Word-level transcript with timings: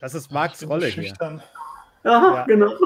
Das 0.00 0.14
ist 0.14 0.32
Marks 0.32 0.66
Rolle 0.66 0.86
hier. 0.86 1.12
Aha, 2.02 2.34
ja. 2.36 2.44
genau. 2.46 2.72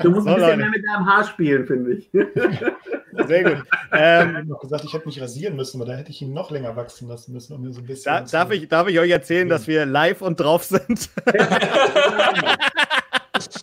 Du 0.00 0.10
musst 0.10 0.26
so, 0.26 0.30
ein 0.30 0.36
bisschen 0.36 0.40
Leute. 0.40 0.56
mehr 0.58 0.68
mit 0.68 0.84
deinem 0.86 1.06
Haar 1.06 1.24
spielen, 1.24 1.66
finde 1.66 1.94
ich. 1.94 2.10
Sehr 3.26 3.44
gut. 3.44 3.64
Ähm, 3.92 4.30
ich 4.30 4.36
habe 4.36 4.44
noch 4.46 4.60
gesagt, 4.60 4.84
ich 4.84 4.92
hätte 4.92 5.06
mich 5.06 5.18
rasieren 5.22 5.56
müssen, 5.56 5.80
aber 5.80 5.90
da 5.90 5.96
hätte 5.96 6.10
ich 6.10 6.20
ihn 6.20 6.34
noch 6.34 6.50
länger 6.50 6.76
wachsen 6.76 7.08
lassen 7.08 7.32
müssen, 7.32 7.54
um 7.54 7.62
mir 7.62 7.72
so 7.72 7.80
ein 7.80 7.86
bisschen. 7.86 8.12
Da, 8.12 8.20
darf, 8.20 8.50
ich, 8.50 8.68
darf 8.68 8.88
ich 8.88 8.98
euch 8.98 9.10
erzählen, 9.10 9.48
dass 9.48 9.66
wir 9.66 9.86
live 9.86 10.20
und 10.20 10.38
drauf 10.38 10.64
sind? 10.64 11.08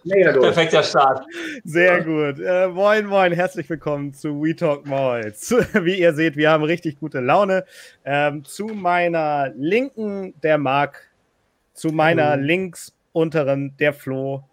Perfekter 0.04 0.81
Start. 0.81 1.25
Sehr 1.63 2.04
gut. 2.04 2.39
Äh, 2.39 2.68
moin, 2.70 3.05
moin, 3.05 3.31
herzlich 3.31 3.70
willkommen 3.70 4.11
zu 4.11 4.41
We 4.41 4.55
Talk 4.55 4.88
Malls. 4.88 5.52
Wie 5.73 6.00
ihr 6.00 6.13
seht, 6.13 6.36
wir 6.36 6.50
haben 6.50 6.63
richtig 6.63 7.00
gute 7.00 7.20
Laune. 7.20 7.65
Ähm, 8.04 8.43
zu 8.43 8.65
meiner 8.65 9.52
Linken 9.55 10.34
der 10.41 10.58
Marc, 10.58 11.12
zu 11.73 11.90
meiner 11.90 12.32
Hallo. 12.32 12.44
links 12.44 12.94
unteren 13.12 13.76
der 13.77 13.94
Flo 13.94 14.44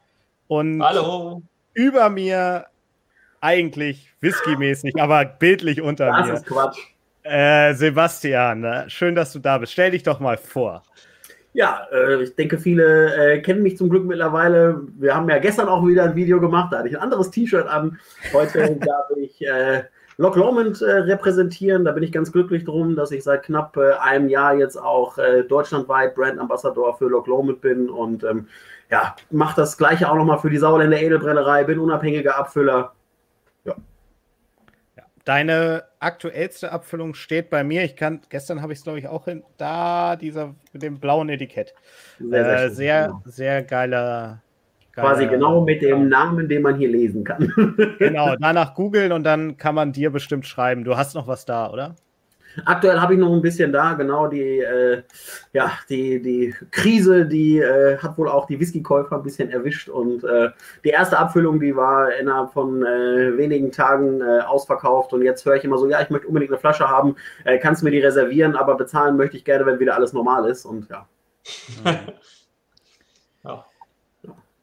und 0.48 0.82
Hallo. 0.82 1.42
über 1.74 2.10
mir 2.10 2.66
eigentlich 3.40 4.12
whisky-mäßig, 4.20 5.00
aber 5.00 5.24
bildlich 5.24 5.80
unter 5.80 6.06
das 6.06 6.26
mir. 6.26 6.32
Das 6.32 6.40
ist 6.40 6.46
Quatsch. 6.46 6.78
Äh, 7.22 7.74
Sebastian, 7.74 8.64
äh, 8.64 8.90
schön, 8.90 9.14
dass 9.14 9.32
du 9.32 9.38
da 9.38 9.58
bist. 9.58 9.72
Stell 9.72 9.90
dich 9.90 10.02
doch 10.02 10.20
mal 10.20 10.36
vor. 10.36 10.82
Ja, 11.52 11.86
äh, 11.92 12.22
ich 12.22 12.34
denke, 12.36 12.58
viele 12.58 13.14
äh, 13.14 13.40
kennen 13.40 13.62
mich 13.62 13.76
zum 13.76 13.90
Glück 13.90 14.04
mittlerweile. 14.04 14.82
Wir 14.98 15.14
haben 15.14 15.28
ja 15.28 15.38
gestern 15.38 15.68
auch 15.68 15.86
wieder 15.86 16.04
ein 16.04 16.16
Video 16.16 16.40
gemacht, 16.40 16.72
da 16.72 16.78
hatte 16.78 16.88
ich 16.88 16.96
ein 16.96 17.02
anderes 17.02 17.30
T-Shirt 17.30 17.66
an. 17.66 17.98
Heute 18.32 18.76
darf 18.80 19.10
ich 19.16 19.44
Loch 20.20 20.36
Lomond 20.36 20.82
äh, 20.82 20.90
repräsentieren. 20.90 21.86
Da 21.86 21.92
bin 21.92 22.02
ich 22.02 22.12
ganz 22.12 22.30
glücklich 22.30 22.64
drum, 22.64 22.94
dass 22.94 23.10
ich 23.10 23.24
seit 23.24 23.42
knapp 23.44 23.78
äh, 23.78 23.92
einem 23.94 24.28
Jahr 24.28 24.54
jetzt 24.54 24.76
auch 24.76 25.16
äh, 25.16 25.44
deutschlandweit 25.44 26.14
Brand 26.14 26.38
Ambassador 26.38 26.94
für 26.98 27.08
Loch 27.08 27.26
Lomond 27.26 27.62
bin 27.62 27.88
und 27.88 28.22
ähm, 28.24 28.46
ja, 28.90 29.16
mache 29.30 29.56
das 29.56 29.78
gleiche 29.78 30.10
auch 30.10 30.16
nochmal 30.16 30.38
für 30.38 30.50
die 30.50 30.58
Sauerländer 30.58 31.00
Edelbrennerei, 31.00 31.64
bin 31.64 31.78
unabhängiger 31.78 32.36
Abfüller. 32.36 32.92
Ja. 33.64 33.76
ja. 34.98 35.04
Deine 35.24 35.84
aktuellste 36.00 36.70
Abfüllung 36.70 37.14
steht 37.14 37.48
bei 37.48 37.64
mir. 37.64 37.84
Ich 37.84 37.96
kann, 37.96 38.20
gestern 38.28 38.60
habe 38.60 38.74
ich 38.74 38.80
es, 38.80 38.82
glaube 38.82 38.98
ich, 38.98 39.08
auch 39.08 39.26
in, 39.26 39.42
da, 39.56 40.16
dieser 40.16 40.54
mit 40.74 40.82
dem 40.82 41.00
blauen 41.00 41.30
Etikett. 41.30 41.72
Sehr, 42.18 42.28
sehr, 42.28 42.64
äh, 42.64 42.70
sehr, 42.70 43.06
genau. 43.06 43.22
sehr 43.24 43.62
geiler 43.62 44.42
Quasi 44.94 45.26
genau 45.26 45.62
mit 45.62 45.82
dem 45.82 46.08
Namen, 46.08 46.48
den 46.48 46.62
man 46.62 46.76
hier 46.76 46.88
lesen 46.88 47.24
kann. 47.24 47.52
genau, 47.98 48.34
danach 48.38 48.74
googeln 48.74 49.12
und 49.12 49.24
dann 49.24 49.56
kann 49.56 49.74
man 49.74 49.92
dir 49.92 50.10
bestimmt 50.10 50.46
schreiben. 50.46 50.84
Du 50.84 50.96
hast 50.96 51.14
noch 51.14 51.26
was 51.26 51.44
da, 51.44 51.70
oder? 51.70 51.94
Aktuell 52.64 53.00
habe 53.00 53.14
ich 53.14 53.20
noch 53.20 53.32
ein 53.32 53.42
bisschen 53.42 53.72
da, 53.72 53.94
genau 53.94 54.26
die, 54.26 54.58
äh, 54.58 55.02
ja, 55.52 55.70
die, 55.88 56.20
die 56.20 56.54
Krise, 56.72 57.26
die 57.26 57.58
äh, 57.58 57.98
hat 57.98 58.18
wohl 58.18 58.28
auch 58.28 58.46
die 58.46 58.58
Whisky-Käufer 58.58 59.16
ein 59.16 59.22
bisschen 59.22 59.50
erwischt 59.50 59.88
und 59.88 60.24
äh, 60.24 60.50
die 60.84 60.88
erste 60.88 61.18
Abfüllung, 61.18 61.60
die 61.60 61.76
war 61.76 62.12
innerhalb 62.14 62.52
von 62.52 62.82
äh, 62.82 63.36
wenigen 63.36 63.70
Tagen 63.70 64.20
äh, 64.20 64.40
ausverkauft 64.40 65.12
und 65.12 65.22
jetzt 65.22 65.44
höre 65.44 65.56
ich 65.56 65.64
immer 65.64 65.78
so, 65.78 65.88
ja, 65.88 66.00
ich 66.00 66.10
möchte 66.10 66.26
unbedingt 66.26 66.50
eine 66.50 66.58
Flasche 66.58 66.88
haben, 66.88 67.14
äh, 67.44 67.58
kannst 67.58 67.82
du 67.82 67.84
mir 67.84 67.92
die 67.92 68.00
reservieren, 68.00 68.56
aber 68.56 68.76
bezahlen 68.76 69.16
möchte 69.16 69.36
ich 69.36 69.44
gerne, 69.44 69.64
wenn 69.64 69.78
wieder 69.78 69.94
alles 69.94 70.12
normal 70.12 70.48
ist 70.48 70.64
und 70.64 70.88
ja. 70.88 71.06
ja. 73.44 73.64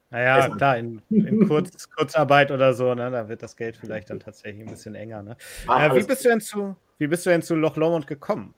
Naja, 0.10 0.50
da 0.58 0.76
in, 0.76 1.02
in 1.10 1.48
Kurz, 1.48 1.90
Kurzarbeit 1.90 2.52
oder 2.52 2.74
so, 2.74 2.94
ne, 2.96 3.12
da 3.12 3.28
wird 3.28 3.44
das 3.44 3.58
Geld 3.58 3.76
vielleicht 3.76 4.10
dann 4.10 4.20
tatsächlich 4.20 4.66
ein 4.66 4.72
bisschen 4.72 4.96
enger. 4.96 5.22
Ne? 5.22 5.36
Äh, 5.68 5.96
wie, 5.96 6.04
bist 6.04 6.24
du 6.24 6.30
denn 6.30 6.40
zu, 6.40 6.76
wie 6.98 7.08
bist 7.08 7.26
du 7.26 7.30
denn 7.30 7.42
zu 7.42 7.56
Loch 7.56 7.76
Lomond 7.76 8.08
gekommen? 8.08 8.54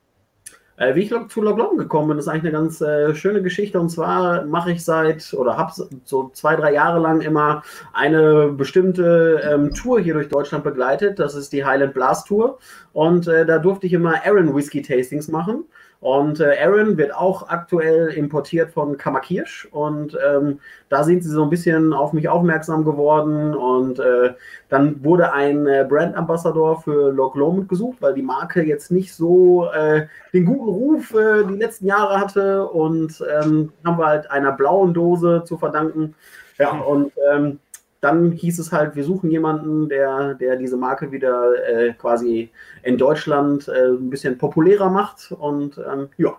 Äh, 0.76 0.94
wie 0.94 1.00
ich 1.00 1.08
zu 1.28 1.42
Loch 1.42 1.58
Lomond 1.58 1.78
gekommen 1.78 2.08
bin, 2.08 2.18
ist 2.18 2.28
eigentlich 2.28 2.44
eine 2.44 2.52
ganz 2.52 2.80
äh, 2.80 3.16
schöne 3.16 3.42
Geschichte. 3.42 3.80
Und 3.80 3.90
zwar 3.90 4.44
mache 4.44 4.70
ich 4.70 4.84
seit 4.84 5.34
oder 5.34 5.56
habe 5.56 5.72
so 6.04 6.30
zwei, 6.32 6.54
drei 6.54 6.72
Jahre 6.72 7.00
lang 7.00 7.20
immer 7.20 7.64
eine 7.92 8.52
bestimmte 8.52 9.42
ähm, 9.44 9.74
Tour 9.74 9.98
hier 9.98 10.14
durch 10.14 10.28
Deutschland 10.28 10.62
begleitet. 10.62 11.18
Das 11.18 11.34
ist 11.34 11.52
die 11.52 11.64
Highland 11.64 11.94
Blast 11.94 12.28
Tour. 12.28 12.60
Und 12.92 13.26
äh, 13.26 13.44
da 13.44 13.58
durfte 13.58 13.88
ich 13.88 13.92
immer 13.92 14.24
Aaron 14.24 14.54
Whisky 14.54 14.82
Tastings 14.82 15.26
machen. 15.26 15.64
Und 16.00 16.40
äh, 16.40 16.56
Aaron 16.58 16.96
wird 16.96 17.14
auch 17.14 17.48
aktuell 17.48 18.08
importiert 18.08 18.72
von 18.72 18.96
Kamakirsch. 18.96 19.68
Und 19.70 20.16
ähm, 20.26 20.60
da 20.88 21.04
sind 21.04 21.22
sie 21.22 21.28
so 21.28 21.42
ein 21.42 21.50
bisschen 21.50 21.92
auf 21.92 22.14
mich 22.14 22.26
aufmerksam 22.28 22.86
geworden. 22.86 23.54
Und 23.54 24.00
äh, 24.00 24.32
dann 24.70 25.04
wurde 25.04 25.32
ein 25.34 25.66
äh, 25.66 25.86
Brand 25.86 26.16
Ambassador 26.16 26.80
für 26.80 27.12
Loch 27.12 27.34
Lomond 27.34 27.68
gesucht, 27.68 27.98
weil 28.00 28.14
die 28.14 28.22
Marke 28.22 28.62
jetzt 28.62 28.90
nicht 28.90 29.14
so 29.14 29.68
äh, 29.72 30.06
den 30.32 30.46
guten 30.46 30.68
Ruf 30.68 31.14
äh, 31.14 31.44
die 31.44 31.56
letzten 31.56 31.86
Jahre 31.86 32.18
hatte. 32.18 32.66
Und 32.66 33.22
ähm, 33.30 33.70
haben 33.84 33.98
wir 33.98 34.06
halt 34.06 34.30
einer 34.30 34.52
blauen 34.52 34.94
Dose 34.94 35.42
zu 35.44 35.58
verdanken. 35.58 36.14
Ja, 36.58 36.70
und 36.70 37.12
ähm, 37.30 37.58
dann 38.00 38.32
hieß 38.32 38.58
es 38.58 38.72
halt, 38.72 38.96
wir 38.96 39.04
suchen 39.04 39.30
jemanden, 39.30 39.88
der, 39.88 40.34
der 40.34 40.56
diese 40.56 40.76
Marke 40.76 41.12
wieder 41.12 41.52
äh, 41.68 41.92
quasi 41.92 42.50
in 42.82 42.96
Deutschland 42.96 43.68
äh, 43.68 43.88
ein 43.88 44.08
bisschen 44.10 44.38
populärer 44.38 44.88
macht. 44.88 45.32
Und 45.32 45.78
ähm, 45.78 46.08
ja, 46.16 46.38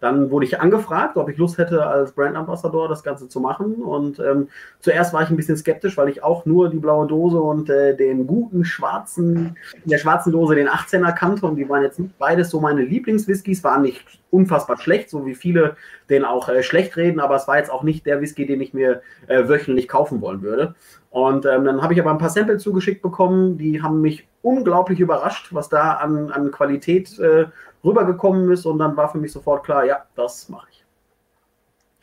dann 0.00 0.30
wurde 0.30 0.46
ich 0.46 0.60
angefragt, 0.60 1.16
ob 1.16 1.28
ich 1.28 1.38
Lust 1.38 1.58
hätte, 1.58 1.84
als 1.86 2.12
Brand 2.12 2.36
Ambassador 2.36 2.88
das 2.88 3.02
Ganze 3.02 3.28
zu 3.28 3.40
machen. 3.40 3.74
Und 3.74 4.20
ähm, 4.20 4.48
zuerst 4.80 5.12
war 5.12 5.22
ich 5.22 5.30
ein 5.30 5.36
bisschen 5.36 5.56
skeptisch, 5.56 5.96
weil 5.96 6.08
ich 6.08 6.22
auch 6.22 6.46
nur 6.46 6.70
die 6.70 6.78
blaue 6.78 7.06
Dose 7.06 7.40
und 7.40 7.68
äh, 7.68 7.96
den 7.96 8.26
guten 8.26 8.64
schwarzen, 8.64 9.56
in 9.84 9.90
der 9.90 9.98
schwarzen 9.98 10.32
Dose 10.32 10.54
den 10.54 10.68
18er 10.68 11.12
kannte. 11.12 11.46
Und 11.46 11.56
die 11.56 11.68
waren 11.68 11.82
jetzt 11.82 11.98
nicht 11.98 12.16
beides 12.18 12.50
so 12.50 12.60
meine 12.60 12.82
Lieblingswhiskys, 12.82 13.64
waren 13.64 13.82
nicht 13.82 14.04
unfassbar 14.30 14.78
schlecht, 14.78 15.10
so 15.10 15.26
wie 15.26 15.34
viele 15.34 15.76
den 16.10 16.24
auch 16.24 16.48
äh, 16.48 16.62
schlecht 16.62 16.96
reden, 16.96 17.18
aber 17.18 17.36
es 17.36 17.48
war 17.48 17.58
jetzt 17.58 17.70
auch 17.70 17.82
nicht 17.82 18.06
der 18.06 18.20
Whisky, 18.20 18.46
den 18.46 18.60
ich 18.60 18.74
mir 18.74 19.02
äh, 19.26 19.48
wöchentlich 19.48 19.88
kaufen 19.88 20.20
wollen 20.20 20.42
würde. 20.42 20.74
Und 21.10 21.46
ähm, 21.46 21.64
dann 21.64 21.82
habe 21.82 21.94
ich 21.94 22.00
aber 22.00 22.10
ein 22.10 22.18
paar 22.18 22.28
Sample 22.28 22.58
zugeschickt 22.58 23.02
bekommen, 23.02 23.56
die 23.58 23.82
haben 23.82 24.00
mich 24.00 24.27
unglaublich 24.42 25.00
überrascht, 25.00 25.48
was 25.52 25.68
da 25.68 25.94
an, 25.94 26.30
an 26.30 26.50
Qualität 26.50 27.18
äh, 27.18 27.46
rübergekommen 27.84 28.50
ist. 28.50 28.66
Und 28.66 28.78
dann 28.78 28.96
war 28.96 29.10
für 29.10 29.18
mich 29.18 29.32
sofort 29.32 29.64
klar, 29.64 29.84
ja, 29.84 30.04
das 30.14 30.48
mache 30.48 30.68
ich. 30.70 30.84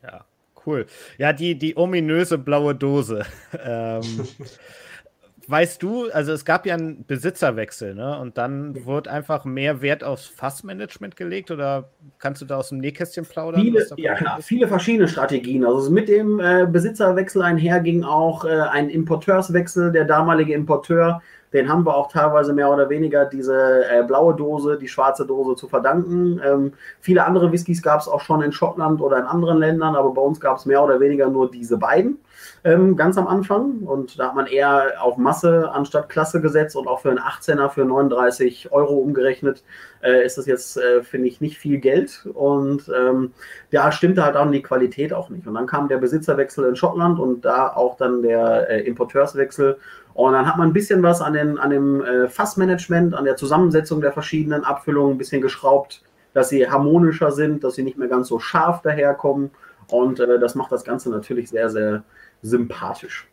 Ja, 0.03 0.25
cool. 0.65 0.85
Ja, 1.17 1.33
die, 1.33 1.55
die 1.57 1.77
ominöse 1.77 2.37
blaue 2.37 2.75
Dose. 2.75 3.25
ähm, 3.63 4.01
weißt 5.47 5.81
du, 5.81 6.09
also 6.11 6.31
es 6.31 6.45
gab 6.45 6.65
ja 6.65 6.75
einen 6.75 7.05
Besitzerwechsel, 7.05 7.95
ne? 7.95 8.19
Und 8.19 8.37
dann 8.37 8.85
wurde 8.85 9.11
einfach 9.11 9.45
mehr 9.45 9.81
Wert 9.81 10.03
aufs 10.03 10.25
Fassmanagement 10.25 11.15
gelegt 11.15 11.51
oder 11.51 11.89
kannst 12.19 12.41
du 12.41 12.45
da 12.45 12.57
aus 12.57 12.69
dem 12.69 12.79
Nähkästchen 12.79 13.25
plaudern? 13.25 13.61
Viele, 13.61 13.87
ja, 13.97 14.15
klar, 14.15 14.41
viele 14.41 14.67
verschiedene 14.67 15.07
Strategien. 15.07 15.65
Also 15.65 15.91
mit 15.91 16.09
dem 16.09 16.39
äh, 16.39 16.65
Besitzerwechsel 16.65 17.41
einher 17.41 17.79
ging 17.79 18.03
auch 18.03 18.45
äh, 18.45 18.49
ein 18.49 18.89
Importeurswechsel. 18.89 19.91
Der 19.91 20.05
damalige 20.05 20.53
Importeur 20.53 21.21
den 21.55 21.69
haben 21.69 21.85
wir 21.85 21.95
auch 21.95 22.11
teilweise 22.11 22.51
mehr 22.51 22.69
oder 22.69 22.89
weniger 22.89 23.25
diese 23.25 23.85
äh, 23.89 24.03
blaue 24.03 24.35
Dose, 24.35 24.77
die 24.77 24.89
schwarze 24.89 25.25
Dose 25.25 25.55
zu 25.55 25.69
verdanken. 25.69 26.41
Ähm, 26.43 26.73
viele 26.99 27.23
andere 27.23 27.51
Whiskys 27.51 27.81
gab 27.81 28.01
es 28.01 28.09
auch 28.09 28.19
schon 28.19 28.41
in 28.41 28.51
Schottland 28.51 28.99
oder 28.99 29.17
in 29.17 29.23
anderen 29.23 29.59
Ländern, 29.59 29.95
aber 29.95 30.13
bei 30.13 30.21
uns 30.21 30.41
gab 30.41 30.57
es 30.57 30.65
mehr 30.65 30.83
oder 30.83 30.99
weniger 30.99 31.29
nur 31.29 31.49
diese 31.49 31.77
beiden 31.77 32.19
ähm, 32.65 32.95
ganz 32.95 33.17
am 33.17 33.27
Anfang. 33.27 33.79
Und 33.85 34.19
da 34.19 34.27
hat 34.27 34.35
man 34.35 34.47
eher 34.47 35.01
auf 35.01 35.17
Masse 35.17 35.71
anstatt 35.71 36.09
Klasse 36.09 36.41
gesetzt 36.41 36.75
und 36.75 36.87
auch 36.87 36.99
für 36.99 37.09
einen 37.09 37.19
18er 37.19 37.69
für 37.69 37.85
39 37.85 38.71
Euro 38.71 38.95
umgerechnet 38.95 39.63
äh, 40.01 40.25
ist 40.25 40.37
das 40.37 40.45
jetzt, 40.45 40.77
äh, 40.77 41.03
finde 41.03 41.27
ich, 41.27 41.41
nicht 41.41 41.57
viel 41.57 41.79
Geld. 41.79 42.27
Und 42.33 42.91
ähm, 42.95 43.31
da 43.71 43.91
stimmte 43.91 44.23
halt 44.23 44.35
auch 44.35 44.49
die 44.49 44.61
Qualität 44.61 45.13
auch 45.13 45.29
nicht. 45.29 45.47
Und 45.47 45.53
dann 45.53 45.67
kam 45.67 45.87
der 45.87 45.97
Besitzerwechsel 45.97 46.67
in 46.67 46.75
Schottland 46.75 47.19
und 47.19 47.45
da 47.45 47.69
auch 47.69 47.97
dann 47.97 48.21
der 48.21 48.69
äh, 48.69 48.81
Importeurswechsel. 48.81 49.77
Und 50.15 50.31
dann 50.31 50.47
hat 50.47 50.57
man 50.57 50.69
ein 50.69 50.73
bisschen 50.73 51.03
was 51.03 51.19
an, 51.19 51.33
den, 51.33 51.57
an 51.59 51.69
dem 51.71 52.01
äh, 52.01 52.29
Fassmanagement, 52.29 53.13
an 53.13 53.25
der 53.25 53.35
Zusammensetzung 53.35 53.99
der 53.99 54.13
verschiedenen 54.13 54.63
Abfüllungen 54.63 55.15
ein 55.15 55.17
bisschen 55.17 55.41
geschraubt, 55.41 56.03
dass 56.33 56.47
sie 56.47 56.69
harmonischer 56.69 57.33
sind, 57.33 57.65
dass 57.65 57.75
sie 57.75 57.83
nicht 57.83 57.97
mehr 57.97 58.07
ganz 58.07 58.29
so 58.29 58.39
scharf 58.39 58.81
daherkommen. 58.81 59.51
Und 59.89 60.21
äh, 60.21 60.39
das 60.39 60.55
macht 60.55 60.71
das 60.71 60.85
Ganze 60.85 61.09
natürlich 61.09 61.49
sehr, 61.49 61.69
sehr 61.69 62.05
sympathisch. 62.41 63.27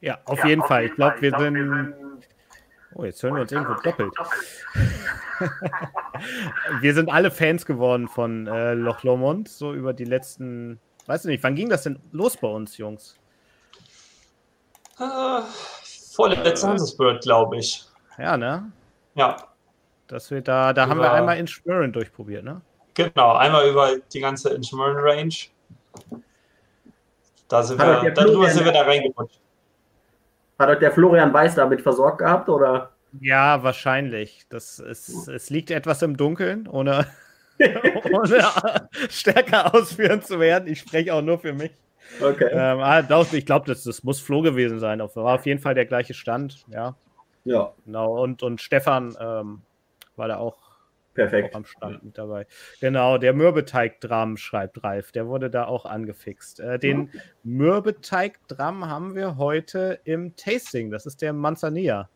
Ja, 0.00 0.18
auf 0.24 0.40
ja, 0.40 0.48
jeden 0.48 0.62
auf 0.62 0.68
Fall. 0.68 0.82
Jeden 0.82 0.92
ich 0.92 0.96
glaube, 0.96 1.22
wir, 1.22 1.30
glaub, 1.30 1.40
sind. 1.40 1.94
Oh, 2.96 3.04
jetzt 3.04 3.22
hören 3.22 3.34
wir 3.36 3.42
uns 3.42 3.52
irgendwo 3.52 3.74
doppelt. 3.84 4.12
wir 6.80 6.92
sind 6.92 7.08
alle 7.08 7.30
Fans 7.30 7.64
geworden 7.66 8.08
von 8.08 8.48
äh, 8.48 8.74
Loch 8.74 9.04
Lomond, 9.04 9.48
so 9.48 9.72
über 9.72 9.92
die 9.92 10.04
letzten. 10.04 10.80
Weiß 11.06 11.24
ich 11.24 11.28
nicht, 11.28 11.44
wann 11.44 11.54
ging 11.54 11.68
das 11.68 11.84
denn 11.84 12.00
los 12.10 12.36
bei 12.36 12.48
uns, 12.48 12.78
Jungs? 12.78 13.16
Äh, 14.98 15.42
vorletzte 16.12 16.68
Hansesbird, 16.68 17.22
glaube 17.22 17.58
ich. 17.58 17.84
Ja, 18.18 18.36
ne? 18.36 18.70
Ja. 19.14 19.36
Dass 20.06 20.30
wir 20.30 20.40
da, 20.40 20.72
da 20.72 20.84
über, 20.84 20.90
haben 20.90 21.00
wir 21.00 21.12
einmal 21.12 21.38
Inchmurren 21.38 21.92
durchprobiert, 21.92 22.44
ne? 22.44 22.60
Genau, 22.94 23.34
einmal 23.34 23.68
über 23.68 23.96
die 24.12 24.20
ganze 24.20 24.54
Inchmurren 24.54 24.96
Range. 24.98 25.34
Da 27.48 27.62
sind 27.62 27.78
wir, 27.78 28.10
darüber 28.10 28.48
sind 28.50 28.64
wir 28.64 28.72
da 28.72 28.82
reingerutscht. 28.82 29.40
Hat 30.58 30.68
euch 30.68 30.78
der 30.78 30.92
Florian 30.92 31.32
Weiß 31.32 31.56
damit 31.56 31.80
versorgt 31.80 32.18
gehabt, 32.18 32.48
oder? 32.48 32.92
Ja, 33.20 33.62
wahrscheinlich. 33.62 34.46
Das 34.48 34.78
ist, 34.78 35.28
es 35.28 35.50
liegt 35.50 35.70
etwas 35.70 36.02
im 36.02 36.16
Dunkeln, 36.16 36.68
ohne. 36.68 37.06
ohne 38.12 38.44
stärker 39.08 39.74
ausführen 39.74 40.22
zu 40.22 40.40
werden. 40.40 40.68
Ich 40.68 40.80
spreche 40.80 41.14
auch 41.14 41.22
nur 41.22 41.38
für 41.38 41.52
mich. 41.52 41.70
Okay. 42.20 42.48
Ähm, 42.50 42.80
ah, 42.80 43.02
doch, 43.02 43.32
ich 43.32 43.46
glaube, 43.46 43.66
das, 43.66 43.84
das 43.84 44.04
muss 44.04 44.20
Flo 44.20 44.42
gewesen 44.42 44.78
sein. 44.78 45.00
War 45.00 45.34
auf 45.34 45.46
jeden 45.46 45.60
Fall 45.60 45.74
der 45.74 45.86
gleiche 45.86 46.14
Stand, 46.14 46.64
ja. 46.68 46.96
Ja. 47.44 47.72
Genau, 47.84 48.22
und, 48.22 48.42
und 48.42 48.60
Stefan 48.60 49.16
ähm, 49.20 49.62
war 50.16 50.28
da 50.28 50.36
auch, 50.38 50.64
Perfekt. 51.14 51.52
Auch 51.52 51.58
am 51.58 51.64
Stand 51.64 52.02
mit 52.02 52.18
dabei. 52.18 52.46
Genau, 52.80 53.18
der 53.18 53.34
Mürbeteig-Dram 53.34 54.36
schreibt 54.36 54.82
Ralf, 54.82 55.12
der 55.12 55.28
wurde 55.28 55.48
da 55.48 55.66
auch 55.66 55.86
angefixt. 55.86 56.58
Äh, 56.58 56.78
den 56.80 57.10
ja. 57.12 57.20
Mürbeteig-Dram 57.44 58.88
haben 58.88 59.14
wir 59.14 59.36
heute 59.36 60.00
im 60.02 60.34
Tasting, 60.34 60.90
das 60.90 61.06
ist 61.06 61.22
der 61.22 61.32
Manzanilla. 61.32 62.08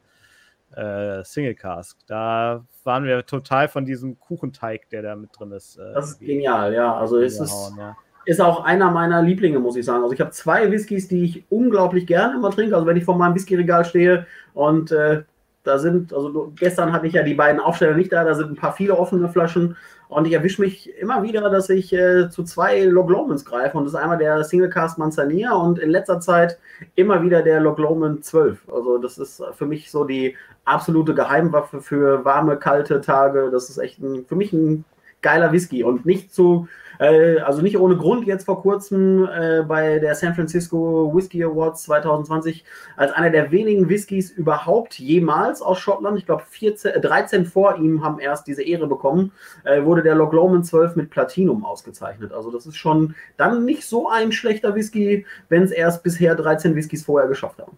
Äh, 0.75 1.23
Single 1.25 1.55
Cask. 1.55 1.96
Da 2.08 2.64
waren 2.85 3.05
wir 3.05 3.25
total 3.25 3.69
von 3.69 3.87
diesem 3.87 4.19
Kuchenteig, 4.19 4.90
der 4.90 5.02
da 5.02 5.17
mit 5.17 5.31
drin 5.38 5.52
ist. 5.52 5.76
Äh, 5.76 5.94
das 5.94 6.11
ist 6.11 6.19
genial, 6.19 6.75
ja. 6.75 6.94
Also 6.94 7.20
es 7.20 7.38
ist, 7.40 7.73
ja 7.79 7.96
ist 8.25 8.41
auch 8.41 8.65
einer 8.65 8.91
meiner 8.91 9.23
Lieblinge, 9.23 9.59
muss 9.59 9.76
ich 9.76 9.85
sagen. 9.85 10.03
Also 10.03 10.15
ich 10.15 10.20
habe 10.20 10.31
zwei 10.31 10.70
Whiskys, 10.70 11.09
die 11.09 11.25
ich 11.25 11.44
unglaublich 11.49 12.06
gerne 12.06 12.35
immer 12.35 12.50
trinke. 12.50 12.75
Also 12.75 12.87
wenn 12.87 12.97
ich 12.97 13.05
vor 13.05 13.17
meinem 13.17 13.35
Whiskyregal 13.35 13.85
stehe 13.85 14.26
und 14.55 14.93
äh, 14.93 15.23
da 15.65 15.79
sind, 15.79 16.12
also 16.12 16.53
gestern 16.56 16.93
hatte 16.93 17.06
ich 17.06 17.12
ja 17.12 17.23
die 17.23 17.35
beiden 17.35 17.61
Aufsteller 17.61 17.94
nicht 17.94 18.12
da, 18.12 18.25
da 18.25 18.35
sind 18.35 18.50
ein 18.50 18.56
paar 18.56 18.73
viele 18.73 18.97
offene 18.97 19.29
Flaschen 19.29 19.76
und 20.09 20.26
ich 20.26 20.32
erwische 20.32 20.62
mich 20.62 20.91
immer 20.99 21.23
wieder, 21.23 21.50
dass 21.50 21.69
ich 21.69 21.93
äh, 21.93 22.31
zu 22.31 22.43
zwei 22.44 22.85
Log 22.85 23.11
Lomans 23.11 23.44
greife 23.44 23.76
und 23.76 23.85
das 23.85 23.93
ist 23.93 23.99
einmal 23.99 24.19
der 24.19 24.43
Single 24.44 24.71
Cast 24.71 24.99
Manzanilla 24.99 25.55
und 25.55 25.79
in 25.79 25.91
letzter 25.91 26.21
Zeit 26.21 26.59
immer 26.94 27.23
wieder 27.23 27.43
der 27.43 27.61
Log 27.61 27.79
Loman 27.79 28.23
12. 28.23 28.59
Also 28.73 28.99
das 28.99 29.19
ist 29.19 29.43
für 29.53 29.67
mich 29.67 29.91
so 29.91 30.05
die 30.05 30.37
absolute 30.64 31.14
Geheimwaffe 31.14 31.82
für 31.82 32.25
warme, 32.25 32.56
kalte 32.56 33.00
Tage. 33.00 33.50
Das 33.53 33.69
ist 33.69 33.79
echt 33.79 33.99
ein, 34.00 34.25
für 34.26 34.37
mich 34.37 34.53
ein 34.53 34.85
geiler 35.21 35.53
Whisky 35.53 35.85
und 35.85 36.06
nicht 36.06 36.32
zu 36.32 36.69
äh, 36.99 37.39
also 37.39 37.62
nicht 37.62 37.79
ohne 37.79 37.97
Grund 37.97 38.27
jetzt 38.27 38.45
vor 38.45 38.62
kurzem 38.62 39.29
äh, 39.29 39.62
bei 39.62 39.99
der 39.99 40.15
San 40.15 40.35
Francisco 40.35 41.12
Whisky 41.15 41.45
Awards 41.45 41.85
2020 41.85 42.65
als 42.97 43.12
einer 43.12 43.31
der 43.31 43.50
wenigen 43.50 43.89
Whiskys 43.89 44.31
überhaupt 44.31 44.99
jemals 44.99 45.62
aus 45.62 45.79
Schottland, 45.79 46.19
ich 46.19 46.27
glaube 46.27 46.43
13 46.53 47.47
vor 47.47 47.77
ihm 47.77 48.03
haben 48.03 48.19
erst 48.19 48.47
diese 48.47 48.62
Ehre 48.62 48.87
bekommen, 48.87 49.33
äh, 49.65 49.83
wurde 49.85 50.03
der 50.03 50.15
Loch 50.15 50.33
Lomond 50.33 50.67
12 50.67 50.97
mit 50.97 51.11
Platinum 51.11 51.65
ausgezeichnet. 51.65 52.33
Also 52.33 52.50
das 52.50 52.67
ist 52.67 52.77
schon 52.77 53.15
dann 53.37 53.65
nicht 53.65 53.85
so 53.85 54.09
ein 54.09 54.33
schlechter 54.33 54.75
Whisky, 54.75 55.27
wenn 55.49 55.62
es 55.62 55.71
erst 55.71 56.03
bisher 56.03 56.35
13 56.35 56.75
Whiskys 56.75 57.05
vorher 57.05 57.29
geschafft 57.29 57.61
haben. 57.61 57.77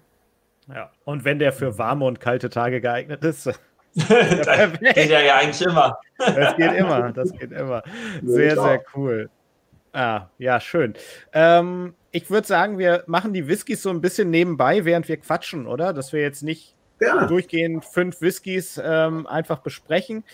Ja, 0.68 0.90
und 1.04 1.24
wenn 1.24 1.38
der 1.38 1.52
für 1.52 1.78
warme 1.78 2.04
und 2.04 2.20
kalte 2.20 2.48
Tage 2.48 2.80
geeignet 2.80 3.24
ist. 3.24 3.50
Das 3.94 4.78
geht 4.78 5.10
ja, 5.10 5.20
ja 5.20 5.36
eigentlich 5.36 5.62
immer. 5.62 5.98
Das 6.18 6.56
geht 6.56 6.72
immer, 6.74 7.12
das 7.12 7.32
geht 7.32 7.52
immer. 7.52 7.82
Sehr, 8.22 8.54
sehr 8.54 8.82
cool. 8.94 9.30
Ah, 9.92 10.26
ja, 10.38 10.60
schön. 10.60 10.94
Ähm, 11.32 11.94
ich 12.12 12.30
würde 12.30 12.46
sagen, 12.46 12.78
wir 12.78 13.02
machen 13.06 13.32
die 13.32 13.48
Whiskys 13.48 13.82
so 13.82 13.90
ein 13.90 14.00
bisschen 14.00 14.30
nebenbei, 14.30 14.84
während 14.84 15.08
wir 15.08 15.16
quatschen, 15.16 15.66
oder? 15.66 15.92
Dass 15.92 16.12
wir 16.12 16.20
jetzt 16.20 16.42
nicht 16.42 16.76
ja. 17.00 17.26
durchgehend 17.26 17.84
fünf 17.84 18.20
Whiskys 18.20 18.80
ähm, 18.82 19.26
einfach 19.26 19.58
besprechen. 19.60 20.24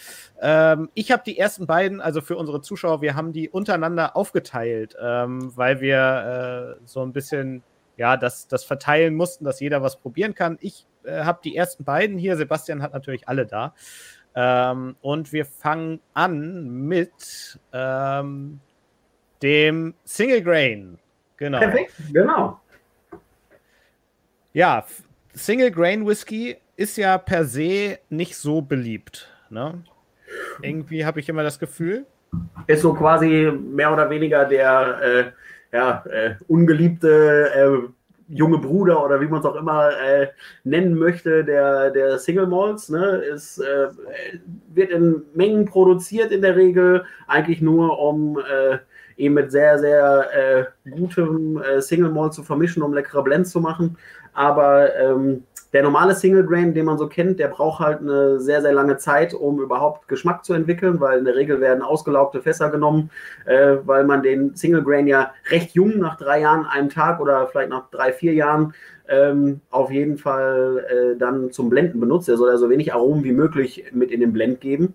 Ähm, 0.40 0.90
ich 0.94 1.10
habe 1.10 1.22
die 1.24 1.38
ersten 1.38 1.66
beiden, 1.66 2.00
also 2.00 2.20
für 2.20 2.36
unsere 2.36 2.60
Zuschauer, 2.60 3.00
wir 3.00 3.14
haben 3.14 3.32
die 3.32 3.48
untereinander 3.48 4.16
aufgeteilt, 4.16 4.96
ähm, 5.00 5.52
weil 5.56 5.80
wir 5.80 6.76
äh, 6.78 6.86
so 6.86 7.02
ein 7.02 7.12
bisschen 7.12 7.62
ja, 7.96 8.16
das, 8.16 8.48
das 8.48 8.64
verteilen 8.64 9.14
mussten, 9.14 9.44
dass 9.44 9.60
jeder 9.60 9.82
was 9.82 9.96
probieren 9.96 10.34
kann. 10.34 10.58
Ich 10.60 10.86
äh, 11.04 11.24
habe 11.24 11.40
die 11.42 11.56
ersten 11.56 11.84
beiden 11.84 12.18
hier. 12.18 12.36
Sebastian 12.36 12.82
hat 12.82 12.92
natürlich 12.92 13.28
alle 13.28 13.46
da. 13.46 13.74
Ähm, 14.34 14.96
und 15.00 15.32
wir 15.32 15.46
fangen 15.46 16.00
an 16.12 16.68
mit 16.86 17.58
ähm, 17.72 18.60
dem 19.42 19.94
Single 20.04 20.42
Grain. 20.42 20.98
Genau. 21.38 21.58
Perfekt, 21.58 21.92
genau. 22.12 22.60
Ja, 24.52 24.86
Single 25.34 25.70
Grain 25.70 26.06
Whisky 26.06 26.56
ist 26.76 26.96
ja 26.96 27.18
per 27.18 27.44
se 27.44 27.98
nicht 28.08 28.36
so 28.36 28.62
beliebt. 28.62 29.30
Ne? 29.50 29.82
Irgendwie 30.62 31.04
habe 31.04 31.20
ich 31.20 31.28
immer 31.28 31.42
das 31.42 31.58
Gefühl. 31.58 32.06
Ist 32.66 32.82
so 32.82 32.94
quasi 32.94 33.50
mehr 33.52 33.92
oder 33.92 34.10
weniger 34.10 34.44
der 34.44 35.00
äh, 35.02 35.24
ja, 35.72 36.04
äh, 36.10 36.34
ungeliebte 36.48 37.50
äh, 37.54 37.88
junge 38.28 38.58
Bruder 38.58 39.04
oder 39.04 39.20
wie 39.20 39.26
man 39.26 39.40
es 39.40 39.46
auch 39.46 39.56
immer 39.56 39.90
äh, 39.90 40.28
nennen 40.64 40.96
möchte, 40.98 41.44
der, 41.44 41.90
der 41.90 42.18
Single 42.18 42.46
Malls, 42.46 42.88
ne, 42.88 43.18
ist, 43.18 43.58
äh, 43.58 43.88
wird 44.74 44.90
in 44.90 45.22
Mengen 45.34 45.64
produziert 45.64 46.32
in 46.32 46.42
der 46.42 46.56
Regel, 46.56 47.04
eigentlich 47.28 47.60
nur 47.60 47.98
um 47.98 48.38
äh, 48.38 48.78
eben 49.16 49.34
mit 49.34 49.50
sehr, 49.50 49.78
sehr 49.78 50.28
äh, 50.84 50.90
gutem 50.90 51.62
äh, 51.62 51.80
Single 51.80 52.10
Malt 52.10 52.34
zu 52.34 52.42
vermischen, 52.42 52.82
um 52.82 52.92
leckere 52.92 53.22
Blends 53.22 53.50
zu 53.50 53.60
machen. 53.60 53.96
Aber 54.36 54.94
ähm, 54.96 55.44
der 55.72 55.82
normale 55.82 56.14
Single 56.14 56.44
Grain, 56.44 56.74
den 56.74 56.84
man 56.84 56.98
so 56.98 57.08
kennt, 57.08 57.38
der 57.38 57.48
braucht 57.48 57.80
halt 57.80 58.00
eine 58.00 58.38
sehr, 58.38 58.62
sehr 58.62 58.72
lange 58.72 58.98
Zeit, 58.98 59.34
um 59.34 59.60
überhaupt 59.60 60.08
Geschmack 60.08 60.44
zu 60.44 60.52
entwickeln, 60.52 61.00
weil 61.00 61.18
in 61.18 61.24
der 61.24 61.36
Regel 61.36 61.60
werden 61.60 61.82
ausgelaugte 61.82 62.40
Fässer 62.40 62.70
genommen, 62.70 63.10
äh, 63.46 63.76
weil 63.84 64.04
man 64.04 64.22
den 64.22 64.54
Single 64.54 64.82
Grain 64.82 65.06
ja 65.06 65.32
recht 65.50 65.74
jung 65.74 65.98
nach 65.98 66.16
drei 66.16 66.40
Jahren, 66.40 66.66
einem 66.66 66.90
Tag 66.90 67.18
oder 67.20 67.46
vielleicht 67.48 67.70
nach 67.70 67.90
drei, 67.90 68.12
vier 68.12 68.34
Jahren 68.34 68.74
ähm, 69.08 69.60
auf 69.70 69.90
jeden 69.90 70.18
Fall 70.18 70.84
äh, 70.88 71.18
dann 71.18 71.50
zum 71.50 71.70
Blenden 71.70 71.98
benutzt. 71.98 72.28
Er 72.28 72.36
soll 72.36 72.50
ja 72.50 72.58
so 72.58 72.70
wenig 72.70 72.92
Aromen 72.92 73.24
wie 73.24 73.32
möglich 73.32 73.84
mit 73.92 74.10
in 74.10 74.20
den 74.20 74.32
Blend 74.32 74.60
geben. 74.60 74.94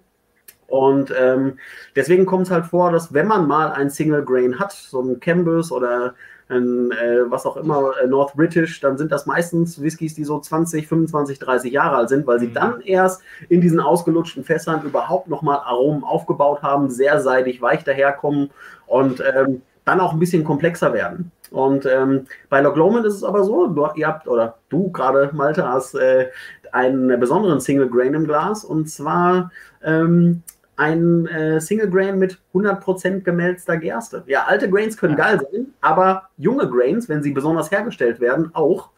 Und 0.71 1.13
ähm, 1.19 1.59
deswegen 1.97 2.25
kommt 2.25 2.43
es 2.43 2.51
halt 2.51 2.65
vor, 2.65 2.93
dass 2.93 3.13
wenn 3.13 3.27
man 3.27 3.45
mal 3.45 3.73
ein 3.73 3.89
Single 3.89 4.23
Grain 4.23 4.57
hat, 4.57 4.71
so 4.71 5.01
ein 5.01 5.19
Cambus 5.19 5.69
oder 5.69 6.15
ein, 6.47 6.91
äh, 6.91 7.29
was 7.29 7.45
auch 7.45 7.57
immer, 7.57 7.91
äh, 8.01 8.07
North 8.07 8.35
British, 8.35 8.79
dann 8.79 8.97
sind 8.97 9.11
das 9.11 9.25
meistens 9.25 9.81
Whiskys, 9.81 10.15
die 10.15 10.23
so 10.23 10.39
20, 10.39 10.87
25, 10.87 11.39
30 11.39 11.73
Jahre 11.73 11.97
alt 11.97 12.07
sind, 12.07 12.25
weil 12.25 12.39
sie 12.39 12.47
mhm. 12.47 12.53
dann 12.53 12.81
erst 12.81 13.21
in 13.49 13.59
diesen 13.59 13.81
ausgelutschten 13.81 14.45
Fässern 14.45 14.83
überhaupt 14.83 15.27
nochmal 15.27 15.57
Aromen 15.57 16.05
aufgebaut 16.05 16.61
haben, 16.61 16.89
sehr 16.89 17.19
seidig, 17.19 17.61
weich 17.61 17.83
daherkommen 17.83 18.51
und 18.87 19.21
ähm, 19.35 19.63
dann 19.83 19.99
auch 19.99 20.13
ein 20.13 20.19
bisschen 20.19 20.45
komplexer 20.45 20.93
werden. 20.93 21.33
Und 21.49 21.85
ähm, 21.85 22.27
bei 22.49 22.61
Loch 22.61 22.77
Lomond 22.77 23.05
ist 23.05 23.15
es 23.15 23.23
aber 23.25 23.43
so, 23.43 23.67
du, 23.67 23.89
ihr 23.95 24.07
habt, 24.07 24.25
oder 24.25 24.55
du 24.69 24.89
gerade, 24.89 25.31
Malte, 25.33 25.67
hast 25.67 25.95
äh, 25.95 26.29
einen 26.71 27.19
besonderen 27.19 27.59
Single 27.59 27.89
Grain 27.89 28.13
im 28.13 28.25
Glas 28.25 28.63
und 28.63 28.89
zwar 28.89 29.51
ähm, 29.83 30.43
ein 30.81 31.27
äh, 31.27 31.61
Single 31.61 31.91
Grain 31.91 32.17
mit 32.17 32.39
100% 32.55 33.21
gemälzter 33.21 33.77
Gerste. 33.77 34.23
Ja, 34.25 34.45
alte 34.45 34.67
Grains 34.67 34.97
können 34.97 35.15
ja. 35.15 35.25
geil 35.25 35.39
sein, 35.39 35.67
aber 35.79 36.29
junge 36.37 36.67
Grains, 36.67 37.07
wenn 37.07 37.21
sie 37.21 37.31
besonders 37.31 37.69
hergestellt 37.69 38.19
werden, 38.19 38.49
auch. 38.53 38.89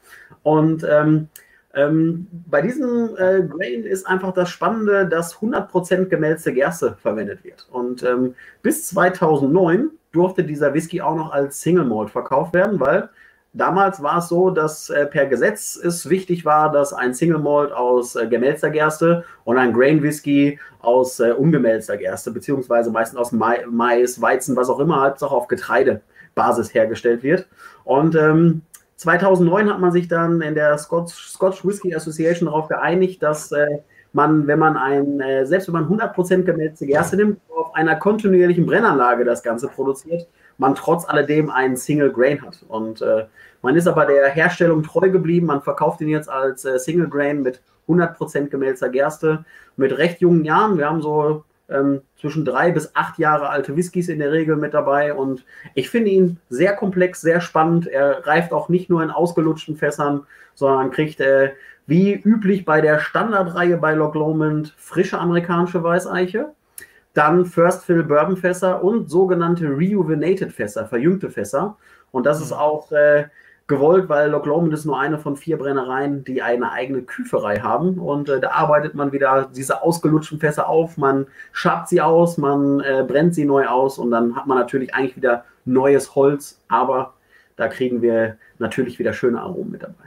Und 0.44 0.88
ähm, 0.90 1.28
ähm, 1.74 2.28
bei 2.32 2.62
diesem 2.62 3.10
äh, 3.18 3.42
Grain 3.42 3.84
ist 3.84 4.08
einfach 4.08 4.34
das 4.34 4.50
Spannende, 4.50 5.08
dass 5.08 5.36
100% 5.36 6.06
gemälzte 6.06 6.54
Gerste 6.54 6.96
verwendet 7.02 7.44
wird. 7.44 7.68
Und 7.70 8.02
ähm, 8.04 8.36
bis 8.62 8.88
2009 8.88 9.90
durfte 10.14 10.46
dieser 10.46 10.74
Whisky 10.74 11.02
auch 11.02 11.16
noch 11.16 11.34
als 11.34 11.62
Single 11.62 11.86
Malt 11.86 12.12
verkauft 12.12 12.54
werden, 12.54 12.80
weil 12.80 13.10
Damals 13.56 14.02
war 14.02 14.18
es 14.18 14.30
so, 14.30 14.50
dass 14.50 14.90
äh, 14.90 15.06
per 15.06 15.28
Gesetz 15.28 15.76
es 15.76 16.10
wichtig 16.10 16.44
war, 16.44 16.72
dass 16.72 16.92
ein 16.92 17.14
Single 17.14 17.38
Malt 17.38 17.72
aus 17.72 18.16
äh, 18.16 18.28
gemälzter 18.28 18.72
Gerste 18.72 19.26
und 19.44 19.60
ein 19.60 19.74
Grain 19.74 20.02
Whisky 20.02 20.60
aus 20.82 21.20
äh, 21.20 21.34
ungemälzter 21.34 21.98
Gerste, 21.98 22.32
beziehungsweise 22.32 22.90
meistens 22.90 23.20
aus 23.20 23.32
Mais, 23.32 23.60
Mais, 23.70 24.20
Weizen, 24.20 24.56
was 24.56 24.70
auch 24.70 24.80
immer, 24.80 25.04
Hauptsache 25.04 25.36
auf 25.36 25.48
Getreidebasis 25.48 26.74
hergestellt 26.74 27.22
wird. 27.22 27.48
Und 27.84 28.16
ähm, 28.16 28.64
2009 28.96 29.70
hat 29.70 29.80
man 29.80 29.92
sich 29.92 30.08
dann 30.08 30.42
in 30.42 30.56
der 30.56 30.76
Scotch, 30.80 31.14
Scotch 31.14 31.64
Whisky 31.64 31.96
Association 31.96 32.48
darauf 32.48 32.68
geeinigt, 32.68 33.22
dass 33.22 33.52
äh, 33.52 33.68
man, 34.14 34.48
wenn 34.48 34.58
man 34.58 34.78
ein, 34.78 35.20
äh, 35.20 35.46
selbst 35.46 35.68
wenn 35.68 35.74
man 35.74 35.88
100% 35.88 36.42
gemälzte 36.42 36.88
Gerste 36.88 37.18
nimmt, 37.18 37.40
auf 37.56 37.76
einer 37.76 37.98
kontinuierlichen 37.98 38.66
Brennanlage 38.66 39.26
das 39.26 39.44
Ganze 39.44 39.68
produziert, 39.68 40.28
man 40.58 40.76
trotz 40.76 41.08
alledem 41.08 41.50
einen 41.50 41.78
Single 41.78 42.12
Grain 42.12 42.42
hat. 42.42 42.64
Und 42.68 43.02
äh, 43.02 43.26
man 43.62 43.76
ist 43.76 43.88
aber 43.88 44.06
der 44.06 44.30
Herstellung 44.30 44.84
treu 44.84 45.10
geblieben. 45.10 45.48
Man 45.48 45.62
verkauft 45.62 46.02
ihn 46.02 46.10
jetzt 46.10 46.30
als 46.30 46.66
äh, 46.66 46.80
Single 46.80 47.10
Grain 47.10 47.42
mit 47.42 47.62
100% 47.88 48.48
gemälzter 48.48 48.90
Gerste, 48.90 49.46
mit 49.76 49.98
recht 49.98 50.22
jungen 50.22 50.46
Jahren. 50.46 50.78
Wir 50.78 50.90
haben 50.90 51.02
so 51.02 51.44
ähm, 51.70 52.02
zwischen 52.20 52.46
drei 52.46 52.72
bis 52.72 52.96
acht 52.96 53.18
Jahre 53.20 53.50
alte 53.50 53.76
Whiskys 53.76 54.10
in 54.10 54.20
der 54.20 54.32
Regel 54.32 54.56
mit 54.56 54.74
dabei. 54.74 55.14
Und 55.14 55.46
ich 55.76 55.90
finde 55.90 56.12
ihn 56.12 56.40
sehr 56.50 56.76
komplex, 56.76 57.22
sehr 57.22 57.42
spannend. 57.42 57.88
Er 57.88 58.26
reift 58.26 58.54
auch 58.54 58.70
nicht 58.70 58.90
nur 58.90 59.04
in 59.04 59.10
ausgelutschten 59.10 59.76
Fässern, 59.76 60.26
sondern 60.54 60.92
kriegt 60.92 61.20
äh, 61.20 61.52
wie 61.86 62.14
üblich 62.14 62.64
bei 62.66 62.80
der 62.80 63.00
Standardreihe 63.00 63.78
bei 63.78 63.94
Loch 63.94 64.16
Lomond 64.16 64.74
frische 64.78 65.20
amerikanische 65.20 65.84
Weißeiche 65.84 66.54
dann 67.14 67.46
First 67.46 67.86
Fill 67.86 68.04
Bourbon 68.04 68.38
Fässer 68.38 68.84
und 68.84 69.10
sogenannte 69.10 69.66
Rejuvenated 69.66 70.52
Fässer, 70.52 70.86
verjüngte 70.88 71.30
Fässer. 71.30 71.78
Und 72.12 72.26
das 72.26 72.40
mhm. 72.40 72.44
ist 72.46 72.52
auch 72.54 72.92
äh, 72.92 73.26
gewollt, 73.68 74.10
weil 74.10 74.30
Loch 74.30 74.46
Lomond 74.46 74.74
ist 74.74 74.86
nur 74.86 75.00
eine 75.00 75.18
von 75.18 75.38
vier 75.38 75.58
Brennereien, 75.58 76.24
die 76.24 76.42
eine 76.42 76.72
eigene 76.72 77.02
Küferei 77.04 77.60
haben. 77.60 77.98
Und 78.00 78.30
äh, 78.30 78.40
da 78.40 78.52
arbeitet 78.52 78.96
man 78.96 79.12
wieder 79.12 79.50
diese 79.56 79.82
ausgelutschten 79.82 80.40
Fässer 80.40 80.68
auf, 80.68 80.98
man 80.98 81.28
schabt 81.52 81.90
sie 81.90 82.02
aus, 82.02 82.38
man 82.38 82.82
äh, 82.82 83.06
brennt 83.08 83.36
sie 83.36 83.46
neu 83.46 83.68
aus 83.68 83.98
und 83.98 84.12
dann 84.12 84.36
hat 84.36 84.48
man 84.48 84.58
natürlich 84.58 84.94
eigentlich 84.94 85.16
wieder 85.16 85.46
neues 85.66 86.16
Holz, 86.16 86.62
aber 86.68 87.14
da 87.56 87.68
kriegen 87.68 88.02
wir 88.02 88.38
natürlich 88.60 89.00
wieder 89.00 89.14
schöne 89.14 89.40
Aromen 89.40 89.72
mit 89.72 89.84
dabei. 89.84 90.06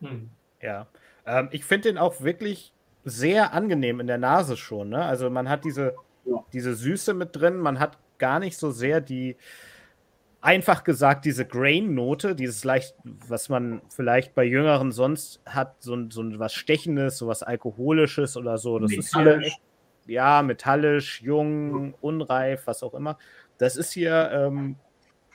Hm. 0.00 0.30
Ja, 0.62 0.86
ähm, 1.26 1.48
ich 1.50 1.64
finde 1.64 1.88
den 1.88 1.98
auch 1.98 2.22
wirklich 2.22 2.72
sehr 3.04 3.52
angenehm 3.52 4.00
in 4.00 4.06
der 4.06 4.18
Nase 4.18 4.56
schon. 4.56 4.90
Ne? 4.90 5.04
Also 5.04 5.30
man 5.30 5.48
hat 5.48 5.64
diese, 5.64 5.94
ja. 6.24 6.44
diese 6.52 6.74
Süße 6.74 7.14
mit 7.14 7.36
drin, 7.36 7.58
man 7.58 7.78
hat 7.78 7.98
gar 8.18 8.38
nicht 8.38 8.56
so 8.58 8.70
sehr 8.70 9.00
die, 9.00 9.36
einfach 10.40 10.84
gesagt, 10.84 11.24
diese 11.24 11.44
Grain-Note, 11.44 12.34
dieses 12.34 12.64
leicht, 12.64 12.94
was 13.04 13.48
man 13.48 13.82
vielleicht 13.88 14.34
bei 14.34 14.44
Jüngeren 14.44 14.92
sonst 14.92 15.40
hat, 15.44 15.82
so, 15.82 15.96
so 16.10 16.22
was 16.38 16.54
Stechendes, 16.54 17.18
so 17.18 17.26
was 17.26 17.42
Alkoholisches 17.42 18.36
oder 18.36 18.58
so. 18.58 18.78
Das 18.78 18.92
ist 18.92 19.14
hier 19.14 19.38
echt, 19.38 19.60
ja, 20.06 20.42
metallisch, 20.42 21.22
jung, 21.22 21.94
unreif, 22.00 22.66
was 22.66 22.82
auch 22.82 22.94
immer. 22.94 23.18
Das 23.58 23.76
ist 23.76 23.92
hier 23.92 24.30
ähm, 24.32 24.76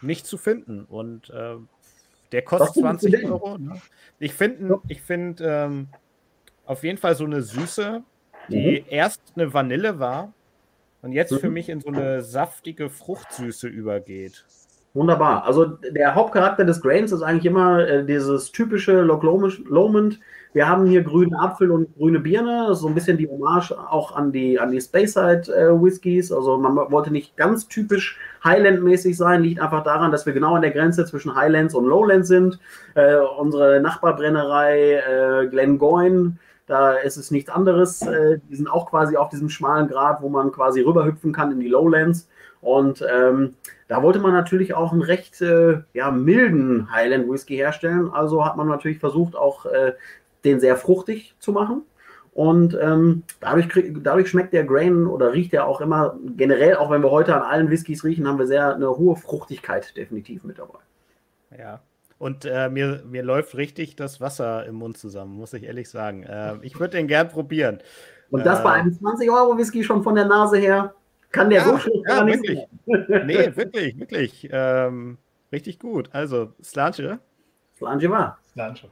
nicht 0.02 0.26
zu 0.26 0.38
finden. 0.38 0.86
Und 0.86 1.30
äh, 1.30 1.56
der 2.32 2.42
kostet 2.42 2.82
20 2.82 3.26
Euro. 3.26 3.58
Ne? 3.58 3.80
Ich 4.20 4.34
finde 4.34 4.80
ich 4.88 5.02
find, 5.02 5.42
ähm, 5.42 5.90
auf 6.66 6.84
jeden 6.84 6.98
Fall 6.98 7.16
so 7.16 7.26
eine 7.26 7.44
Süße, 7.44 8.04
die 8.50 8.82
mhm. 8.82 8.86
erst 8.90 9.22
eine 9.36 9.54
Vanille 9.54 10.00
war 10.00 10.34
und 11.06 11.14
jetzt 11.14 11.32
mhm. 11.32 11.40
für 11.40 11.50
mich 11.50 11.70
in 11.70 11.80
so 11.82 11.90
eine 11.90 12.22
saftige 12.22 12.90
Fruchtsüße 12.90 13.68
übergeht. 13.68 14.44
Wunderbar. 14.96 15.44
Also 15.44 15.66
der 15.66 16.16
Hauptcharakter 16.16 16.64
des 16.64 16.82
Grains 16.82 17.12
ist 17.12 17.22
eigentlich 17.22 17.46
immer 17.46 17.86
äh, 17.86 18.06
dieses 18.06 18.52
typische 18.52 19.02
Loch 19.02 19.22
Lomond. 19.24 20.20
Wir 20.54 20.70
haben 20.70 20.86
hier 20.86 21.04
grünen 21.04 21.36
Apfel 21.36 21.70
und 21.70 21.94
grüne 21.98 22.22
Birne, 22.22 22.74
so 22.76 22.88
ein 22.88 22.96
bisschen 22.96 23.18
die 23.18 23.28
Hommage 23.28 23.72
auch 23.72 24.16
an 24.16 24.32
die, 24.32 24.58
an 24.58 24.72
die 24.72 24.80
Speyside 24.80 25.54
äh, 25.54 25.70
Whiskys. 25.70 26.32
Also 26.32 26.58
man 26.58 26.78
wollte 26.78 27.12
nicht 27.12 27.36
ganz 27.36 27.68
typisch 27.68 28.18
Highland-mäßig 28.46 29.18
sein, 29.18 29.44
liegt 29.44 29.60
einfach 29.60 29.84
daran, 29.84 30.12
dass 30.12 30.26
wir 30.26 30.32
genau 30.32 30.56
an 30.56 30.62
der 30.62 30.72
Grenze 30.72 31.06
zwischen 31.06 31.36
Highlands 31.36 31.76
und 31.76 31.86
Lowlands 31.86 32.30
sind. 32.30 32.58
Äh, 32.96 33.18
unsere 33.38 33.82
Nachbarbrennerei 33.82 34.94
äh, 34.94 35.48
Glengoyne 35.50 36.38
da 36.68 36.94
ist 36.94 37.18
es 37.18 37.32
nichts 37.32 37.50
anderes. 37.50 38.02
Äh, 38.02 38.40
die 38.50 38.56
sind 38.56 38.68
auch 38.68 38.90
quasi 38.90 39.18
auf 39.18 39.30
diesem 39.30 39.50
schmalen 39.50 39.88
Grad, 39.88 40.22
wo 40.22 40.30
man 40.30 40.52
quasi 40.52 40.82
rüberhüpfen 40.82 41.32
kann 41.32 41.52
in 41.52 41.60
die 41.60 41.68
Lowlands. 41.68 42.28
Und 42.62 43.06
ähm, 43.08 43.56
da 43.88 44.02
wollte 44.02 44.20
man 44.20 44.34
natürlich 44.34 44.74
auch 44.74 44.92
einen 44.92 45.04
recht 45.04 45.42
äh, 45.42 45.82
ja, 45.94 46.10
milden 46.10 46.92
Highland 46.92 47.30
Whisky 47.30 47.56
herstellen. 47.56 48.10
Also 48.12 48.44
hat 48.44 48.58
man 48.58 48.68
natürlich 48.68 49.00
versucht, 49.00 49.36
auch 49.36 49.66
äh, 49.68 49.94
den 50.44 50.60
sehr 50.60 50.76
fruchtig 50.76 51.36
zu 51.40 51.52
machen. 51.52 51.84
Und 52.34 52.78
ähm, 52.82 53.24
dadurch, 53.40 53.70
krieg, 53.70 54.04
dadurch 54.04 54.30
schmeckt 54.30 54.52
der 54.52 54.66
Grain 54.66 55.08
oder 55.08 55.32
riecht 55.32 55.54
er 55.54 55.68
auch 55.68 55.80
immer 55.80 56.18
generell, 56.36 56.76
auch 56.76 56.92
wenn 56.92 57.02
wir 57.02 57.12
heute 57.12 57.34
an 57.34 57.44
allen 57.44 57.70
Whiskys 57.70 58.04
riechen, 58.04 58.28
haben 58.28 58.40
wir 58.40 58.48
sehr 58.48 58.76
eine 58.76 58.90
hohe 58.90 59.16
Fruchtigkeit 59.16 59.96
definitiv 59.96 60.44
mit 60.44 60.60
dabei. 60.60 60.80
Ja, 61.58 61.80
und 62.26 62.44
äh, 62.44 62.70
mir, 62.70 63.04
mir 63.06 63.22
läuft 63.22 63.56
richtig 63.56 63.96
das 63.96 64.20
Wasser 64.20 64.66
im 64.66 64.74
Mund 64.76 64.98
zusammen, 64.98 65.36
muss 65.36 65.54
ich 65.54 65.62
ehrlich 65.62 65.88
sagen. 65.88 66.24
Äh, 66.24 66.58
ich 66.64 66.80
würde 66.80 66.98
den 66.98 67.08
gern 67.08 67.30
probieren. 67.30 67.84
Und 68.32 68.44
das 68.44 68.64
bei 68.64 68.78
äh, 68.78 68.80
einem 68.80 68.94
20-Euro-Whisky 68.94 69.84
schon 69.84 70.02
von 70.02 70.16
der 70.16 70.26
Nase 70.26 70.58
her. 70.58 70.96
Kann 71.30 71.52
der 71.52 71.60
ja, 71.60 71.66
so 71.68 71.78
schlecht 71.78 72.04
ja, 72.08 72.26
wirklich. 72.26 72.60
nee, 72.88 73.56
wirklich, 73.56 74.00
wirklich. 74.00 74.50
Ähm, 74.52 75.20
richtig 75.52 75.78
gut. 75.78 76.10
Also, 76.14 76.52
Slanche. 76.64 77.20
Slanche 77.78 78.10
war. 78.10 78.40
Slanche. 78.52 78.90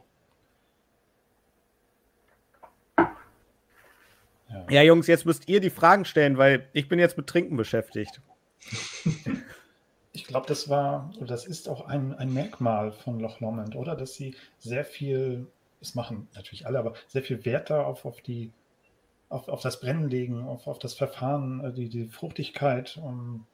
Ja. 2.99 3.15
ja, 4.69 4.81
Jungs, 4.83 5.07
jetzt 5.07 5.25
müsst 5.25 5.49
ihr 5.49 5.59
die 5.59 5.71
Fragen 5.71 6.05
stellen, 6.05 6.37
weil 6.37 6.67
ich 6.73 6.87
bin 6.87 6.99
jetzt 6.99 7.17
mit 7.17 7.25
Trinken 7.25 7.57
beschäftigt. 7.57 8.21
Ich 10.13 10.25
glaube, 10.25 10.47
das 10.47 10.69
war, 10.69 11.11
das 11.19 11.45
ist 11.45 11.67
auch 11.67 11.87
ein, 11.87 12.13
ein 12.13 12.33
Merkmal 12.33 12.91
von 12.91 13.19
Loch 13.19 13.39
Lomond, 13.39 13.75
oder? 13.75 13.95
Dass 13.95 14.13
sie 14.13 14.35
sehr 14.59 14.85
viel, 14.85 15.47
das 15.79 15.95
machen 15.95 16.27
natürlich 16.35 16.65
alle, 16.67 16.79
aber 16.79 16.93
sehr 17.07 17.23
viel 17.23 17.43
Wert 17.45 17.69
darauf 17.71 18.05
auf 18.05 18.21
die, 18.21 18.51
auf, 19.29 19.47
auf 19.47 19.61
das 19.61 19.79
Brennen 19.79 20.09
legen, 20.09 20.43
auf, 20.43 20.67
auf 20.67 20.77
das 20.77 20.93
Verfahren, 20.93 21.65
äh, 21.65 21.73
die, 21.73 21.89
die 21.89 22.05
Fruchtigkeit, 22.05 22.99
um, 23.03 23.45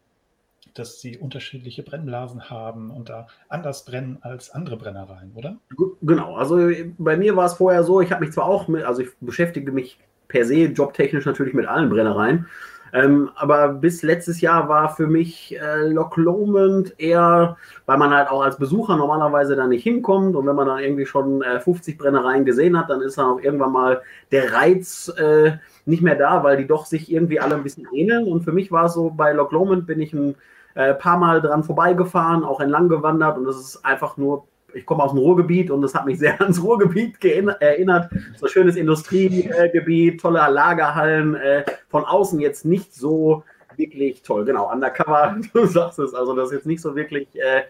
dass 0.73 0.99
sie 0.99 1.17
unterschiedliche 1.17 1.83
Brennblasen 1.83 2.49
haben 2.49 2.91
und 2.91 3.09
da 3.09 3.27
anders 3.47 3.85
brennen 3.85 4.19
als 4.21 4.51
andere 4.51 4.77
Brennereien, 4.77 5.31
oder? 5.35 5.57
Genau, 6.01 6.35
also 6.35 6.69
bei 6.97 7.17
mir 7.17 7.35
war 7.35 7.45
es 7.45 7.53
vorher 7.53 7.83
so, 7.83 8.01
ich 8.01 8.11
habe 8.11 8.25
mich 8.25 8.33
zwar 8.33 8.45
auch 8.45 8.67
mit, 8.67 8.83
also 8.83 9.01
ich 9.01 9.09
beschäftige 9.21 9.71
mich 9.71 9.97
per 10.27 10.45
se 10.45 10.65
jobtechnisch 10.65 11.25
natürlich 11.25 11.53
mit 11.53 11.65
allen 11.65 11.89
Brennereien, 11.89 12.47
ähm, 12.93 13.29
aber 13.35 13.69
bis 13.69 14.03
letztes 14.03 14.41
Jahr 14.41 14.69
war 14.69 14.95
für 14.95 15.07
mich 15.07 15.55
äh, 15.59 15.87
Loch 15.87 16.17
Lomond 16.17 16.99
eher, 16.99 17.57
weil 17.85 17.97
man 17.97 18.13
halt 18.13 18.29
auch 18.29 18.41
als 18.41 18.57
Besucher 18.57 18.95
normalerweise 18.95 19.55
da 19.55 19.67
nicht 19.67 19.83
hinkommt 19.83 20.35
und 20.35 20.45
wenn 20.47 20.55
man 20.55 20.67
dann 20.67 20.79
irgendwie 20.79 21.05
schon 21.05 21.41
äh, 21.41 21.59
50 21.59 21.97
Brennereien 21.97 22.45
gesehen 22.45 22.77
hat, 22.77 22.89
dann 22.89 23.01
ist 23.01 23.17
dann 23.17 23.25
auch 23.25 23.41
irgendwann 23.41 23.71
mal 23.71 24.01
der 24.31 24.53
Reiz 24.53 25.11
äh, 25.17 25.53
nicht 25.85 26.01
mehr 26.01 26.15
da, 26.15 26.43
weil 26.43 26.57
die 26.57 26.67
doch 26.67 26.85
sich 26.85 27.11
irgendwie 27.11 27.39
alle 27.39 27.55
ein 27.55 27.63
bisschen 27.63 27.87
ähneln. 27.93 28.27
Und 28.27 28.43
für 28.43 28.51
mich 28.51 28.71
war 28.71 28.85
es 28.85 28.93
so, 28.93 29.09
bei 29.09 29.33
Loch 29.33 29.51
Lomond 29.51 29.87
bin 29.87 29.99
ich 29.99 30.13
ein 30.13 30.35
äh, 30.75 30.93
paar 30.93 31.17
Mal 31.17 31.41
dran 31.41 31.63
vorbeigefahren, 31.63 32.43
auch 32.43 32.59
entlang 32.59 32.89
gewandert 32.89 33.37
und 33.37 33.47
es 33.47 33.57
ist 33.57 33.85
einfach 33.85 34.17
nur 34.17 34.45
ich 34.73 34.85
komme 34.85 35.03
aus 35.03 35.11
dem 35.11 35.19
Ruhrgebiet 35.19 35.71
und 35.71 35.81
das 35.81 35.95
hat 35.95 36.05
mich 36.05 36.19
sehr 36.19 36.39
ans 36.41 36.61
Ruhrgebiet 36.61 37.23
erinnert. 37.23 38.09
So 38.37 38.47
schönes 38.47 38.75
Industriegebiet, 38.75 40.21
tolle 40.21 40.39
Lagerhallen, 40.49 41.35
äh, 41.35 41.63
von 41.89 42.05
außen 42.05 42.39
jetzt 42.39 42.65
nicht 42.65 42.93
so 42.93 43.43
wirklich 43.75 44.21
toll. 44.21 44.45
Genau, 44.45 44.71
undercover, 44.71 45.37
du 45.53 45.65
sagst 45.65 45.99
es, 45.99 46.13
also 46.13 46.35
das 46.35 46.49
ist 46.49 46.55
jetzt 46.55 46.67
nicht 46.67 46.81
so 46.81 46.95
wirklich 46.95 47.27
äh, 47.35 47.63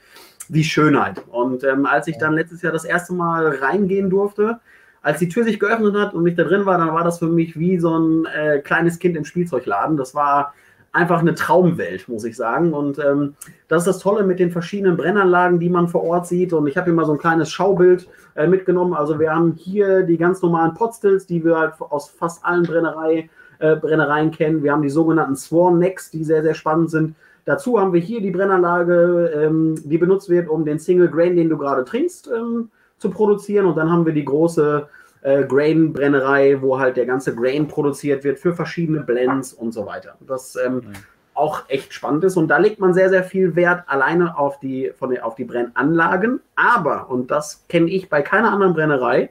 die 0.50 0.64
Schönheit. 0.64 1.24
Und 1.30 1.64
ähm, 1.64 1.86
als 1.86 2.08
ich 2.08 2.18
dann 2.18 2.34
letztes 2.34 2.62
Jahr 2.62 2.74
das 2.74 2.86
erste 2.86 3.14
Mal 3.14 3.48
reingehen 3.48 4.10
durfte, 4.10 4.60
als 5.02 5.20
die 5.20 5.30
Tür 5.30 5.44
sich 5.44 5.60
geöffnet 5.60 5.96
hat 5.96 6.14
und 6.14 6.28
ich 6.28 6.36
da 6.36 6.44
drin 6.44 6.66
war, 6.66 6.78
dann 6.78 6.94
war 6.94 7.04
das 7.04 7.20
für 7.20 7.28
mich 7.28 7.58
wie 7.58 7.78
so 7.80 7.98
ein 7.98 8.26
äh, 8.26 8.60
kleines 8.60 9.00
Kind 9.00 9.16
im 9.16 9.24
Spielzeugladen. 9.24 9.96
Das 9.96 10.14
war 10.14 10.54
einfach 10.92 11.20
eine 11.20 11.36
Traumwelt, 11.36 12.08
muss 12.08 12.24
ich 12.24 12.36
sagen. 12.36 12.74
Und 12.74 13.00
ähm, 13.00 13.36
das 13.68 13.84
ist 13.84 13.88
das 13.88 14.00
Tolle 14.00 14.24
mit 14.24 14.40
den 14.40 14.52
verschiedenen 14.52 14.98
Brennanlagen, 14.98 15.60
die 15.60 15.70
man 15.70 15.88
vor 15.88 16.04
Ort 16.04 16.28
sieht. 16.28 16.54
Und 16.54 16.68
ich 16.68 16.78
habe 16.78 16.86
hier 16.86 16.94
mal 16.94 17.06
so 17.06 17.14
ein 17.14 17.20
kleines 17.20 17.52
Schaubild 17.52 18.08
äh, 18.36 18.48
mitgenommen. 18.48 18.94
Also 18.94 19.20
wir 19.20 19.34
haben 19.34 19.54
hier 19.54 20.04
die 20.04 20.18
ganz 20.18 20.42
normalen 20.42 20.74
Potstills, 20.74 21.26
die 21.26 21.44
wir 21.44 21.58
halt 21.58 21.74
aus 21.80 22.10
fast 22.10 22.44
allen 22.44 22.64
Brennerei, 22.64 23.30
äh, 23.60 23.76
Brennereien 23.76 24.32
kennen. 24.32 24.64
Wir 24.64 24.72
haben 24.72 24.82
die 24.82 24.90
sogenannten 24.90 25.36
Sworn 25.36 25.80
Necks, 25.80 26.10
die 26.10 26.24
sehr, 26.24 26.42
sehr 26.42 26.56
spannend 26.56 26.90
sind. 26.90 27.16
Dazu 27.46 27.80
haben 27.80 27.94
wir 27.94 28.02
hier 28.02 28.22
die 28.22 28.32
Brennanlage, 28.32 29.32
ähm, 29.36 29.76
die 29.84 29.98
benutzt 29.98 30.30
wird, 30.30 30.50
um 30.50 30.66
den 30.66 30.80
Single 30.80 31.10
Grain, 31.10 31.36
den 31.36 31.50
du 31.50 31.58
gerade 31.58 31.84
trinkst, 31.84 32.30
ähm, 32.36 32.70
zu 32.98 33.10
produzieren. 33.10 33.66
Und 33.66 33.78
dann 33.78 33.92
haben 33.92 34.06
wir 34.06 34.14
die 34.14 34.26
große 34.26 34.88
äh, 35.22 35.44
Grain-Brennerei, 35.44 36.62
wo 36.62 36.80
halt 36.80 36.98
der 36.98 37.06
ganze 37.06 37.36
Grain 37.36 37.68
produziert 37.68 38.24
wird 38.24 38.40
für 38.40 38.54
verschiedene 38.54 39.02
Blends 39.02 39.54
und 39.54 39.74
so 39.74 39.86
weiter. 39.86 40.16
Was 40.20 40.56
ähm, 40.56 40.76
mhm. 40.76 40.82
auch 41.34 41.64
echt 41.68 41.94
spannend 41.94 42.24
ist. 42.24 42.38
Und 42.38 42.48
da 42.48 42.58
legt 42.58 42.80
man 42.80 42.94
sehr, 42.94 43.10
sehr 43.10 43.24
viel 43.24 43.56
Wert 43.56 43.84
alleine 43.88 44.38
auf 44.38 44.60
die, 44.60 44.92
von 44.98 45.12
der, 45.12 45.26
auf 45.26 45.36
die 45.36 45.46
Brennanlagen. 45.46 46.40
Aber, 46.56 47.10
und 47.10 47.32
das 47.32 47.66
kenne 47.68 47.90
ich 47.90 48.10
bei 48.10 48.22
keiner 48.22 48.52
anderen 48.52 48.74
Brennerei, 48.74 49.30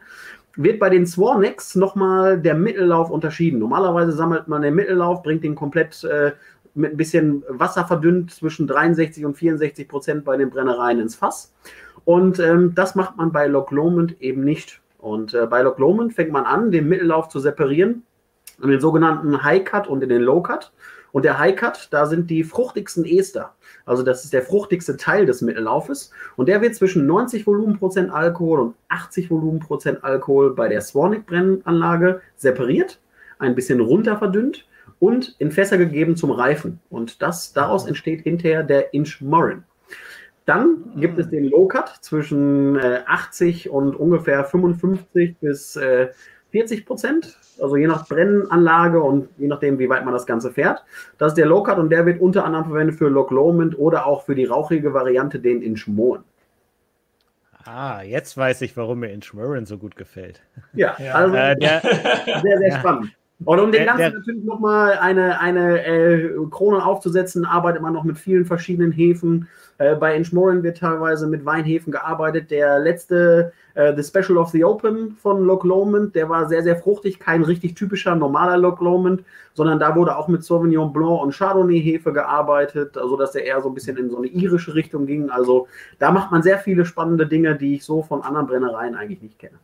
wird 0.57 0.80
bei 0.80 0.90
den 0.90 1.07
Swarnex 1.07 1.76
nochmal 1.76 2.38
der 2.38 2.54
Mittellauf 2.54 3.11
unterschieden. 3.11 3.61
Normalerweise 3.61 4.12
sammelt 4.12 4.49
man 4.49 4.62
den 4.62 4.75
Mittellauf, 4.75 5.23
bringt 5.23 5.45
den 5.45 5.54
komplett 5.54 6.02
äh, 6.04 6.33
mit 6.75 6.92
ein 6.92 6.97
bisschen 6.97 7.45
Wasser 7.49 7.85
verdünnt 7.85 8.33
zwischen 8.33 8.66
63 8.66 9.25
und 9.25 9.37
64 9.37 9.88
Prozent 9.88 10.25
bei 10.25 10.37
den 10.37 10.50
Brennereien 10.50 11.00
ins 11.00 11.16
Fass. 11.16 11.52
Und 12.04 12.38
ähm, 12.38 12.75
das 12.75 12.95
macht 12.95 13.16
man 13.16 13.33
bei 13.33 13.47
Loch 13.47 13.71
Lomond 13.71 14.21
eben 14.21 14.45
nicht. 14.45 14.80
Und 14.99 15.33
äh, 15.35 15.47
bei 15.47 15.62
Loch 15.62 15.78
Lomond 15.78 16.12
fängt 16.12 16.33
man 16.33 16.45
an, 16.45 16.71
den 16.71 16.88
Mittellauf 16.88 17.28
zu 17.28 17.38
separieren 17.38 18.02
in 18.62 18.71
den 18.71 18.81
sogenannten 18.81 19.43
High 19.43 19.64
Cut 19.64 19.87
und 19.87 20.02
in 20.02 20.09
den 20.09 20.23
Low 20.23 20.43
Cut. 20.43 20.73
Und 21.12 21.25
der 21.25 21.38
High 21.38 21.57
Cut, 21.57 21.88
da 21.90 22.07
sind 22.07 22.28
die 22.28 22.45
fruchtigsten 22.45 23.05
Ester. 23.05 23.55
Also 23.87 24.02
das 24.02 24.25
ist 24.25 24.33
der 24.33 24.43
fruchtigste 24.43 24.97
Teil 24.97 25.25
des 25.25 25.40
Mittellaufes. 25.40 26.12
Und 26.37 26.49
der 26.49 26.61
wird 26.61 26.75
zwischen 26.75 27.07
90 27.07 27.47
Volumenprozent 27.47 28.12
Alkohol 28.12 28.61
und 28.61 28.75
80 28.88 29.31
Volumenprozent 29.31 30.05
Alkohol 30.05 30.55
bei 30.55 30.69
der 30.69 30.81
Swarnick-Brennanlage 30.81 32.21
separiert, 32.37 33.00
ein 33.38 33.55
bisschen 33.55 33.81
runter 33.81 34.19
verdünnt 34.19 34.67
und 34.99 35.35
in 35.38 35.50
Fässer 35.50 35.78
gegeben 35.78 36.17
zum 36.17 36.31
Reifen. 36.31 36.81
Und 36.90 37.23
das, 37.23 37.52
daraus 37.52 37.87
entsteht 37.87 38.23
hinterher 38.23 38.62
der 38.62 38.93
Inch 38.93 39.21
Morin. 39.21 39.64
Dann 40.49 40.93
gibt 40.97 41.19
es 41.19 41.28
den 41.28 41.45
Low 41.45 41.69
Cut 41.69 41.90
zwischen 42.00 42.76
äh, 42.76 43.02
80 43.07 43.69
und 43.69 43.95
ungefähr 43.95 44.45
55 44.45 45.37
bis 45.38 45.76
äh, 45.76 46.09
40 46.52 46.87
Prozent, 46.87 47.37
also 47.61 47.76
je 47.76 47.87
nach 47.87 48.09
Brennanlage 48.09 49.02
und 49.02 49.28
je 49.37 49.47
nachdem, 49.47 49.78
wie 49.78 49.90
weit 49.90 50.07
man 50.07 50.14
das 50.14 50.25
Ganze 50.25 50.50
fährt. 50.50 50.83
Das 51.19 51.33
ist 51.33 51.37
der 51.37 51.45
Low 51.45 51.62
Cut 51.62 51.76
und 51.76 51.90
der 51.90 52.07
wird 52.07 52.23
unter 52.23 52.47
anderem 52.47 52.64
verwendet 52.64 52.97
für 52.97 53.09
Loch 53.09 53.31
Lomond 53.31 53.78
oder 53.78 54.07
auch 54.07 54.25
für 54.25 54.35
die 54.35 54.47
rauchige 54.47 54.95
Variante, 54.95 55.38
den 55.38 55.61
Inch 55.61 55.87
Mohn. 55.87 56.25
Ah, 57.67 58.00
jetzt 58.00 58.35
weiß 58.35 58.62
ich, 58.62 58.75
warum 58.78 59.00
mir 59.00 59.11
Inchmurren 59.11 59.67
so 59.67 59.76
gut 59.76 59.97
gefällt. 59.97 60.40
Ja, 60.73 60.97
ja. 60.99 61.12
also 61.12 61.37
äh, 61.37 61.57
der, 61.57 61.81
sehr, 62.43 62.59
sehr 62.59 62.78
spannend. 62.78 63.12
Und 63.45 63.61
um 63.61 63.71
den 63.71 63.87
Ganzen 63.87 63.99
der, 64.00 64.12
natürlich 64.12 64.45
nochmal 64.45 64.99
eine, 64.99 65.40
eine 65.40 65.85
äh, 65.87 66.30
Krone 66.50 66.85
aufzusetzen, 66.85 67.45
arbeitet 67.45 67.83
man 67.83 67.92
noch 67.92 68.02
mit 68.02 68.18
vielen 68.18 68.45
verschiedenen 68.45 68.90
Hefen. 68.90 69.47
Äh, 69.78 69.95
bei 69.95 70.16
Inchmoran 70.16 70.64
wird 70.64 70.78
teilweise 70.78 71.28
mit 71.28 71.45
Weinhefen 71.45 71.92
gearbeitet. 71.92 72.50
Der 72.50 72.80
letzte, 72.80 73.52
äh, 73.75 73.95
The 73.95 74.02
Special 74.02 74.38
of 74.38 74.49
the 74.49 74.64
Open 74.64 75.12
von 75.12 75.45
Loch 75.45 75.62
Lomond, 75.62 76.16
der 76.16 76.28
war 76.28 76.49
sehr, 76.49 76.64
sehr 76.64 76.76
fruchtig. 76.76 77.21
Kein 77.21 77.45
richtig 77.45 77.76
typischer, 77.76 78.16
normaler 78.16 78.59
Loch 78.59 78.80
Lomond, 78.80 79.23
sondern 79.54 79.78
da 79.78 79.95
wurde 79.95 80.16
auch 80.16 80.26
mit 80.26 80.42
Sauvignon 80.42 80.92
Blanc 80.92 81.23
und 81.23 81.33
Chardonnay-Hefe 81.33 82.12
gearbeitet, 82.12 82.99
also 82.99 83.16
dass 83.16 83.37
er 83.37 83.45
eher 83.45 83.62
so 83.62 83.68
ein 83.68 83.75
bisschen 83.75 83.97
in 83.99 84.11
so 84.11 84.16
eine 84.16 84.26
irische 84.26 84.75
Richtung 84.75 85.07
ging. 85.07 85.30
Also 85.30 85.68
da 86.00 86.11
macht 86.11 86.33
man 86.33 86.42
sehr 86.42 86.59
viele 86.59 86.85
spannende 86.85 87.28
Dinge, 87.28 87.54
die 87.54 87.76
ich 87.76 87.85
so 87.85 88.02
von 88.02 88.23
anderen 88.23 88.49
Brennereien 88.49 88.97
eigentlich 88.97 89.23
nicht 89.23 89.38
kenne. 89.38 89.59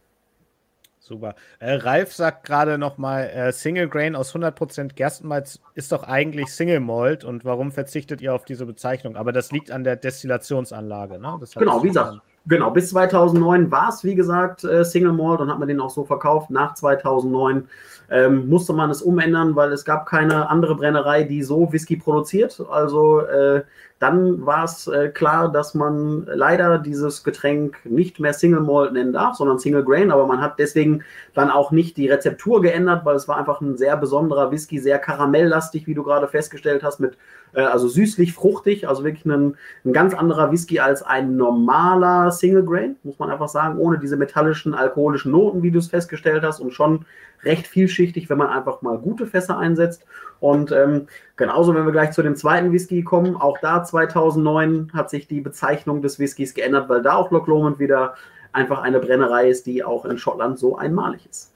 Super. 1.05 1.35
Äh, 1.59 1.75
Ralf 1.75 2.15
sagt 2.15 2.47
gerade 2.47 2.79
nochmal, 2.79 3.25
äh, 3.25 3.53
Single 3.53 3.89
Grain 3.91 4.17
aus 4.17 4.35
100% 4.35 4.95
Gerstenmalz 4.95 5.61
ist 5.75 5.93
doch 5.93 6.05
eigentlich 6.05 6.55
Single 6.55 6.81
Malt 6.81 7.25
und 7.25 7.45
warum 7.45 7.73
verzichtet 7.73 8.23
ihr 8.23 8.35
auf 8.35 8.47
diese 8.47 8.65
Bezeichnung? 8.65 9.15
Aber 9.15 9.31
das 9.31 9.53
liegt 9.53 9.71
an 9.71 9.85
der 9.85 9.97
Destillationsanlage, 9.97 11.19
ne? 11.19 11.39
genau, 11.57 11.83
wie 11.83 11.89
gesagt, 11.89 12.21
genau, 12.47 12.71
bis 12.71 12.89
2009 12.89 13.71
war 13.71 13.91
es, 13.91 14.03
wie 14.03 14.15
gesagt, 14.15 14.65
äh, 14.65 14.83
Single 14.83 15.13
Malt 15.13 15.41
und 15.41 15.51
hat 15.51 15.59
man 15.59 15.69
den 15.69 15.79
auch 15.79 15.91
so 15.91 16.05
verkauft. 16.05 16.49
Nach 16.49 16.73
2009 16.73 17.69
ähm, 18.11 18.49
musste 18.49 18.73
man 18.73 18.91
es 18.91 19.03
umändern, 19.03 19.57
weil 19.57 19.73
es 19.73 19.85
gab 19.85 20.07
keine 20.07 20.49
andere 20.51 20.77
Brennerei, 20.77 21.25
die 21.25 21.43
so 21.43 21.73
Whisky 21.73 21.97
produziert. 21.97 22.63
Also 22.71 23.21
äh, 23.21 23.63
dann 23.99 24.45
war 24.45 24.65
es 24.65 24.87
äh, 24.87 25.09
klar, 25.09 25.51
dass 25.51 25.75
man 25.75 26.27
leider 26.27 26.79
dieses 26.79 27.25
Getränk 27.25 27.79
nicht 27.85 28.21
mehr 28.21 28.35
Single 28.35 28.61
Malt 28.61 28.93
nennen 28.93 29.13
darf, 29.13 29.37
sondern 29.37 29.59
Single 29.59 29.85
Grain. 29.85 30.11
Aber 30.11 30.27
man 30.27 30.41
hat 30.41 30.59
deswegen 30.59 31.03
dann 31.33 31.51
auch 31.51 31.71
nicht 31.71 31.97
die 31.97 32.09
Rezeptur 32.09 32.61
geändert, 32.61 33.05
weil 33.05 33.17
es 33.17 33.29
war 33.29 33.39
einfach 33.39 33.61
ein 33.61 33.77
sehr 33.77 33.97
besonderer 33.97 34.51
Whisky, 34.51 34.79
sehr 34.79 34.99
karamelllastig, 34.99 35.87
wie 35.87 35.95
du 35.95 36.03
gerade 36.03 36.29
festgestellt 36.29 36.83
hast, 36.83 37.01
mit 37.01 37.17
äh, 37.55 37.63
also 37.63 37.89
süßlich, 37.89 38.33
fruchtig, 38.35 38.89
also 38.89 39.05
wirklich 39.05 39.25
ein, 39.25 39.57
ein 39.85 39.93
ganz 39.93 40.13
anderer 40.13 40.51
Whisky 40.53 40.81
als 40.81 41.03
ein 41.03 41.37
normaler 41.37 42.31
Single 42.31 42.65
Grain, 42.65 42.97
muss 43.05 43.19
man 43.19 43.31
einfach 43.31 43.49
sagen, 43.49 43.79
ohne 43.79 43.99
diese 43.99 44.17
metallischen, 44.17 44.75
alkoholischen 44.75 45.33
Noten, 45.33 45.63
wie 45.63 45.71
du 45.71 45.79
es 45.79 45.89
festgestellt 45.89 46.43
hast, 46.43 46.61
und 46.61 46.73
schon 46.73 47.07
recht 47.45 47.67
vielschichtig, 47.67 48.31
wenn 48.31 48.39
man 48.39 48.49
einfach 48.49 48.83
mal 48.83 48.99
gute 48.99 49.27
Fässer 49.27 49.59
einsetzt. 49.59 50.05
Und 50.41 50.73
ähm, 50.73 51.09
genauso, 51.37 51.75
wenn 51.75 51.87
wir 51.87 51.93
gleich 51.93 52.13
zu 52.13 52.23
dem 52.23 52.37
zweiten 52.37 52.73
Whisky 52.73 53.03
kommen, 53.03 53.37
auch 53.37 53.59
da 53.59 53.85
2009 53.85 54.91
hat 54.93 55.11
sich 55.11 55.27
die 55.27 55.41
Bezeichnung 55.41 56.03
des 56.03 56.19
Whiskys 56.19 56.55
geändert, 56.55 56.89
weil 56.89 57.03
da 57.03 57.15
auch 57.15 57.31
Loch 57.31 57.47
Lomond 57.47 57.79
wieder 57.79 58.15
einfach 58.53 58.83
eine 58.83 59.01
Brennerei 59.01 59.49
ist, 59.49 59.67
die 59.67 59.83
auch 59.83 60.05
in 60.05 60.19
Schottland 60.19 60.59
so 60.59 60.77
einmalig 60.77 61.27
ist. 61.29 61.53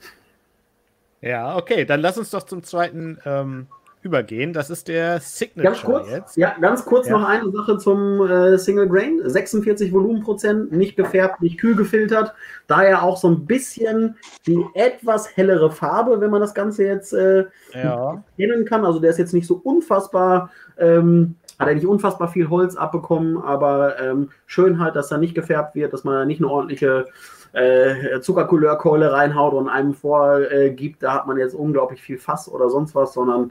Ja, 1.21 1.57
okay, 1.57 1.85
dann 1.85 2.01
lass 2.01 2.19
uns 2.19 2.31
doch 2.31 2.45
zum 2.45 2.63
zweiten 2.63 3.19
ähm, 3.25 3.67
übergehen. 4.03 4.53
Das 4.53 4.71
ist 4.71 4.89
der 4.89 5.21
Signature 5.21 5.73
ganz 5.73 5.83
kurz, 5.83 6.11
jetzt. 6.11 6.37
Ja, 6.37 6.57
ganz 6.61 6.85
kurz 6.85 7.09
ja. 7.09 7.19
noch 7.19 7.29
eine 7.29 7.51
Sache 7.51 7.79
zum 7.79 8.27
äh, 8.27 8.59
Single 8.59 8.89
Grain. 8.89 9.21
46 9.25 9.93
Volumenprozent, 9.93 10.73
nicht 10.73 10.97
gefärbt, 10.97 11.43
nicht 11.43 11.59
kühl 11.59 11.75
gefiltert. 11.75 12.35
Daher 12.67 13.03
auch 13.03 13.17
so 13.17 13.29
ein 13.29 13.47
bisschen 13.47 14.17
die 14.47 14.65
etwas 14.75 15.37
hellere 15.37 15.71
Farbe, 15.71 16.21
wenn 16.21 16.31
man 16.31 16.41
das 16.41 16.55
Ganze 16.55 16.85
jetzt 16.85 17.13
äh, 17.13 17.47
ja. 17.75 18.23
kennen 18.37 18.65
kann. 18.65 18.85
Also 18.85 19.01
der 19.01 19.11
ist 19.11 19.19
jetzt 19.19 19.35
nicht 19.35 19.47
so 19.47 19.61
unfassbar, 19.63 20.51
ähm, 20.79 21.37
hat 21.59 21.69
er 21.69 21.75
nicht 21.75 21.87
unfassbar 21.87 22.29
viel 22.29 22.49
Holz 22.49 22.77
abbekommen, 22.77 23.37
aber 23.37 24.01
ähm, 24.01 24.31
schön 24.47 24.79
halt, 24.79 24.95
dass 24.95 25.11
er 25.11 25.19
nicht 25.19 25.35
gefärbt 25.35 25.75
wird, 25.75 25.93
dass 25.93 26.05
man 26.05 26.15
da 26.15 26.25
nicht 26.25 26.41
eine 26.41 26.49
ordentliche 26.51 27.07
äh, 27.53 28.21
Zuckercouleurkeule 28.21 29.13
reinhaut 29.13 29.55
und 29.55 29.69
einem 29.69 29.95
vorgibt, 29.95 31.03
da 31.03 31.15
hat 31.15 31.27
man 31.27 31.39
jetzt 31.39 31.55
unglaublich 31.55 32.03
viel 32.03 32.19
Fass 32.19 32.49
oder 32.49 32.69
sonst 32.69 32.95
was, 32.95 33.15
sondern 33.15 33.51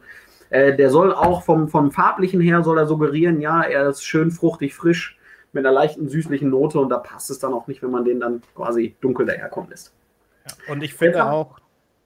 äh, 0.50 0.76
der 0.76 0.90
soll 0.90 1.14
auch 1.14 1.44
vom, 1.44 1.68
vom 1.68 1.92
farblichen 1.92 2.42
her 2.42 2.64
soll 2.64 2.78
er 2.78 2.88
suggerieren, 2.88 3.42
ja, 3.42 3.62
er 3.62 3.90
ist 3.90 4.04
schön 4.04 4.32
fruchtig, 4.32 4.74
frisch, 4.74 5.18
mit 5.54 5.66
einer 5.66 5.74
leichten 5.74 6.08
süßlichen 6.08 6.50
Note 6.50 6.80
und 6.80 6.90
da 6.90 6.98
passt 6.98 7.30
es 7.30 7.40
dann 7.40 7.54
auch 7.54 7.68
nicht, 7.68 7.82
wenn 7.82 7.92
man 7.92 8.06
den 8.06 8.20
dann 8.20 8.42
quasi 8.56 8.96
dunkel 9.02 9.26
daherkommen 9.26 9.70
lässt. 9.70 9.94
Ja, 10.46 10.74
und 10.74 10.84
ich 10.84 10.94
finde 10.94 11.26
auch, 11.26 11.60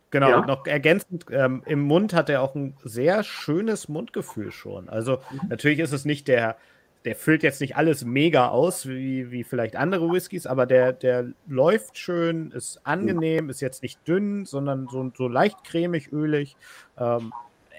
genau, 0.10 0.30
ja. 0.30 0.46
noch 0.46 0.66
ergänzend, 0.66 1.26
ähm, 1.32 1.64
im 1.66 1.82
Mund 1.82 2.14
hat 2.14 2.30
er 2.30 2.42
auch 2.42 2.56
ein 2.56 2.76
sehr 2.84 3.24
schönes 3.24 3.90
Mundgefühl 3.90 4.52
schon. 4.52 4.90
Also 4.90 5.20
mhm. 5.32 5.50
natürlich 5.50 5.80
ist 5.80 5.92
es 5.92 6.06
nicht 6.06 6.28
der, 6.28 6.56
der 7.04 7.16
füllt 7.16 7.42
jetzt 7.44 7.62
nicht 7.62 7.76
alles 7.76 8.06
mega 8.06 8.50
aus, 8.50 8.88
wie, 8.88 9.32
wie 9.32 9.44
vielleicht 9.44 9.76
andere 9.76 10.12
Whiskys, 10.12 10.46
aber 10.46 10.66
der, 10.66 10.94
der 10.94 11.32
läuft 11.48 11.98
schön, 11.98 12.52
ist 12.52 12.86
angenehm, 12.86 13.50
ist 13.50 13.60
jetzt 13.60 13.82
nicht 13.82 14.08
dünn, 14.08 14.46
sondern 14.46 14.88
so, 14.88 15.12
so 15.16 15.28
leicht 15.28 15.64
cremig, 15.64 16.12
ölig. 16.12 16.56
Ähm, 16.98 17.34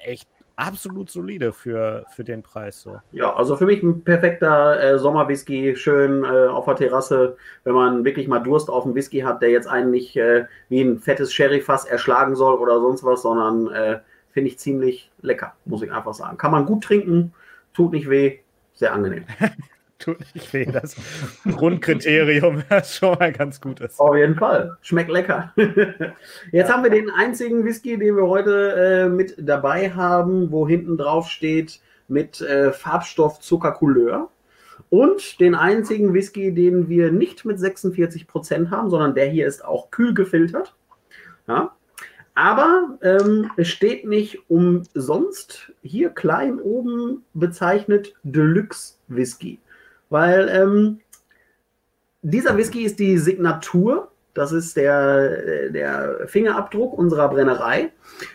echt 0.05 0.29
absolut 0.57 1.11
solide 1.11 1.53
für, 1.53 2.05
für 2.15 2.25
den 2.25 2.43
Preis. 2.43 2.83
So. 2.83 3.01
Ja, 3.13 3.35
also 3.35 3.57
für 3.57 3.67
mich 3.67 3.83
ein 3.83 4.03
perfekter 4.03 4.81
äh, 4.81 4.99
Sommerwhisky, 4.99 5.77
schön 5.77 6.25
äh, 6.25 6.47
auf 6.47 6.65
der 6.67 6.77
Terrasse, 6.77 7.37
wenn 7.65 7.75
man 7.75 8.05
wirklich 8.05 8.29
mal 8.29 8.41
Durst 8.41 8.69
auf 8.69 8.85
einen 8.85 8.95
Whisky 8.95 9.21
hat, 9.21 9.43
der 9.43 9.51
jetzt 9.51 9.67
einen 9.67 9.91
nicht 9.91 10.17
äh, 10.17 10.47
wie 10.69 10.83
ein 10.83 10.99
fettes 10.99 11.33
Sherryfass 11.33 11.85
erschlagen 11.85 12.37
soll 12.37 12.55
oder 12.55 12.81
sonst 12.81 13.05
was, 13.05 13.23
sondern 13.23 13.73
äh, 13.73 14.01
finde 14.31 14.49
ich 14.51 14.59
ziemlich 14.59 15.11
lecker, 15.21 15.55
muss 15.65 15.83
ich 15.83 15.93
einfach 15.93 16.15
sagen. 16.15 16.39
Kann 16.39 16.53
man 16.53 16.67
gut 16.67 16.85
trinken, 16.85 17.33
tut 17.75 17.93
nicht 17.93 18.09
weh, 18.09 18.39
sehr 18.75 18.93
angenehm. 18.93 19.25
tut 20.03 20.19
nicht 20.35 20.53
weh. 20.53 20.67
Das 20.67 20.97
Grundkriterium, 21.45 22.63
das 22.69 22.97
schon 22.97 23.19
mal 23.19 23.33
ganz 23.33 23.61
gut 23.61 23.81
ist. 23.81 23.99
Auf 24.01 24.17
jeden 24.17 24.37
Fall. 24.37 24.77
Schmeckt 24.83 25.11
lecker. 25.11 25.53
Jetzt 25.57 26.69
ja. 26.69 26.69
haben 26.69 26.83
wir 26.83 26.91
den 26.91 27.11
einzigen 27.11 27.65
Whisky, 27.65 27.99
den 27.99 28.17
wir 28.17 28.27
heute 28.27 28.73
äh, 28.73 29.09
mit 29.09 29.35
dabei 29.39 29.91
haben, 29.91 30.51
wo 30.51 30.67
hinten 30.67 30.97
drauf 30.97 31.29
steht 31.29 31.81
mit 32.09 32.41
äh, 32.41 32.73
Farbstoff 32.73 33.41
Zuckercouleur. 33.41 34.29
Und 34.91 35.41
den 35.41 35.55
einzigen 35.55 36.13
Whisky, 36.13 36.53
den 36.53 36.89
wir 36.89 37.11
nicht 37.11 37.45
mit 37.45 37.59
46% 37.59 38.71
haben, 38.71 38.91
sondern 38.91 39.15
der 39.15 39.27
hier 39.27 39.47
ist 39.47 39.65
auch 39.65 39.91
kühl 39.91 40.13
gefiltert. 40.13 40.75
Ja. 41.49 41.75
Aber 42.35 42.99
ähm, 43.03 43.51
es 43.57 43.69
steht 43.69 44.07
nicht 44.07 44.51
umsonst 44.51 45.73
hier 45.83 46.11
klein 46.11 46.61
oben 46.61 47.25
bezeichnet 47.35 48.15
Deluxe 48.23 48.95
Whisky. 49.09 49.61
Weil 50.13 50.51
ähm, 50.51 51.01
dieser 52.21 52.59
Whisky 52.59 52.83
ist 52.83 52.99
die 52.99 53.17
Signatur. 53.17 54.09
Das 54.35 54.53
ist 54.53 54.77
der, 54.77 55.71
der 55.71 56.27
Fingerabdruck 56.27 56.97
unserer 56.97 57.31
Brennerei. 57.31 57.93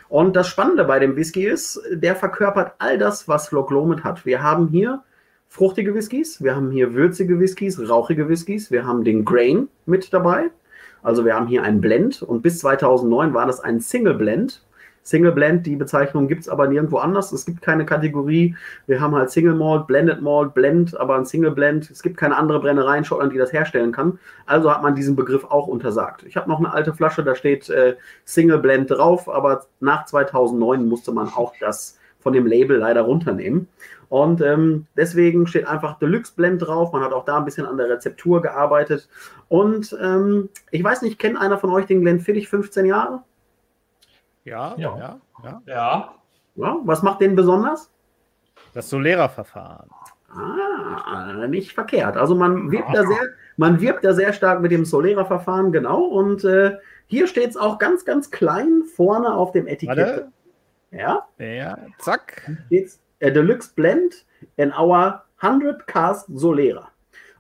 Und 0.10 0.36
das 0.36 0.48
Spannende 0.48 0.86
bei 0.86 0.98
dem 0.98 1.16
Whisky 1.16 1.46
ist, 1.46 1.80
der 1.92 2.16
verkörpert 2.16 2.74
all 2.80 2.98
das, 2.98 3.28
was 3.28 3.52
Loch 3.52 3.70
Lomond 3.70 4.04
hat. 4.04 4.26
Wir 4.26 4.42
haben 4.42 4.70
hier 4.70 5.04
fruchtige 5.48 5.94
Whiskys, 5.94 6.44
wir 6.44 6.56
haben 6.56 6.72
hier 6.72 6.96
würzige 6.96 7.40
Whiskys, 7.40 7.80
rauchige 7.88 8.28
Whiskys, 8.28 8.72
wir 8.72 8.86
haben 8.86 9.04
den 9.04 9.24
Grain 9.24 9.70
mit 9.86 10.12
dabei. 10.12 10.50
Also 11.04 11.26
wir 11.26 11.36
haben 11.36 11.48
hier 11.48 11.62
einen 11.62 11.80
Blend 11.80 12.24
und 12.24 12.42
bis 12.42 12.58
2009 12.60 13.36
war 13.36 13.46
das 13.46 13.60
ein 13.60 13.82
Single 13.82 14.16
Blend. 14.16 14.64
Single 15.08 15.32
Blend, 15.32 15.66
die 15.66 15.78
Bezeichnung 15.78 16.28
gibt 16.28 16.42
es 16.42 16.50
aber 16.50 16.68
nirgendwo 16.68 16.98
anders. 16.98 17.32
Es 17.32 17.46
gibt 17.46 17.62
keine 17.62 17.86
Kategorie. 17.86 18.58
Wir 18.88 19.00
haben 19.00 19.16
halt 19.16 19.32
Single 19.32 19.56
Malt, 19.56 19.88
Blended 19.88 20.22
Malt, 20.22 20.54
Blend, 20.54 21.00
aber 21.00 21.16
ein 21.16 21.24
Single 21.24 21.52
Blend. 21.52 21.90
Es 21.90 22.04
gibt 22.04 22.18
keine 22.18 22.36
andere 22.36 22.60
Brennerei 22.60 22.98
in 22.98 23.06
Schottland, 23.06 23.32
die 23.32 23.38
das 23.38 23.54
herstellen 23.54 23.94
kann. 23.94 24.20
Also 24.46 24.70
hat 24.70 24.82
man 24.82 24.96
diesen 24.96 25.16
Begriff 25.16 25.46
auch 25.46 25.68
untersagt. 25.68 26.24
Ich 26.24 26.36
habe 26.36 26.50
noch 26.50 26.60
eine 26.60 26.74
alte 26.74 26.94
Flasche, 26.94 27.24
da 27.24 27.36
steht 27.36 27.70
äh, 27.70 27.96
Single 28.26 28.60
Blend 28.60 28.92
drauf, 28.92 29.30
aber 29.30 29.66
nach 29.80 30.04
2009 30.04 30.86
musste 30.86 31.14
man 31.14 31.30
auch 31.30 31.54
das 31.62 31.98
von 32.20 32.34
dem 32.34 32.46
Label 32.46 32.80
leider 32.80 33.04
runternehmen. 33.04 33.70
Und 34.10 34.42
ähm, 34.42 34.88
deswegen 34.98 35.48
steht 35.48 35.68
einfach 35.68 36.00
Deluxe 36.00 36.34
Blend 36.36 36.62
drauf. 36.62 36.92
Man 36.92 37.02
hat 37.02 37.14
auch 37.14 37.24
da 37.24 37.38
ein 37.38 37.46
bisschen 37.46 37.66
an 37.66 37.78
der 37.78 37.90
Rezeptur 37.90 38.42
gearbeitet. 38.42 39.08
Und 39.48 39.98
ähm, 40.02 40.50
ich 40.70 40.84
weiß 40.84 41.02
nicht, 41.02 41.18
kennt 41.18 41.38
einer 41.38 41.60
von 41.60 41.70
euch 41.70 41.86
den 41.86 42.02
Glenfiddich 42.02 42.50
15 42.50 42.86
Jahre? 42.86 43.22
Ja, 44.48 44.76
ja, 44.78 44.98
ja. 44.98 45.22
Ja. 45.44 45.62
ja. 45.66 46.14
ja 46.56 46.78
was 46.84 47.04
macht 47.04 47.22
den 47.22 47.36
besonders? 47.36 47.92
Das 48.74 48.90
Solera-Verfahren. 48.90 49.90
Ah, 50.30 51.48
nicht 51.48 51.74
verkehrt. 51.74 52.16
Also 52.16 52.36
man 52.36 52.72
wirbt 52.72 52.94
da 52.94 53.06
sehr, 53.06 53.30
man 53.58 53.82
wirbt 53.82 54.06
da 54.06 54.14
sehr 54.14 54.34
stark 54.34 54.62
mit 54.62 54.72
dem 54.72 54.86
Solera-Verfahren, 54.86 55.72
genau. 55.72 56.02
Und 56.02 56.44
äh, 56.46 56.78
hier 57.08 57.28
steht 57.28 57.50
es 57.50 57.58
auch 57.58 57.78
ganz, 57.78 58.06
ganz 58.06 58.32
klein 58.32 58.84
vorne 58.96 59.34
auf 59.34 59.52
dem 59.52 59.68
Etikett. 59.68 59.98
Warte. 59.98 60.32
Ja. 60.92 61.28
Ja, 61.38 61.78
zack. 62.00 62.50
Steht's, 62.68 63.02
äh, 63.20 63.32
Deluxe 63.32 63.74
Blend 63.76 64.26
in 64.56 64.72
our 64.72 65.24
100 65.40 65.88
Cast 65.88 66.28
Solera. 66.34 66.90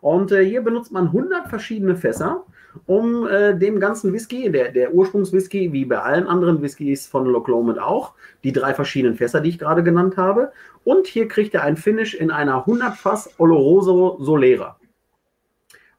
Und 0.01 0.31
äh, 0.31 0.43
hier 0.43 0.61
benutzt 0.61 0.91
man 0.91 1.07
100 1.07 1.47
verschiedene 1.47 1.95
Fässer 1.95 2.43
um 2.85 3.27
äh, 3.27 3.57
dem 3.57 3.79
ganzen 3.79 4.13
Whisky, 4.13 4.51
der, 4.51 4.71
der 4.71 4.93
Ursprungswhisky, 4.93 5.71
wie 5.73 5.85
bei 5.85 5.99
allen 5.99 6.27
anderen 6.27 6.61
Whiskys 6.61 7.07
von 7.07 7.25
Loch 7.25 7.47
Lomond 7.47 7.79
auch, 7.79 8.13
die 8.43 8.51
drei 8.51 8.73
verschiedenen 8.73 9.15
Fässer, 9.15 9.41
die 9.41 9.49
ich 9.49 9.59
gerade 9.59 9.83
genannt 9.83 10.17
habe. 10.17 10.51
Und 10.83 11.07
hier 11.07 11.27
kriegt 11.27 11.53
er 11.53 11.63
ein 11.63 11.77
Finish 11.77 12.13
in 12.13 12.31
einer 12.31 12.59
100 12.59 12.95
Fass 12.95 13.29
Oloroso 13.37 14.17
Solera. 14.21 14.77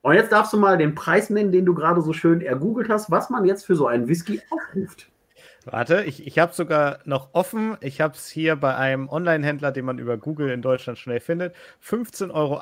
Und 0.02 0.14
jetzt 0.14 0.32
darfst 0.32 0.52
du 0.52 0.58
mal 0.58 0.78
den 0.78 0.94
Preis 0.94 1.28
nennen, 1.28 1.52
den 1.52 1.66
du 1.66 1.74
gerade 1.74 2.00
so 2.00 2.12
schön 2.12 2.40
ergoogelt 2.40 2.88
hast, 2.88 3.10
was 3.10 3.30
man 3.30 3.44
jetzt 3.44 3.66
für 3.66 3.74
so 3.74 3.86
einen 3.86 4.08
Whisky 4.08 4.40
aufruft. 4.50 5.10
Warte, 5.64 6.04
ich, 6.04 6.26
ich 6.26 6.38
habe 6.38 6.54
sogar 6.54 7.00
noch 7.04 7.34
offen. 7.34 7.76
Ich 7.80 8.00
habe 8.00 8.14
es 8.14 8.28
hier 8.28 8.56
bei 8.56 8.74
einem 8.74 9.08
Online-Händler, 9.08 9.72
den 9.72 9.84
man 9.84 9.98
über 9.98 10.16
Google 10.16 10.50
in 10.50 10.62
Deutschland 10.62 10.98
schnell 10.98 11.20
findet. 11.20 11.54
15,80 11.84 12.32
Euro 12.32 12.60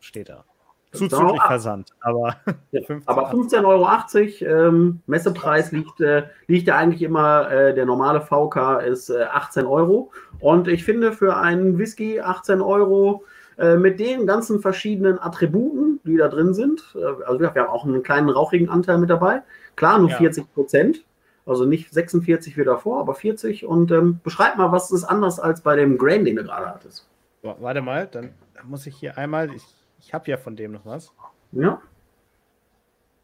steht 0.00 0.28
da. 0.28 0.44
Zuzüglich 0.92 1.40
Versand. 1.42 1.90
Aber, 2.00 2.36
ja, 2.72 2.82
15, 2.86 3.08
aber 3.08 3.30
15,80 3.30 3.64
Euro 3.64 4.68
ähm, 4.68 5.00
Messepreis 5.06 5.70
liegt, 5.70 6.00
äh, 6.00 6.24
liegt 6.48 6.66
ja 6.66 6.76
eigentlich 6.76 7.02
immer, 7.02 7.50
äh, 7.50 7.74
der 7.74 7.86
normale 7.86 8.20
VK 8.20 8.80
ist 8.80 9.08
äh, 9.10 9.22
18 9.22 9.66
Euro. 9.66 10.10
Und 10.40 10.66
ich 10.66 10.84
finde 10.84 11.12
für 11.12 11.36
einen 11.36 11.78
Whisky 11.78 12.20
18 12.20 12.60
Euro 12.60 13.24
äh, 13.56 13.76
mit 13.76 14.00
den 14.00 14.26
ganzen 14.26 14.60
verschiedenen 14.60 15.20
Attributen, 15.20 16.00
die 16.04 16.16
da 16.16 16.26
drin 16.26 16.54
sind. 16.54 16.96
Äh, 16.96 17.24
also 17.24 17.38
wir 17.38 17.54
haben 17.54 17.68
auch 17.68 17.84
einen 17.84 18.02
kleinen 18.02 18.28
rauchigen 18.28 18.68
Anteil 18.68 18.98
mit 18.98 19.10
dabei. 19.10 19.42
Klar, 19.76 20.00
nur 20.00 20.10
ja. 20.10 20.16
40 20.16 20.52
Prozent. 20.52 21.04
Also 21.46 21.64
nicht 21.64 21.92
46 21.92 22.56
wie 22.56 22.64
davor, 22.64 23.00
aber 23.00 23.14
40. 23.14 23.64
Und 23.64 23.92
ähm, 23.92 24.20
beschreib 24.24 24.56
mal, 24.56 24.72
was 24.72 24.90
ist 24.90 25.04
anders 25.04 25.38
als 25.38 25.60
bei 25.60 25.76
dem 25.76 25.98
Grain, 25.98 26.24
den 26.24 26.36
du 26.36 26.44
gerade 26.44 26.66
hattest. 26.66 27.08
Warte 27.42 27.80
mal, 27.80 28.08
dann 28.10 28.30
muss 28.64 28.86
ich 28.86 28.96
hier 28.96 29.16
einmal, 29.16 29.50
ich 29.54 29.62
ich 30.00 30.14
habe 30.14 30.30
ja 30.30 30.36
von 30.36 30.56
dem 30.56 30.72
noch 30.72 30.86
was. 30.86 31.12
Ja. 31.52 31.80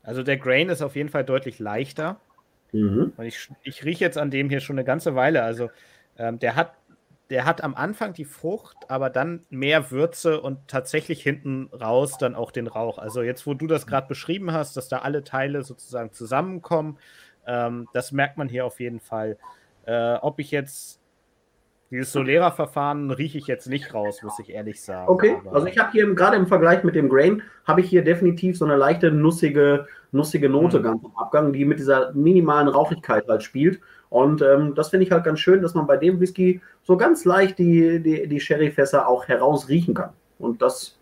Also 0.02 0.22
der 0.22 0.36
Grain 0.36 0.68
ist 0.68 0.82
auf 0.82 0.96
jeden 0.96 1.08
Fall 1.08 1.24
deutlich 1.24 1.58
leichter. 1.58 2.20
Mhm. 2.72 3.12
Und 3.16 3.24
ich, 3.24 3.50
ich 3.62 3.84
rieche 3.84 4.04
jetzt 4.04 4.18
an 4.18 4.30
dem 4.30 4.48
hier 4.48 4.60
schon 4.60 4.76
eine 4.76 4.84
ganze 4.84 5.14
Weile. 5.14 5.42
Also 5.42 5.70
ähm, 6.16 6.38
der 6.38 6.54
hat 6.56 6.74
der 7.30 7.44
hat 7.44 7.62
am 7.62 7.74
Anfang 7.74 8.12
die 8.12 8.24
Frucht, 8.24 8.76
aber 8.88 9.10
dann 9.10 9.44
mehr 9.50 9.90
Würze 9.90 10.40
und 10.40 10.68
tatsächlich 10.68 11.22
hinten 11.22 11.68
raus 11.72 12.18
dann 12.18 12.36
auch 12.36 12.52
den 12.52 12.68
Rauch. 12.68 12.98
Also 12.98 13.22
jetzt, 13.22 13.46
wo 13.46 13.54
du 13.54 13.66
das 13.66 13.86
gerade 13.86 14.06
beschrieben 14.06 14.52
hast, 14.52 14.76
dass 14.76 14.88
da 14.88 14.98
alle 14.98 15.24
Teile 15.24 15.62
sozusagen 15.64 16.12
zusammenkommen, 16.12 16.98
ähm, 17.46 17.88
das 17.92 18.12
merkt 18.12 18.38
man 18.38 18.48
hier 18.48 18.64
auf 18.64 18.78
jeden 18.78 19.00
Fall. 19.00 19.38
Äh, 19.86 20.14
ob 20.14 20.38
ich 20.38 20.50
jetzt 20.50 21.00
dieses 21.90 22.12
Solera-Verfahren 22.12 23.10
rieche 23.12 23.38
ich 23.38 23.46
jetzt 23.46 23.68
nicht 23.68 23.94
raus, 23.94 24.22
muss 24.22 24.38
ich 24.40 24.50
ehrlich 24.50 24.82
sagen. 24.82 25.08
Okay, 25.08 25.36
also 25.52 25.66
ich 25.66 25.78
habe 25.78 25.92
hier 25.92 26.12
gerade 26.14 26.36
im 26.36 26.48
Vergleich 26.48 26.82
mit 26.82 26.96
dem 26.96 27.08
Grain, 27.08 27.42
habe 27.64 27.80
ich 27.80 27.88
hier 27.88 28.02
definitiv 28.02 28.58
so 28.58 28.64
eine 28.64 28.76
leichte 28.76 29.12
nussige, 29.12 29.86
nussige 30.10 30.48
Note 30.48 30.80
mhm. 30.80 30.82
ganz 30.82 31.04
am 31.04 31.16
Abgang, 31.16 31.52
die 31.52 31.64
mit 31.64 31.78
dieser 31.78 32.12
minimalen 32.12 32.66
Rauchigkeit 32.66 33.28
halt 33.28 33.44
spielt. 33.44 33.80
Und 34.08 34.42
ähm, 34.42 34.74
das 34.74 34.88
finde 34.88 35.06
ich 35.06 35.12
halt 35.12 35.24
ganz 35.24 35.38
schön, 35.38 35.62
dass 35.62 35.74
man 35.74 35.86
bei 35.86 35.96
dem 35.96 36.18
Whisky 36.20 36.60
so 36.82 36.96
ganz 36.96 37.24
leicht 37.24 37.58
die, 37.58 38.00
die, 38.02 38.26
die 38.26 38.40
Sherryfässer 38.40 39.06
auch 39.06 39.28
herausriechen 39.28 39.94
kann. 39.94 40.10
Und 40.38 40.62
das 40.62 40.98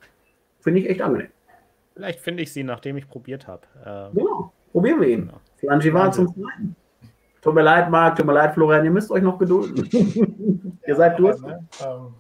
finde 0.61 0.81
ich 0.81 0.91
echt 0.91 1.01
angenehm. 1.01 1.29
Vielleicht 1.95 2.21
finde 2.21 2.43
ich 2.43 2.53
sie, 2.53 2.65
nachdem 2.65 2.97
ich 2.97 3.09
probiert 3.09 3.47
habe. 3.47 3.63
Ähm, 3.87 4.15
genau, 4.15 4.53
probieren 4.73 5.01
wir 5.01 5.09
ihn. 5.09 5.21
Genau. 5.27 5.41
Flangivar 5.57 6.13
zum 6.13 6.29
Zweiten. 6.29 6.77
Tut 7.45 7.55
mir 7.55 7.63
leid, 7.63 7.91
Marc, 7.91 8.17
tut 8.17 8.25
mir 8.25 8.33
leid, 8.33 8.55
Florian, 8.55 8.87
ihr 8.87 8.91
müsst 8.91 9.11
euch 9.11 9.23
noch 9.23 9.39
gedulden. 9.39 10.79
ihr 10.87 10.97
seid 10.97 11.19
durch. 11.19 11.39
Ne? 11.43 11.69
ähm, 11.85 12.15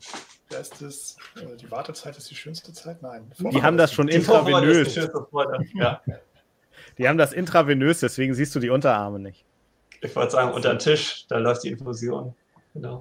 ist 0.61 0.83
es, 0.83 1.17
äh, 1.37 1.57
die 1.57 1.71
Wartezeit 1.71 2.15
ist 2.19 2.31
die 2.31 2.35
schönste 2.35 2.75
Zeit? 2.75 3.01
Nein. 3.01 3.33
Die 3.39 3.63
haben 3.63 3.79
das 3.79 3.91
schon 3.95 4.09
intravenös. 4.09 4.95
Ja. 5.75 6.03
Die 6.99 7.09
haben 7.09 7.19
das 7.19 7.33
intravenös, 7.33 7.99
deswegen 8.01 8.35
siehst 8.35 8.55
du 8.55 8.61
die 8.61 8.71
Unterarme 8.71 9.19
nicht. 9.19 9.45
Ich 10.01 10.15
wollte 10.15 10.31
sagen, 10.31 10.53
unter 10.53 10.75
den 10.75 10.79
Tisch, 10.79 11.27
da 11.29 11.39
läuft 11.39 11.65
die 11.65 11.71
Infusion. 11.71 12.37
Genau. 12.73 13.01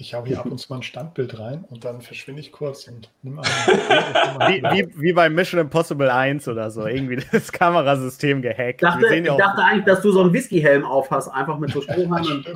Ich 0.00 0.14
habe 0.14 0.28
hier 0.28 0.38
ab 0.38 0.46
und 0.46 0.58
zu 0.58 0.72
mal 0.72 0.76
ein 0.78 0.84
Standbild 0.84 1.40
rein 1.40 1.64
und 1.70 1.84
dann 1.84 2.00
verschwinde 2.02 2.40
ich 2.40 2.52
kurz 2.52 2.86
und 2.86 3.10
nehme 3.22 3.42
wie, 4.46 4.62
wie, 4.62 4.88
wie 4.94 5.12
bei 5.12 5.28
Mission 5.28 5.60
Impossible 5.60 6.08
1 6.08 6.46
oder 6.46 6.70
so. 6.70 6.86
Irgendwie 6.86 7.16
das 7.32 7.50
Kamerasystem 7.50 8.40
gehackt. 8.40 8.80
Dachte, 8.80 9.12
ich 9.12 9.26
dachte 9.26 9.60
eigentlich, 9.60 9.86
dass 9.86 10.00
du 10.02 10.12
so 10.12 10.20
einen 10.20 10.32
Whisky-Helm 10.32 10.84
auf 10.84 11.10
hast, 11.10 11.26
einfach 11.26 11.58
mit 11.58 11.72
so 11.72 11.80
Strohhalm 11.82 12.26
und 12.26 12.46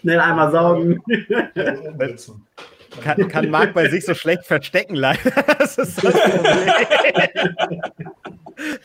schnell 0.00 0.18
einmal 0.18 0.50
saugen. 0.50 1.02
kann, 3.02 3.28
kann 3.28 3.50
Marc 3.50 3.74
bei 3.74 3.90
sich 3.90 4.06
so 4.06 4.14
schlecht 4.14 4.46
verstecken, 4.46 4.94
leider. 4.94 5.30
Das 5.58 5.76
ist 5.76 6.02
das 6.02 6.14
Problem. 6.14 7.54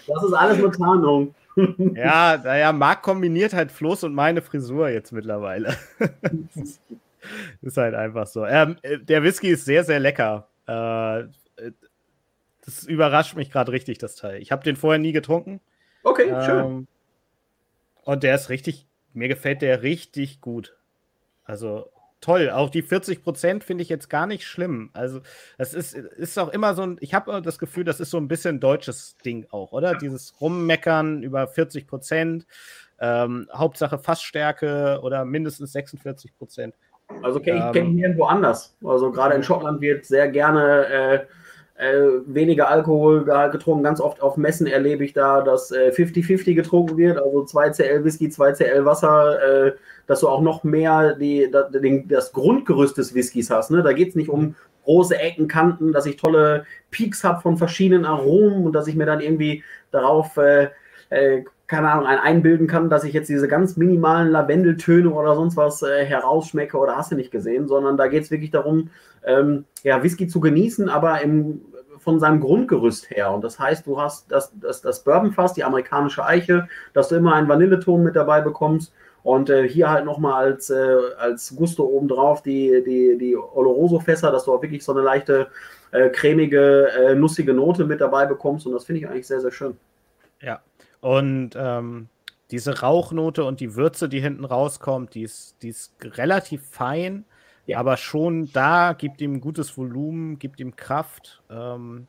Das 0.07 0.23
ist 0.23 0.33
alles 0.33 0.57
mit 0.57 0.75
Tarnung. 0.75 1.33
Ja, 1.95 2.37
naja, 2.43 2.73
Marc 2.73 3.01
kombiniert 3.01 3.53
halt 3.53 3.71
Floß 3.71 4.03
und 4.03 4.13
meine 4.13 4.41
Frisur 4.41 4.89
jetzt 4.89 5.13
mittlerweile. 5.13 5.77
ist 7.61 7.77
halt 7.77 7.95
einfach 7.95 8.27
so. 8.27 8.45
Ähm, 8.45 8.77
äh, 8.81 8.99
der 8.99 9.23
Whisky 9.23 9.49
ist 9.49 9.65
sehr, 9.65 9.83
sehr 9.83 9.99
lecker. 9.99 10.47
Äh, 10.67 11.25
das 12.65 12.85
überrascht 12.85 13.35
mich 13.35 13.51
gerade 13.51 13.71
richtig, 13.71 13.97
das 13.97 14.15
Teil. 14.15 14.41
Ich 14.41 14.51
habe 14.51 14.63
den 14.63 14.75
vorher 14.75 14.99
nie 14.99 15.11
getrunken. 15.11 15.59
Okay, 16.03 16.29
ähm, 16.29 16.41
schön. 16.45 16.87
Und 18.03 18.23
der 18.23 18.35
ist 18.35 18.49
richtig, 18.49 18.87
mir 19.13 19.27
gefällt 19.27 19.61
der 19.61 19.81
richtig 19.83 20.41
gut. 20.41 20.77
Also 21.43 21.89
toll. 22.23 22.49
Auch 22.49 22.69
die 22.69 22.81
40 22.81 23.21
Prozent 23.23 23.63
finde 23.63 23.83
ich 23.83 23.89
jetzt 23.89 24.09
gar 24.09 24.25
nicht 24.25 24.47
schlimm. 24.47 24.89
Also, 24.93 25.21
das 25.57 25.73
ist, 25.73 25.93
ist 25.93 26.39
auch 26.39 26.49
immer 26.49 26.73
so 26.73 26.83
ein, 26.83 26.97
ich 27.01 27.13
habe 27.13 27.41
das 27.41 27.59
Gefühl, 27.59 27.83
das 27.83 27.99
ist 27.99 28.09
so 28.09 28.17
ein 28.17 28.27
bisschen 28.27 28.59
deutsches 28.59 29.17
Ding 29.17 29.45
auch, 29.51 29.73
oder? 29.73 29.95
Dieses 29.95 30.39
Rummeckern 30.41 31.21
über 31.21 31.47
40 31.47 31.85
Prozent. 31.85 32.47
Ähm, 32.99 33.49
Hauptsache 33.53 33.99
Fassstärke 33.99 34.99
oder 35.03 35.25
mindestens 35.25 35.73
46 35.73 36.35
Prozent. 36.37 36.75
Also 37.21 37.39
kenn, 37.39 37.57
ich 37.57 37.71
kenne 37.71 37.89
ihn 37.89 37.95
nirgendwo 37.95 38.25
anders. 38.25 38.75
Also 38.83 39.11
gerade 39.11 39.35
in 39.35 39.43
Schottland 39.43 39.81
wird 39.81 40.05
sehr 40.05 40.27
gerne 40.29 40.85
äh, 40.87 41.19
äh, 41.75 42.21
weniger 42.25 42.69
Alkohol 42.69 43.23
getrunken. 43.51 43.83
Ganz 43.83 43.99
oft 43.99 44.21
auf 44.21 44.37
Messen 44.37 44.67
erlebe 44.67 45.03
ich 45.03 45.13
da, 45.13 45.41
dass 45.41 45.71
50-50 45.71 46.47
äh, 46.49 46.53
getrunken 46.53 46.97
wird, 46.97 47.17
also 47.17 47.43
2 47.43 47.69
CL 47.71 48.03
Whisky, 48.03 48.29
2 48.29 48.53
CL 48.53 48.85
Wasser, 48.85 49.67
äh, 49.67 49.73
dass 50.07 50.19
du 50.19 50.27
auch 50.27 50.41
noch 50.41 50.63
mehr 50.63 51.15
die, 51.15 51.49
das, 51.51 51.67
das 52.07 52.31
Grundgerüst 52.33 52.97
des 52.97 53.13
Whiskys 53.13 53.49
hast. 53.49 53.71
Ne? 53.71 53.83
Da 53.83 53.93
geht 53.93 54.09
es 54.09 54.15
nicht 54.15 54.29
um 54.29 54.55
große 54.85 55.17
Ecken, 55.17 55.47
Kanten, 55.47 55.93
dass 55.93 56.05
ich 56.05 56.17
tolle 56.17 56.65
Peaks 56.91 57.23
habe 57.23 57.41
von 57.41 57.57
verschiedenen 57.57 58.05
Aromen 58.05 58.65
und 58.65 58.73
dass 58.73 58.87
ich 58.87 58.95
mir 58.95 59.05
dann 59.05 59.21
irgendwie 59.21 59.63
darauf 59.91 60.37
äh, 60.37 60.69
äh, 61.09 61.43
keine 61.73 61.89
Ahnung, 61.89 62.05
ein 62.05 62.19
einbilden 62.19 62.67
kann, 62.67 62.87
dass 62.91 63.03
ich 63.03 63.13
jetzt 63.13 63.29
diese 63.29 63.47
ganz 63.47 63.77
minimalen 63.77 64.29
Lavendeltöne 64.29 65.09
oder 65.09 65.33
sonst 65.33 65.57
was 65.57 65.81
äh, 65.81 66.05
herausschmecke 66.05 66.77
oder 66.77 66.95
hast 66.95 67.11
du 67.11 67.15
nicht 67.15 67.31
gesehen, 67.31 67.67
sondern 67.67 67.97
da 67.97 68.07
geht 68.07 68.23
es 68.23 68.29
wirklich 68.29 68.51
darum, 68.51 68.91
ähm, 69.25 69.65
ja, 69.81 70.03
Whisky 70.03 70.27
zu 70.27 70.39
genießen, 70.39 70.87
aber 70.87 71.21
im, 71.21 71.61
von 71.97 72.19
seinem 72.19 72.41
Grundgerüst 72.41 73.09
her. 73.09 73.31
Und 73.31 73.43
das 73.43 73.57
heißt, 73.57 73.87
du 73.87 73.99
hast 73.99 74.31
das, 74.31 74.53
das, 74.61 74.81
das 74.81 75.03
Bourbonfass, 75.03 75.53
die 75.53 75.63
amerikanische 75.63 76.23
Eiche, 76.23 76.67
dass 76.93 77.07
du 77.07 77.15
immer 77.15 77.33
einen 77.33 77.47
Vanilleton 77.47 78.03
mit 78.03 78.15
dabei 78.15 78.41
bekommst. 78.41 78.93
Und 79.23 79.49
äh, 79.49 79.67
hier 79.67 79.89
halt 79.89 80.05
nochmal 80.05 80.43
als, 80.43 80.69
äh, 80.69 80.97
als 81.17 81.55
Gusto 81.55 81.85
obendrauf 81.85 82.43
die, 82.43 82.83
die, 82.85 83.17
die 83.17 83.35
Oloroso-Fässer, 83.35 84.31
dass 84.31 84.45
du 84.45 84.53
auch 84.53 84.61
wirklich 84.61 84.83
so 84.83 84.91
eine 84.91 85.01
leichte, 85.01 85.47
äh, 85.91 86.09
cremige, 86.09 86.89
äh, 86.91 87.15
nussige 87.15 87.53
Note 87.55 87.85
mit 87.85 87.99
dabei 87.99 88.27
bekommst. 88.27 88.67
Und 88.67 88.73
das 88.73 88.83
finde 88.85 88.99
ich 88.99 89.07
eigentlich 89.07 89.25
sehr, 89.25 89.41
sehr 89.41 89.51
schön. 89.51 89.75
Ja, 90.41 90.59
und 91.03 91.49
ähm, 91.57 92.07
diese 92.49 92.79
Rauchnote 92.79 93.43
und 93.43 93.59
die 93.59 93.75
Würze, 93.75 94.07
die 94.07 94.21
hinten 94.21 94.45
rauskommt, 94.45 95.15
die 95.15 95.23
ist, 95.23 95.57
die 95.61 95.67
ist 95.67 95.93
relativ 96.01 96.65
fein, 96.65 97.25
ja. 97.65 97.77
aber 97.77 97.97
schon 97.97 98.49
da 98.53 98.93
gibt 98.93 99.19
ihm 99.19 99.41
gutes 99.41 99.77
Volumen, 99.77 100.39
gibt 100.39 100.61
ihm 100.61 100.77
Kraft. 100.77 101.43
Ähm, 101.49 102.07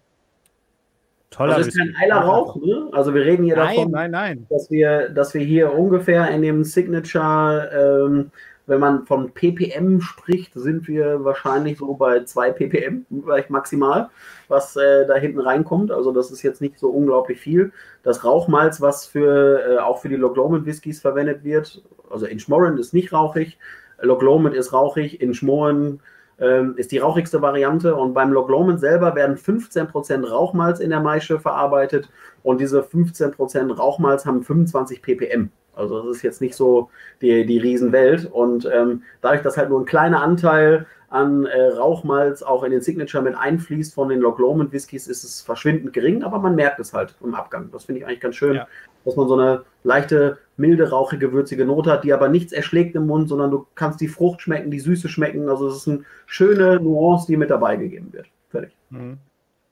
toller 1.30 1.58
Das 1.58 1.66
ist 1.66 1.76
kein 1.76 1.96
eiler 2.00 2.20
Rauch, 2.20 2.54
ne? 2.54 2.88
Also 2.92 3.12
wir 3.14 3.24
reden 3.24 3.42
hier 3.42 3.56
nein, 3.56 3.74
davon, 3.74 3.90
nein, 3.90 4.10
nein. 4.12 4.46
Dass, 4.48 4.70
wir, 4.70 5.08
dass 5.08 5.34
wir 5.34 5.42
hier 5.42 5.74
ungefähr 5.74 6.30
in 6.30 6.42
dem 6.42 6.62
Signature 6.62 8.06
ähm, 8.06 8.30
wenn 8.66 8.80
man 8.80 9.04
von 9.06 9.30
ppm 9.30 10.00
spricht, 10.00 10.54
sind 10.54 10.88
wir 10.88 11.24
wahrscheinlich 11.24 11.78
so 11.78 11.94
bei 11.94 12.24
2 12.24 12.52
ppm, 12.52 13.06
vielleicht 13.22 13.50
maximal, 13.50 14.08
was 14.48 14.76
äh, 14.76 15.06
da 15.06 15.14
hinten 15.16 15.40
reinkommt. 15.40 15.90
Also 15.90 16.12
das 16.12 16.30
ist 16.30 16.42
jetzt 16.42 16.60
nicht 16.60 16.78
so 16.78 16.88
unglaublich 16.88 17.40
viel. 17.40 17.72
Das 18.02 18.24
Rauchmalz, 18.24 18.80
was 18.80 19.06
für, 19.06 19.60
äh, 19.60 19.78
auch 19.78 19.98
für 20.00 20.08
die 20.08 20.16
Loch 20.16 20.36
Lomond 20.36 20.66
Whiskys 20.66 21.00
verwendet 21.00 21.44
wird, 21.44 21.82
also 22.10 22.26
Inchmoran 22.26 22.78
ist 22.78 22.94
nicht 22.94 23.12
rauchig, 23.12 23.58
Loch 24.00 24.22
Lomond 24.22 24.54
ist 24.54 24.72
rauchig, 24.72 25.20
Inchmoran 25.20 26.00
ähm, 26.38 26.74
ist 26.76 26.92
die 26.92 26.98
rauchigste 26.98 27.42
Variante 27.42 27.94
und 27.94 28.14
beim 28.14 28.32
Loch 28.32 28.48
Lomond 28.48 28.80
selber 28.80 29.14
werden 29.14 29.36
15% 29.36 30.26
Rauchmalz 30.26 30.80
in 30.80 30.90
der 30.90 31.00
Maische 31.00 31.38
verarbeitet 31.38 32.08
und 32.42 32.60
diese 32.60 32.80
15% 32.80 33.72
Rauchmalz 33.72 34.26
haben 34.26 34.42
25 34.42 35.02
ppm. 35.02 35.50
Also 35.76 36.02
das 36.02 36.16
ist 36.16 36.22
jetzt 36.22 36.40
nicht 36.40 36.54
so 36.54 36.90
die, 37.20 37.46
die 37.46 37.58
Riesenwelt. 37.58 38.30
Und 38.30 38.68
ähm, 38.72 39.02
dadurch, 39.20 39.42
dass 39.42 39.56
halt 39.56 39.70
nur 39.70 39.80
ein 39.80 39.86
kleiner 39.86 40.22
Anteil 40.22 40.86
an 41.14 41.46
äh, 41.46 41.68
Rauchmalz 41.68 42.42
auch 42.42 42.64
in 42.64 42.72
den 42.72 42.80
Signature 42.80 43.22
mit 43.22 43.36
einfließt 43.36 43.94
von 43.94 44.08
den 44.08 44.20
Loch 44.20 44.38
Lomond 44.38 44.72
Whiskys, 44.72 45.06
ist 45.06 45.22
es 45.22 45.42
verschwindend 45.42 45.92
gering, 45.92 46.24
aber 46.24 46.40
man 46.40 46.56
merkt 46.56 46.80
es 46.80 46.92
halt 46.92 47.14
im 47.22 47.34
Abgang. 47.34 47.70
Das 47.70 47.84
finde 47.84 48.00
ich 48.00 48.06
eigentlich 48.06 48.20
ganz 48.20 48.34
schön, 48.34 48.56
ja. 48.56 48.66
dass 49.04 49.14
man 49.14 49.28
so 49.28 49.34
eine 49.34 49.64
leichte, 49.84 50.38
milde, 50.56 50.90
rauchige, 50.90 51.32
würzige 51.32 51.64
Note 51.66 51.92
hat, 51.92 52.02
die 52.02 52.12
aber 52.12 52.28
nichts 52.28 52.52
erschlägt 52.52 52.96
im 52.96 53.06
Mund, 53.06 53.28
sondern 53.28 53.52
du 53.52 53.64
kannst 53.76 54.00
die 54.00 54.08
Frucht 54.08 54.42
schmecken, 54.42 54.72
die 54.72 54.80
Süße 54.80 55.08
schmecken. 55.08 55.48
Also 55.48 55.68
es 55.68 55.76
ist 55.76 55.88
eine 55.88 56.04
schöne 56.26 56.80
Nuance, 56.80 57.26
die 57.28 57.36
mit 57.36 57.50
dabei 57.50 57.76
gegeben 57.76 58.12
wird. 58.12 58.26
Fertig. 58.50 58.76
Mhm. 58.90 59.18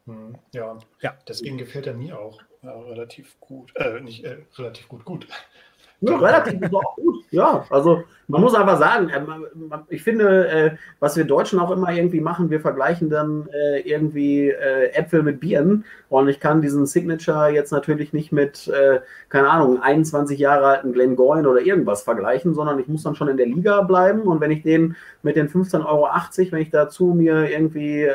Hm, 0.06 0.36
Ja. 0.52 0.78
Ja. 1.00 1.14
deswegen 1.28 1.58
gefällt 1.58 1.86
er 1.86 1.94
mir 1.94 2.18
auch 2.18 2.40
äh, 2.62 2.68
relativ 2.68 3.38
gut. 3.40 3.72
Äh, 3.76 4.00
nicht 4.00 4.24
äh, 4.24 4.38
relativ 4.56 4.88
gut, 4.88 5.04
gut. 5.04 5.26
Ja, 6.02 6.16
relativ 6.16 6.60
ist 6.60 6.74
auch 6.74 6.96
gut. 6.96 7.24
Ja, 7.30 7.64
also 7.70 8.04
man 8.32 8.40
muss 8.40 8.54
einfach 8.54 8.78
sagen, 8.78 9.10
äh, 9.10 9.20
ich 9.88 10.02
finde, 10.02 10.48
äh, 10.48 10.70
was 11.00 11.16
wir 11.16 11.24
Deutschen 11.24 11.58
auch 11.58 11.70
immer 11.70 11.92
irgendwie 11.92 12.20
machen, 12.20 12.50
wir 12.50 12.60
vergleichen 12.60 13.10
dann 13.10 13.46
äh, 13.52 13.80
irgendwie 13.80 14.50
Äpfel 14.50 15.22
mit 15.22 15.40
Bieren. 15.40 15.84
Und 16.08 16.28
ich 16.28 16.40
kann 16.40 16.62
diesen 16.62 16.86
Signature 16.86 17.48
jetzt 17.48 17.72
natürlich 17.72 18.12
nicht 18.12 18.32
mit, 18.32 18.70
keine 19.30 19.48
Ahnung, 19.48 19.80
21 19.80 20.38
Jahre 20.38 20.66
alten 20.66 20.92
Glengoyne 20.92 21.48
oder 21.48 21.62
irgendwas 21.62 22.02
vergleichen, 22.02 22.54
sondern 22.54 22.78
ich 22.78 22.86
muss 22.86 23.02
dann 23.02 23.14
schon 23.14 23.28
in 23.28 23.38
der 23.38 23.46
Liga 23.46 23.80
bleiben. 23.80 24.22
Und 24.22 24.40
wenn 24.40 24.50
ich 24.50 24.62
den 24.62 24.94
mit 25.22 25.36
den 25.36 25.48
15,80 25.48 25.86
Euro, 25.86 26.08
wenn 26.52 26.62
ich 26.62 26.70
dazu 26.70 27.14
mir 27.14 27.50
irgendwie 27.50 28.06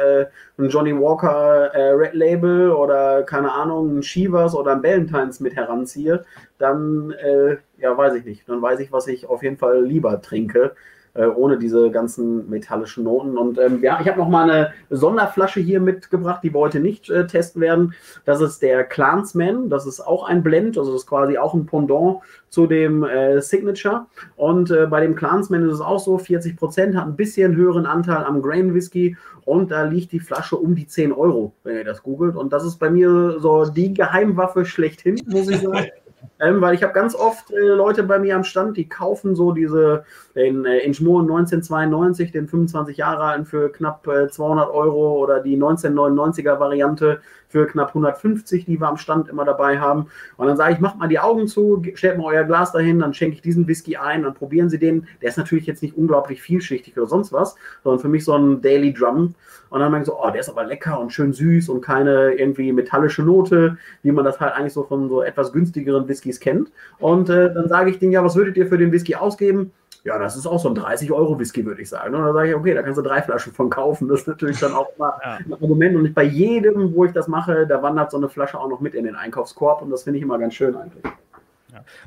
einen 0.58 0.70
Johnny 0.70 0.96
Walker 0.96 1.72
Red 1.74 2.14
Label 2.14 2.72
oder 2.72 3.24
keine 3.24 3.52
Ahnung, 3.52 3.90
einen 3.90 4.04
Shivas 4.04 4.54
oder 4.54 4.74
einen 4.74 4.84
Ballantines 4.84 5.40
mit 5.40 5.56
heranziehe, 5.56 6.24
dann, 6.58 7.12
äh, 7.12 7.58
ja, 7.78 7.98
weiß 7.98 8.16
ich 8.16 8.26
nicht. 8.26 8.48
Dann 8.48 8.62
weiß 8.62 8.80
ich, 8.80 8.92
was 8.92 9.08
ich 9.08 9.28
auf 9.28 9.44
jeden 9.44 9.58
Fall 9.58 9.84
lieber 9.84 10.22
trinke, 10.22 10.74
äh, 11.14 11.26
ohne 11.26 11.58
diese 11.58 11.90
ganzen 11.92 12.50
metallischen 12.50 13.04
Noten. 13.04 13.38
Und 13.38 13.58
ähm, 13.58 13.82
ja, 13.82 14.00
ich 14.02 14.08
habe 14.08 14.20
noch 14.20 14.30
mal 14.30 14.50
eine 14.50 14.74
Sonderflasche 14.90 15.60
hier 15.60 15.80
mitgebracht, 15.80 16.44
die 16.44 16.54
wir 16.54 16.60
heute 16.60 16.80
nicht 16.80 17.10
äh, 17.10 17.26
testen 17.26 17.62
werden. 17.62 17.94
Das 18.26 18.42
ist 18.42 18.62
der 18.62 18.84
Clansman. 18.84 19.70
Das 19.70 19.86
ist 19.86 20.00
auch 20.00 20.28
ein 20.28 20.44
Blend, 20.44 20.78
also 20.78 20.92
das 20.92 21.02
ist 21.02 21.08
quasi 21.08 21.38
auch 21.38 21.54
ein 21.54 21.66
Pendant 21.66 22.20
zu 22.50 22.68
dem 22.68 23.04
äh, 23.04 23.42
Signature. 23.42 24.06
Und 24.36 24.72
äh, 24.72 24.86
bei 24.88 25.02
dem 25.02 25.16
Clansman 25.16 25.68
ist 25.68 25.76
es 25.76 25.82
auch 25.82 26.00
so, 26.00 26.18
40 26.18 26.56
Prozent 26.56 26.96
hat 26.96 27.06
ein 27.06 27.16
bisschen 27.16 27.56
höheren 27.56 27.86
Anteil 27.86 28.24
am 28.24 28.42
Grain 28.42 28.74
Whisky 28.74 29.18
und 29.46 29.72
da 29.72 29.84
liegt 29.84 30.12
die 30.12 30.20
Flasche 30.20 30.58
um 30.58 30.76
die 30.76 30.88
10 30.88 31.14
Euro, 31.14 31.54
wenn 31.64 31.78
ihr 31.78 31.86
das 31.86 32.04
googelt. 32.04 32.36
Und 32.36 32.52
das 32.52 32.66
ist 32.66 32.78
bei 32.78 32.90
mir 32.90 33.40
so 33.40 33.66
die 33.66 33.94
Geheimwaffe 33.94 34.66
schlechthin, 34.66 35.20
muss 35.26 35.50
ich 35.50 35.62
sagen. 35.62 35.88
Ähm, 36.40 36.62
weil 36.62 36.76
ich 36.76 36.84
habe 36.84 36.94
ganz 36.94 37.16
oft 37.16 37.52
äh, 37.52 37.58
Leute 37.58 38.04
bei 38.04 38.20
mir 38.20 38.36
am 38.36 38.44
Stand, 38.44 38.78
die 38.78 38.88
kaufen 38.88 39.36
so 39.36 39.52
diese, 39.52 40.06
den 40.36 40.66
äh, 40.66 40.80
Inchmoor 40.80 41.22
1992, 41.22 42.32
den 42.32 42.48
25 42.48 42.98
Jahre 42.98 43.24
alten 43.24 43.46
für 43.46 43.72
knapp 43.72 44.08
äh, 44.08 44.28
200 44.28 44.70
Euro 44.70 45.18
oder 45.18 45.40
die 45.40 45.58
1999er 45.58 46.60
Variante 46.60 47.22
für 47.48 47.68
knapp 47.68 47.90
150, 47.90 48.66
die 48.66 48.80
wir 48.80 48.88
am 48.88 48.98
Stand 48.98 49.30
immer 49.30 49.46
dabei 49.46 49.80
haben. 49.80 50.08
Und 50.36 50.48
dann 50.48 50.58
sage 50.58 50.74
ich, 50.74 50.80
macht 50.80 50.98
mal 50.98 51.08
die 51.08 51.20
Augen 51.20 51.48
zu, 51.48 51.82
stellt 51.96 52.18
mal 52.18 52.26
euer 52.26 52.44
Glas 52.44 52.72
dahin, 52.72 53.00
dann 53.00 53.14
schenke 53.14 53.36
ich 53.36 53.42
diesen 53.42 53.68
Whisky 53.68 53.98
ein, 53.98 54.24
dann 54.24 54.34
probieren 54.34 54.70
Sie 54.70 54.80
den. 54.80 55.08
Der 55.22 55.30
ist 55.30 55.38
natürlich 55.38 55.66
jetzt 55.66 55.82
nicht 55.82 55.96
unglaublich 55.96 56.42
vielschichtig 56.42 56.98
oder 56.98 57.08
sonst 57.08 57.32
was, 57.32 57.56
sondern 57.84 58.02
für 58.02 58.10
mich 58.10 58.26
so 58.26 58.36
ein 58.36 58.62
Daily 58.62 58.94
Drum. 58.94 59.36
Und 59.70 59.80
dann 59.80 59.92
merke 59.92 60.04
ich 60.04 60.08
so, 60.08 60.22
oh, 60.22 60.30
der 60.30 60.40
ist 60.40 60.50
aber 60.50 60.66
lecker 60.66 61.00
und 61.00 61.12
schön 61.12 61.34
süß 61.34 61.70
und 61.70 61.82
keine 61.82 62.34
irgendwie 62.34 62.72
metallische 62.72 63.24
Note, 63.24 63.78
wie 64.04 64.12
man 64.12 64.24
das 64.24 64.40
halt 64.40 64.54
eigentlich 64.54 64.74
so 64.74 64.84
von 64.84 65.10
so 65.10 65.22
etwas 65.22 65.52
günstigeren 65.52 66.08
Whiskys 66.08 66.40
kennt. 66.40 66.72
Und 67.00 67.30
äh, 67.30 67.54
dann 67.54 67.68
sage 67.68 67.90
ich 67.90 68.00
denen, 68.00 68.12
ja, 68.12 68.24
was 68.24 68.36
würdet 68.36 68.58
ihr 68.58 68.68
für 68.68 68.78
den 68.78 68.92
Whisky 68.92 69.16
ausgeben? 69.16 69.72
Ja, 70.08 70.18
das 70.18 70.38
ist 70.38 70.48
auch 70.48 70.58
so 70.58 70.70
ein 70.70 70.76
30-Euro-Whisky, 70.78 71.66
würde 71.66 71.82
ich 71.82 71.90
sagen. 71.90 72.16
Und 72.16 72.24
dann 72.24 72.34
sage 72.34 72.50
ich, 72.50 72.56
okay, 72.56 72.74
da 72.74 72.82
kannst 72.82 72.98
du 72.98 73.02
drei 73.02 73.22
Flaschen 73.22 73.52
von 73.52 73.70
kaufen. 73.70 74.08
Das 74.08 74.22
ist 74.22 74.28
natürlich 74.28 74.58
dann 74.58 74.72
auch 74.74 74.88
mal 74.98 75.20
Ja. 75.22 75.34
ein 75.46 75.52
Argument. 75.52 75.98
Und 75.98 76.04
nicht 76.04 76.16
bei 76.16 76.24
jedem, 76.24 76.96
wo 76.96 77.04
ich 77.04 77.12
das 77.12 77.28
mache, 77.28 77.68
da 77.68 77.82
wandert 77.84 78.12
so 78.12 78.18
eine 78.18 78.30
Flasche 78.30 78.58
auch 78.58 78.70
noch 78.70 78.80
mit 78.80 78.96
in 78.96 79.04
den 79.04 79.16
Einkaufskorb. 79.18 79.82
Und 79.82 79.90
das 79.90 80.04
finde 80.04 80.20
ich 80.20 80.24
immer 80.24 80.40
ganz 80.40 80.54
schön 80.54 80.78
eigentlich. 80.78 81.04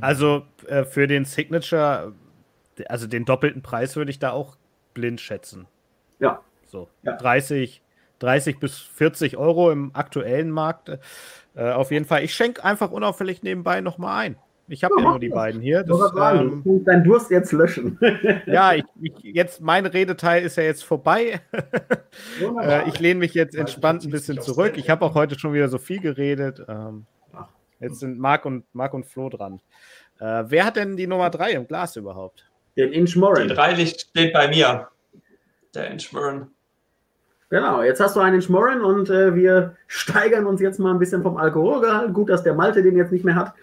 Also 0.01 0.43
äh, 0.67 0.85
für 0.85 1.07
den 1.07 1.27
Signature, 1.27 2.13
also 2.89 3.07
den 3.07 3.27
doppelten 3.27 3.61
Preis 3.61 3.97
würde 3.97 4.11
ich 4.11 4.19
da 4.19 4.31
auch 4.31 4.57
blind 4.95 5.21
schätzen. 5.21 5.67
Ja. 6.21 6.41
So 6.67 6.89
Ja. 7.03 7.17
30, 7.17 7.83
30 8.19 8.59
bis 8.59 8.79
40 8.79 9.37
Euro 9.37 9.71
im 9.71 9.91
aktuellen 9.95 10.51
Markt. 10.51 10.91
Äh, 11.55 11.71
auf 11.73 11.91
jeden 11.91 12.07
Fall. 12.07 12.25
Ich 12.25 12.35
schenke 12.35 12.65
einfach 12.65 12.91
unauffällig 12.91 13.43
nebenbei 13.43 13.83
nochmal 13.83 14.25
ein. 14.25 14.37
Ich 14.71 14.85
habe 14.85 14.95
Ja, 14.99 15.03
ja, 15.03 15.11
nur 15.11 15.19
die 15.19 15.29
das. 15.29 15.35
beiden 15.35 15.61
hier. 15.61 15.83
Das, 15.83 15.99
ähm, 16.17 16.63
du 16.63 16.73
musst 16.73 16.87
deinen 16.87 17.03
Durst 17.05 17.31
jetzt 17.31 17.51
löschen. 17.53 17.99
ja, 18.47 18.73
ich, 18.75 18.85
ich, 19.01 19.15
jetzt 19.23 19.61
mein 19.61 19.85
Redeteil 19.85 20.45
ist 20.45 20.57
ja 20.57 20.63
jetzt 20.63 20.85
vorbei. 20.85 21.41
Äh, 22.63 22.89
ich 22.89 22.99
lehne 22.99 23.21
mich 23.21 23.35
jetzt 23.35 23.55
entspannt 23.55 24.05
ein 24.05 24.11
bisschen 24.11 24.41
zurück. 24.41 24.73
Ich 24.77 24.91
habe 24.91 25.05
auch 25.05 25.15
heute 25.15 25.39
schon 25.39 25.53
wieder 25.53 25.69
so 25.69 25.79
viel 25.79 26.01
geredet. 26.01 26.61
Ähm, 26.69 27.07
jetzt 27.79 28.01
sind 28.01 28.19
Marc 28.19 28.45
und, 28.45 28.65
Marc 28.73 28.95
und 28.95 29.07
Flo 29.07 29.29
dran. 29.29 29.61
Äh, 30.19 30.45
wer 30.47 30.65
hat 30.65 30.77
denn 30.77 30.97
die 30.97 31.07
Nummer 31.07 31.31
3 31.31 31.53
im 31.53 31.67
Glas 31.69 31.95
überhaupt? 31.97 32.51
Den 32.77 32.91
Die 32.91 32.99
Inchmoran. 32.99 33.49
drei 33.49 33.73
Licht 33.75 34.01
steht 34.01 34.33
bei 34.33 34.49
mir. 34.49 34.89
Der 35.75 35.91
Inchburn. 35.91 36.49
Genau, 37.49 37.83
jetzt 37.83 38.01
hast 38.01 38.17
du 38.17 38.21
einen 38.21 38.43
Schmorren 38.43 38.83
und 38.83 39.11
äh, 39.11 39.35
wir 39.35 39.77
steigern 39.87 40.47
uns 40.47 40.61
jetzt 40.61 40.79
mal 40.79 40.93
ein 40.93 40.99
bisschen 40.99 41.23
vom 41.23 41.37
Alkoholgehalt. 41.37 42.13
Gut, 42.13 42.29
dass 42.31 42.43
der 42.43 42.55
Malte 42.55 42.83
den 42.83 42.97
jetzt 42.97 43.13
nicht 43.13 43.25
mehr 43.25 43.37
hat. 43.37 43.55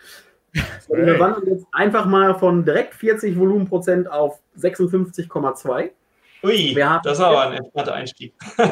Und 0.87 1.05
wir 1.05 1.19
wandern 1.19 1.45
jetzt 1.45 1.65
einfach 1.71 2.05
mal 2.05 2.35
von 2.35 2.65
direkt 2.65 2.93
40 2.93 3.37
Volumenprozent 3.37 4.09
auf 4.11 4.39
56,2. 4.59 5.89
Ui, 6.43 6.75
das 7.03 7.17
ist 7.17 7.23
aber 7.23 7.47
ein 7.47 7.53
entspannter 7.53 7.93
Einstieg. 7.93 8.33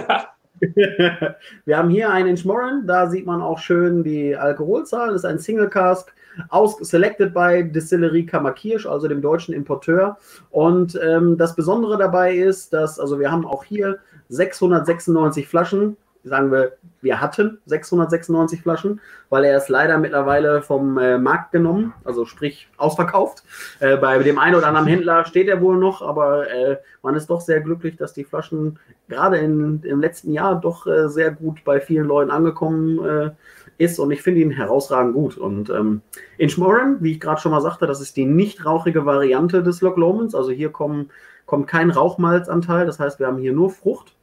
wir 1.66 1.78
haben 1.78 1.90
hier 1.90 2.10
einen 2.10 2.38
Schmorren, 2.38 2.86
da 2.88 3.10
sieht 3.10 3.26
man 3.26 3.42
auch 3.42 3.60
schön 3.60 4.04
die 4.04 4.36
Alkoholzahl. 4.36 5.08
Das 5.08 5.18
ist 5.18 5.26
ein 5.26 5.40
Single 5.40 5.70
Cask, 5.70 6.14
aus, 6.50 6.78
selected 6.80 7.34
by 7.34 7.64
Distillerie 7.64 8.26
Kammerkirsch, 8.26 8.86
also 8.86 9.08
dem 9.08 9.22
deutschen 9.22 9.54
Importeur. 9.54 10.18
Und 10.52 11.00
ähm, 11.02 11.38
das 11.38 11.56
Besondere 11.56 11.98
dabei 11.98 12.36
ist, 12.36 12.74
dass, 12.74 13.00
also 13.00 13.20
wir 13.20 13.32
haben 13.32 13.46
auch 13.46 13.64
hier 13.64 14.00
696 14.30 15.48
Flaschen. 15.48 15.98
Sagen 16.26 16.52
wir, 16.52 16.74
wir 17.02 17.22
hatten 17.22 17.60
696 17.68 18.62
Flaschen, 18.62 19.00
weil 19.30 19.46
er 19.46 19.58
ist 19.58 19.70
leider 19.70 19.98
mittlerweile 19.98 20.62
vom 20.62 20.98
äh, 20.98 21.18
Markt 21.18 21.52
genommen, 21.52 21.94
also 22.04 22.26
sprich 22.26 22.68
ausverkauft. 22.78 23.44
Äh, 23.80 23.98
bei 23.98 24.18
dem 24.20 24.40
einen 24.40 24.56
oder 24.56 24.68
anderen 24.68 24.88
Händler 24.88 25.26
steht 25.26 25.48
er 25.48 25.62
wohl 25.62 25.78
noch, 25.78 26.02
aber 26.02 26.50
äh, 26.50 26.78
man 27.04 27.16
ist 27.16 27.30
doch 27.30 27.42
sehr 27.42 27.62
glücklich, 27.62 27.96
dass 27.96 28.14
die 28.14 28.24
Flaschen 28.24 28.80
gerade 29.08 29.38
im 29.38 29.82
letzten 30.02 30.34
Jahr 30.34 30.60
doch 30.60 30.88
äh, 30.88 31.10
sehr 31.10 31.32
gut 31.32 31.64
bei 31.64 31.80
vielen 31.80 32.08
Leuten 32.08 32.32
angekommen 32.32 33.06
äh, 33.06 33.32
ist 33.78 34.00
und 34.00 34.12
ich 34.12 34.22
finde 34.22 34.42
ihn 34.42 34.52
herausragend 34.52 35.14
gut. 35.14 35.38
Und 35.38 35.70
ähm, 35.70 36.02
Inchmoran, 36.38 36.98
wie 37.02 37.12
ich 37.12 37.20
gerade 37.20 37.42
schon 37.42 37.52
mal 37.52 37.62
sagte, 37.62 37.88
das 37.88 38.02
ist 38.02 38.16
die 38.18 38.26
nicht 38.26 38.66
rauchige 38.66 39.06
Variante 39.06 39.64
des 39.64 39.82
Loch 39.82 39.98
Lomans. 39.98 40.34
Also 40.34 40.52
hier 40.52 40.72
kommen, 40.72 41.10
kommt 41.46 41.68
kein 41.68 41.92
Rauchmalzanteil, 41.92 42.86
das 42.86 43.00
heißt, 43.00 43.20
wir 43.20 43.28
haben 43.28 43.38
hier 43.38 43.54
nur 43.54 43.70
Frucht. 43.70 44.15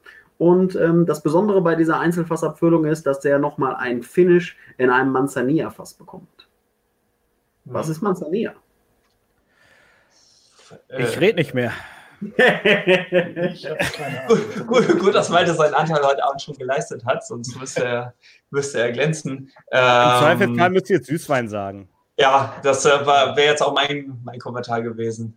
Und 0.42 0.74
ähm, 0.74 1.06
das 1.06 1.22
Besondere 1.22 1.60
bei 1.62 1.76
dieser 1.76 2.00
Einzelfassabfüllung 2.00 2.84
ist, 2.84 3.06
dass 3.06 3.20
der 3.20 3.38
nochmal 3.38 3.76
ein 3.76 4.02
Finish 4.02 4.56
in 4.76 4.90
einem 4.90 5.12
Manzanilla-Fass 5.12 5.94
bekommt. 5.94 6.48
Was 7.64 7.88
ist 7.88 8.02
Manzanilla? 8.02 8.54
Ich 10.98 11.20
rede 11.20 11.36
nicht 11.38 11.54
mehr. 11.54 11.70
Gut, 14.28 14.66
gut, 14.66 14.98
gut, 15.00 15.14
dass 15.14 15.28
Malte 15.28 15.54
seinen 15.54 15.74
Anteil 15.74 16.02
heute 16.04 16.24
Abend 16.24 16.42
schon 16.42 16.56
geleistet 16.56 17.04
hat, 17.04 17.24
sonst 17.26 17.56
müsste 17.58 17.84
er, 17.84 18.14
müsste 18.50 18.78
er 18.80 18.90
glänzen. 18.92 19.32
Im 19.32 19.48
Ähm, 19.70 20.18
Zweifelsfall 20.20 20.70
müsst 20.70 20.90
ihr 20.90 20.96
jetzt 20.96 21.06
Süßwein 21.06 21.48
sagen. 21.48 21.88
ja, 22.16 22.54
das 22.62 22.84
äh, 22.84 23.06
war- 23.06 23.36
wäre 23.36 23.48
jetzt 23.50 23.62
auch 23.62 23.74
mein, 23.74 24.20
mein 24.24 24.38
Kommentar 24.38 24.82
gewesen. 24.82 25.36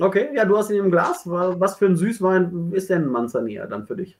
Okay, 0.00 0.28
ja, 0.34 0.44
du 0.44 0.56
hast 0.56 0.70
ihn 0.70 0.78
im 0.84 0.90
Glas. 0.90 1.22
Was 1.26 1.76
für 1.76 1.86
ein 1.86 1.96
Süßwein 1.96 2.72
ist 2.72 2.88
denn 2.90 3.06
Manzanilla 3.06 3.66
dann 3.66 3.86
für 3.86 3.96
dich? 3.96 4.18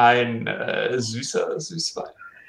Ein 0.00 0.46
äh, 0.46 0.98
süßer 0.98 1.60
Süßwein. 1.60 2.06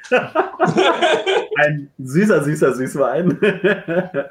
Ein 1.58 1.90
süßer, 2.00 2.46
süßer 2.46 2.74
Süßwein. 2.76 3.38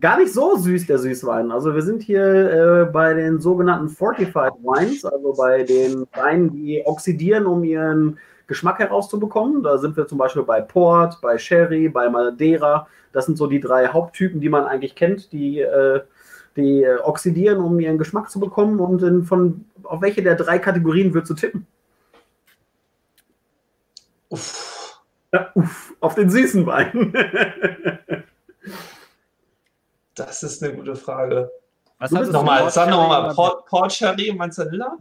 Gar 0.00 0.18
nicht 0.18 0.34
so 0.34 0.54
süß, 0.54 0.86
der 0.86 0.98
Süßwein. 0.98 1.50
Also 1.50 1.74
wir 1.74 1.80
sind 1.80 2.02
hier 2.02 2.22
äh, 2.22 2.84
bei 2.84 3.14
den 3.14 3.40
sogenannten 3.40 3.88
Fortified 3.88 4.52
Wines, 4.62 5.06
also 5.06 5.32
bei 5.32 5.62
den 5.62 6.06
Weinen, 6.12 6.52
die 6.52 6.82
oxidieren, 6.84 7.46
um 7.46 7.64
ihren 7.64 8.18
Geschmack 8.46 8.78
herauszubekommen. 8.78 9.62
Da 9.62 9.78
sind 9.78 9.96
wir 9.96 10.06
zum 10.06 10.18
Beispiel 10.18 10.42
bei 10.42 10.60
Port, 10.60 11.22
bei 11.22 11.38
Sherry, 11.38 11.88
bei 11.88 12.10
Madeira. 12.10 12.86
Das 13.12 13.24
sind 13.24 13.38
so 13.38 13.46
die 13.46 13.60
drei 13.60 13.86
Haupttypen, 13.86 14.42
die 14.42 14.50
man 14.50 14.66
eigentlich 14.66 14.94
kennt, 14.94 15.32
die, 15.32 15.60
äh, 15.60 16.02
die 16.58 16.82
äh, 16.82 16.98
oxidieren, 16.98 17.62
um 17.62 17.80
ihren 17.80 17.96
Geschmack 17.96 18.28
zu 18.28 18.38
bekommen. 18.38 18.80
Und 18.80 19.02
in, 19.02 19.24
von, 19.24 19.64
auf 19.84 20.02
welche 20.02 20.22
der 20.22 20.34
drei 20.34 20.58
Kategorien 20.58 21.14
würdest 21.14 21.30
du 21.30 21.34
tippen? 21.36 21.66
Uff. 24.34 25.00
Ja, 25.32 25.50
uff, 25.54 25.94
auf 26.00 26.14
den 26.16 26.28
süßen 26.28 26.66
Wein. 26.66 27.12
Das 30.16 30.44
ist 30.44 30.62
eine 30.62 30.72
gute 30.74 30.94
Frage. 30.94 31.50
Was 31.98 32.10
Du 32.10 32.18
bist 32.18 32.30
Nochmal, 32.30 32.70
sag 32.70 32.88
nochmal, 32.88 33.34
Port 33.34 33.66
Port, 33.66 34.00
und 34.00 34.36
Manzanilla? 34.36 34.96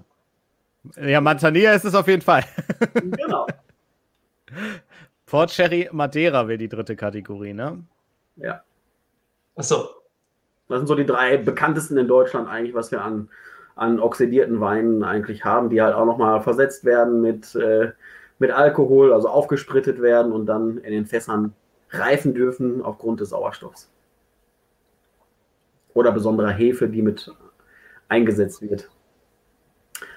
Ja, 0.99 1.21
Manzanilla 1.21 1.73
ist 1.73 1.85
es 1.85 1.93
auf 1.93 2.07
jeden 2.07 2.23
Fall. 2.23 2.43
genau. 2.93 3.45
Port 5.27 5.51
Cherry 5.51 5.87
Madeira 5.91 6.47
wäre 6.47 6.57
die 6.57 6.67
dritte 6.67 6.95
Kategorie, 6.95 7.53
ne? 7.53 7.83
Ja. 8.37 8.63
Achso, 9.55 9.89
Das 10.67 10.79
sind 10.79 10.87
so 10.87 10.95
die 10.95 11.05
drei 11.05 11.37
bekanntesten 11.37 11.95
in 11.97 12.07
Deutschland 12.07 12.49
eigentlich, 12.49 12.73
was 12.73 12.91
wir 12.91 13.03
an, 13.03 13.29
an 13.75 13.99
oxidierten 13.99 14.59
Weinen 14.61 15.03
eigentlich 15.03 15.45
haben, 15.45 15.69
die 15.69 15.79
halt 15.79 15.93
auch 15.93 16.05
nochmal 16.05 16.41
versetzt 16.41 16.85
werden 16.85 17.21
mit, 17.21 17.53
äh, 17.53 17.91
mit 18.39 18.51
Alkohol, 18.51 19.13
also 19.13 19.29
aufgesprittet 19.29 20.01
werden 20.01 20.31
und 20.31 20.45
dann 20.45 20.77
in 20.79 20.91
den 20.91 21.05
Fässern 21.05 21.53
reifen 21.89 22.33
dürfen 22.33 22.81
aufgrund 22.81 23.19
des 23.19 23.29
Sauerstoffs. 23.29 23.89
Oder 25.93 26.11
besonderer 26.11 26.49
Hefe, 26.49 26.87
die 26.87 27.01
mit 27.01 27.31
eingesetzt 28.09 28.61
wird. 28.61 28.89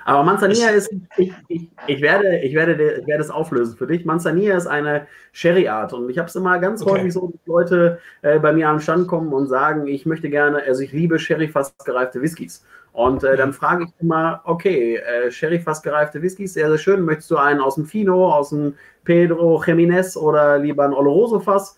Aber 0.04 0.22
Manzanilla 0.22 0.70
ist, 0.70 0.92
ich, 1.16 1.32
ich, 1.48 1.68
ich, 1.86 2.00
werde, 2.00 2.38
ich, 2.38 2.54
werde, 2.54 2.74
ich 3.00 3.06
werde 3.06 3.22
es 3.22 3.30
auflösen 3.30 3.76
für 3.76 3.86
dich. 3.86 4.04
Manzanilla 4.04 4.56
ist 4.56 4.66
eine 4.66 5.06
Sherry-Art 5.32 5.92
und 5.92 6.08
ich 6.10 6.18
habe 6.18 6.28
es 6.28 6.36
immer 6.36 6.58
ganz 6.60 6.82
okay. 6.82 6.92
häufig 6.92 7.12
so, 7.12 7.28
dass 7.28 7.46
Leute 7.46 7.98
äh, 8.22 8.38
bei 8.38 8.52
mir 8.52 8.68
am 8.68 8.80
Stand 8.80 9.08
kommen 9.08 9.32
und 9.32 9.48
sagen, 9.48 9.88
ich 9.88 10.06
möchte 10.06 10.30
gerne, 10.30 10.62
also 10.62 10.82
ich 10.82 10.92
liebe 10.92 11.18
Sherry 11.18 11.48
fast 11.48 11.84
gereifte 11.84 12.22
Whiskys. 12.22 12.64
Und 12.96 13.24
äh, 13.24 13.36
dann 13.36 13.52
frage 13.52 13.84
ich 13.84 13.90
immer, 14.00 14.40
okay, 14.44 14.96
äh, 14.96 15.30
Sherry 15.30 15.58
fast 15.60 15.82
gereifte 15.82 16.22
Whiskys, 16.22 16.54
sehr, 16.54 16.70
sehr 16.70 16.78
schön. 16.78 17.04
Möchtest 17.04 17.30
du 17.30 17.36
einen 17.36 17.60
aus 17.60 17.74
dem 17.74 17.84
Fino, 17.84 18.32
aus 18.32 18.48
dem 18.48 18.72
Pedro 19.04 19.60
Jiménez 19.62 20.16
oder 20.16 20.58
lieber 20.58 20.86
ein 20.86 20.94
Oloroso 20.94 21.38
Fass? 21.38 21.76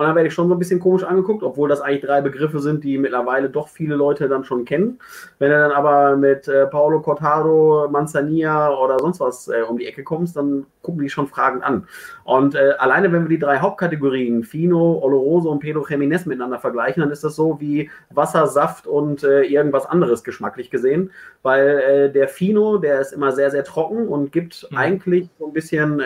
Und 0.00 0.06
dann 0.06 0.14
werde 0.16 0.28
ich 0.28 0.34
schon 0.34 0.48
so 0.48 0.54
ein 0.54 0.58
bisschen 0.58 0.80
komisch 0.80 1.04
angeguckt, 1.04 1.42
obwohl 1.42 1.68
das 1.68 1.82
eigentlich 1.82 2.00
drei 2.00 2.22
Begriffe 2.22 2.58
sind, 2.60 2.84
die 2.84 2.96
mittlerweile 2.96 3.50
doch 3.50 3.68
viele 3.68 3.96
Leute 3.96 4.30
dann 4.30 4.44
schon 4.44 4.64
kennen. 4.64 4.98
Wenn 5.38 5.50
du 5.50 5.58
dann 5.58 5.72
aber 5.72 6.16
mit 6.16 6.48
äh, 6.48 6.66
Paolo 6.68 7.02
Cortado, 7.02 7.86
Manzanilla 7.90 8.74
oder 8.78 8.98
sonst 8.98 9.20
was 9.20 9.48
äh, 9.48 9.60
um 9.60 9.76
die 9.76 9.86
Ecke 9.86 10.02
kommst, 10.02 10.38
dann 10.38 10.64
gucken 10.80 11.02
die 11.02 11.10
schon 11.10 11.26
fragend 11.26 11.62
an. 11.62 11.86
Und 12.24 12.54
äh, 12.54 12.76
alleine, 12.78 13.12
wenn 13.12 13.24
wir 13.24 13.28
die 13.28 13.38
drei 13.38 13.58
Hauptkategorien, 13.58 14.42
Fino, 14.42 14.98
Oloroso 15.02 15.50
und 15.50 15.58
Pedro 15.58 15.82
Jiménez 15.82 16.26
miteinander 16.26 16.58
vergleichen, 16.58 17.02
dann 17.02 17.10
ist 17.10 17.22
das 17.22 17.36
so 17.36 17.60
wie 17.60 17.90
Wasser, 18.08 18.46
Saft 18.46 18.86
und 18.86 19.22
äh, 19.22 19.42
irgendwas 19.42 19.84
anderes 19.84 20.24
geschmacklich 20.24 20.70
gesehen. 20.70 21.10
Weil 21.42 21.68
äh, 21.78 22.10
der 22.10 22.28
Fino, 22.28 22.78
der 22.78 23.02
ist 23.02 23.12
immer 23.12 23.32
sehr, 23.32 23.50
sehr 23.50 23.64
trocken 23.64 24.08
und 24.08 24.32
gibt 24.32 24.66
mhm. 24.70 24.78
eigentlich 24.78 25.28
so 25.38 25.46
ein 25.46 25.52
bisschen 25.52 26.00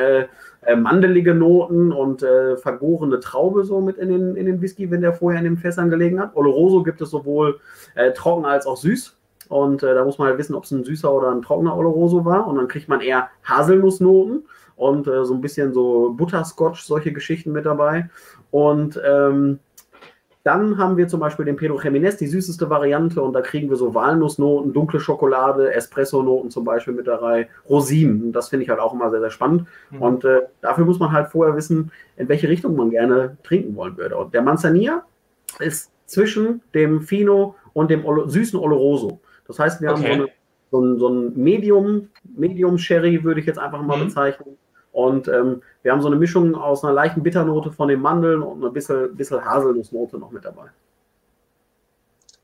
äh, 0.66 0.76
mandelige 0.76 1.34
Noten 1.34 1.92
und 1.92 2.22
äh, 2.22 2.56
vergorene 2.56 3.20
Traube 3.20 3.64
so 3.64 3.80
mit 3.80 3.98
in 3.98 4.08
den, 4.08 4.36
in 4.36 4.46
den 4.46 4.60
Whisky, 4.60 4.90
wenn 4.90 5.00
der 5.00 5.12
vorher 5.12 5.38
in 5.38 5.44
den 5.44 5.58
Fässern 5.58 5.90
gelegen 5.90 6.20
hat. 6.20 6.36
Oloroso 6.36 6.82
gibt 6.82 7.00
es 7.00 7.10
sowohl 7.10 7.60
äh, 7.94 8.12
trocken 8.12 8.44
als 8.44 8.66
auch 8.66 8.76
süß. 8.76 9.16
Und 9.48 9.82
äh, 9.82 9.94
da 9.94 10.04
muss 10.04 10.18
man 10.18 10.28
halt 10.28 10.38
wissen, 10.38 10.54
ob 10.54 10.64
es 10.64 10.70
ein 10.70 10.84
süßer 10.84 11.12
oder 11.12 11.30
ein 11.30 11.42
trockener 11.42 11.76
Oloroso 11.76 12.24
war. 12.24 12.46
Und 12.46 12.56
dann 12.56 12.68
kriegt 12.68 12.88
man 12.88 13.00
eher 13.00 13.28
Haselnussnoten 13.44 14.44
und 14.76 15.06
äh, 15.06 15.24
so 15.24 15.34
ein 15.34 15.40
bisschen 15.40 15.72
so 15.72 16.12
Butterscotch, 16.16 16.82
solche 16.82 17.12
Geschichten 17.12 17.52
mit 17.52 17.66
dabei. 17.66 18.08
Und 18.50 19.00
ähm, 19.04 19.58
dann 20.44 20.76
haben 20.76 20.98
wir 20.98 21.08
zum 21.08 21.20
Beispiel 21.20 21.46
den 21.46 21.56
Pedro 21.56 21.78
Jiménez, 21.78 22.18
die 22.18 22.26
süßeste 22.26 22.68
Variante, 22.68 23.22
und 23.22 23.32
da 23.32 23.40
kriegen 23.40 23.70
wir 23.70 23.76
so 23.76 23.94
Walnussnoten, 23.94 24.74
dunkle 24.74 25.00
Schokolade, 25.00 25.72
Espresso-Noten 25.72 26.50
zum 26.50 26.64
Beispiel 26.64 26.92
mit 26.92 27.06
dabei, 27.06 27.48
Rosinen. 27.68 28.30
Das 28.30 28.50
finde 28.50 28.64
ich 28.64 28.68
halt 28.68 28.78
auch 28.78 28.92
immer 28.92 29.10
sehr, 29.10 29.20
sehr 29.20 29.30
spannend. 29.30 29.66
Mhm. 29.90 30.02
Und 30.02 30.24
äh, 30.26 30.42
dafür 30.60 30.84
muss 30.84 30.98
man 30.98 31.12
halt 31.12 31.28
vorher 31.28 31.56
wissen, 31.56 31.90
in 32.18 32.28
welche 32.28 32.50
Richtung 32.50 32.76
man 32.76 32.90
gerne 32.90 33.38
trinken 33.42 33.74
wollen 33.74 33.96
würde. 33.96 34.18
Und 34.18 34.34
der 34.34 34.42
Manzanilla 34.42 35.04
ist 35.60 35.90
zwischen 36.04 36.60
dem 36.74 37.00
Fino 37.00 37.54
und 37.72 37.90
dem 37.90 38.04
Olo 38.04 38.28
süßen 38.28 38.58
Oloroso. 38.58 39.20
Das 39.48 39.58
heißt, 39.58 39.80
wir 39.80 39.92
okay. 39.92 40.02
haben 40.02 40.06
so, 40.06 40.12
eine, 40.12 40.28
so, 40.70 40.80
ein, 40.80 40.98
so 40.98 41.08
ein 41.08 41.42
Medium, 41.42 42.08
Medium 42.36 42.76
Sherry, 42.76 43.24
würde 43.24 43.40
ich 43.40 43.46
jetzt 43.46 43.58
einfach 43.58 43.80
mal 43.80 43.96
mhm. 43.96 44.04
bezeichnen. 44.08 44.58
Und 44.94 45.26
ähm, 45.26 45.60
wir 45.82 45.90
haben 45.90 46.00
so 46.00 46.06
eine 46.06 46.14
Mischung 46.14 46.54
aus 46.54 46.84
einer 46.84 46.92
leichten 46.92 47.24
Bitternote 47.24 47.72
von 47.72 47.88
den 47.88 48.00
Mandeln 48.00 48.42
und 48.42 48.64
ein 48.64 48.72
bisschen, 48.72 49.16
bisschen 49.16 49.44
Haselnussnote 49.44 50.18
noch 50.18 50.30
mit 50.30 50.44
dabei. 50.44 50.68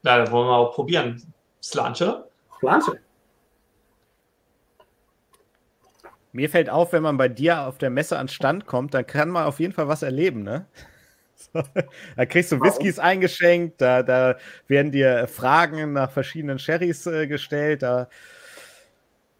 Na, 0.02 0.18
dann 0.18 0.32
wollen 0.32 0.48
wir 0.48 0.56
auch 0.56 0.74
probieren. 0.74 1.22
Slanche? 1.62 2.24
Slanche. 2.58 2.98
Mir 6.32 6.50
fällt 6.50 6.68
auf, 6.70 6.92
wenn 6.92 7.04
man 7.04 7.16
bei 7.16 7.28
dir 7.28 7.68
auf 7.68 7.78
der 7.78 7.90
Messe 7.90 8.18
an 8.18 8.26
Stand 8.26 8.66
kommt, 8.66 8.94
dann 8.94 9.06
kann 9.06 9.30
man 9.30 9.46
auf 9.46 9.60
jeden 9.60 9.72
Fall 9.72 9.86
was 9.86 10.02
erleben, 10.02 10.42
ne? 10.42 10.66
da 12.16 12.26
kriegst 12.26 12.50
du 12.50 12.60
Whiskys 12.60 12.98
eingeschenkt, 12.98 13.80
da, 13.80 14.02
da 14.02 14.36
werden 14.66 14.90
dir 14.90 15.28
Fragen 15.28 15.92
nach 15.92 16.10
verschiedenen 16.10 16.58
Sherrys 16.58 17.06
äh, 17.06 17.28
gestellt, 17.28 17.82
da, 17.82 18.08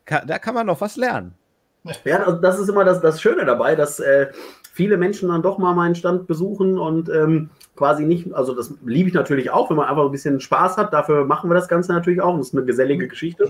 da 0.07 0.39
kann 0.39 0.55
man 0.55 0.67
noch 0.67 0.81
was 0.81 0.97
lernen. 0.97 1.35
Ja, 2.05 2.23
also 2.25 2.39
das 2.39 2.59
ist 2.59 2.69
immer 2.69 2.85
das, 2.85 3.01
das 3.01 3.21
Schöne 3.21 3.45
dabei, 3.45 3.75
dass 3.75 4.01
äh, 4.01 4.29
viele 4.73 4.97
Menschen 4.97 5.29
dann 5.29 5.43
doch 5.43 5.59
mal 5.59 5.75
meinen 5.75 5.95
Stand 5.95 6.27
besuchen 6.27 6.79
und 6.79 7.09
ähm, 7.09 7.51
quasi 7.77 8.05
nicht, 8.05 8.33
also 8.35 8.55
das 8.55 8.75
liebe 8.85 9.09
ich 9.09 9.15
natürlich 9.15 9.51
auch, 9.51 9.71
wenn 9.71 9.77
man 9.77 9.89
einfach 9.89 10.05
ein 10.05 10.11
bisschen 10.11 10.41
Spaß 10.41 10.77
hat, 10.77 10.93
dafür 10.93 11.25
machen 11.25 11.51
wir 11.51 11.55
das 11.55 11.69
Ganze 11.69 11.93
natürlich 11.93 12.21
auch, 12.21 12.37
das 12.37 12.49
ist 12.49 12.55
eine 12.55 12.65
gesellige 12.65 13.09
Geschichte. 13.09 13.49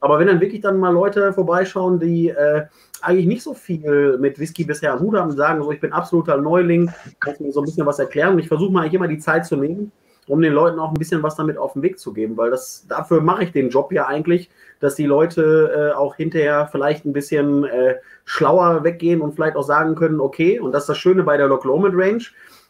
Aber 0.00 0.18
wenn 0.18 0.26
dann 0.26 0.40
wirklich 0.40 0.60
dann 0.60 0.78
mal 0.78 0.92
Leute 0.92 1.32
vorbeischauen, 1.32 1.98
die 1.98 2.28
äh, 2.28 2.66
eigentlich 3.00 3.26
nicht 3.26 3.42
so 3.42 3.54
viel 3.54 4.18
mit 4.18 4.38
Whisky 4.38 4.64
bisher 4.64 4.92
am 4.92 5.00
Hut 5.00 5.16
haben, 5.16 5.30
sagen 5.32 5.62
so, 5.62 5.70
ich 5.72 5.80
bin 5.80 5.92
absoluter 5.92 6.36
Neuling, 6.36 6.90
kannst 7.20 7.40
mir 7.40 7.52
so 7.52 7.60
ein 7.60 7.66
bisschen 7.66 7.86
was 7.86 7.98
erklären? 7.98 8.34
Und 8.34 8.40
ich 8.40 8.48
versuche 8.48 8.72
mal 8.72 8.80
eigentlich 8.80 8.94
immer 8.94 9.08
die 9.08 9.18
Zeit 9.18 9.46
zu 9.46 9.56
nehmen, 9.56 9.92
um 10.28 10.42
den 10.42 10.52
Leuten 10.52 10.78
auch 10.78 10.90
ein 10.90 10.98
bisschen 10.98 11.22
was 11.22 11.36
damit 11.36 11.58
auf 11.58 11.74
den 11.74 11.82
Weg 11.82 11.98
zu 11.98 12.12
geben, 12.12 12.36
weil 12.36 12.50
das 12.50 12.86
dafür 12.88 13.20
mache 13.20 13.44
ich 13.44 13.52
den 13.52 13.70
Job 13.70 13.92
ja 13.92 14.06
eigentlich, 14.06 14.50
dass 14.80 14.94
die 14.94 15.06
Leute 15.06 15.92
äh, 15.92 15.96
auch 15.96 16.16
hinterher 16.16 16.68
vielleicht 16.70 17.04
ein 17.04 17.12
bisschen 17.12 17.64
äh, 17.64 17.96
schlauer 18.24 18.84
weggehen 18.84 19.20
und 19.20 19.34
vielleicht 19.34 19.56
auch 19.56 19.62
sagen 19.62 19.94
können, 19.94 20.20
okay, 20.20 20.58
und 20.58 20.72
das 20.72 20.84
ist 20.84 20.88
das 20.90 20.98
Schöne 20.98 21.22
bei 21.22 21.36
der 21.36 21.46
Lock 21.46 21.64
Lomond 21.64 21.94
Range, 21.96 22.24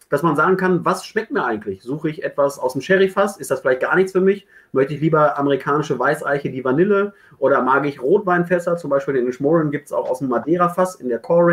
dass 0.08 0.22
man 0.22 0.36
sagen 0.36 0.56
kann, 0.56 0.84
was 0.84 1.04
schmeckt 1.04 1.32
mir 1.32 1.44
eigentlich? 1.44 1.82
Suche 1.82 2.08
ich 2.08 2.22
etwas 2.22 2.58
aus 2.58 2.74
dem 2.74 2.82
Sherry-Fass? 2.82 3.38
Ist 3.38 3.50
das 3.50 3.60
vielleicht 3.60 3.80
gar 3.80 3.96
nichts 3.96 4.12
für 4.12 4.20
mich? 4.20 4.46
Möchte 4.70 4.94
ich 4.94 5.00
lieber 5.00 5.36
amerikanische 5.36 5.98
Weißeiche, 5.98 6.50
die 6.50 6.64
Vanille? 6.64 7.12
Oder 7.38 7.62
mag 7.62 7.84
ich 7.86 8.00
Rotweinfässer? 8.00 8.76
Zum 8.76 8.90
Beispiel 8.90 9.14
den 9.14 9.32
Schmoren 9.32 9.70
gibt 9.72 9.86
es 9.86 9.92
auch 9.92 10.08
aus 10.08 10.20
dem 10.20 10.28
Madeira-Fass 10.28 10.96
in 10.96 11.08
der 11.08 11.18
Core 11.18 11.46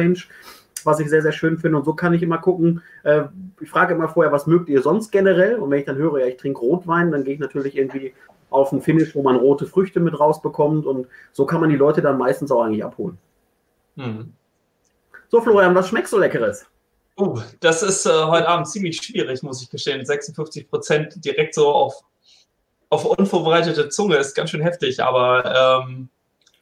Was 0.86 1.00
ich 1.00 1.10
sehr, 1.10 1.22
sehr 1.22 1.32
schön 1.32 1.58
finde. 1.58 1.78
Und 1.78 1.86
so 1.86 1.94
kann 1.94 2.14
ich 2.14 2.22
immer 2.22 2.38
gucken. 2.38 2.82
Äh, 3.04 3.24
ich 3.62 3.70
frage 3.70 3.94
immer 3.94 4.10
vorher, 4.10 4.32
was 4.32 4.48
mögt 4.48 4.70
ihr 4.70 4.82
sonst 4.82 5.12
generell? 5.12 5.56
Und 5.56 5.72
wenn 5.72 5.80
ich 5.80 5.86
dann 5.86 5.98
höre, 5.98 6.20
ja, 6.20 6.28
ich 6.28 6.38
trinke 6.38 6.60
Rotwein, 6.60 7.12
dann 7.12 7.24
gehe 7.24 7.36
ich 7.36 7.40
natürlich 7.40 7.78
irgendwie 7.78 8.14
auf 8.50 8.72
ein 8.72 8.82
Finish, 8.82 9.16
wo 9.16 9.24
man 9.24 9.36
rote 9.36 9.66
Früchte 9.66 10.00
mit 10.00 10.20
rausbekommt. 10.20 10.86
Und 10.86 11.08
so 11.32 11.46
kann 11.46 11.62
man 11.62 11.70
die 11.70 11.76
Leute 11.76 12.02
dann 12.02 12.18
meistens 12.18 12.52
auch 12.52 12.64
eigentlich 12.64 12.84
abholen. 12.84 13.18
Mhm. 13.96 14.34
So, 15.30 15.42
Florian, 15.42 15.74
was 15.76 15.90
schmeckst 15.90 16.14
du 16.14 16.20
Leckeres? 16.20 16.66
Uh, 17.18 17.40
das 17.60 17.84
ist 17.84 18.06
äh, 18.06 18.24
heute 18.26 18.48
Abend 18.48 18.68
ziemlich 18.68 18.98
schwierig, 18.98 19.44
muss 19.44 19.62
ich 19.62 19.70
gestehen. 19.70 20.04
56 20.04 20.70
Prozent 20.70 21.26
direkt 21.26 21.54
so 21.54 21.70
auf, 21.70 22.02
auf 22.90 23.06
unvorbereitete 23.06 23.90
Zunge 23.90 24.18
ist 24.18 24.36
ganz 24.36 24.50
schön 24.50 24.62
heftig, 24.62 25.02
aber. 25.02 25.84
Ähm, 25.88 26.10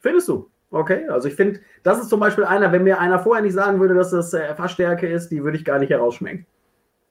Findest 0.00 0.28
du? 0.28 0.50
Okay, 0.72 1.06
also 1.08 1.28
ich 1.28 1.34
finde, 1.34 1.60
das 1.82 2.00
ist 2.00 2.08
zum 2.08 2.18
Beispiel 2.18 2.44
einer, 2.44 2.72
wenn 2.72 2.82
mir 2.82 2.98
einer 2.98 3.18
vorher 3.18 3.42
nicht 3.42 3.52
sagen 3.52 3.78
würde, 3.78 3.94
dass 3.94 4.10
das 4.10 4.32
äh, 4.32 4.54
Fassstärke 4.54 5.06
ist, 5.06 5.28
die 5.28 5.44
würde 5.44 5.58
ich 5.58 5.66
gar 5.66 5.78
nicht 5.78 5.90
herausschmecken. 5.90 6.46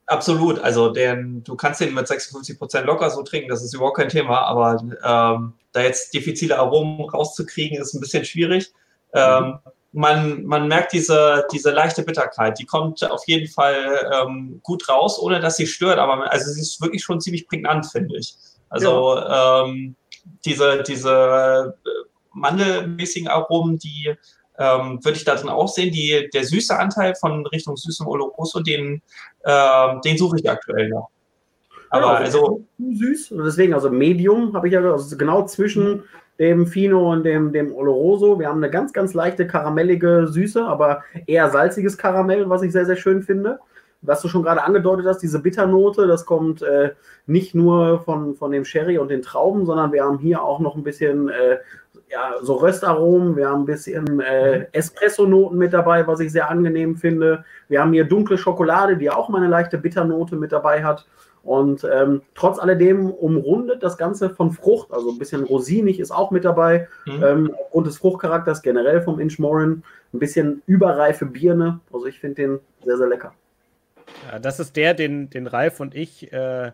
Absolut, 0.06 0.58
also 0.58 0.90
den, 0.90 1.44
du 1.44 1.54
kannst 1.54 1.80
den 1.80 1.94
mit 1.94 2.08
56 2.08 2.58
Prozent 2.58 2.86
locker 2.86 3.08
so 3.08 3.22
trinken, 3.22 3.48
das 3.48 3.62
ist 3.62 3.72
überhaupt 3.72 3.98
kein 3.98 4.08
Thema, 4.08 4.40
aber 4.42 4.82
ähm, 5.04 5.52
da 5.70 5.80
jetzt 5.80 6.12
diffizile 6.12 6.58
Aromen 6.58 7.08
rauszukriegen, 7.08 7.80
ist 7.80 7.94
ein 7.94 8.00
bisschen 8.00 8.24
schwierig. 8.24 8.72
Ähm, 9.14 9.60
man, 9.92 10.44
man 10.44 10.66
merkt 10.66 10.92
diese, 10.92 11.46
diese 11.52 11.70
leichte 11.70 12.02
Bitterkeit, 12.02 12.58
die 12.58 12.66
kommt 12.66 13.08
auf 13.08 13.22
jeden 13.26 13.46
Fall 13.46 14.10
ähm, 14.12 14.58
gut 14.64 14.88
raus, 14.88 15.20
ohne 15.20 15.38
dass 15.38 15.56
sie 15.56 15.68
stört, 15.68 15.98
aber 15.98 16.30
also 16.32 16.50
sie 16.50 16.60
ist 16.60 16.82
wirklich 16.82 17.04
schon 17.04 17.20
ziemlich 17.20 17.46
prägnant, 17.46 17.86
finde 17.86 18.18
ich. 18.18 18.34
Also 18.70 19.16
ja. 19.16 19.64
ähm, 19.64 19.94
diese, 20.44 20.82
diese 20.82 21.76
äh, 21.84 21.90
mandelmäßigen 22.34 23.28
Aromen, 23.28 23.78
die 23.78 24.14
ähm, 24.58 24.98
würde 25.02 25.16
ich 25.16 25.24
da 25.24 25.34
drin 25.34 25.48
auch 25.48 25.68
sehen. 25.68 25.92
Die, 25.92 26.28
der 26.32 26.44
süße 26.44 26.78
Anteil 26.78 27.14
von 27.14 27.46
Richtung 27.46 27.76
süßem 27.76 28.06
Oloroso, 28.06 28.60
den, 28.60 29.02
äh, 29.44 30.00
den 30.04 30.18
suche 30.18 30.38
ich 30.38 30.48
aktuell 30.48 30.88
noch. 30.88 31.08
Aber 31.90 32.12
ja, 32.12 32.18
also, 32.18 32.38
also 32.38 32.64
süß, 32.78 33.34
deswegen, 33.44 33.74
also 33.74 33.90
Medium 33.90 34.54
habe 34.54 34.66
ich 34.66 34.74
ja 34.74 34.80
also 34.80 35.16
genau 35.16 35.44
zwischen 35.44 36.02
dem 36.38 36.66
Fino 36.66 37.12
und 37.12 37.24
dem, 37.24 37.52
dem 37.52 37.74
Oloroso. 37.74 38.38
Wir 38.38 38.48
haben 38.48 38.62
eine 38.62 38.70
ganz, 38.70 38.92
ganz 38.92 39.12
leichte 39.14 39.46
karamellige 39.46 40.26
Süße, 40.26 40.64
aber 40.64 41.02
eher 41.26 41.50
salziges 41.50 41.98
Karamell, 41.98 42.48
was 42.48 42.62
ich 42.62 42.72
sehr, 42.72 42.86
sehr 42.86 42.96
schön 42.96 43.22
finde. 43.22 43.60
Was 44.00 44.22
du 44.22 44.28
schon 44.28 44.42
gerade 44.42 44.64
angedeutet 44.64 45.06
hast, 45.06 45.18
diese 45.18 45.38
Bitternote, 45.38 46.08
das 46.08 46.26
kommt 46.26 46.62
äh, 46.62 46.92
nicht 47.26 47.54
nur 47.54 48.02
von, 48.02 48.34
von 48.34 48.50
dem 48.50 48.64
Sherry 48.64 48.98
und 48.98 49.08
den 49.08 49.22
Trauben, 49.22 49.64
sondern 49.64 49.92
wir 49.92 50.02
haben 50.02 50.18
hier 50.18 50.42
auch 50.42 50.58
noch 50.58 50.74
ein 50.74 50.82
bisschen 50.82 51.28
äh, 51.28 51.58
ja, 52.12 52.34
so 52.42 52.56
Röstaromen, 52.56 53.36
wir 53.36 53.48
haben 53.48 53.62
ein 53.62 53.66
bisschen 53.66 54.20
äh, 54.20 54.58
mhm. 54.58 54.66
Espresso-Noten 54.72 55.56
mit 55.56 55.72
dabei, 55.72 56.06
was 56.06 56.20
ich 56.20 56.30
sehr 56.30 56.50
angenehm 56.50 56.96
finde. 56.96 57.44
Wir 57.68 57.80
haben 57.80 57.94
hier 57.94 58.04
dunkle 58.04 58.36
Schokolade, 58.36 58.98
die 58.98 59.10
auch 59.10 59.30
mal 59.30 59.38
eine 59.38 59.48
leichte 59.48 59.78
Bitternote 59.78 60.36
mit 60.36 60.52
dabei 60.52 60.84
hat. 60.84 61.06
Und 61.42 61.88
ähm, 61.90 62.20
trotz 62.34 62.58
alledem 62.58 63.10
umrundet 63.10 63.82
das 63.82 63.96
Ganze 63.96 64.30
von 64.30 64.52
Frucht, 64.52 64.92
also 64.92 65.10
ein 65.10 65.18
bisschen 65.18 65.42
rosinig 65.42 65.98
ist 65.98 66.12
auch 66.12 66.30
mit 66.30 66.44
dabei, 66.44 66.86
mhm. 67.06 67.24
ähm, 67.24 67.54
aufgrund 67.58 67.86
des 67.86 67.96
Fruchtcharakters 67.96 68.62
generell 68.62 69.00
vom 69.00 69.18
Inchmorin. 69.18 69.82
Ein 70.12 70.18
bisschen 70.18 70.62
überreife 70.66 71.24
Birne, 71.24 71.80
also 71.92 72.06
ich 72.06 72.20
finde 72.20 72.34
den 72.42 72.60
sehr, 72.84 72.98
sehr 72.98 73.08
lecker. 73.08 73.32
Ja, 74.30 74.38
das 74.38 74.60
ist 74.60 74.76
der, 74.76 74.92
den, 74.92 75.30
den 75.30 75.46
Ralf 75.46 75.80
und 75.80 75.94
ich 75.94 76.30
äh, 76.32 76.72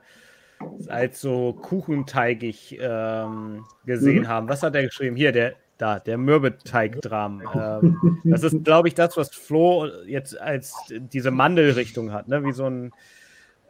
als 0.88 1.20
so 1.20 1.52
kuchenteigig 1.52 2.78
ähm, 2.80 3.64
gesehen 3.84 4.22
mhm. 4.22 4.28
haben. 4.28 4.48
Was 4.48 4.62
hat 4.62 4.74
er 4.74 4.84
geschrieben? 4.84 5.16
Hier, 5.16 5.32
der, 5.32 5.54
da, 5.78 5.98
der 5.98 6.18
Mürbeteigdram. 6.18 7.42
ähm, 7.54 8.20
das 8.24 8.42
ist, 8.42 8.64
glaube 8.64 8.88
ich, 8.88 8.94
das, 8.94 9.16
was 9.16 9.34
Flo 9.34 9.86
jetzt 10.06 10.38
als 10.40 10.74
diese 10.90 11.30
Mandelrichtung 11.30 12.12
hat, 12.12 12.28
ne? 12.28 12.44
Wie 12.44 12.52
so 12.52 12.66
ein 12.66 12.92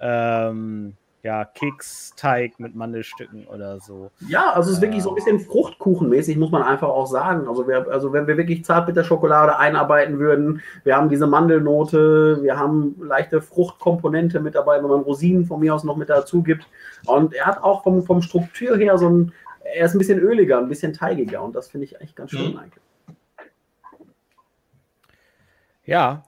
ähm, 0.01 0.97
ja, 1.23 1.45
Keksteig 1.45 2.61
mit 2.61 2.77
Mandelstücken 2.77 3.47
oder 3.49 3.81
so. 3.81 4.11
Ja, 4.29 4.53
also 4.53 4.71
es 4.71 4.77
ist 4.77 4.83
wirklich 4.83 5.03
so 5.03 5.11
ein 5.11 5.15
bisschen 5.17 5.41
Fruchtkuchenmäßig, 5.41 6.37
muss 6.37 6.53
man 6.53 6.63
einfach 6.63 6.89
auch 6.89 7.07
sagen. 7.07 7.49
Also, 7.49 7.67
wir, 7.67 7.91
also 7.91 8.13
wenn 8.13 8.27
wir 8.27 8.37
wirklich 8.37 8.65
Zartbitterschokolade 8.65 9.59
einarbeiten 9.59 10.19
würden, 10.19 10.63
wir 10.85 10.97
haben 10.97 11.09
diese 11.09 11.27
Mandelnote, 11.27 12.39
wir 12.43 12.57
haben 12.57 12.97
leichte 13.03 13.43
Fruchtkomponente 13.43 14.41
mit 14.41 14.55
dabei, 14.55 14.81
wenn 14.81 14.89
man 14.89 15.01
Rosinen 15.01 15.45
von 15.45 15.61
mir 15.61 15.75
aus 15.75 15.83
noch 15.83 15.97
mit 15.97 16.09
dazu 16.09 16.43
gibt. 16.43 16.69
Und 17.07 17.35
er 17.35 17.47
hat 17.47 17.63
auch 17.63 17.83
vom, 17.83 18.05
vom 18.05 18.23
Struktur 18.23 18.77
her 18.77 18.97
so 18.97 19.11
ein, 19.11 19.33
er 19.75 19.87
ist 19.87 19.95
ein 19.95 19.99
bisschen 19.99 20.21
öliger, 20.21 20.59
ein 20.59 20.69
bisschen 20.69 20.93
teigiger 20.93 21.43
und 21.43 21.55
das 21.57 21.69
finde 21.69 21.87
ich 21.87 22.01
echt 22.01 22.15
ganz 22.15 22.31
schön 22.31 22.53
mhm. 22.53 22.59
eigentlich. 22.59 22.85
Ja, 25.85 26.25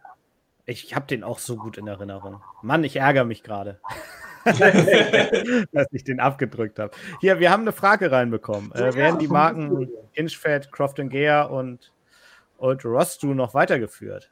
ich 0.67 0.95
habe 0.95 1.07
den 1.07 1.23
auch 1.23 1.39
so 1.39 1.57
gut 1.57 1.79
in 1.79 1.87
Erinnerung. 1.87 2.41
Mann, 2.63 2.83
ich 2.83 2.97
ärgere 2.97 3.25
mich 3.25 3.43
gerade. 3.43 3.79
dass 5.73 5.87
ich 5.93 6.05
den 6.05 6.21
abgedrückt 6.21 6.79
habe. 6.79 6.93
Hier, 7.21 7.41
wir 7.41 7.51
haben 7.51 7.63
eine 7.63 7.73
Frage 7.73 8.11
reinbekommen. 8.11 8.73
Äh, 8.73 8.95
werden 8.95 9.19
die 9.19 9.29
Marken 9.29 9.89
Inchfed, 10.15 10.73
Croft 10.73 10.97
Gear 10.97 11.51
und 11.51 11.93
Old 12.59 12.85
Rostu 12.85 13.35
noch 13.35 13.55
weitergeführt? 13.55 14.31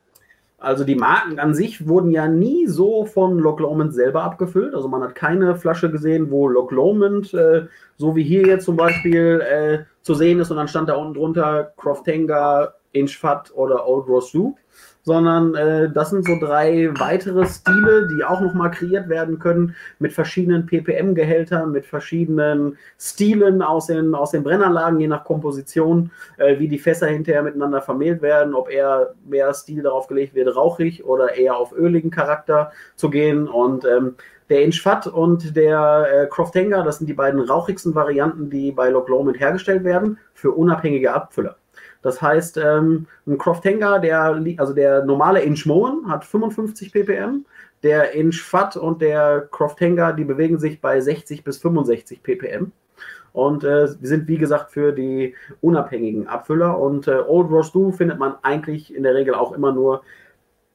Also 0.60 0.82
die 0.82 0.96
Marken 0.96 1.38
an 1.38 1.54
sich 1.54 1.86
wurden 1.86 2.10
ja 2.10 2.26
nie 2.26 2.66
so 2.66 3.04
von 3.04 3.38
Loch 3.38 3.60
Lomond 3.60 3.94
selber 3.94 4.24
abgefüllt. 4.24 4.74
Also 4.74 4.88
man 4.88 5.02
hat 5.02 5.14
keine 5.14 5.54
Flasche 5.54 5.88
gesehen, 5.88 6.30
wo 6.30 6.48
Loch 6.48 6.72
Lomond, 6.72 7.32
äh, 7.32 7.66
so 7.96 8.16
wie 8.16 8.24
hier 8.24 8.44
jetzt 8.44 8.64
zum 8.64 8.76
Beispiel, 8.76 9.40
äh, 9.40 9.84
zu 10.02 10.14
sehen 10.14 10.40
ist 10.40 10.50
und 10.50 10.56
dann 10.56 10.66
stand 10.66 10.88
da 10.88 10.94
unten 10.94 11.14
drunter 11.14 11.72
Croftenga, 11.76 12.74
Inchfat 12.90 13.52
oder 13.54 13.86
Old 13.86 14.08
Rostu 14.08 14.56
sondern 15.02 15.54
äh, 15.54 15.90
das 15.90 16.10
sind 16.10 16.26
so 16.26 16.38
drei 16.38 16.90
weitere 16.98 17.46
Stile, 17.46 18.08
die 18.08 18.24
auch 18.24 18.40
nochmal 18.40 18.70
kreiert 18.70 19.08
werden 19.08 19.38
können 19.38 19.74
mit 19.98 20.12
verschiedenen 20.12 20.66
ppm-Gehältern, 20.66 21.72
mit 21.72 21.86
verschiedenen 21.86 22.76
Stilen 22.98 23.62
aus 23.62 23.86
den, 23.86 24.14
aus 24.14 24.32
den 24.32 24.42
Brennerlagen, 24.42 25.00
je 25.00 25.08
nach 25.08 25.24
Komposition, 25.24 26.10
äh, 26.36 26.58
wie 26.58 26.68
die 26.68 26.78
Fässer 26.78 27.06
hinterher 27.06 27.42
miteinander 27.42 27.80
vermehlt 27.80 28.22
werden, 28.22 28.54
ob 28.54 28.70
eher 28.70 29.14
mehr 29.26 29.52
Stil 29.54 29.82
darauf 29.82 30.08
gelegt 30.08 30.34
wird, 30.34 30.54
rauchig 30.54 31.04
oder 31.04 31.34
eher 31.34 31.56
auf 31.56 31.72
öligen 31.72 32.10
Charakter 32.10 32.72
zu 32.96 33.10
gehen 33.10 33.48
und 33.48 33.84
ähm, 33.84 34.16
der 34.50 34.62
Inchfat 34.62 35.06
und 35.06 35.56
der 35.56 36.06
äh, 36.10 36.26
Croftenga, 36.26 36.82
das 36.82 36.98
sind 36.98 37.06
die 37.06 37.14
beiden 37.14 37.40
rauchigsten 37.40 37.94
Varianten, 37.94 38.48
die 38.48 38.72
bei 38.72 38.88
Loch 38.88 39.08
Lomond 39.08 39.38
hergestellt 39.38 39.84
werden, 39.84 40.18
für 40.32 40.52
unabhängige 40.52 41.12
Abfüller. 41.12 41.56
Das 42.02 42.22
heißt, 42.22 42.56
ähm, 42.58 43.06
ein 43.26 43.38
Croftenga, 43.38 43.98
der, 43.98 44.40
also 44.58 44.72
der 44.72 45.04
normale 45.04 45.40
Inchmoen 45.40 46.08
hat 46.08 46.24
55 46.24 46.92
ppm, 46.92 47.44
der 47.82 48.12
Inchfat 48.12 48.76
und 48.76 49.02
der 49.02 49.48
Croftenga, 49.50 50.12
die 50.12 50.24
bewegen 50.24 50.58
sich 50.58 50.80
bei 50.80 51.00
60 51.00 51.44
bis 51.44 51.58
65 51.58 52.22
ppm. 52.22 52.72
Und 53.32 53.62
äh, 53.62 53.86
sind, 53.86 54.26
wie 54.26 54.38
gesagt, 54.38 54.70
für 54.70 54.92
die 54.92 55.34
unabhängigen 55.60 56.26
Abfüller. 56.26 56.78
Und 56.78 57.06
äh, 57.06 57.20
Old 57.26 57.50
Rostu 57.50 57.92
findet 57.92 58.18
man 58.18 58.34
eigentlich 58.42 58.94
in 58.94 59.02
der 59.02 59.14
Regel 59.14 59.34
auch 59.34 59.52
immer 59.52 59.72
nur 59.72 60.02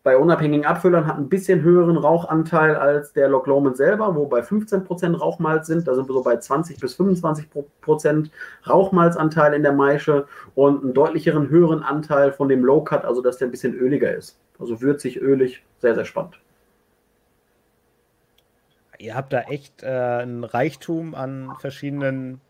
bei 0.03 0.17
unabhängigen 0.17 0.65
Abfüllern 0.65 1.07
hat 1.07 1.17
ein 1.17 1.29
bisschen 1.29 1.61
höheren 1.61 1.95
Rauchanteil 1.95 2.75
als 2.75 3.13
der 3.13 3.29
Loch 3.29 3.47
Lomond 3.47 3.77
selber, 3.77 4.15
wo 4.15 4.25
bei 4.25 4.41
15% 4.41 5.15
Rauchmalz 5.15 5.67
sind. 5.67 5.87
Da 5.87 5.95
sind 5.95 6.09
wir 6.09 6.13
so 6.13 6.23
bei 6.23 6.35
20 6.35 6.77
bis 6.77 6.99
25% 6.99 8.29
Rauchmalzanteil 8.67 9.53
in 9.53 9.63
der 9.63 9.71
Maische 9.71 10.27
und 10.55 10.83
einen 10.83 10.93
deutlicheren 10.93 11.47
höheren 11.47 11.83
Anteil 11.83 12.33
von 12.33 12.49
dem 12.49 12.65
Low 12.65 12.81
Cut, 12.81 13.05
also 13.05 13.21
dass 13.21 13.37
der 13.37 13.47
ein 13.47 13.51
bisschen 13.51 13.73
öliger 13.73 14.13
ist. 14.13 14.37
Also 14.59 14.81
würzig, 14.81 15.21
ölig, 15.21 15.63
sehr, 15.79 15.95
sehr 15.95 16.05
spannend. 16.05 16.37
Ihr 18.99 19.15
habt 19.15 19.31
da 19.31 19.41
echt 19.41 19.83
äh, 19.83 20.23
ein 20.23 20.43
Reichtum 20.43 21.15
an 21.15 21.55
verschiedenen 21.59 22.41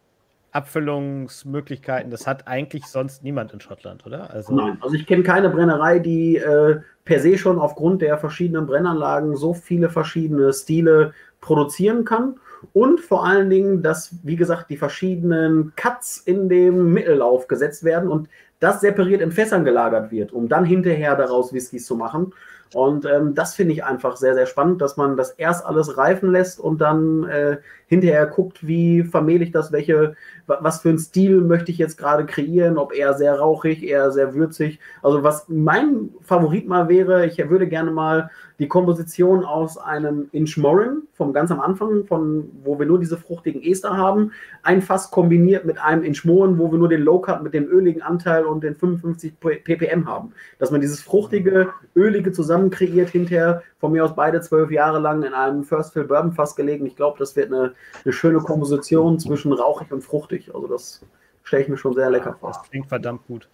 Abfüllungsmöglichkeiten. 0.54 2.12
Das 2.12 2.28
hat 2.28 2.47
eigentlich 2.47 2.86
sonst 2.86 3.24
niemand 3.24 3.54
in 3.54 3.60
Schottland, 3.60 4.06
oder? 4.06 4.30
Also 4.32 4.54
Nein, 4.54 4.78
also 4.82 4.95
ich 4.95 5.08
kenne 5.08 5.24
keine 5.24 5.49
Brennerei, 5.49 5.99
die 5.99 6.38
äh, 6.38 6.80
per 7.06 7.20
se 7.20 7.38
schon 7.38 7.60
aufgrund 7.60 8.01
der 8.01 8.18
verschiedenen 8.18 8.66
Brennanlagen 8.66 9.36
so 9.36 9.54
viele 9.54 9.89
verschiedene 9.89 10.54
Stile 10.54 11.14
produzieren 11.41 12.06
kann. 12.06 12.36
Und 12.72 13.01
vor 13.01 13.26
allen 13.26 13.49
Dingen, 13.49 13.82
dass, 13.82 14.16
wie 14.24 14.38
gesagt, 14.38 14.70
die 14.70 14.78
verschiedenen 14.78 15.74
Cuts 15.76 16.20
in 16.20 16.47
dem 16.47 16.93
Mittellauf 16.93 17.47
gesetzt 17.47 17.84
werden 17.84 18.10
und 18.10 18.30
das 18.60 18.80
separiert 18.80 19.22
in 19.22 19.34
Fässern 19.34 19.66
gelagert 19.66 20.12
wird, 20.12 20.32
um 20.32 20.47
dann 20.47 20.64
hinterher 20.64 21.18
daraus 21.18 21.51
Whiskys 21.51 21.86
zu 21.86 21.97
machen. 21.97 22.34
Und 22.74 23.06
ähm, 23.06 23.36
das 23.36 23.56
finde 23.56 23.74
ich 23.74 23.84
einfach 23.84 24.16
sehr, 24.16 24.34
sehr 24.34 24.45
spannend, 24.45 24.82
dass 24.82 24.97
man 24.97 25.18
das 25.18 25.32
erst 25.32 25.66
alles 25.66 25.97
reifen 25.97 26.32
lässt 26.32 26.60
und 26.60 26.80
dann 26.80 27.24
äh, 27.26 27.58
hinterher 27.88 28.26
guckt, 28.26 28.66
wie 28.66 29.04
vermehle 29.04 29.43
ich 29.43 29.51
das, 29.51 29.72
welche, 29.72 30.16
was 30.48 30.82
für 30.82 30.89
einen 30.89 31.00
Stil 31.00 31.41
möchte 31.41 31.72
ich 31.72 31.78
jetzt 31.78 31.98
gerade 31.98 32.26
kreieren, 32.26 32.78
ob 32.78 32.94
eher 32.94 33.14
sehr 33.14 33.39
rauchig, 33.39 33.84
eher 33.84 34.12
sehr 34.12 34.34
würzig. 34.34 34.80
Also 35.02 35.24
was 35.24 35.46
mein 35.48 36.10
Favorit 36.22 36.68
mal 36.68 36.89
wäre, 36.89 37.26
ich 37.26 37.38
würde 37.50 37.68
gerne 37.68 37.91
mal 37.91 38.30
die 38.60 38.68
Komposition 38.68 39.44
aus 39.44 39.78
einem 39.78 40.30
Inchmorin 40.32 41.04
vom 41.14 41.34
ganz 41.34 41.52
am 41.52 41.60
Anfang, 41.60 42.06
von 42.06 42.50
wo 42.64 42.78
wir 42.78 42.86
nur 42.86 43.00
diese 43.00 43.18
fruchtigen 43.18 43.62
Ester 43.62 43.98
haben, 43.98 44.32
ein 44.62 44.82
Fass 44.82 45.12
kombiniert 45.12 45.66
mit 45.66 45.80
einem 45.80 46.04
Inchmorin, 46.04 46.58
wo 46.58 46.72
wir 46.72 46.78
nur 46.78 46.89
den 46.89 47.02
Low 47.02 47.20
Cut 47.20 47.44
mit 47.44 47.54
dem 47.54 47.68
öligen 47.68 48.02
Anteil 48.02 48.46
und 48.46 48.64
den 48.64 48.76
55 48.76 49.39
ppm 49.39 50.08
haben. 50.08 50.34
Dass 50.60 50.72
man 50.72 50.82
dieses 50.82 51.02
fruchtige, 51.02 51.70
ölige 51.96 52.32
zusammen 52.32 52.70
kreiert, 52.70 53.10
hinterher 53.10 53.64
von 53.80 53.91
mir 53.91 54.06
aus 54.06 54.16
beide 54.16 54.39
zwölf 54.39 54.72
Jahre 54.72 55.00
lang 55.00 55.24
in 55.24 55.34
einem 55.34 55.64
First 55.64 55.94
Fill 55.94 56.06
Bourbon 56.06 56.32
Fass 56.32 56.56
gelegen. 56.56 56.86
Ich 56.86 56.96
glaube, 56.96 57.20
das 57.20 57.36
wird 57.36 57.52
eine, 57.52 57.74
eine 58.06 58.14
schöne 58.14 58.39
Komposition 58.39 59.20
zwischen 59.20 59.52
rauchig 59.52 59.91
und 59.91 60.02
fruchtig. 60.02 60.33
Also 60.54 60.68
das 60.68 61.02
stelle 61.44 61.64
ich 61.64 61.70
mir 61.70 61.78
schon 61.78 61.94
sehr 61.94 62.10
lecker 62.10 62.36
vor. 62.40 62.52
Das 62.52 62.70
klingt 62.70 62.88
verdammt 62.88 63.26
gut. 63.28 63.50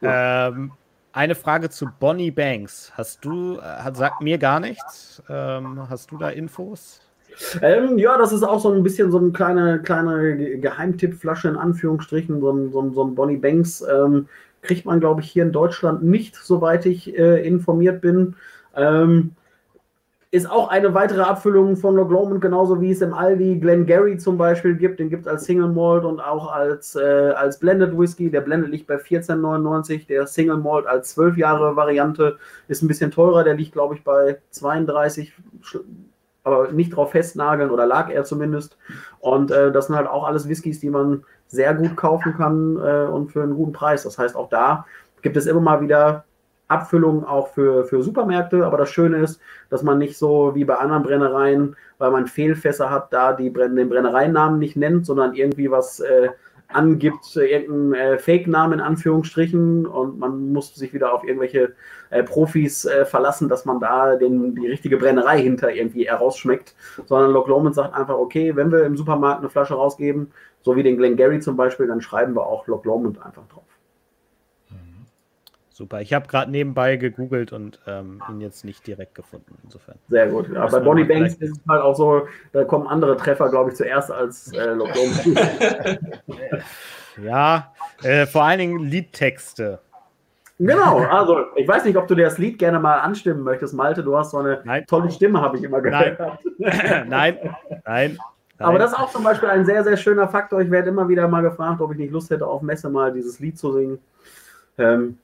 Ja. 0.00 0.48
Ähm, 0.48 0.72
eine 1.12 1.34
Frage 1.34 1.70
zu 1.70 1.86
Bonnie 1.98 2.30
Banks. 2.30 2.92
Hast 2.94 3.24
du, 3.24 3.58
äh, 3.58 3.94
sagt 3.94 4.20
mir 4.20 4.38
gar 4.38 4.60
nichts. 4.60 5.22
Ähm, 5.28 5.88
hast 5.88 6.10
du 6.10 6.18
da 6.18 6.30
Infos? 6.30 7.00
Ähm, 7.62 7.98
ja, 7.98 8.18
das 8.18 8.32
ist 8.32 8.42
auch 8.42 8.60
so 8.60 8.72
ein 8.72 8.82
bisschen 8.82 9.10
so 9.10 9.18
eine 9.18 9.30
kleine, 9.32 9.80
kleine 9.82 10.58
Geheimtippflasche 10.58 11.48
in 11.48 11.56
Anführungsstrichen, 11.56 12.40
so 12.40 12.50
ein, 12.50 12.72
so 12.72 12.82
ein, 12.82 12.92
so 12.92 13.04
ein 13.04 13.14
Bonnie 13.14 13.36
Banks. 13.36 13.82
Ähm, 13.82 14.28
kriegt 14.62 14.84
man, 14.84 15.00
glaube 15.00 15.22
ich, 15.22 15.30
hier 15.30 15.44
in 15.44 15.52
Deutschland 15.52 16.02
nicht, 16.02 16.36
soweit 16.36 16.86
ich 16.86 17.16
äh, 17.18 17.46
informiert 17.46 18.00
bin. 18.00 18.36
Ähm, 18.76 19.32
ist 20.32 20.48
auch 20.48 20.68
eine 20.68 20.94
weitere 20.94 21.22
Abfüllung 21.22 21.76
von 21.76 21.96
Loch 21.96 22.08
Lomond, 22.08 22.40
genauso 22.40 22.80
wie 22.80 22.92
es 22.92 23.00
im 23.00 23.12
Aldi 23.12 23.58
Glen 23.58 23.84
Gary 23.84 24.16
zum 24.16 24.38
Beispiel 24.38 24.76
gibt. 24.76 25.00
Den 25.00 25.10
gibt 25.10 25.22
es 25.22 25.28
als 25.28 25.44
Single 25.44 25.68
Malt 25.68 26.04
und 26.04 26.20
auch 26.20 26.52
als, 26.52 26.94
äh, 26.94 27.32
als 27.34 27.58
Blended 27.58 27.98
Whisky. 27.98 28.30
Der 28.30 28.40
Blended 28.40 28.70
liegt 28.70 28.86
bei 28.86 28.96
14,99. 28.96 30.06
Der 30.06 30.28
Single 30.28 30.58
Malt 30.58 30.86
als 30.86 31.14
12 31.14 31.36
Jahre 31.36 31.74
Variante 31.74 32.38
ist 32.68 32.80
ein 32.82 32.88
bisschen 32.88 33.10
teurer. 33.10 33.42
Der 33.42 33.54
liegt, 33.54 33.72
glaube 33.72 33.96
ich, 33.96 34.04
bei 34.04 34.38
32, 34.50 35.32
aber 36.44 36.70
nicht 36.70 36.94
drauf 36.94 37.10
festnageln 37.10 37.70
oder 37.70 37.86
lag 37.86 38.08
er 38.08 38.22
zumindest. 38.22 38.78
Und 39.18 39.50
äh, 39.50 39.72
das 39.72 39.88
sind 39.88 39.96
halt 39.96 40.06
auch 40.06 40.24
alles 40.24 40.48
Whiskys, 40.48 40.78
die 40.78 40.90
man 40.90 41.24
sehr 41.48 41.74
gut 41.74 41.96
kaufen 41.96 42.34
kann 42.36 42.76
äh, 42.76 43.06
und 43.10 43.32
für 43.32 43.42
einen 43.42 43.56
guten 43.56 43.72
Preis. 43.72 44.04
Das 44.04 44.16
heißt, 44.16 44.36
auch 44.36 44.48
da 44.48 44.86
gibt 45.22 45.36
es 45.36 45.46
immer 45.46 45.60
mal 45.60 45.80
wieder 45.80 46.24
Abfüllungen 46.70 47.24
auch 47.24 47.48
für, 47.48 47.84
für 47.84 48.02
Supermärkte. 48.02 48.64
Aber 48.64 48.76
das 48.78 48.90
Schöne 48.90 49.18
ist, 49.18 49.40
dass 49.68 49.82
man 49.82 49.98
nicht 49.98 50.16
so 50.16 50.54
wie 50.54 50.64
bei 50.64 50.76
anderen 50.76 51.02
Brennereien, 51.02 51.76
weil 51.98 52.10
man 52.10 52.26
Fehlfässer 52.26 52.90
hat, 52.90 53.12
da 53.12 53.32
die 53.32 53.50
Brenn 53.50 53.76
den 53.76 53.88
Brennereinamen 53.88 54.58
nicht 54.58 54.76
nennt, 54.76 55.06
sondern 55.06 55.34
irgendwie 55.34 55.70
was 55.70 56.00
äh, 56.00 56.30
angibt, 56.72 57.36
irgendeinen 57.36 57.94
äh, 57.94 58.18
Fake-Namen 58.18 58.74
in 58.74 58.80
Anführungsstrichen 58.80 59.86
und 59.86 60.18
man 60.18 60.52
muss 60.52 60.74
sich 60.74 60.92
wieder 60.92 61.12
auf 61.12 61.24
irgendwelche 61.24 61.74
äh, 62.10 62.22
Profis 62.22 62.84
äh, 62.84 63.04
verlassen, 63.04 63.48
dass 63.48 63.64
man 63.64 63.80
da 63.80 64.16
den, 64.16 64.54
die 64.54 64.68
richtige 64.68 64.96
Brennerei 64.96 65.40
hinter 65.40 65.72
irgendwie 65.72 66.06
herausschmeckt, 66.06 66.74
sondern 67.06 67.32
Loch 67.32 67.48
Lomond 67.48 67.74
sagt 67.74 67.94
einfach, 67.94 68.14
okay, 68.14 68.54
wenn 68.56 68.70
wir 68.70 68.84
im 68.84 68.96
Supermarkt 68.96 69.40
eine 69.40 69.50
Flasche 69.50 69.74
rausgeben, 69.74 70.32
so 70.62 70.76
wie 70.76 70.82
den 70.82 70.96
Glengarry 70.96 71.40
zum 71.40 71.56
Beispiel, 71.56 71.86
dann 71.86 72.00
schreiben 72.00 72.34
wir 72.34 72.46
auch 72.46 72.66
Loch 72.66 72.84
Lomond 72.84 73.24
einfach 73.24 73.46
drauf. 73.48 73.64
Super. 75.80 76.02
Ich 76.02 76.12
habe 76.12 76.28
gerade 76.28 76.50
nebenbei 76.50 76.96
gegoogelt 76.96 77.54
und 77.54 77.80
ähm, 77.86 78.22
ihn 78.28 78.42
jetzt 78.42 78.66
nicht 78.66 78.86
direkt 78.86 79.14
gefunden. 79.14 79.56
Insofern. 79.64 79.94
Sehr 80.10 80.26
gut. 80.26 80.52
Ja, 80.52 80.66
bei 80.66 80.78
Bonnie 80.78 81.04
Banks 81.04 81.36
ist 81.36 81.56
es 81.56 81.60
halt 81.66 81.80
auch 81.80 81.96
so, 81.96 82.28
da 82.52 82.64
kommen 82.64 82.86
andere 82.86 83.16
Treffer, 83.16 83.48
glaube 83.48 83.70
ich, 83.70 83.76
zuerst 83.76 84.12
als 84.12 84.52
äh, 84.52 84.74
Lockdown. 84.74 85.38
ja, 87.24 87.72
äh, 88.02 88.26
vor 88.26 88.44
allen 88.44 88.58
Dingen 88.58 88.78
Liedtexte. 88.80 89.78
Genau, 90.58 90.98
also 90.98 91.46
ich 91.56 91.66
weiß 91.66 91.86
nicht, 91.86 91.96
ob 91.96 92.06
du 92.06 92.14
dir 92.14 92.26
das 92.26 92.36
Lied 92.36 92.58
gerne 92.58 92.78
mal 92.78 92.98
anstimmen 92.98 93.42
möchtest, 93.42 93.72
Malte. 93.72 94.02
Du 94.02 94.14
hast 94.18 94.32
so 94.32 94.36
eine 94.36 94.60
nein. 94.64 94.84
tolle 94.86 95.10
Stimme, 95.10 95.40
habe 95.40 95.56
ich 95.56 95.62
immer 95.62 95.80
gehört. 95.80 96.20
Nein, 96.58 97.06
nein, 97.08 97.56
nein. 97.86 98.18
Aber 98.58 98.78
das 98.78 98.92
ist 98.92 98.98
auch 98.98 99.10
zum 99.10 99.24
Beispiel 99.24 99.48
ein 99.48 99.64
sehr, 99.64 99.82
sehr 99.82 99.96
schöner 99.96 100.28
Faktor. 100.28 100.60
Ich 100.60 100.70
werde 100.70 100.90
immer 100.90 101.08
wieder 101.08 101.26
mal 101.26 101.40
gefragt, 101.40 101.80
ob 101.80 101.92
ich 101.92 101.96
nicht 101.96 102.12
Lust 102.12 102.28
hätte, 102.28 102.46
auf 102.46 102.60
Messe 102.60 102.90
mal 102.90 103.14
dieses 103.14 103.40
Lied 103.40 103.58
zu 103.58 103.72
singen. 103.72 103.98
Ähm. 104.76 105.16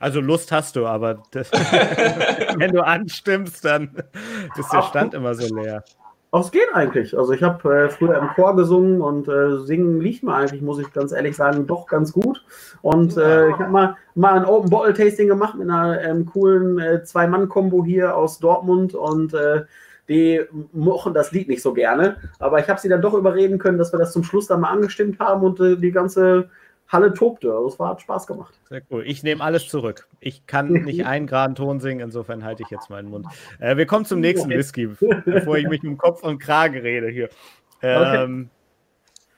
Also 0.00 0.20
Lust 0.20 0.50
hast 0.50 0.76
du, 0.76 0.86
aber 0.86 1.22
das, 1.30 1.50
wenn 2.56 2.72
du 2.72 2.84
anstimmst, 2.84 3.64
dann 3.64 3.94
ist 4.58 4.72
der 4.72 4.82
Stand 4.82 5.12
immer 5.12 5.34
so 5.34 5.54
leer. 5.54 5.84
Auch 6.32 6.44
es 6.44 6.50
geht 6.52 6.72
eigentlich. 6.72 7.16
Also 7.18 7.32
ich 7.32 7.42
habe 7.42 7.84
äh, 7.84 7.88
früher 7.90 8.16
im 8.16 8.28
Chor 8.28 8.56
gesungen 8.56 9.02
und 9.02 9.28
äh, 9.28 9.58
singen 9.58 10.00
liegt 10.00 10.22
mir 10.22 10.32
eigentlich, 10.32 10.62
muss 10.62 10.78
ich 10.78 10.90
ganz 10.92 11.12
ehrlich 11.12 11.36
sagen, 11.36 11.66
doch 11.66 11.86
ganz 11.86 12.12
gut. 12.12 12.42
Und 12.82 13.16
äh, 13.16 13.48
ich 13.48 13.58
habe 13.58 13.70
mal, 13.70 13.96
mal 14.14 14.38
ein 14.38 14.44
Open 14.46 14.70
Bottle 14.70 14.94
Tasting 14.94 15.28
gemacht 15.28 15.56
mit 15.56 15.68
einer 15.68 16.00
ähm, 16.00 16.24
coolen 16.24 16.78
äh, 16.78 17.02
Zwei-Mann-Kombo 17.02 17.84
hier 17.84 18.16
aus 18.16 18.38
Dortmund 18.38 18.94
und 18.94 19.34
äh, 19.34 19.64
die 20.08 20.40
mochten 20.72 21.14
das 21.14 21.32
Lied 21.32 21.48
nicht 21.48 21.62
so 21.62 21.74
gerne. 21.74 22.16
Aber 22.38 22.58
ich 22.58 22.68
habe 22.68 22.80
sie 22.80 22.88
dann 22.88 23.02
doch 23.02 23.14
überreden 23.14 23.58
können, 23.58 23.76
dass 23.76 23.92
wir 23.92 23.98
das 23.98 24.12
zum 24.12 24.24
Schluss 24.24 24.46
dann 24.46 24.60
mal 24.60 24.70
angestimmt 24.70 25.18
haben 25.18 25.42
und 25.42 25.60
äh, 25.60 25.76
die 25.76 25.92
ganze 25.92 26.48
Halle 26.90 27.14
tobte. 27.14 27.52
Also 27.52 27.68
es 27.68 27.78
war, 27.78 27.90
hat 27.90 28.00
Spaß 28.00 28.26
gemacht. 28.26 28.52
Sehr 28.68 28.82
cool. 28.90 29.04
Ich 29.06 29.22
nehme 29.22 29.42
alles 29.42 29.68
zurück. 29.68 30.08
Ich 30.18 30.46
kann 30.46 30.72
nicht 30.72 31.04
einen 31.06 31.26
geraden 31.26 31.54
Ton 31.54 31.80
singen, 31.80 32.00
insofern 32.00 32.44
halte 32.44 32.62
ich 32.62 32.70
jetzt 32.70 32.90
meinen 32.90 33.08
Mund. 33.08 33.26
Äh, 33.60 33.76
wir 33.76 33.86
kommen 33.86 34.04
zum 34.04 34.20
nächsten 34.20 34.50
Whisky, 34.50 34.88
bevor 35.24 35.56
ich 35.56 35.68
mich 35.68 35.82
mit 35.82 35.92
dem 35.92 35.98
Kopf 35.98 36.22
und 36.22 36.38
Kragen 36.38 36.78
rede 36.78 37.08
hier. 37.08 37.28
Ähm, 37.82 38.50
okay. 38.50 38.56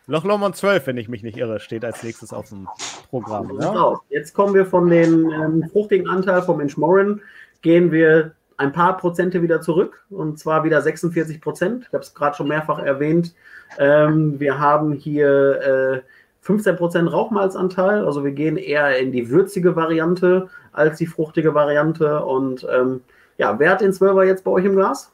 Loch 0.07 0.25
Lomond 0.25 0.57
12, 0.57 0.87
wenn 0.89 0.97
ich 0.97 1.09
mich 1.09 1.23
nicht 1.23 1.37
irre, 1.37 1.61
steht 1.61 1.85
als 1.85 2.03
nächstes 2.03 2.33
auf 2.33 2.49
dem 2.49 2.69
Programm. 3.11 3.59
Ja? 3.61 4.01
Jetzt 4.09 4.35
kommen 4.35 4.55
wir 4.55 4.67
von 4.67 4.89
den 4.89 5.31
ähm, 5.31 5.69
fruchtigen 5.71 6.09
Anteil 6.09 6.43
vom 6.43 6.61
Inchmoran, 6.61 7.21
gehen 7.61 7.93
wir 7.93 8.33
ein 8.57 8.73
paar 8.73 8.97
Prozente 8.97 9.43
wieder 9.43 9.61
zurück 9.61 10.05
und 10.11 10.39
zwar 10.39 10.65
wieder 10.65 10.83
46 10.83 11.41
Prozent. 11.41 11.85
Ich 11.87 11.93
habe 11.93 12.03
es 12.03 12.15
gerade 12.15 12.37
schon 12.37 12.49
mehrfach 12.49 12.81
erwähnt. 12.81 13.35
Ähm, 13.79 14.39
wir 14.41 14.59
haben 14.59 14.93
hier 14.93 15.61
äh, 15.63 16.03
15% 16.45 17.09
Rauchmalzanteil, 17.09 18.05
also 18.05 18.25
wir 18.25 18.33
gehen 18.33 18.57
eher 18.57 18.99
in 18.99 19.13
die 19.13 19.31
würzige 19.31 19.77
Variante 19.77 20.49
als 20.73 20.99
die 20.99 21.07
fruchtige 21.07 21.55
Variante. 21.55 22.25
Und 22.25 22.67
ähm, 22.71 23.03
ja, 23.39 23.59
wer 23.59 23.71
hat 23.71 23.81
den 23.81 23.93
12er 23.93 24.25
jetzt 24.25 24.43
bei 24.45 24.51
euch 24.51 24.65
im 24.65 24.75
Glas? 24.75 25.13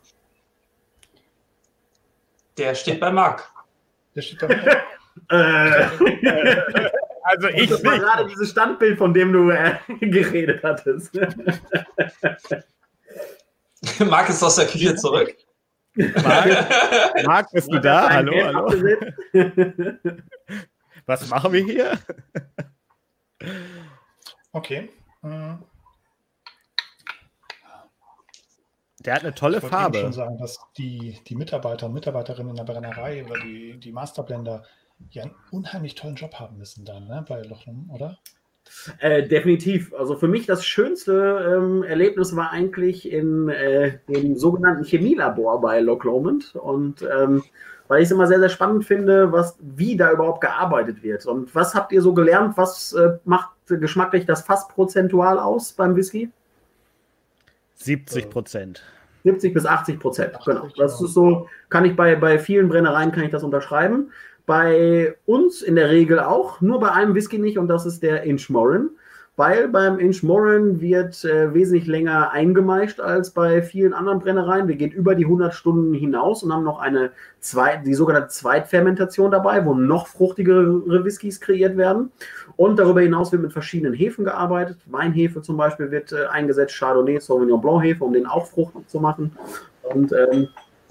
Der 2.57 2.74
steht 2.74 2.99
bei 3.01 3.11
Marc. 3.11 3.51
Der 4.14 4.22
steht 4.22 4.41
bei 4.41 4.49
Marc. 4.49 4.83
Äh. 5.31 5.89
also 7.24 7.49
ich 7.49 7.68
das 7.68 7.85
war 7.85 7.99
gerade 7.99 8.29
dieses 8.29 8.51
Standbild, 8.51 8.97
von 8.97 9.12
dem 9.12 9.33
du 9.33 9.51
äh, 9.51 9.74
geredet 10.01 10.62
hattest. 10.62 11.12
Marc 14.07 14.29
ist 14.29 14.43
aus 14.45 14.55
der 14.57 14.66
Küche 14.66 14.95
zurück. 14.95 15.35
Marc, 15.97 17.26
Marc 17.26 17.51
bist 17.51 17.68
du 17.70 17.81
da? 17.81 18.09
Hallo, 18.09 18.33
hallo. 18.45 18.72
Was 21.09 21.28
machen 21.30 21.52
wir 21.52 21.64
hier? 21.64 21.98
Okay. 24.50 24.88
Hm. 25.20 25.62
Der 29.04 29.14
hat 29.14 29.22
eine 29.22 29.34
tolle 29.34 29.59
ich 29.59 29.64
Farbe. 29.64 29.98
Ich 29.98 30.02
schon 30.02 30.12
sagen, 30.14 30.38
dass 30.38 30.59
die, 30.78 31.20
die 31.28 31.36
Mitarbeiter 31.36 31.86
und 31.86 31.92
Mitarbeiterinnen 31.92 32.50
in 32.50 32.56
der 32.56 32.64
Brennerei 32.64 33.24
oder 33.24 33.38
die, 33.40 33.78
die 33.78 33.92
Masterblender 33.92 34.64
ja 35.11 35.24
einen 35.24 35.34
unheimlich 35.50 35.94
tollen 35.94 36.16
Job 36.16 36.34
haben 36.36 36.56
müssen 36.56 36.86
dann 36.86 37.06
ne, 37.06 37.24
bei 37.28 37.42
Lochnum, 37.42 37.90
oder? 37.90 38.18
Äh, 38.98 39.28
definitiv. 39.28 39.94
Also 39.94 40.16
für 40.16 40.28
mich 40.28 40.46
das 40.46 40.64
schönste 40.64 41.59
ähm, 41.59 41.82
Erlebnis 41.84 42.34
war 42.34 42.50
eigentlich 42.50 43.12
in 43.12 43.50
äh, 43.50 43.98
dem 44.09 44.34
sogenannten 44.34 44.84
Chemielabor 44.84 45.61
bei 45.61 45.80
Loch 45.80 46.04
Lomond. 46.04 46.54
Und 46.56 47.02
ähm, 47.02 47.44
weil 47.89 48.01
ich 48.01 48.07
es 48.07 48.12
immer 48.12 48.26
sehr, 48.26 48.39
sehr 48.39 48.49
spannend 48.49 48.84
finde, 48.84 49.32
was, 49.32 49.57
wie 49.61 49.97
da 49.97 50.12
überhaupt 50.12 50.41
gearbeitet 50.41 51.03
wird. 51.03 51.26
Und 51.26 51.55
was 51.55 51.74
habt 51.74 51.93
ihr 51.93 52.03
so 52.03 52.14
gelernt? 52.14 52.57
Was 52.57 52.93
äh, 52.93 53.18
macht 53.24 53.51
geschmacklich 53.66 54.26
das 54.26 54.43
Fass 54.43 54.68
prozentual 54.68 55.39
aus 55.39 55.72
beim 55.72 55.97
Whisky? 55.97 56.30
70 57.76 58.30
Prozent. 58.30 58.82
70 59.24 59.55
bis 59.55 59.66
80 59.66 59.99
Prozent, 59.99 60.39
genau. 60.45 60.68
Das 60.76 61.01
ist 61.01 61.12
so, 61.12 61.49
kann 61.68 61.84
ich 61.84 61.97
bei, 61.97 62.14
bei 62.16 62.39
vielen 62.39 62.68
Brennereien 62.68 63.12
kann 63.12 63.24
ich 63.24 63.30
das 63.30 63.43
unterschreiben. 63.43 64.12
Bei 64.47 65.14
uns 65.26 65.61
in 65.61 65.74
der 65.74 65.91
Regel 65.91 66.20
auch, 66.20 66.61
nur 66.61 66.80
bei 66.80 66.93
einem 66.93 67.14
Whisky 67.14 67.39
nicht 67.39 67.59
und 67.59 67.68
das 67.68 67.84
ist 67.84 68.03
der 68.03 68.22
Inchmoran 68.22 68.91
weil 69.39 69.68
beim 69.68 70.01
Inchmoran 70.01 70.80
wird 70.80 71.24
äh, 71.24 71.55
wesentlich 71.55 71.86
länger 71.86 72.32
eingemeischt 72.32 72.99
als 72.99 73.30
bei 73.30 73.62
vielen 73.62 73.95
anderen 73.95 74.18
Brennereien. 74.18 74.66
Wir 74.66 74.74
gehen 74.74 74.91
über 74.91 75.14
die 75.14 75.26
100 75.26 75.55
Stunden 75.55 75.95
hinaus 75.95 76.43
und 76.43 76.53
haben 76.53 76.64
noch 76.64 76.80
eine 76.80 77.12
Zweit, 77.39 77.86
die 77.86 77.95
sogenannte 77.95 78.30
Zweitfermentation 78.30 79.30
dabei, 79.30 79.64
wo 79.64 79.74
noch 79.74 80.09
fruchtigere 80.09 81.05
Whiskys 81.05 81.41
kreiert 81.41 81.76
werden. 81.76 82.11
Und 82.57 82.80
darüber 82.80 83.01
hinaus 83.01 83.30
wird 83.30 83.43
mit 83.43 83.53
verschiedenen 83.53 83.95
Hefen 83.95 84.24
gearbeitet. 84.24 84.78
Weinhefe 84.86 85.41
zum 85.41 85.57
Beispiel 85.57 85.93
wird 85.93 86.11
äh, 86.11 86.26
eingesetzt, 86.26 86.76
Chardonnay, 86.76 87.20
Sauvignon 87.20 87.61
Blanc 87.61 87.84
Hefe, 87.84 88.03
um 88.03 88.12
den 88.12 88.26
auch 88.26 88.47
fruchtig 88.47 88.89
zu 88.89 88.99
machen. 88.99 89.30
Und 89.84 90.12
ähm, 90.12 90.49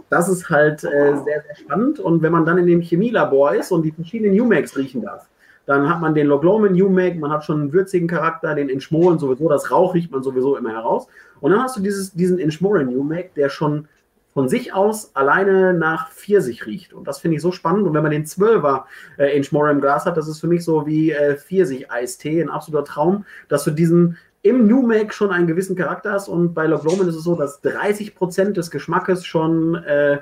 das 0.10 0.30
ist 0.30 0.50
halt 0.50 0.86
äh, 0.86 1.18
sehr, 1.18 1.44
sehr 1.44 1.56
spannend. 1.58 2.00
Und 2.00 2.22
wenn 2.22 2.32
man 2.32 2.46
dann 2.46 2.58
in 2.58 2.68
dem 2.68 2.80
Chemielabor 2.80 3.56
ist 3.56 3.74
und 3.74 3.84
die 3.84 3.92
verschiedenen 3.92 4.40
UMAX 4.40 4.78
riechen 4.78 5.02
darf, 5.02 5.28
dann 5.68 5.90
hat 5.90 6.00
man 6.00 6.16
den 6.16 6.28
Loglomen 6.28 6.74
New 6.74 6.90
Make, 6.90 7.20
man 7.20 7.30
hat 7.30 7.46
schon 7.46 7.62
einen 7.62 7.74
würzigen 7.74 8.08
Charakter, 8.08 8.56
den 8.56 8.70
Inchmoren 8.70 9.20
sowieso, 9.20 9.50
das 9.50 9.70
Rauch 9.70 9.94
riecht 9.94 10.12
man 10.12 10.24
sowieso 10.24 10.56
immer 10.58 10.72
heraus. 10.72 11.08
Und 11.42 11.52
dann 11.52 11.62
hast 11.62 11.78
du 11.78 11.82
dieses, 11.82 12.14
diesen 12.14 12.40
Inchmoren 12.40 12.88
New 12.88 13.04
Make, 13.04 13.32
der 13.36 13.50
schon 13.50 13.88
von 14.34 14.48
sich 14.48 14.74
aus 14.74 15.16
alleine 15.16 15.74
nach 15.74 16.10
Pfirsich 16.12 16.66
riecht. 16.66 16.94
Und 16.94 17.08
das 17.08 17.20
finde 17.20 17.36
ich 17.36 17.42
so 17.42 17.52
spannend. 17.52 17.86
Und 17.86 17.94
wenn 17.94 18.04
man 18.04 18.12
den 18.12 18.26
12er 18.26 18.84
äh, 19.18 19.36
Inchmoran 19.36 19.76
im 19.76 19.82
Glas 19.82 20.06
hat, 20.06 20.16
das 20.16 20.28
ist 20.28 20.40
für 20.40 20.48
mich 20.48 20.64
so 20.64 20.88
wie 20.88 21.12
äh, 21.12 21.36
Pfirsich-Eistee, 21.36 22.42
ein 22.42 22.50
absoluter 22.50 22.86
Traum, 22.86 23.26
dass 23.50 23.64
du 23.64 23.72
diesen 23.72 24.18
im 24.44 24.68
New 24.68 24.84
Make 24.86 25.14
schon 25.14 25.32
einen 25.32 25.48
gewissen 25.48 25.76
Charakter 25.76 26.12
hast. 26.12 26.28
Und 26.30 26.54
bei 26.54 26.68
Log 26.68 26.84
Lomond 26.84 27.10
ist 27.10 27.16
es 27.16 27.24
so, 27.24 27.36
dass 27.36 27.64
30% 27.64 28.54
des 28.54 28.72
Geschmackes 28.72 29.26
schon 29.26 29.76
äh, 29.76 30.20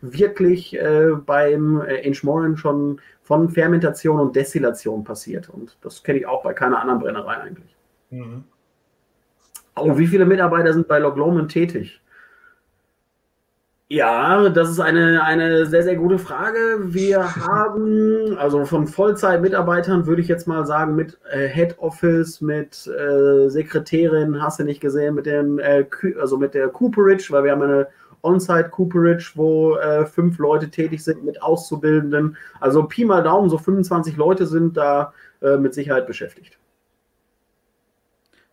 wirklich 0.00 0.74
äh, 0.74 1.10
beim 1.24 1.80
äh, 1.82 2.00
Inchmoran 2.00 2.56
schon 2.56 3.00
von 3.28 3.50
Fermentation 3.50 4.18
und 4.20 4.34
Destillation 4.34 5.04
passiert. 5.04 5.50
Und 5.50 5.76
das 5.82 6.02
kenne 6.02 6.18
ich 6.18 6.26
auch 6.26 6.42
bei 6.42 6.54
keiner 6.54 6.80
anderen 6.80 6.98
Brennerei 6.98 7.36
eigentlich. 7.36 7.76
Mhm. 8.08 8.44
Oh, 9.76 9.98
wie 9.98 10.06
viele 10.06 10.24
Mitarbeiter 10.24 10.72
sind 10.72 10.88
bei 10.88 10.98
Log 10.98 11.18
Lomond 11.18 11.52
tätig? 11.52 12.00
Ja, 13.90 14.48
das 14.48 14.70
ist 14.70 14.80
eine, 14.80 15.22
eine 15.22 15.66
sehr, 15.66 15.82
sehr 15.82 15.96
gute 15.96 16.18
Frage. 16.18 16.78
Wir 16.80 17.36
haben, 17.46 18.38
also 18.38 18.64
von 18.64 18.86
Vollzeit-Mitarbeitern 18.86 20.06
würde 20.06 20.22
ich 20.22 20.28
jetzt 20.28 20.48
mal 20.48 20.64
sagen, 20.64 20.96
mit 20.96 21.18
äh, 21.30 21.48
Head 21.48 21.78
Office, 21.80 22.40
mit 22.40 22.86
äh, 22.86 23.50
Sekretärin, 23.50 24.42
hast 24.42 24.58
du 24.58 24.64
nicht 24.64 24.80
gesehen, 24.80 25.14
mit 25.14 25.26
dem, 25.26 25.58
äh, 25.58 25.84
also 26.18 26.38
mit 26.38 26.54
der 26.54 26.68
Cooperage, 26.68 27.30
weil 27.30 27.44
wir 27.44 27.52
haben 27.52 27.62
eine 27.62 27.88
On-Site 28.22 28.70
Cooperage, 28.70 29.32
wo 29.34 29.76
äh, 29.76 30.06
fünf 30.06 30.38
Leute 30.38 30.70
tätig 30.70 31.04
sind 31.04 31.24
mit 31.24 31.42
Auszubildenden. 31.42 32.36
Also 32.60 32.84
Pi 32.84 33.04
mal 33.04 33.22
Daumen, 33.22 33.50
so 33.50 33.58
25 33.58 34.16
Leute 34.16 34.46
sind 34.46 34.76
da 34.76 35.12
äh, 35.42 35.56
mit 35.56 35.74
Sicherheit 35.74 36.06
beschäftigt. 36.06 36.58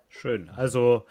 Schön. 0.09 0.49
Also 0.55 1.05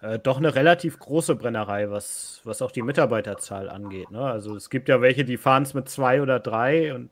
äh, 0.00 0.18
doch 0.18 0.38
eine 0.38 0.54
relativ 0.54 0.98
große 0.98 1.34
Brennerei, 1.36 1.90
was, 1.90 2.40
was 2.44 2.62
auch 2.62 2.72
die 2.72 2.82
Mitarbeiterzahl 2.82 3.68
angeht. 3.68 4.10
Ne? 4.10 4.22
Also 4.22 4.56
es 4.56 4.70
gibt 4.70 4.88
ja 4.88 5.00
welche, 5.00 5.24
die 5.24 5.36
fahren 5.36 5.62
es 5.62 5.74
mit 5.74 5.88
zwei 5.88 6.22
oder 6.22 6.40
drei 6.40 6.94
und 6.94 7.10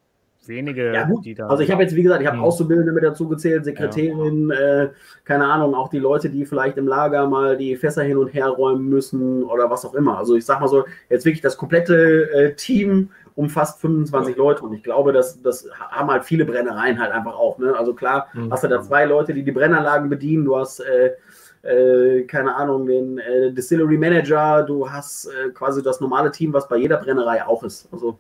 wenige, 0.49 0.93
ja, 0.93 1.09
die 1.23 1.35
da. 1.35 1.47
Also 1.47 1.63
ich 1.63 1.71
habe 1.71 1.83
jetzt, 1.83 1.95
wie 1.95 2.03
gesagt, 2.03 2.21
ich 2.21 2.27
habe 2.27 2.39
hm. 2.39 2.45
Auszubildende 2.45 2.93
mit 2.93 3.05
dazu 3.05 3.29
gezählt, 3.29 3.65
Sekretärin, 3.65 4.51
ja. 4.51 4.83
äh, 4.83 4.91
keine 5.25 5.47
Ahnung, 5.47 5.75
auch 5.75 5.89
die 5.89 5.99
Leute, 5.99 6.31
die 6.31 6.45
vielleicht 6.45 6.77
im 6.79 6.87
Lager 6.87 7.27
mal 7.29 7.57
die 7.57 7.77
Fässer 7.77 8.03
hin 8.03 8.17
und 8.17 8.35
her 8.35 8.49
räumen 8.49 8.89
müssen 8.89 9.45
oder 9.45 9.71
was 9.71 9.85
auch 9.85 9.95
immer. 9.95 10.19
Also 10.19 10.37
ich 10.37 10.45
sag 10.45 10.61
mal 10.61 10.69
so, 10.69 10.85
jetzt 11.09 11.25
wirklich 11.25 11.43
das 11.43 11.57
komplette 11.57 12.31
äh, 12.33 12.55
Team 12.55 13.11
umfasst 13.35 13.81
25 13.81 14.37
Leute 14.37 14.65
und 14.65 14.73
ich 14.73 14.83
glaube, 14.83 15.13
das, 15.13 15.41
das 15.41 15.69
haben 15.79 16.11
halt 16.11 16.25
viele 16.25 16.45
Brennereien 16.45 17.01
halt 17.01 17.13
einfach 17.13 17.37
auch. 17.37 17.59
Ne? 17.59 17.73
Also 17.79 17.95
klar, 17.95 18.27
mhm. 18.33 18.51
hast 18.51 18.65
du 18.65 18.69
da 18.69 18.83
zwei 18.83 19.05
Leute, 19.05 19.33
die 19.33 19.45
die 19.45 19.53
Brennerlagen 19.53 20.09
bedienen, 20.09 20.45
du 20.45 20.57
hast 20.57 20.81
äh, 20.81 21.13
äh, 21.63 22.25
keine 22.25 22.55
Ahnung, 22.55 22.87
den 22.87 23.19
äh, 23.19 23.53
Distillery 23.53 23.97
Manager, 23.97 24.65
du 24.65 24.91
hast 24.91 25.27
äh, 25.27 25.51
quasi 25.51 25.83
das 25.83 26.01
normale 26.01 26.31
Team, 26.31 26.53
was 26.53 26.69
bei 26.69 26.77
jeder 26.77 26.97
Brennerei 26.97 27.47
auch 27.47 27.63
ist. 27.63 27.89
Also 27.93 28.19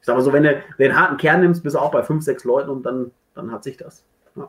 ich 0.00 0.06
sag 0.06 0.16
mal 0.16 0.22
so, 0.22 0.32
wenn 0.32 0.44
du 0.44 0.62
den 0.78 0.98
harten 0.98 1.16
Kern 1.18 1.40
nimmst, 1.40 1.62
bist 1.62 1.76
du 1.76 1.80
auch 1.80 1.90
bei 1.90 2.02
fünf, 2.02 2.24
sechs 2.24 2.44
Leuten 2.44 2.70
und 2.70 2.84
dann, 2.84 3.10
dann 3.34 3.52
hat 3.52 3.64
sich 3.64 3.76
das. 3.76 4.04
Ja. 4.34 4.48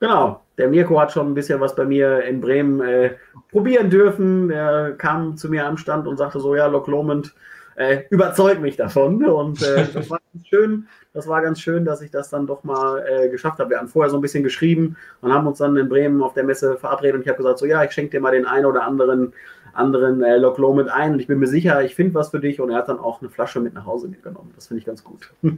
Genau, 0.00 0.40
der 0.58 0.68
Mirko 0.68 1.00
hat 1.00 1.12
schon 1.12 1.28
ein 1.28 1.34
bisschen 1.34 1.60
was 1.60 1.74
bei 1.74 1.84
mir 1.84 2.22
in 2.22 2.40
Bremen 2.40 2.80
äh, 2.80 3.16
probieren 3.50 3.90
dürfen. 3.90 4.50
Er 4.50 4.92
kam 4.92 5.36
zu 5.36 5.48
mir 5.48 5.66
am 5.66 5.76
Stand 5.76 6.06
und 6.06 6.16
sagte 6.16 6.40
so, 6.40 6.54
ja, 6.54 6.66
Loch 6.66 6.86
Lomond 6.86 7.34
äh, 7.74 8.04
überzeugt 8.10 8.60
mich 8.60 8.76
davon. 8.76 9.24
Und 9.24 9.62
äh, 9.62 9.86
das 9.94 10.10
war 10.10 10.20
ganz 10.32 10.46
schön. 10.46 10.88
Das 11.14 11.28
war 11.28 11.42
ganz 11.42 11.60
schön, 11.60 11.84
dass 11.84 12.00
ich 12.00 12.10
das 12.10 12.30
dann 12.30 12.46
doch 12.46 12.64
mal 12.64 13.04
äh, 13.06 13.28
geschafft 13.28 13.58
habe. 13.58 13.70
Wir 13.70 13.78
haben 13.78 13.88
vorher 13.88 14.10
so 14.10 14.16
ein 14.16 14.22
bisschen 14.22 14.44
geschrieben 14.44 14.96
und 15.20 15.32
haben 15.32 15.46
uns 15.46 15.58
dann 15.58 15.76
in 15.76 15.88
Bremen 15.88 16.22
auf 16.22 16.34
der 16.34 16.44
Messe 16.44 16.76
verabredet 16.76 17.16
und 17.16 17.22
ich 17.22 17.28
habe 17.28 17.38
gesagt, 17.38 17.58
so 17.58 17.66
ja, 17.66 17.82
ich 17.84 17.92
schenke 17.92 18.12
dir 18.12 18.20
mal 18.20 18.32
den 18.32 18.46
einen 18.46 18.66
oder 18.66 18.84
anderen 18.84 19.32
anderen 19.74 20.22
äh, 20.22 20.36
Loch 20.36 20.58
Lomond 20.58 20.90
ein. 20.90 21.12
Und 21.12 21.20
ich 21.20 21.26
bin 21.26 21.38
mir 21.38 21.46
sicher, 21.46 21.82
ich 21.82 21.94
finde 21.94 22.14
was 22.14 22.30
für 22.30 22.40
dich. 22.40 22.60
Und 22.60 22.70
er 22.70 22.76
hat 22.76 22.88
dann 22.88 22.98
auch 22.98 23.20
eine 23.20 23.30
Flasche 23.30 23.60
mit 23.60 23.74
nach 23.74 23.86
Hause 23.86 24.08
mitgenommen. 24.08 24.52
Das 24.54 24.66
finde 24.66 24.80
ich 24.80 24.86
ganz 24.86 25.02
gut. 25.02 25.32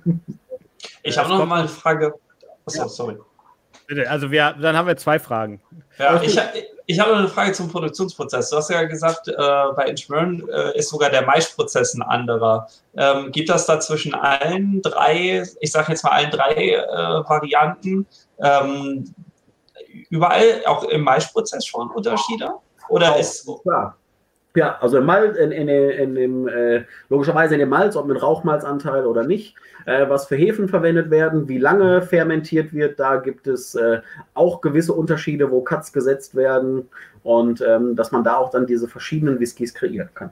ich 1.03 1.19
habe 1.19 1.29
noch 1.29 1.47
mal 1.47 1.61
eine 1.61 1.69
Frage. 1.69 2.15
Achso, 2.67 2.83
ja. 2.83 2.89
sorry. 2.89 3.17
Bitte, 3.87 4.09
also 4.09 4.31
wir, 4.31 4.55
dann 4.61 4.77
haben 4.77 4.87
wir 4.87 4.97
zwei 4.97 5.19
Fragen. 5.19 5.61
Ja, 5.99 6.21
ich, 6.23 6.39
ich 6.87 6.99
habe 6.99 7.11
noch 7.11 7.19
eine 7.19 7.29
Frage 7.29 7.53
zum 7.53 7.69
Produktionsprozess. 7.69 8.51
Du 8.51 8.57
hast 8.57 8.71
ja 8.71 8.83
gesagt, 8.85 9.29
äh, 9.29 9.33
bei 9.77 9.87
Inchburn 9.87 10.43
äh, 10.51 10.79
ist 10.79 10.89
sogar 10.89 11.11
der 11.11 11.27
Maischprozess 11.27 11.95
ein 11.95 12.03
anderer. 12.03 12.67
Ähm, 12.97 13.31
gibt 13.31 13.49
das 13.51 13.67
da 13.67 13.81
zwischen 13.81 14.15
allen 14.15 14.81
drei, 14.81 15.45
ich 15.61 15.73
sage 15.73 15.93
jetzt 15.93 16.05
mal 16.05 16.13
allen 16.13 16.31
drei 16.31 16.55
äh, 16.55 17.29
Varianten, 17.29 18.07
ähm, 18.39 19.15
überall 20.09 20.63
auch 20.67 20.85
im 20.85 21.03
Maischprozess 21.03 21.67
schon 21.67 21.91
Unterschiede? 21.91 22.55
Oder 22.89 23.19
ist 23.19 23.49
klar. 23.63 23.97
Ja, 24.57 24.79
also 24.81 24.99
im 24.99 25.07
Malz, 25.07 25.37
in, 25.37 25.51
in, 25.51 25.69
in 25.69 26.15
dem, 26.15 26.47
äh, 26.47 26.85
logischerweise 27.09 27.55
in 27.55 27.61
dem 27.61 27.71
Malz, 27.71 27.97
ob 27.97 28.07
mit 28.07 28.23
Rauchmalzanteil 28.23 29.05
oder 29.05 29.25
nicht, 29.25 29.57
äh, 29.85 30.09
was 30.09 30.27
für 30.27 30.37
Hefen 30.37 30.69
verwendet 30.69 31.11
werden, 31.11 31.49
wie 31.49 31.59
lange 31.59 32.03
fermentiert 32.03 32.73
wird, 32.73 33.01
da 33.01 33.17
gibt 33.17 33.49
es 33.49 33.75
äh, 33.75 34.01
auch 34.35 34.61
gewisse 34.61 34.93
Unterschiede, 34.93 35.51
wo 35.51 35.61
Cuts 35.63 35.93
gesetzt 35.93 36.37
werden 36.37 36.89
und 37.25 37.63
ähm, 37.63 37.97
dass 37.97 38.13
man 38.13 38.23
da 38.23 38.37
auch 38.37 38.51
dann 38.51 38.67
diese 38.67 38.87
verschiedenen 38.87 39.41
Whiskys 39.41 39.75
kreieren 39.75 40.11
kann. 40.15 40.31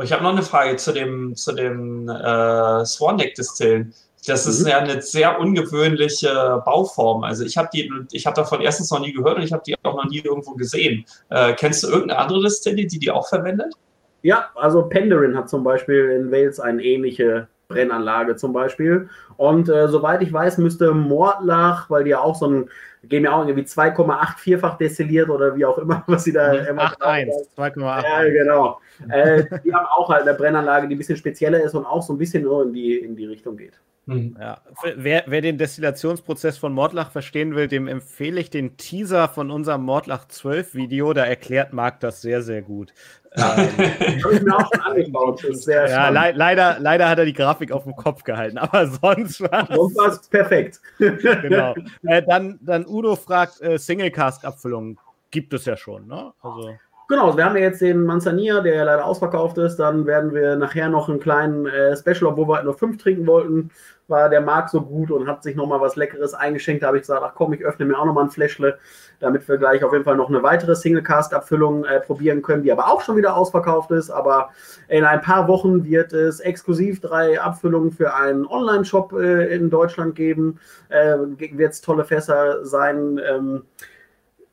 ich 0.00 0.12
habe 0.12 0.22
noch 0.22 0.32
eine 0.32 0.42
Frage 0.42 0.76
zu 0.76 0.92
dem, 0.92 1.36
zu 1.36 1.52
dem 1.52 2.08
äh, 2.08 2.86
Swan 2.86 3.16
Neck 3.16 3.34
Distillen. 3.34 3.92
Das 4.26 4.46
ist 4.46 4.62
mhm. 4.62 4.68
ja 4.68 4.78
eine 4.78 5.00
sehr 5.02 5.38
ungewöhnliche 5.38 6.62
Bauform. 6.64 7.24
Also 7.24 7.44
ich 7.44 7.56
habe 7.56 7.68
die, 7.72 7.90
ich 8.12 8.26
habe 8.26 8.34
davon 8.34 8.60
erstens 8.60 8.90
noch 8.90 9.00
nie 9.00 9.12
gehört 9.12 9.36
und 9.36 9.42
ich 9.42 9.52
habe 9.52 9.62
die 9.66 9.76
auch 9.82 9.94
noch 9.94 10.10
nie 10.10 10.20
irgendwo 10.20 10.54
gesehen. 10.54 11.04
Äh, 11.30 11.54
kennst 11.54 11.84
du 11.84 11.88
irgendeine 11.88 12.20
andere 12.20 12.42
Distille, 12.42 12.86
die 12.86 12.98
die 12.98 13.10
auch 13.10 13.28
verwendet? 13.28 13.74
Ja, 14.22 14.50
also 14.56 14.82
Penderin 14.82 15.36
hat 15.36 15.48
zum 15.48 15.62
Beispiel 15.62 16.10
in 16.10 16.32
Wales 16.32 16.58
eine 16.58 16.82
ähnliche 16.82 17.48
Brennanlage 17.68 18.36
zum 18.36 18.52
Beispiel. 18.52 19.08
Und 19.36 19.68
äh, 19.68 19.88
soweit 19.88 20.22
ich 20.22 20.32
weiß, 20.32 20.58
müsste 20.58 20.92
Mordlach, 20.92 21.90
weil 21.90 22.04
die 22.04 22.10
ja 22.10 22.20
auch 22.20 22.34
so 22.34 22.48
ein, 22.48 22.70
gehen 23.04 23.24
ja 23.24 23.32
auch 23.32 23.46
irgendwie 23.46 23.66
2,84-fach 23.66 24.78
destilliert 24.78 25.28
oder 25.28 25.54
wie 25.56 25.64
auch 25.64 25.78
immer, 25.78 26.02
was 26.08 26.24
sie 26.24 26.32
da 26.32 26.52
immer 26.52 26.92
8,1, 26.94 27.56
2,8. 27.56 28.02
Ja, 28.02 28.28
genau. 28.30 28.80
äh, 29.08 29.44
die 29.64 29.72
haben 29.72 29.86
auch 29.86 30.08
halt 30.08 30.22
eine 30.22 30.34
Brennanlage, 30.34 30.88
die 30.88 30.94
ein 30.94 30.98
bisschen 30.98 31.16
spezieller 31.16 31.62
ist 31.62 31.74
und 31.74 31.84
auch 31.84 32.02
so 32.02 32.12
ein 32.12 32.18
bisschen 32.18 32.42
nur 32.42 32.64
in 32.64 32.72
die, 32.72 32.98
in 32.98 33.16
die 33.16 33.26
Richtung 33.26 33.56
geht. 33.56 33.78
Mhm. 34.06 34.36
Ja. 34.40 34.58
Wer, 34.96 35.24
wer, 35.26 35.40
den 35.40 35.58
Destillationsprozess 35.58 36.58
von 36.58 36.72
Mordlach 36.72 37.10
verstehen 37.10 37.56
will, 37.56 37.66
dem 37.66 37.88
empfehle 37.88 38.40
ich 38.40 38.50
den 38.50 38.76
Teaser 38.76 39.28
von 39.28 39.50
unserem 39.50 39.82
Mordlach 39.82 40.28
12 40.28 40.74
Video. 40.74 41.12
Da 41.12 41.24
erklärt 41.24 41.72
Marc 41.72 41.98
das 42.00 42.22
sehr, 42.22 42.40
sehr 42.42 42.62
gut. 42.62 42.94
ähm, 43.34 43.68
ja, 45.66 46.08
le 46.08 46.32
leider, 46.36 46.78
leider 46.78 47.08
hat 47.08 47.18
er 47.18 47.24
die 47.24 47.32
Grafik 47.32 47.72
auf 47.72 47.82
dem 47.82 47.96
Kopf 47.96 48.22
gehalten, 48.22 48.58
aber 48.58 48.86
sonst 49.02 49.40
war 49.40 49.68
es 50.08 50.28
perfekt. 50.28 50.80
genau. 50.98 51.74
Äh, 52.04 52.22
dann, 52.22 52.60
dann 52.62 52.86
Udo 52.86 53.16
fragt, 53.16 53.60
äh, 53.60 53.76
Single-Cask-Abfüllung 53.76 55.00
gibt 55.32 55.52
es 55.52 55.64
ja 55.64 55.76
schon, 55.76 56.06
ne? 56.06 56.32
Also. 56.40 56.76
Genau, 57.08 57.36
wir 57.36 57.44
haben 57.44 57.56
ja 57.56 57.62
jetzt 57.62 57.80
den 57.80 58.04
Manzanilla, 58.04 58.60
der 58.60 58.74
ja 58.74 58.82
leider 58.82 59.04
ausverkauft 59.04 59.58
ist. 59.58 59.76
Dann 59.76 60.06
werden 60.06 60.34
wir 60.34 60.56
nachher 60.56 60.88
noch 60.88 61.08
einen 61.08 61.20
kleinen 61.20 61.66
äh, 61.66 61.96
Special, 61.96 62.26
obwohl 62.26 62.48
wir 62.48 62.56
halt 62.56 62.64
nur 62.64 62.76
fünf 62.76 62.98
trinken 62.98 63.28
wollten, 63.28 63.70
war 64.08 64.28
der 64.28 64.40
Marc 64.40 64.70
so 64.70 64.80
gut 64.80 65.12
und 65.12 65.28
hat 65.28 65.44
sich 65.44 65.54
nochmal 65.54 65.80
was 65.80 65.94
Leckeres 65.94 66.34
eingeschenkt. 66.34 66.82
Da 66.82 66.88
habe 66.88 66.96
ich 66.96 67.02
gesagt, 67.02 67.22
ach 67.24 67.34
komm, 67.36 67.52
ich 67.52 67.64
öffne 67.64 67.86
mir 67.86 67.96
auch 67.96 68.04
nochmal 68.04 68.24
ein 68.24 68.30
Fläschle, 68.30 68.78
damit 69.20 69.48
wir 69.48 69.56
gleich 69.56 69.84
auf 69.84 69.92
jeden 69.92 70.04
Fall 70.04 70.16
noch 70.16 70.28
eine 70.28 70.42
weitere 70.42 70.74
Single-Cast-Abfüllung 70.74 71.84
äh, 71.84 72.00
probieren 72.00 72.42
können, 72.42 72.64
die 72.64 72.72
aber 72.72 72.88
auch 72.88 73.02
schon 73.02 73.16
wieder 73.16 73.36
ausverkauft 73.36 73.92
ist. 73.92 74.10
Aber 74.10 74.50
in 74.88 75.04
ein 75.04 75.20
paar 75.20 75.46
Wochen 75.46 75.84
wird 75.84 76.12
es 76.12 76.40
exklusiv 76.40 77.00
drei 77.00 77.40
Abfüllungen 77.40 77.92
für 77.92 78.14
einen 78.14 78.46
Online-Shop 78.46 79.12
äh, 79.12 79.54
in 79.54 79.70
Deutschland 79.70 80.16
geben. 80.16 80.58
Äh, 80.88 81.16
wird 81.52 81.72
es 81.72 81.80
tolle 81.80 82.04
Fässer 82.04 82.64
sein. 82.64 83.20
Ähm, 83.24 83.62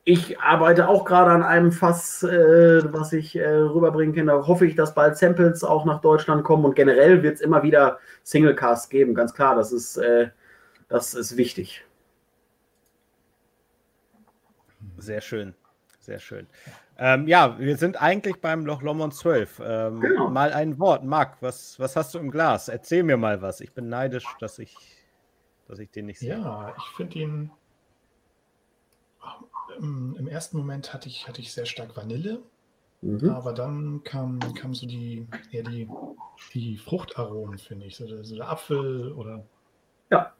ich 0.05 0.39
arbeite 0.39 0.89
auch 0.89 1.05
gerade 1.05 1.31
an 1.31 1.43
einem 1.43 1.71
Fass, 1.71 2.23
äh, 2.23 2.81
was 2.91 3.13
ich 3.13 3.37
äh, 3.37 3.47
rüberbringen 3.47 4.13
kann. 4.13 4.27
Da 4.27 4.45
hoffe 4.45 4.65
ich, 4.65 4.75
dass 4.75 4.93
bald 4.93 5.17
Samples 5.17 5.63
auch 5.63 5.85
nach 5.85 6.01
Deutschland 6.01 6.43
kommen. 6.43 6.65
Und 6.65 6.75
generell 6.75 7.23
wird 7.23 7.35
es 7.35 7.41
immer 7.41 7.63
wieder 7.63 7.99
Singlecasts 8.23 8.89
geben. 8.89 9.15
Ganz 9.15 9.33
klar, 9.33 9.55
das 9.55 9.71
ist, 9.71 9.97
äh, 9.97 10.29
das 10.89 11.13
ist 11.13 11.37
wichtig. 11.37 11.85
Sehr 14.97 15.21
schön, 15.21 15.55
sehr 15.99 16.19
schön. 16.19 16.47
Ähm, 16.97 17.27
ja, 17.27 17.57
wir 17.57 17.77
sind 17.77 18.01
eigentlich 18.01 18.41
beim 18.41 18.65
Loch 18.65 18.81
Lomond 18.81 19.13
12. 19.13 19.61
Ähm, 19.63 20.01
genau. 20.01 20.29
Mal 20.29 20.51
ein 20.51 20.79
Wort. 20.79 21.05
Marc, 21.05 21.37
was, 21.41 21.79
was 21.79 21.95
hast 21.95 22.13
du 22.13 22.19
im 22.19 22.29
Glas? 22.29 22.67
Erzähl 22.67 23.03
mir 23.03 23.17
mal 23.17 23.41
was. 23.41 23.61
Ich 23.61 23.73
bin 23.73 23.87
neidisch, 23.87 24.25
dass 24.39 24.59
ich, 24.59 24.75
dass 25.65 25.79
ich 25.79 25.89
den 25.91 26.07
nicht 26.07 26.19
sehe. 26.19 26.37
Ja, 26.37 26.73
ich 26.77 26.95
finde 26.95 27.19
ihn 27.19 27.51
im, 29.79 30.27
ersten 30.27 30.57
Moment 30.57 30.93
hatte 30.93 31.07
ich, 31.07 31.27
hatte 31.27 31.41
ich 31.41 31.53
sehr 31.53 31.65
stark 31.65 31.95
Vanille, 31.95 32.41
mhm. 33.01 33.29
aber 33.29 33.53
dann 33.53 34.03
kam, 34.03 34.39
kam 34.55 34.73
so 34.73 34.87
die, 34.87 35.27
eher 35.51 35.63
die, 35.63 35.89
die 36.53 36.77
Fruchtaromen, 36.77 37.57
finde 37.57 37.85
ich. 37.85 37.95
So 37.95 38.07
der, 38.07 38.23
so 38.23 38.35
der 38.35 38.49
Apfel 38.49 39.11
oder. 39.13 39.45
Ja. 40.09 40.33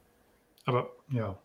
Aber 0.65 0.91
ja. 1.09 1.37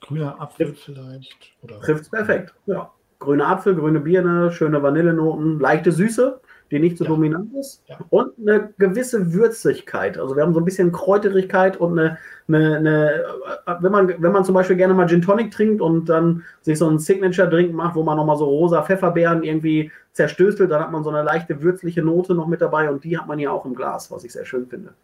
Grüner 0.00 0.40
Apfel 0.40 0.68
Trifft. 0.68 0.84
vielleicht. 0.84 1.52
Trifft 1.82 2.02
es 2.02 2.10
perfekt, 2.10 2.54
ja. 2.66 2.92
Grüner 3.20 3.48
Apfel, 3.48 3.76
grüne 3.76 4.00
Birne, 4.00 4.50
schöne 4.50 4.82
Vanillenoten, 4.82 5.60
leichte 5.60 5.92
Süße 5.92 6.40
die 6.72 6.80
nicht 6.80 6.96
so 6.96 7.04
ja. 7.04 7.10
dominant 7.10 7.54
ist. 7.54 7.82
Ja. 7.86 7.98
Und 8.08 8.32
eine 8.40 8.72
gewisse 8.78 9.32
Würzigkeit. 9.32 10.18
Also 10.18 10.34
wir 10.34 10.42
haben 10.42 10.54
so 10.54 10.60
ein 10.60 10.64
bisschen 10.64 10.90
Kräuterigkeit 10.90 11.76
und 11.76 11.98
eine, 11.98 12.18
eine, 12.48 12.76
eine, 12.78 13.78
wenn 13.80 13.92
man, 13.92 14.08
wenn 14.08 14.32
man 14.32 14.44
zum 14.44 14.54
Beispiel 14.54 14.76
gerne 14.76 14.94
mal 14.94 15.06
Gin 15.06 15.20
Tonic 15.20 15.52
trinkt 15.52 15.82
und 15.82 16.06
dann 16.06 16.42
sich 16.62 16.78
so 16.78 16.88
einen 16.88 16.98
Signature-Drink 16.98 17.74
macht, 17.74 17.94
wo 17.94 18.02
man 18.02 18.16
nochmal 18.16 18.38
so 18.38 18.46
rosa 18.46 18.82
Pfefferbeeren 18.82 19.42
irgendwie 19.42 19.92
zerstößelt, 20.12 20.70
dann 20.70 20.82
hat 20.82 20.90
man 20.90 21.04
so 21.04 21.10
eine 21.10 21.22
leichte 21.22 21.62
würzliche 21.62 22.02
Note 22.02 22.34
noch 22.34 22.46
mit 22.46 22.62
dabei 22.62 22.90
und 22.90 23.04
die 23.04 23.18
hat 23.18 23.26
man 23.26 23.38
ja 23.38 23.50
auch 23.50 23.66
im 23.66 23.74
Glas, 23.74 24.10
was 24.10 24.24
ich 24.24 24.32
sehr 24.32 24.46
schön 24.46 24.66
finde. 24.66 24.94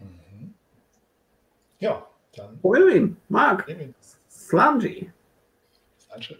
Mhm. 0.00 0.54
Ja, 1.78 2.04
dann. 2.36 2.58
Probieren 2.60 2.88
wir 2.88 2.96
ihn. 2.96 3.16
Marc. 3.28 3.64
Slangy. 4.28 5.12
Slangy. 5.98 6.36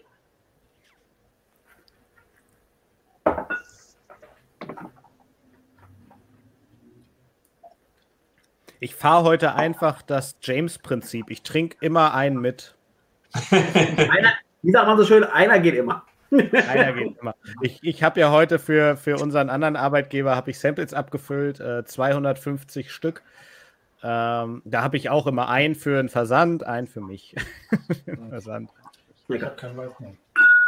Ich 8.81 8.95
fahre 8.95 9.23
heute 9.23 9.55
einfach 9.55 10.01
das 10.01 10.37
James-Prinzip. 10.41 11.29
Ich 11.29 11.43
trinke 11.43 11.77
immer 11.81 12.13
einen 12.13 12.39
mit. 12.39 12.75
einer, 13.51 14.33
wie 14.61 14.71
sagt 14.71 14.87
man 14.87 14.97
so 14.97 15.03
schön, 15.03 15.23
einer 15.25 15.59
geht 15.59 15.75
immer. 15.75 16.03
einer 16.31 16.93
geht 16.93 17.17
immer. 17.19 17.35
Ich, 17.61 17.79
ich 17.83 18.03
habe 18.03 18.19
ja 18.19 18.31
heute 18.31 18.57
für, 18.57 18.95
für 18.95 19.17
unseren 19.17 19.49
anderen 19.49 19.75
Arbeitgeber 19.75 20.41
ich 20.47 20.59
Samples 20.59 20.93
abgefüllt, 20.93 21.59
äh, 21.59 21.83
250 21.83 22.91
Stück. 22.91 23.21
Ähm, 24.01 24.61
da 24.63 24.81
habe 24.81 24.95
ich 24.95 25.09
auch 25.09 25.27
immer 25.27 25.49
einen 25.49 25.75
für 25.75 25.97
den 25.97 26.07
Versand, 26.07 26.65
einen 26.65 26.87
für 26.87 27.01
mich. 27.01 27.35
Versand. 28.29 28.69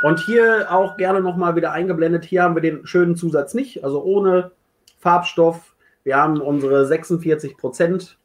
Und 0.03 0.19
hier 0.19 0.71
auch 0.71 0.97
gerne 0.97 1.21
nochmal 1.21 1.55
wieder 1.55 1.71
eingeblendet. 1.71 2.25
Hier 2.25 2.43
haben 2.43 2.55
wir 2.55 2.61
den 2.61 2.85
schönen 2.87 3.15
Zusatz 3.15 3.53
nicht, 3.53 3.83
also 3.83 4.03
ohne 4.03 4.51
Farbstoff, 4.99 5.75
wir 6.03 6.17
haben 6.17 6.41
unsere 6.41 6.85
46 6.85 7.57
Prozent 7.57 8.17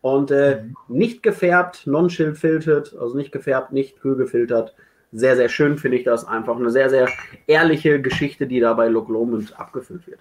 und 0.00 0.30
äh, 0.30 0.62
mhm. 0.62 0.74
nicht 0.88 1.22
gefärbt, 1.22 1.86
non-chill 1.86 2.34
filtered, 2.34 2.94
also 2.96 3.16
nicht 3.16 3.32
gefärbt, 3.32 3.72
nicht 3.72 4.00
kühl 4.00 4.16
gefiltert. 4.16 4.74
Sehr, 5.12 5.36
sehr 5.36 5.48
schön 5.48 5.78
finde 5.78 5.96
ich 5.96 6.04
das. 6.04 6.26
Einfach 6.26 6.56
eine 6.56 6.70
sehr, 6.70 6.90
sehr 6.90 7.08
ehrliche 7.46 8.00
Geschichte, 8.00 8.46
die 8.46 8.60
da 8.60 8.74
bei 8.74 8.88
Loch 8.88 9.08
Lomond 9.08 9.58
abgefüllt 9.58 10.06
wird. 10.06 10.20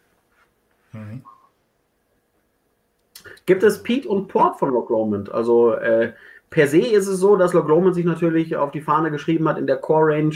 Mhm. 0.93 1.23
Gibt 3.45 3.63
es 3.63 3.83
Pete 3.83 4.07
und 4.07 4.27
Port 4.27 4.57
von 4.57 4.71
Loch 4.71 4.89
Lomond? 4.89 5.31
Also 5.31 5.73
äh, 5.73 6.13
per 6.49 6.67
se 6.67 6.79
ist 6.79 7.07
es 7.07 7.19
so, 7.19 7.35
dass 7.35 7.53
Loch 7.53 7.67
Lomond 7.67 7.95
sich 7.95 8.05
natürlich 8.05 8.55
auf 8.55 8.71
die 8.71 8.81
Fahne 8.81 9.11
geschrieben 9.11 9.47
hat, 9.47 9.57
in 9.57 9.67
der 9.67 9.77
Core 9.77 10.13
Range 10.13 10.35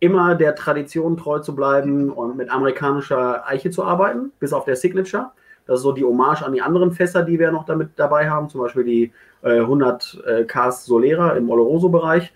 immer 0.00 0.34
der 0.34 0.54
Tradition 0.54 1.16
treu 1.16 1.38
zu 1.40 1.54
bleiben 1.54 2.10
und 2.10 2.36
mit 2.36 2.50
amerikanischer 2.50 3.46
Eiche 3.46 3.70
zu 3.70 3.84
arbeiten, 3.84 4.32
bis 4.38 4.52
auf 4.52 4.64
der 4.64 4.76
Signature. 4.76 5.32
Das 5.66 5.80
ist 5.80 5.82
so 5.82 5.92
die 5.92 6.04
Hommage 6.04 6.42
an 6.42 6.52
die 6.52 6.62
anderen 6.62 6.92
Fässer, 6.92 7.22
die 7.22 7.38
wir 7.38 7.50
noch 7.50 7.66
damit 7.66 7.90
dabei 7.96 8.30
haben, 8.30 8.48
zum 8.48 8.62
Beispiel 8.62 8.84
die 8.84 9.12
äh, 9.42 9.60
100 9.60 10.22
äh, 10.26 10.44
Cast 10.44 10.86
Solera 10.86 11.32
im 11.32 11.50
Oloroso-Bereich. 11.50 12.32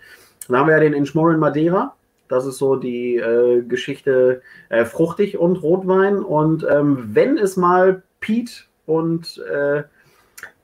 Dann 0.47 0.57
haben 0.57 0.67
wir 0.67 0.75
ja 0.75 0.81
den 0.81 0.93
Inchmoran 0.93 1.39
Madeira. 1.39 1.95
Das 2.27 2.45
ist 2.45 2.57
so 2.57 2.75
die 2.75 3.17
äh, 3.17 3.63
Geschichte 3.63 4.41
äh, 4.69 4.85
fruchtig 4.85 5.37
und 5.37 5.61
Rotwein. 5.63 6.19
Und 6.19 6.65
ähm, 6.69 7.09
wenn 7.13 7.37
es 7.37 7.57
mal 7.57 8.03
Peat 8.19 8.67
und 8.85 9.43
äh, 9.51 9.83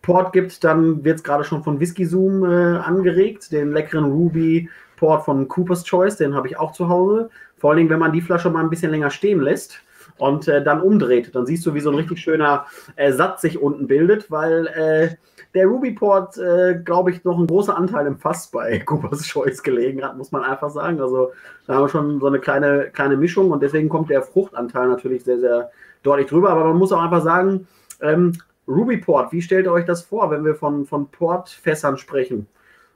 Port 0.09 0.33
gibt, 0.33 0.63
dann 0.63 1.03
wird 1.03 1.17
es 1.17 1.23
gerade 1.23 1.43
schon 1.43 1.63
von 1.63 1.79
Whisky 1.79 2.03
Zoom 2.03 2.43
äh, 2.43 2.77
angeregt, 2.77 3.51
den 3.51 3.71
leckeren 3.71 4.05
Ruby 4.05 4.67
Port 4.97 5.23
von 5.23 5.47
Cooper's 5.47 5.83
Choice, 5.83 6.17
den 6.17 6.33
habe 6.33 6.47
ich 6.47 6.57
auch 6.57 6.71
zu 6.71 6.89
Hause. 6.89 7.29
Vor 7.59 7.69
allen 7.69 7.77
Dingen, 7.77 7.91
wenn 7.91 7.99
man 7.99 8.11
die 8.11 8.21
Flasche 8.21 8.49
mal 8.49 8.63
ein 8.63 8.71
bisschen 8.71 8.89
länger 8.89 9.11
stehen 9.11 9.39
lässt 9.39 9.83
und 10.17 10.47
äh, 10.47 10.63
dann 10.63 10.81
umdreht, 10.81 11.35
dann 11.35 11.45
siehst 11.45 11.63
du, 11.63 11.75
wie 11.75 11.79
so 11.79 11.91
ein 11.91 11.95
richtig 11.95 12.21
schöner 12.21 12.65
äh, 12.95 13.11
Satz 13.11 13.41
sich 13.41 13.61
unten 13.61 13.85
bildet, 13.85 14.31
weil 14.31 14.65
äh, 14.65 15.15
der 15.53 15.67
Ruby 15.67 15.91
Port, 15.91 16.39
äh, 16.39 16.81
glaube 16.83 17.11
ich, 17.11 17.23
noch 17.23 17.37
ein 17.37 17.45
großer 17.45 17.77
Anteil 17.77 18.07
im 18.07 18.17
Fass 18.17 18.47
bei 18.47 18.79
Coopers 18.85 19.27
Choice 19.27 19.61
gelegen 19.61 20.03
hat, 20.03 20.17
muss 20.17 20.31
man 20.31 20.41
einfach 20.41 20.71
sagen. 20.71 20.99
Also 21.01 21.33
da 21.67 21.75
haben 21.75 21.83
wir 21.83 21.89
schon 21.89 22.19
so 22.19 22.25
eine 22.25 22.39
kleine, 22.39 22.89
kleine 22.91 23.15
Mischung 23.15 23.51
und 23.51 23.61
deswegen 23.61 23.89
kommt 23.89 24.09
der 24.09 24.23
Fruchtanteil 24.23 24.87
natürlich 24.87 25.23
sehr, 25.23 25.39
sehr 25.39 25.69
deutlich 26.01 26.25
drüber. 26.25 26.49
Aber 26.49 26.63
man 26.63 26.77
muss 26.77 26.91
auch 26.91 27.03
einfach 27.03 27.21
sagen, 27.21 27.67
ähm, 28.01 28.33
Ruby 28.69 28.97
Port, 28.97 29.33
wie 29.33 29.41
stellt 29.41 29.65
ihr 29.65 29.71
euch 29.71 29.85
das 29.85 30.03
vor, 30.03 30.29
wenn 30.29 30.45
wir 30.45 30.55
von, 30.55 30.85
von 30.85 31.09
Portfässern 31.09 31.97
sprechen? 31.97 32.47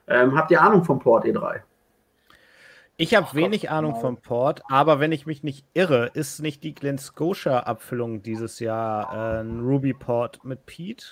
Ähm, 0.07 0.35
habt 0.35 0.51
ihr 0.51 0.61
Ahnung 0.61 0.83
vom 0.83 0.99
Port 0.99 1.25
E3? 1.25 1.61
Ich 2.95 3.15
habe 3.15 3.33
wenig 3.33 3.71
Ahnung 3.71 3.95
vom 3.95 4.17
Port, 4.17 4.61
aber 4.69 4.99
wenn 4.99 5.11
ich 5.11 5.25
mich 5.25 5.41
nicht 5.41 5.65
irre, 5.73 6.11
ist 6.13 6.41
nicht 6.43 6.63
die 6.63 6.75
Glen 6.75 6.99
Scotia-Abfüllung 6.99 8.21
dieses 8.21 8.59
Jahr 8.59 9.11
äh, 9.11 9.41
ein 9.41 9.61
Ruby 9.61 9.93
Port 9.93 10.45
mit 10.45 10.67
Pete? 10.67 11.03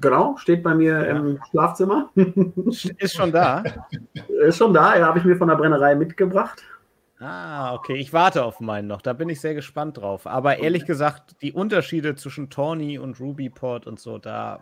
Genau, 0.00 0.36
steht 0.36 0.62
bei 0.62 0.74
mir 0.74 0.92
ja. 0.92 1.16
im 1.16 1.40
Schlafzimmer. 1.50 2.10
ist 2.14 3.14
schon 3.14 3.32
da? 3.32 3.64
ist 4.28 4.58
schon 4.58 4.72
da, 4.72 4.96
ja, 4.96 5.06
habe 5.06 5.18
ich 5.18 5.24
mir 5.24 5.36
von 5.36 5.48
der 5.48 5.56
Brennerei 5.56 5.96
mitgebracht. 5.96 6.62
Ah, 7.18 7.74
okay. 7.74 7.96
Ich 7.96 8.12
warte 8.12 8.44
auf 8.44 8.60
meinen 8.60 8.88
noch. 8.88 9.00
Da 9.00 9.12
bin 9.12 9.28
ich 9.28 9.40
sehr 9.40 9.54
gespannt 9.54 9.98
drauf. 9.98 10.26
Aber 10.26 10.58
ehrlich 10.58 10.84
gesagt, 10.84 11.36
die 11.42 11.52
Unterschiede 11.52 12.14
zwischen 12.14 12.50
Tawny 12.50 12.98
und 12.98 13.20
Ruby 13.20 13.48
Port 13.48 13.86
und 13.86 13.98
so, 13.98 14.18
da 14.18 14.60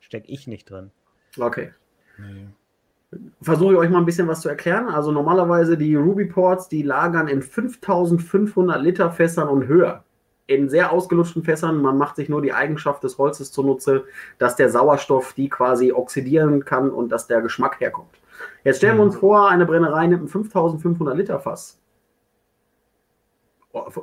stecke 0.00 0.28
ich 0.28 0.46
nicht 0.46 0.70
drin. 0.70 0.90
Okay. 1.38 1.72
Nee. 2.18 2.46
Versuche 3.40 3.72
ich 3.74 3.78
euch 3.78 3.90
mal 3.90 3.98
ein 3.98 4.06
bisschen 4.06 4.28
was 4.28 4.40
zu 4.40 4.48
erklären. 4.48 4.88
Also 4.88 5.12
normalerweise 5.12 5.76
die 5.76 5.94
Ruby 5.94 6.26
Ports, 6.26 6.68
die 6.68 6.82
lagern 6.82 7.28
in 7.28 7.42
5500 7.42 8.82
Liter 8.82 9.10
Fässern 9.10 9.48
und 9.48 9.66
höher. 9.66 10.04
In 10.46 10.68
sehr 10.68 10.92
ausgelutschten 10.92 11.44
Fässern. 11.44 11.80
Man 11.80 11.96
macht 11.96 12.16
sich 12.16 12.28
nur 12.28 12.42
die 12.42 12.52
Eigenschaft 12.52 13.02
des 13.04 13.16
Holzes 13.16 13.52
zunutze, 13.52 14.04
dass 14.38 14.56
der 14.56 14.70
Sauerstoff 14.70 15.32
die 15.34 15.48
quasi 15.48 15.92
oxidieren 15.92 16.64
kann 16.64 16.90
und 16.90 17.10
dass 17.10 17.26
der 17.26 17.40
Geschmack 17.40 17.80
herkommt. 17.80 18.10
Jetzt 18.64 18.78
stellen 18.78 18.96
wir 18.96 19.04
uns 19.04 19.16
mhm. 19.16 19.20
vor, 19.20 19.50
eine 19.50 19.66
Brennerei 19.66 20.06
nimmt 20.06 20.24
ein 20.24 20.28
5500 20.28 21.16
Liter 21.16 21.40
Fass. 21.40 21.78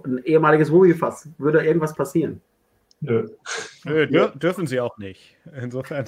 Ein 0.04 0.18
ehemaliges 0.24 0.72
Ruby-Fass. 0.72 1.30
Würde 1.38 1.64
irgendwas 1.64 1.94
passieren? 1.94 2.42
Nö. 3.02 3.30
Nö 3.86 4.08
dür 4.08 4.30
dürfen 4.30 4.68
sie 4.68 4.80
auch 4.80 4.98
nicht. 4.98 5.38
Insofern. 5.62 6.06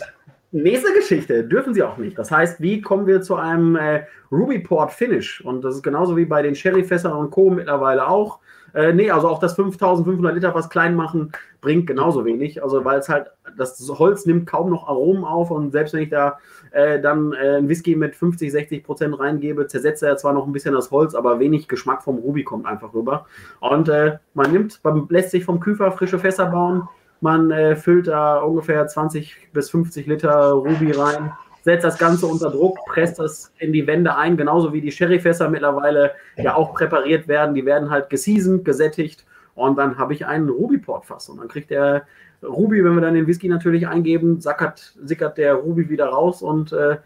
Nächste 0.52 0.94
Geschichte, 0.94 1.46
dürfen 1.46 1.74
sie 1.74 1.84
auch 1.84 1.98
nicht. 1.98 2.18
Das 2.18 2.30
heißt, 2.30 2.60
wie 2.60 2.82
kommen 2.82 3.08
wir 3.08 3.22
zu 3.22 3.36
einem 3.36 3.78
äh, 3.78 4.06
Ruby 4.32 4.60
Port 4.60 4.92
Finish? 4.92 5.40
Und 5.46 5.62
das 5.64 5.76
ist 5.76 5.84
genauso 5.84 6.18
wie 6.18 6.26
bei 6.26 6.42
den 6.42 6.56
Sherry-Fässern 6.56 7.14
und 7.14 7.32
Co. 7.32 7.50
mittlerweile 7.50 8.06
auch. 8.06 8.40
Äh, 8.74 8.94
nee, 8.94 9.12
also 9.12 9.28
auch 9.28 9.40
das 9.40 9.56
5500 9.56 10.34
Liter 10.34 10.56
was 10.56 10.70
klein 10.70 10.96
machen 10.96 11.32
bringt 11.62 11.88
genauso 11.88 12.26
wenig. 12.26 12.64
Also, 12.64 12.84
weil 12.86 13.00
es 13.00 13.10
halt, 13.10 13.28
das 13.58 13.80
Holz 14.00 14.26
nimmt 14.26 14.48
kaum 14.48 14.70
noch 14.70 14.88
Aromen 14.88 15.24
auf 15.24 15.52
und 15.52 15.72
selbst 15.72 15.94
wenn 15.94 16.04
ich 16.04 16.10
da 16.10 16.40
äh, 16.72 17.00
dann 17.00 17.34
äh, 17.34 17.58
ein 17.58 17.70
Whisky 17.70 17.96
mit 17.96 18.16
50, 18.16 18.52
60 18.52 18.84
Prozent 18.84 19.20
reingebe, 19.20 19.68
zersetzt 19.68 20.04
er 20.04 20.18
zwar 20.18 20.34
noch 20.34 20.48
ein 20.48 20.54
bisschen 20.54 20.74
das 20.74 20.92
Holz, 20.92 21.16
aber 21.16 21.40
wenig 21.40 21.68
Geschmack 21.68 22.04
vom 22.04 22.18
Ruby 22.18 22.44
kommt 22.44 22.66
einfach 22.66 22.94
rüber. 22.94 23.26
Und 23.60 23.90
äh, 23.90 24.18
man 24.34 24.52
nimmt, 24.52 24.80
man 24.84 25.06
lässt 25.10 25.32
sich 25.32 25.46
vom 25.46 25.60
Küfer 25.60 25.92
frische 25.92 26.20
Fässer 26.20 26.48
bauen, 26.48 26.88
man 27.20 27.52
äh, 27.52 27.76
füllt 27.76 28.08
da 28.08 28.40
ungefähr 28.40 28.88
20 28.88 29.50
bis 29.54 29.70
50 29.70 30.08
Liter 30.08 30.52
Ruby 30.52 30.92
rein 30.92 31.32
setzt 31.62 31.84
das 31.84 31.98
Ganze 31.98 32.26
unter 32.26 32.50
Druck, 32.50 32.78
presst 32.88 33.20
das 33.20 33.52
in 33.60 33.72
die 33.72 33.86
Wände 33.88 34.16
ein, 34.16 34.38
genauso 34.38 34.74
wie 34.74 34.82
die 34.82 34.92
Sherryfässer 34.92 35.50
mittlerweile 35.50 36.14
ja 36.38 36.56
auch 36.56 36.74
präpariert 36.74 37.28
werden. 37.28 37.56
Die 37.56 37.66
werden 37.66 37.90
halt 37.90 38.10
geseasoned, 38.10 38.66
gesättigt 38.66 39.26
und 39.56 39.78
dann 39.78 39.98
habe 39.98 40.14
ich 40.14 40.26
einen 40.26 40.50
Ruby-Portfass 40.50 41.30
und 41.30 41.40
dann 41.40 41.48
kriegt 41.48 41.70
der 41.70 42.04
Ruby, 42.44 42.84
wenn 42.84 42.96
wir 42.96 43.02
dann 43.02 43.14
den 43.14 43.28
Whisky 43.28 43.48
natürlich 43.48 43.88
eingeben, 43.88 44.42
sackert, 44.42 44.94
sickert 45.04 45.38
der 45.38 45.56
Ruby 45.56 45.90
wieder 45.90 46.08
raus 46.08 46.42
und 46.42 46.74
äh, 46.74 46.98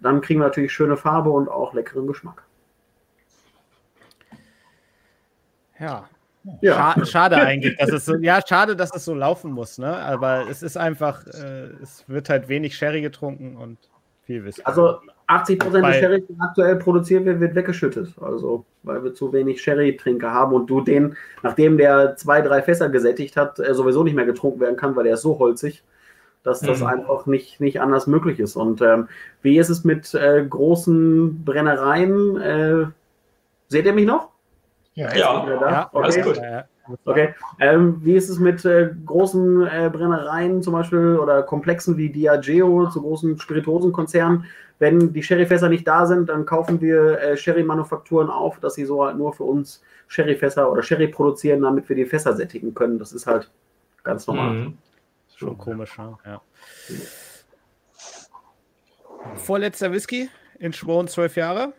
dann 0.00 0.20
kriegen 0.20 0.40
wir 0.40 0.46
natürlich 0.46 0.72
schöne 0.72 0.96
Farbe 0.96 1.30
und 1.30 1.48
auch 1.48 1.74
leckeren 1.74 2.06
Geschmack. 2.06 2.42
Ja. 5.78 6.08
ja. 6.60 6.94
schade 7.04 7.36
eigentlich, 7.36 7.76
dass 7.76 7.90
es 7.90 8.04
so, 8.04 8.16
ja, 8.16 8.40
schade, 8.46 8.74
dass 8.74 8.94
es 8.94 9.04
so 9.04 9.14
laufen 9.14 9.52
muss, 9.52 9.78
ne? 9.78 9.94
Aber 9.96 10.48
es 10.48 10.62
ist 10.62 10.76
einfach, 10.76 11.26
äh, 11.26 11.66
es 11.82 12.04
wird 12.08 12.28
halt 12.30 12.48
wenig 12.48 12.76
Sherry 12.76 13.02
getrunken 13.02 13.56
und 13.56 13.78
viel 14.28 14.44
Whisky. 14.44 14.62
Also 14.64 14.98
80 15.26 15.58
Prozent 15.58 15.86
des 15.86 15.96
Sherry, 15.96 16.22
der 16.22 16.36
aktuell 16.40 16.76
produziert 16.76 17.24
wird, 17.24 17.40
wird 17.40 17.54
weggeschüttet. 17.54 18.14
Also, 18.20 18.64
weil 18.82 19.02
wir 19.02 19.14
zu 19.14 19.32
wenig 19.32 19.62
Sherry-Trinker 19.62 20.30
haben 20.32 20.52
und 20.54 20.68
du 20.68 20.82
den, 20.82 21.16
nachdem 21.42 21.78
der 21.78 22.16
zwei, 22.16 22.42
drei 22.42 22.62
Fässer 22.62 22.88
gesättigt 22.90 23.36
hat, 23.36 23.56
sowieso 23.56 24.04
nicht 24.04 24.14
mehr 24.14 24.26
getrunken 24.26 24.60
werden 24.60 24.76
kann, 24.76 24.94
weil 24.94 25.04
der 25.04 25.14
ist 25.14 25.22
so 25.22 25.38
holzig, 25.38 25.82
dass 26.44 26.60
das 26.60 26.80
mhm. 26.80 26.86
einfach 26.86 27.26
nicht, 27.26 27.60
nicht 27.60 27.80
anders 27.80 28.06
möglich 28.06 28.38
ist. 28.38 28.54
Und 28.54 28.82
ähm, 28.82 29.08
wie 29.42 29.58
ist 29.58 29.70
es 29.70 29.82
mit 29.84 30.14
äh, 30.14 30.44
großen 30.46 31.44
Brennereien? 31.44 32.40
Äh, 32.40 32.86
seht 33.68 33.86
ihr 33.86 33.94
mich 33.94 34.06
noch? 34.06 34.28
Ja, 34.94 35.14
ja, 35.14 35.46
ja 35.48 35.88
okay. 35.92 36.04
alles 36.04 36.22
gut. 36.22 36.40
Okay. 37.04 37.34
Ähm, 37.58 37.98
wie 38.02 38.14
ist 38.14 38.28
es 38.28 38.38
mit 38.38 38.64
äh, 38.64 38.90
großen 39.04 39.66
äh, 39.66 39.90
Brennereien 39.92 40.62
zum 40.62 40.72
Beispiel 40.72 41.16
oder 41.16 41.42
Komplexen 41.42 41.96
wie 41.96 42.10
Diageo, 42.10 42.88
zu 42.88 43.02
großen 43.02 43.38
Spirituosenkonzernen? 43.38 44.44
Wenn 44.78 45.12
die 45.12 45.22
Sherryfässer 45.22 45.68
nicht 45.68 45.86
da 45.88 46.06
sind, 46.06 46.28
dann 46.28 46.46
kaufen 46.46 46.80
wir 46.80 47.20
äh, 47.20 47.36
Sherry-Manufakturen 47.36 48.30
auf, 48.30 48.60
dass 48.60 48.74
sie 48.74 48.84
so 48.84 49.04
halt 49.04 49.16
nur 49.16 49.32
für 49.32 49.44
uns 49.44 49.82
Sherryfässer 50.06 50.70
oder 50.70 50.82
Sherry 50.82 51.08
produzieren, 51.08 51.62
damit 51.62 51.88
wir 51.88 51.96
die 51.96 52.06
Fässer 52.06 52.34
sättigen 52.34 52.74
können. 52.74 52.98
Das 52.98 53.12
ist 53.12 53.26
halt 53.26 53.50
ganz 54.04 54.26
normal. 54.26 54.52
Mhm. 54.52 54.78
Schon 55.36 55.58
komisch, 55.58 55.96
ne? 55.98 56.16
ja. 56.24 56.40
Vorletzter 59.36 59.92
Whisky 59.92 60.28
in 60.58 60.72
Schworen 60.72 61.08
zwölf 61.08 61.36
Jahre. 61.36 61.72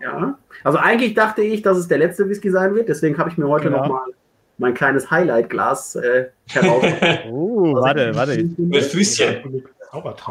Ja, 0.00 0.38
also 0.64 0.78
eigentlich 0.78 1.14
dachte 1.14 1.42
ich, 1.42 1.62
dass 1.62 1.78
es 1.78 1.88
der 1.88 1.98
letzte 1.98 2.28
Whisky 2.28 2.50
sein 2.50 2.74
wird, 2.74 2.88
deswegen 2.88 3.16
habe 3.18 3.30
ich 3.30 3.38
mir 3.38 3.48
heute 3.48 3.66
genau. 3.66 3.82
nochmal 3.82 4.13
mein 4.58 4.74
kleines 4.74 5.10
Highlight-Glas 5.10 5.96
äh, 5.96 6.26
heraus. 6.48 6.84
uh, 7.30 7.74
warte, 7.74 8.14
warte. 8.14 8.44
Mit 8.56 8.84
Füßchen. 8.84 9.64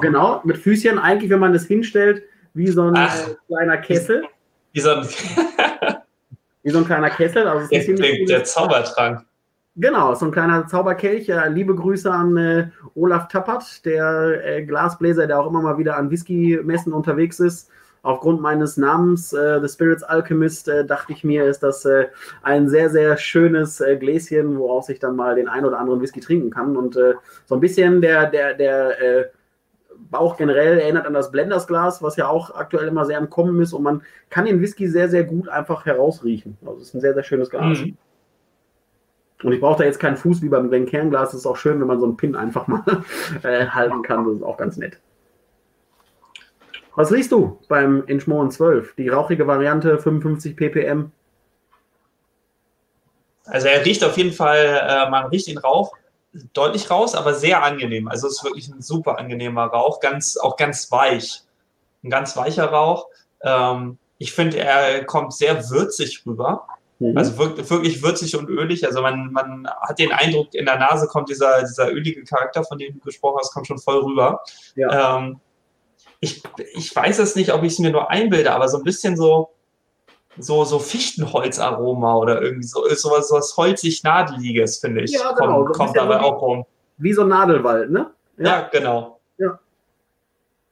Genau, 0.02 0.42
mit 0.44 0.58
Füßchen. 0.58 1.00
Eigentlich, 1.00 1.30
wenn 1.30 1.40
man 1.40 1.54
das 1.54 1.66
hinstellt, 1.66 2.24
wie 2.54 2.68
so 2.68 2.84
ein 2.84 2.94
Ach, 2.96 3.28
äh, 3.28 3.36
kleiner 3.48 3.78
Kessel. 3.78 4.24
Wie 4.74 4.80
so 4.80 4.92
ein, 4.92 5.08
wie 6.64 6.72
so 6.72 6.80
ein 6.80 6.86
kleiner 6.86 7.10
Kessel. 7.10 7.48
Also 7.48 7.68
der, 7.68 7.84
der, 7.84 8.26
der 8.26 8.44
Zaubertrank. 8.44 9.26
Genau, 9.76 10.14
so 10.14 10.26
ein 10.26 10.32
kleiner 10.32 10.68
Zauberkelch. 10.68 11.28
Ja, 11.28 11.46
liebe 11.46 11.76
Grüße 11.76 12.12
an 12.12 12.38
äh, 12.38 12.70
Olaf 12.96 13.28
Tappert, 13.28 13.84
der 13.86 14.46
äh, 14.46 14.66
Glasbläser, 14.66 15.26
der 15.26 15.40
auch 15.40 15.48
immer 15.48 15.62
mal 15.62 15.78
wieder 15.78 15.98
an 15.98 16.12
Whisky-Messen 16.12 16.94
unterwegs 16.94 17.40
ist 17.40 17.70
aufgrund 18.04 18.41
meines 18.41 18.78
Namens, 18.78 19.34
äh, 19.34 19.60
The 19.62 19.68
Spirits 19.68 20.04
Alchemist, 20.04 20.68
äh, 20.68 20.86
dachte 20.86 21.14
ich 21.14 21.24
mir, 21.24 21.45
ist 21.45 21.64
das 21.64 21.86
äh, 21.86 22.08
ein 22.43 22.70
sehr, 22.70 22.89
sehr 22.89 23.18
schönes 23.18 23.82
äh, 23.82 23.97
Gläschen, 23.97 24.60
woraus 24.60 24.89
ich 24.89 24.99
dann 24.99 25.16
mal 25.16 25.36
den 25.36 25.47
ein 25.47 25.66
oder 25.66 25.80
anderen 25.80 26.01
Whisky 26.01 26.20
trinken 26.20 26.51
kann. 26.51 26.78
Und 26.78 26.95
äh, 26.97 27.16
so 27.45 27.56
ein 27.56 27.62
bisschen 27.62 28.01
der, 28.01 28.30
der, 28.30 28.54
der 28.54 29.01
äh, 29.01 29.26
Bauch 30.12 30.38
generell 30.38 30.80
erinnert 30.80 31.08
an 31.08 31.14
das 31.14 31.32
Blendersglas, 31.32 32.04
was 32.04 32.18
ja 32.18 32.28
auch 32.28 32.54
aktuell 32.54 32.88
immer 32.88 33.06
sehr 33.06 33.18
am 33.18 33.30
Kommen 33.30 33.60
ist. 33.62 33.74
Und 33.74 33.84
man 33.84 34.01
kann 34.30 34.45
den 34.45 34.60
Whisky 34.60 34.88
sehr, 34.89 35.08
sehr 35.08 35.24
gut 35.24 35.47
einfach 35.47 35.86
herausriechen. 35.86 36.58
Also 36.66 36.82
es 36.82 36.89
ist 36.89 36.95
ein 36.95 37.01
sehr, 37.01 37.14
sehr 37.14 37.24
schönes 37.24 37.49
Glas. 37.49 37.80
Mhm. 37.80 37.97
Und 39.43 39.54
ich 39.54 39.62
brauche 39.62 39.80
da 39.80 39.86
jetzt 39.86 39.99
keinen 39.99 40.18
Fuß 40.18 40.41
wie 40.41 40.49
beim 40.49 40.70
Glencairn-Glas. 40.70 41.30
Es 41.30 41.41
ist 41.41 41.45
auch 41.45 41.58
schön, 41.58 41.80
wenn 41.80 41.88
man 41.88 41.99
so 41.99 42.06
einen 42.06 42.18
Pin 42.18 42.36
einfach 42.36 42.68
mal 42.68 42.84
halten 43.43 44.01
kann. 44.01 44.26
Das 44.26 44.36
ist 44.36 44.43
auch 44.43 44.58
ganz 44.58 44.78
nett. 44.78 44.99
Was 46.96 47.12
riechst 47.12 47.32
du 47.32 47.60
beim 47.68 48.04
Inchmoren 48.06 48.52
12? 48.52 48.96
Die 48.96 49.10
rauchige 49.10 49.48
Variante 49.48 49.98
55 49.98 50.56
ppm? 50.56 51.12
Also 53.46 53.68
er 53.68 53.84
riecht 53.86 54.04
auf 54.04 54.18
jeden 54.18 54.32
Fall, 54.32 54.82
äh, 54.88 55.10
man 55.10 55.26
riecht 55.28 55.48
den 55.48 55.58
Rauch 55.58 55.91
deutlich 56.54 56.89
raus, 56.89 57.16
aber 57.16 57.34
sehr 57.34 57.64
angenehm. 57.64 58.08
Also 58.08 58.28
es 58.28 58.38
ist 58.38 58.44
wirklich 58.44 58.68
ein 58.70 58.82
super 58.82 59.20
angenehmer 59.20 59.66
Rauch, 59.66 60.00
ganz, 60.00 60.38
auch 60.38 60.58
ganz 60.58 60.91
weich. 60.91 61.41
Ein 62.04 62.10
ganz 62.10 62.36
weicher 62.36 62.66
Rauch. 62.66 63.08
Ähm, 63.41 63.98
ich 64.18 64.34
finde, 64.34 64.60
er 64.60 65.04
kommt 65.06 65.34
sehr 65.34 65.70
würzig 65.70 66.24
rüber. 66.26 66.68
Mhm. 67.00 67.18
Also 67.18 67.38
wirklich, 67.38 67.70
wirklich 67.70 68.04
würzig 68.04 68.36
und 68.36 68.50
ölig. 68.50 68.86
Also 68.86 69.02
man, 69.02 69.32
man 69.32 69.68
hat 69.82 70.00
den 70.00 70.12
Eindruck, 70.12 70.54
in 70.54 70.66
der 70.66 70.80
Nase 70.80 71.08
kommt 71.08 71.30
dieser, 71.30 71.62
dieser 71.62 71.91
ölige 71.91 72.24
Charakter, 72.24 72.64
von 72.64 72.78
dem 72.78 72.94
du 72.94 73.00
gesprochen 73.00 73.38
hast, 73.39 73.54
kommt 73.54 73.68
schon 73.68 73.80
voll 73.80 73.98
rüber. 73.98 74.41
Ja. 74.76 75.18
Ähm, 75.18 75.39
ich, 76.24 76.42
ich 76.74 76.96
weiß 76.96 77.20
es 77.20 77.36
nicht, 77.36 77.54
ob 77.54 77.64
ich 77.64 77.74
es 77.74 77.80
mir 77.80 77.92
nur 77.92 78.10
einbilde, 78.10 78.54
aber 78.54 78.70
so 78.70 78.78
ein 78.78 78.84
bisschen 78.84 79.18
so, 79.18 79.50
so, 80.38 80.64
so 80.64 80.80
Fichtenholzaroma 80.80 82.16
oder 82.16 82.42
irgendwie 82.42 82.66
so, 82.66 82.88
sowas, 82.96 83.28
sowas 83.28 83.56
holzig-nadeliges, 83.58 84.80
finde 84.80 85.02
ich. 85.02 85.12
Ja, 85.12 85.34
genau. 85.34 85.66
Kommt, 85.66 85.76
kommt 85.76 85.98
dabei 85.98 86.22
auch 86.22 86.42
rum. 86.42 86.66
Wie 86.98 87.12
so 87.12 87.24
ein 87.24 87.28
Nadelwald, 87.28 87.92
ne? 87.92 88.12
Ja, 88.38 88.46
ja 88.46 88.70
genau. 88.72 89.20
Ja. 89.38 89.60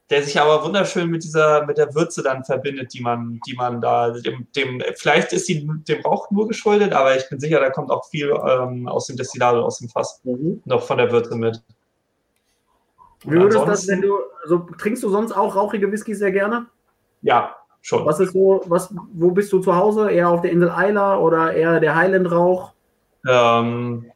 der 0.08 0.22
sich 0.22 0.40
aber 0.40 0.64
wunderschön 0.64 1.10
mit 1.10 1.22
dieser, 1.22 1.66
mit 1.66 1.76
der 1.76 1.94
Würze 1.94 2.22
dann 2.22 2.44
verbindet, 2.44 2.94
die 2.94 3.00
man, 3.00 3.38
die 3.46 3.54
man 3.54 3.80
da, 3.82 4.10
dem, 4.10 4.46
dem 4.56 4.82
vielleicht 4.96 5.34
ist 5.34 5.46
sie 5.46 5.68
dem 5.88 6.00
Rauch 6.00 6.30
nur 6.30 6.48
geschuldet, 6.48 6.94
aber 6.94 7.14
ich 7.16 7.28
bin 7.28 7.40
sicher, 7.40 7.60
da 7.60 7.68
kommt 7.68 7.90
auch 7.90 8.08
viel 8.08 8.30
ähm, 8.48 8.88
aus 8.88 9.06
dem 9.08 9.16
Destillat 9.16 9.54
oder 9.54 9.66
aus 9.66 9.78
dem 9.78 9.90
Fass 9.90 10.20
mhm. 10.24 10.62
noch 10.64 10.82
von 10.82 10.96
der 10.96 11.12
Würze 11.12 11.36
mit. 11.36 11.60
Wie 13.24 13.38
würdest 13.38 13.66
das, 13.66 13.88
wenn 13.88 14.02
du, 14.02 14.14
also 14.42 14.66
trinkst 14.78 15.02
du 15.02 15.08
sonst 15.08 15.32
auch 15.32 15.54
rauchige 15.54 15.90
Whisky 15.90 16.14
sehr 16.14 16.32
gerne? 16.32 16.66
Ja, 17.22 17.56
schon. 17.80 18.04
Was 18.04 18.20
ist 18.20 18.32
so, 18.32 18.62
was, 18.66 18.92
wo 19.12 19.30
bist 19.30 19.52
du 19.52 19.60
zu 19.60 19.76
Hause? 19.76 20.10
Eher 20.10 20.28
auf 20.28 20.40
der 20.40 20.50
Insel 20.50 20.72
Isla 20.76 21.18
oder 21.18 21.52
eher 21.52 21.80
der 21.80 21.94
Highland-Rauch? 21.94 22.72
Ähm, 23.28 24.10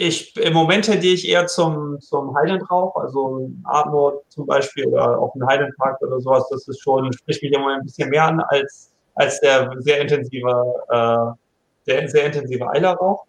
ich, 0.00 0.36
Im 0.36 0.52
Moment 0.52 0.84
tendiere 0.84 1.14
ich 1.14 1.28
eher 1.28 1.46
zum, 1.46 2.00
zum 2.00 2.36
Highland-Rauch, 2.36 2.96
also 2.96 3.50
Ardmore 3.64 4.22
zum 4.28 4.46
Beispiel 4.46 4.86
oder 4.86 5.18
auch 5.18 5.34
ein 5.34 5.46
Highland 5.46 5.76
Park 5.76 6.00
oder 6.02 6.20
sowas. 6.20 6.48
Das 6.50 6.68
ist 6.68 6.80
schon, 6.80 7.12
spricht 7.12 7.42
mich 7.42 7.52
immer 7.52 7.74
ein 7.74 7.82
bisschen 7.82 8.08
mehr 8.10 8.24
an 8.24 8.40
als, 8.48 8.92
als 9.14 9.40
der 9.40 9.70
sehr 9.78 10.00
intensive, 10.00 10.74
äh, 10.88 11.90
der 11.90 12.08
sehr 12.08 12.26
intensive 12.26 12.68
Eilerrauch. 12.70 13.24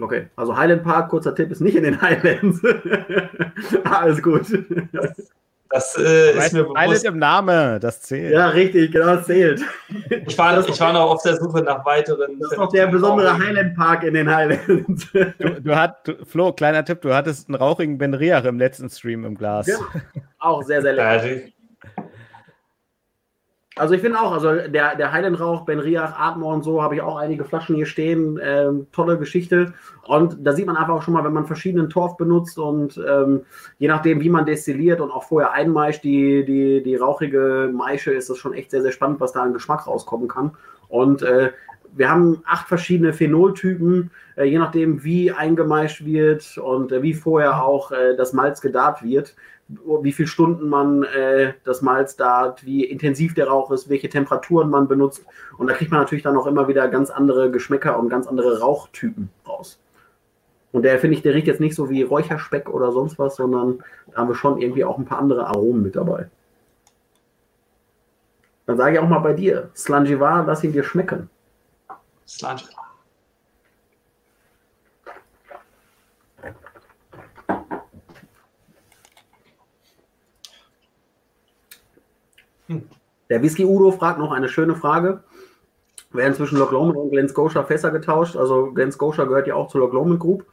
Okay, 0.00 0.26
also 0.36 0.56
Highland 0.56 0.82
Park, 0.82 1.10
kurzer 1.10 1.34
Tipp, 1.34 1.50
ist 1.50 1.60
nicht 1.60 1.76
in 1.76 1.84
den 1.84 2.00
Highlands. 2.02 2.60
Alles 3.84 4.22
gut. 4.22 4.46
Das 5.68 5.96
äh, 5.96 6.36
ist 6.36 6.52
mir 6.52 6.64
bewusst. 6.64 6.78
Highland 6.78 7.04
im 7.04 7.18
Name, 7.18 7.80
das 7.80 8.02
zählt. 8.02 8.32
Ja, 8.32 8.48
richtig, 8.48 8.92
genau, 8.92 9.16
das 9.16 9.26
zählt. 9.26 9.62
Ich 10.26 10.36
war, 10.36 10.68
ich 10.68 10.80
war 10.80 10.92
noch 10.92 11.10
auf 11.10 11.22
der 11.22 11.36
Suche 11.36 11.62
nach 11.62 11.84
weiteren. 11.84 12.38
Das 12.38 12.52
ist 12.52 12.58
doch 12.58 12.70
der 12.70 12.86
besondere 12.88 13.38
Highland 13.38 13.74
Park 13.74 14.02
in 14.04 14.14
den 14.14 14.34
Highlands. 14.34 15.10
Du, 15.12 15.60
du 15.60 15.76
hat, 15.76 16.06
du, 16.06 16.24
Flo, 16.26 16.52
kleiner 16.52 16.84
Tipp, 16.84 17.00
du 17.00 17.14
hattest 17.14 17.48
einen 17.48 17.54
rauchigen 17.54 17.96
Ben 17.96 18.12
Riach 18.12 18.44
im 18.44 18.58
letzten 18.58 18.90
Stream 18.90 19.24
im 19.24 19.34
Glas. 19.34 19.66
Ja, 19.66 19.76
auch 20.38 20.62
sehr, 20.62 20.82
sehr 20.82 20.92
lecker. 20.92 21.52
Also 23.76 23.94
ich 23.94 24.02
finde 24.02 24.20
auch, 24.20 24.32
also 24.32 24.54
der, 24.68 24.96
der 24.96 25.12
Heidenrauch, 25.12 25.64
Ben 25.64 25.78
Riach, 25.78 26.18
Atmor 26.18 26.52
und 26.52 26.62
so, 26.62 26.82
habe 26.82 26.96
ich 26.96 27.00
auch 27.00 27.16
einige 27.16 27.44
Flaschen 27.44 27.74
hier 27.74 27.86
stehen. 27.86 28.38
Ähm, 28.42 28.86
tolle 28.92 29.18
Geschichte. 29.18 29.72
Und 30.06 30.36
da 30.40 30.52
sieht 30.52 30.66
man 30.66 30.76
einfach 30.76 30.94
auch 30.94 31.02
schon 31.02 31.14
mal, 31.14 31.24
wenn 31.24 31.32
man 31.32 31.46
verschiedenen 31.46 31.88
Torf 31.88 32.18
benutzt 32.18 32.58
und 32.58 33.00
ähm, 33.08 33.42
je 33.78 33.88
nachdem, 33.88 34.20
wie 34.20 34.28
man 34.28 34.44
destilliert 34.44 35.00
und 35.00 35.10
auch 35.10 35.24
vorher 35.24 35.52
einmeischt, 35.52 36.04
die, 36.04 36.44
die, 36.44 36.82
die 36.82 36.96
rauchige 36.96 37.70
Maische, 37.72 38.12
ist 38.12 38.28
das 38.28 38.36
schon 38.36 38.52
echt 38.52 38.70
sehr, 38.70 38.82
sehr 38.82 38.92
spannend, 38.92 39.20
was 39.20 39.32
da 39.32 39.42
an 39.42 39.54
Geschmack 39.54 39.86
rauskommen 39.86 40.28
kann. 40.28 40.50
Und 40.88 41.22
äh, 41.22 41.52
wir 41.94 42.10
haben 42.10 42.42
acht 42.44 42.68
verschiedene 42.68 43.12
Phenoltypen, 43.12 44.10
äh, 44.36 44.44
je 44.44 44.58
nachdem, 44.58 45.04
wie 45.04 45.32
eingemeischt 45.32 46.04
wird 46.04 46.58
und 46.58 46.92
äh, 46.92 47.02
wie 47.02 47.14
vorher 47.14 47.64
auch 47.64 47.92
äh, 47.92 48.16
das 48.16 48.32
Malz 48.32 48.60
gedarrt 48.60 49.02
wird 49.02 49.34
wie 49.68 50.12
viele 50.12 50.28
Stunden 50.28 50.68
man 50.68 51.02
äh, 51.04 51.54
das 51.64 51.82
Malz 51.82 52.16
da, 52.16 52.54
wie 52.62 52.84
intensiv 52.84 53.34
der 53.34 53.48
Rauch 53.48 53.70
ist, 53.70 53.88
welche 53.88 54.08
Temperaturen 54.08 54.70
man 54.70 54.88
benutzt. 54.88 55.24
Und 55.56 55.68
da 55.68 55.74
kriegt 55.74 55.90
man 55.90 56.00
natürlich 56.00 56.24
dann 56.24 56.36
auch 56.36 56.46
immer 56.46 56.68
wieder 56.68 56.88
ganz 56.88 57.10
andere 57.10 57.50
Geschmäcker 57.50 57.98
und 57.98 58.08
ganz 58.08 58.26
andere 58.26 58.60
Rauchtypen 58.60 59.30
raus. 59.46 59.80
Und 60.72 60.82
der 60.82 60.98
finde 60.98 61.16
ich, 61.16 61.22
der 61.22 61.34
riecht 61.34 61.46
jetzt 61.46 61.60
nicht 61.60 61.74
so 61.74 61.90
wie 61.90 62.02
Räucherspeck 62.02 62.68
oder 62.68 62.92
sonst 62.92 63.18
was, 63.18 63.36
sondern 63.36 63.82
da 64.10 64.18
haben 64.18 64.28
wir 64.28 64.34
schon 64.34 64.60
irgendwie 64.60 64.84
auch 64.84 64.98
ein 64.98 65.04
paar 65.04 65.18
andere 65.18 65.46
Aromen 65.46 65.82
mit 65.82 65.96
dabei. 65.96 66.28
Dann 68.66 68.76
sage 68.76 68.94
ich 68.94 68.98
auch 69.00 69.08
mal 69.08 69.18
bei 69.18 69.34
dir, 69.34 69.70
Slangivar, 69.76 70.44
lass 70.46 70.64
ihn 70.64 70.72
dir 70.72 70.84
schmecken. 70.84 71.28
Slangivar. 72.26 72.81
Der 83.28 83.42
Whisky 83.42 83.64
Udo 83.64 83.92
fragt 83.92 84.18
noch 84.18 84.32
eine 84.32 84.48
schöne 84.48 84.74
Frage. 84.74 85.22
Werden 86.10 86.34
zwischen 86.34 86.58
Loch 86.58 86.72
Lomond 86.72 86.96
und 86.96 87.10
Glen 87.10 87.28
Scotia 87.28 87.62
Fässer 87.62 87.90
getauscht? 87.90 88.36
Also 88.36 88.72
Glen 88.72 88.92
Scotia 88.92 89.24
gehört 89.24 89.46
ja 89.46 89.54
auch 89.54 89.68
zur 89.68 89.80
Loch 89.80 89.92
Lomond 89.92 90.20
Group. 90.20 90.44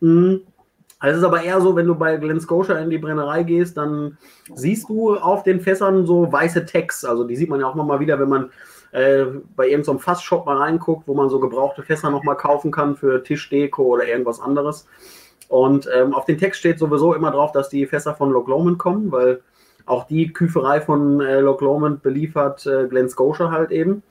Mhm. 0.00 0.42
Also 0.98 1.16
es 1.16 1.18
ist 1.18 1.26
aber 1.26 1.42
eher 1.42 1.60
so, 1.60 1.76
wenn 1.76 1.86
du 1.86 1.94
bei 1.94 2.16
Glen 2.16 2.40
Scotia 2.40 2.78
in 2.78 2.88
die 2.88 2.98
Brennerei 2.98 3.42
gehst, 3.42 3.76
dann 3.76 4.16
siehst 4.54 4.88
du 4.88 5.16
auf 5.16 5.42
den 5.42 5.60
Fässern 5.60 6.06
so 6.06 6.32
weiße 6.32 6.64
Text. 6.64 7.04
Also 7.04 7.24
die 7.24 7.36
sieht 7.36 7.50
man 7.50 7.60
ja 7.60 7.66
auch 7.66 7.74
mal 7.74 8.00
wieder, 8.00 8.18
wenn 8.18 8.30
man 8.30 8.50
äh, 8.92 9.26
bei 9.54 9.68
irgendeinem 9.68 9.98
so 9.98 9.98
Fassshop 9.98 10.46
mal 10.46 10.56
reinguckt, 10.56 11.06
wo 11.06 11.14
man 11.14 11.28
so 11.28 11.38
gebrauchte 11.38 11.82
Fässer 11.82 12.10
nochmal 12.10 12.36
kaufen 12.36 12.70
kann 12.70 12.96
für 12.96 13.22
Tischdeko 13.22 13.82
oder 13.82 14.08
irgendwas 14.08 14.40
anderes. 14.40 14.88
Und 15.48 15.88
ähm, 15.94 16.14
auf 16.14 16.24
den 16.24 16.38
Text 16.38 16.60
steht 16.60 16.78
sowieso 16.78 17.12
immer 17.12 17.30
drauf, 17.30 17.52
dass 17.52 17.68
die 17.68 17.86
Fässer 17.86 18.14
von 18.14 18.30
Loch 18.30 18.48
Lomond 18.48 18.78
kommen, 18.78 19.12
weil 19.12 19.42
auch 19.86 20.06
die 20.06 20.32
Küferei 20.32 20.80
von 20.80 21.20
äh, 21.20 21.40
Loch 21.40 21.60
Lomond 21.60 22.02
beliefert 22.02 22.66
äh, 22.66 22.86
Glen 22.88 23.08
Scotia 23.08 23.50
halt 23.50 23.70
eben. 23.70 24.02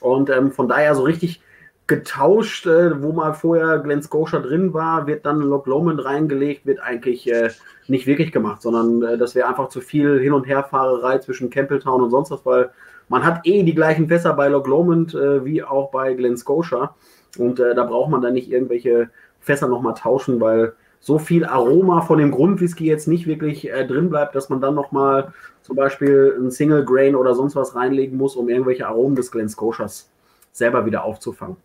Und 0.00 0.30
ähm, 0.30 0.52
von 0.52 0.68
daher 0.68 0.94
so 0.94 1.02
richtig 1.02 1.42
getauscht, 1.86 2.66
äh, 2.66 3.02
wo 3.02 3.12
mal 3.12 3.34
vorher 3.34 3.78
Glen 3.78 4.02
Scotia 4.02 4.38
drin 4.38 4.72
war, 4.72 5.06
wird 5.06 5.26
dann 5.26 5.40
Loch 5.40 5.66
Lomond 5.66 6.04
reingelegt, 6.04 6.64
wird 6.64 6.80
eigentlich 6.80 7.30
äh, 7.30 7.50
nicht 7.88 8.06
wirklich 8.06 8.32
gemacht, 8.32 8.62
sondern 8.62 9.02
äh, 9.02 9.18
das 9.18 9.34
wäre 9.34 9.48
einfach 9.48 9.68
zu 9.68 9.80
viel 9.80 10.18
Hin- 10.20 10.32
und 10.32 10.46
Herfahrerei 10.46 11.18
zwischen 11.18 11.50
Campbelltown 11.50 12.02
und 12.02 12.10
sonst 12.10 12.30
was, 12.30 12.46
weil 12.46 12.70
man 13.08 13.24
hat 13.24 13.46
eh 13.46 13.62
die 13.62 13.74
gleichen 13.74 14.08
Fässer 14.08 14.32
bei 14.32 14.48
Loch 14.48 14.66
Lomond 14.66 15.14
äh, 15.14 15.44
wie 15.44 15.62
auch 15.62 15.90
bei 15.90 16.14
Glen 16.14 16.36
Scotia. 16.36 16.94
Und 17.36 17.60
äh, 17.60 17.74
da 17.74 17.84
braucht 17.84 18.10
man 18.10 18.22
dann 18.22 18.32
nicht 18.32 18.50
irgendwelche 18.50 19.10
Fässer 19.40 19.68
nochmal 19.68 19.94
tauschen, 19.94 20.40
weil 20.40 20.74
so 21.04 21.18
viel 21.18 21.44
Aroma 21.44 22.00
von 22.00 22.18
dem 22.18 22.30
Grundwhisky 22.30 22.86
jetzt 22.86 23.08
nicht 23.08 23.26
wirklich 23.26 23.70
äh, 23.70 23.86
drin 23.86 24.08
bleibt, 24.08 24.34
dass 24.34 24.48
man 24.48 24.62
dann 24.62 24.74
nochmal 24.74 25.34
zum 25.60 25.76
Beispiel 25.76 26.34
ein 26.40 26.50
Single 26.50 26.82
Grain 26.82 27.14
oder 27.14 27.34
sonst 27.34 27.54
was 27.56 27.74
reinlegen 27.74 28.16
muss, 28.16 28.36
um 28.36 28.48
irgendwelche 28.48 28.88
Aromen 28.88 29.14
des 29.14 29.30
Glen 29.30 29.50
Scotias 29.50 30.10
selber 30.52 30.86
wieder 30.86 31.04
aufzufangen. 31.04 31.56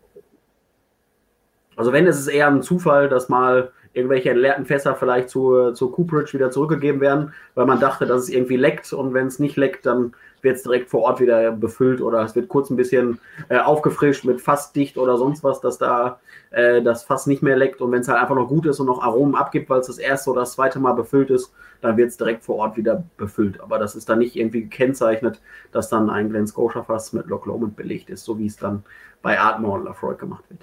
Also 1.74 1.90
wenn, 1.94 2.06
ist 2.06 2.18
es 2.18 2.28
eher 2.28 2.48
ein 2.48 2.60
Zufall, 2.60 3.08
dass 3.08 3.30
mal 3.30 3.72
irgendwelche 3.94 4.28
entleerten 4.28 4.66
Fässer 4.66 4.94
vielleicht 4.94 5.30
zur, 5.30 5.74
zur 5.74 5.90
Cooperage 5.90 6.34
wieder 6.34 6.50
zurückgegeben 6.50 7.00
werden, 7.00 7.32
weil 7.54 7.64
man 7.64 7.80
dachte, 7.80 8.04
dass 8.04 8.24
es 8.24 8.28
irgendwie 8.28 8.58
leckt 8.58 8.92
und 8.92 9.14
wenn 9.14 9.28
es 9.28 9.38
nicht 9.38 9.56
leckt, 9.56 9.86
dann 9.86 10.12
wird 10.42 10.56
es 10.56 10.62
direkt 10.62 10.90
vor 10.90 11.02
Ort 11.02 11.20
wieder 11.20 11.52
befüllt 11.52 12.00
oder 12.00 12.22
es 12.22 12.34
wird 12.34 12.48
kurz 12.48 12.70
ein 12.70 12.76
bisschen 12.76 13.20
äh, 13.48 13.58
aufgefrischt 13.58 14.24
mit 14.24 14.40
Fassdicht 14.40 14.96
oder 14.98 15.16
sonst 15.18 15.44
was, 15.44 15.60
dass 15.60 15.78
da 15.78 16.20
äh, 16.50 16.82
das 16.82 17.04
Fass 17.04 17.26
nicht 17.26 17.42
mehr 17.42 17.56
leckt 17.56 17.80
und 17.80 17.92
wenn 17.92 18.00
es 18.00 18.08
halt 18.08 18.20
einfach 18.20 18.34
noch 18.34 18.48
gut 18.48 18.66
ist 18.66 18.80
und 18.80 18.86
noch 18.86 19.02
Aromen 19.02 19.34
abgibt, 19.34 19.68
weil 19.70 19.80
es 19.80 19.86
das 19.86 19.98
erste 19.98 20.30
oder 20.30 20.40
das 20.40 20.52
zweite 20.52 20.78
Mal 20.78 20.92
befüllt 20.92 21.30
ist, 21.30 21.52
dann 21.80 21.96
wird 21.96 22.10
es 22.10 22.16
direkt 22.16 22.44
vor 22.44 22.56
Ort 22.56 22.76
wieder 22.76 23.04
befüllt. 23.16 23.60
Aber 23.60 23.78
das 23.78 23.94
ist 23.94 24.08
dann 24.08 24.18
nicht 24.18 24.36
irgendwie 24.36 24.62
gekennzeichnet, 24.62 25.40
dass 25.72 25.88
dann 25.88 26.10
ein 26.10 26.30
Glen 26.30 26.46
Scotia 26.46 26.82
Fass 26.82 27.12
mit 27.12 27.26
Loch 27.26 27.46
Lomond 27.46 27.76
belegt 27.76 28.10
ist, 28.10 28.24
so 28.24 28.38
wie 28.38 28.46
es 28.46 28.56
dann 28.56 28.84
bei 29.22 29.38
Ardmore 29.38 29.80
und 29.80 29.84
Lafroy 29.84 30.16
gemacht 30.16 30.44
wird. 30.48 30.60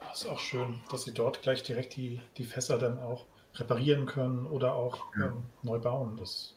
Das 0.00 0.22
ist 0.22 0.30
auch 0.30 0.38
schön, 0.38 0.80
dass 0.90 1.02
sie 1.02 1.12
dort 1.12 1.42
gleich 1.42 1.62
direkt 1.62 1.96
die, 1.96 2.22
die 2.38 2.44
Fässer 2.44 2.78
dann 2.78 2.98
auch 2.98 3.26
reparieren 3.54 4.06
können 4.06 4.46
oder 4.46 4.74
auch 4.74 4.98
ja. 5.18 5.26
ähm, 5.26 5.42
neu 5.62 5.78
bauen. 5.78 6.16
Das 6.18 6.30
ist 6.30 6.55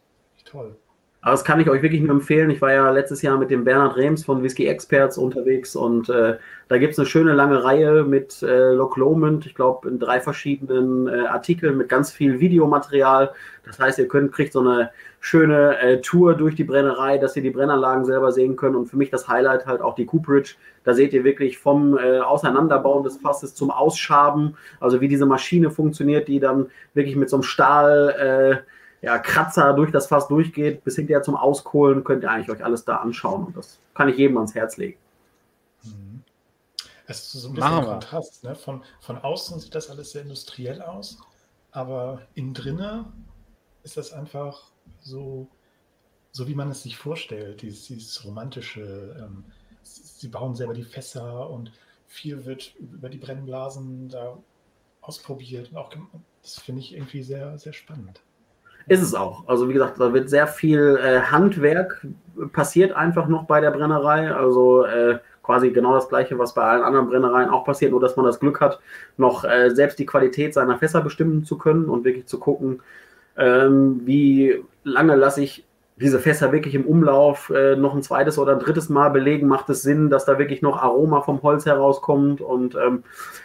toll. 0.50 0.76
Aber 1.22 1.32
das 1.32 1.44
kann 1.44 1.60
ich 1.60 1.70
euch 1.70 1.82
wirklich 1.82 2.02
nur 2.02 2.12
empfehlen. 2.12 2.50
Ich 2.50 2.62
war 2.62 2.72
ja 2.72 2.90
letztes 2.92 3.22
Jahr 3.22 3.38
mit 3.38 3.52
dem 3.52 3.66
Bernhard 3.66 3.98
Rems 3.98 4.24
von 4.24 4.42
Whisky 4.42 4.68
Experts 4.68 5.18
unterwegs 5.18 5.76
und 5.76 6.08
äh, 6.08 6.38
da 6.70 6.78
gibt 6.78 6.94
es 6.94 7.00
eine 7.00 7.08
schöne 7.08 7.34
lange 7.34 7.62
Reihe 7.62 8.06
mit 8.06 8.42
äh, 8.42 8.72
Loch 8.72 8.96
Lomond, 8.96 9.46
ich 9.46 9.54
glaube 9.54 9.90
in 9.90 10.00
drei 10.00 10.22
verschiedenen 10.22 11.10
äh, 11.10 11.28
Artikeln 11.28 11.78
mit 11.78 11.90
ganz 11.90 12.10
viel 12.10 12.40
Videomaterial. 12.40 13.34
Das 13.66 13.80
heißt, 13.80 14.00
ihr 14.00 14.08
könnt, 14.08 14.32
kriegt 14.32 14.54
so 14.54 14.62
eine 14.62 14.92
schöne 15.20 15.78
äh, 15.80 16.00
Tour 16.00 16.36
durch 16.36 16.56
die 16.56 16.64
Brennerei, 16.64 17.18
dass 17.18 17.36
ihr 17.36 17.44
die 17.44 17.50
Brennanlagen 17.50 18.06
selber 18.06 18.32
sehen 18.32 18.56
könnt. 18.56 18.78
Und 18.78 18.86
für 18.86 18.96
mich 18.96 19.10
das 19.10 19.28
Highlight 19.28 19.66
halt 19.66 19.82
auch 19.82 19.96
die 19.96 20.06
Cooperage. 20.06 20.56
Da 20.86 20.94
seht 20.94 21.12
ihr 21.12 21.26
wirklich 21.26 21.58
vom 21.58 21.98
äh, 21.98 22.20
Auseinanderbauen 22.20 23.04
des 23.04 23.18
Fasses 23.18 23.54
zum 23.54 23.72
Ausschaben, 23.72 24.56
also 24.80 25.02
wie 25.02 25.10
diese 25.10 25.26
Maschine 25.26 25.70
funktioniert, 25.70 26.30
die 26.30 26.40
dann 26.40 26.68
wirklich 26.94 27.18
mit 27.18 27.30
so 27.30 27.36
einem 27.36 27.44
Stahl 27.44 28.62
äh, 28.64 28.79
ja, 29.02 29.18
Kratzer 29.18 29.74
durch 29.74 29.92
das 29.92 30.08
Fass 30.08 30.28
durchgeht, 30.28 30.84
bis 30.84 30.96
hinterher 30.96 31.24
zum 31.24 31.36
Auskohlen, 31.36 32.04
könnt 32.04 32.24
ihr 32.24 32.32
eigentlich 32.32 32.50
euch 32.50 32.64
alles 32.64 32.86
da 32.86 32.98
anschauen. 32.98 33.46
Und 33.46 33.58
das 33.58 33.80
kann 33.94 34.10
ich 34.10 34.18
jedem 34.18 34.38
ans 34.38 34.56
Herz 34.56 34.78
legen. 34.78 35.00
Mhm. 35.84 36.24
Es 37.08 37.34
ist 37.34 37.42
so 37.42 37.50
ein 37.50 37.56
bisschen 37.56 37.86
Kontrast. 37.86 38.44
Ne? 38.44 38.56
Von, 38.56 38.84
von 39.00 39.18
außen 39.18 39.60
sieht 39.60 39.74
das 39.74 39.90
alles 39.90 40.12
sehr 40.12 40.24
industriell 40.24 40.82
aus, 40.82 41.18
aber 41.72 42.22
innen 42.36 42.54
drinne 42.54 43.06
ist 43.84 43.98
das 43.98 44.12
einfach 44.12 44.64
so, 45.00 45.48
so 46.32 46.48
wie 46.48 46.56
man 46.56 46.70
es 46.70 46.84
sich 46.84 46.98
vorstellt, 46.98 47.62
dieses, 47.62 47.88
dieses 47.88 48.26
romantische. 48.26 49.16
Ähm, 49.20 49.46
sie 49.82 50.28
bauen 50.28 50.56
selber 50.56 50.74
die 50.74 50.84
Fässer 50.84 51.50
und 51.50 51.72
viel 52.08 52.46
wird 52.46 52.76
über 52.76 53.10
die 53.10 53.18
Brennblasen 53.18 54.10
da 54.10 54.38
ausprobiert. 55.02 55.72
Und 55.72 55.78
auch, 55.78 55.92
das 56.42 56.60
finde 56.60 56.82
ich 56.82 56.94
irgendwie 56.94 57.24
sehr, 57.24 57.58
sehr 57.58 57.74
spannend. 57.74 58.22
Ist 58.90 59.02
es 59.02 59.16
auch. 59.16 59.48
Also 59.48 59.70
wie 59.70 59.74
gesagt, 59.74 60.00
da 60.00 60.14
wird 60.14 60.30
sehr 60.30 60.48
viel 60.48 61.00
äh, 61.02 61.22
Handwerk 61.22 62.06
passiert 62.54 62.92
einfach 62.94 63.28
noch 63.28 63.46
bei 63.46 63.62
der 63.62 63.72
Brennerei. 63.72 64.34
Also 64.34 64.84
äh, 64.86 65.20
quasi 65.44 65.72
genau 65.72 65.94
das 65.94 66.10
gleiche, 66.10 66.38
was 66.38 66.54
bei 66.54 66.64
allen 66.64 66.84
anderen 66.84 67.08
Brennereien 67.08 67.50
auch 67.50 67.66
passiert, 67.66 67.92
nur 67.92 68.00
dass 68.00 68.16
man 68.16 68.26
das 68.26 68.40
Glück 68.40 68.62
hat, 68.62 68.80
noch 69.18 69.44
äh, 69.44 69.70
selbst 69.72 70.00
die 70.00 70.06
Qualität 70.06 70.54
seiner 70.54 70.78
Fässer 70.78 71.02
bestimmen 71.02 71.44
zu 71.44 71.58
können 71.58 71.86
und 71.86 72.04
wirklich 72.04 72.28
zu 72.28 72.40
gucken, 72.40 72.82
ähm, 73.38 74.02
wie 74.06 74.64
lange 74.84 75.16
lasse 75.16 75.42
ich 75.42 75.66
diese 76.00 76.20
Fässer 76.20 76.52
wirklich 76.52 76.76
im 76.76 76.86
Umlauf 76.86 77.50
äh, 77.50 77.76
noch 77.76 77.94
ein 77.94 78.02
zweites 78.02 78.38
oder 78.38 78.54
ein 78.54 78.60
drittes 78.60 78.90
Mal 78.90 79.10
belegen, 79.10 79.48
macht 79.48 79.70
es 79.70 79.82
Sinn, 79.82 80.10
dass 80.10 80.26
da 80.26 80.40
wirklich 80.40 80.62
noch 80.62 80.82
Aroma 80.82 81.22
vom 81.22 81.42
Holz 81.42 81.66
herauskommt. 81.66 82.40
Und 82.40 82.76
ähm, 82.76 83.04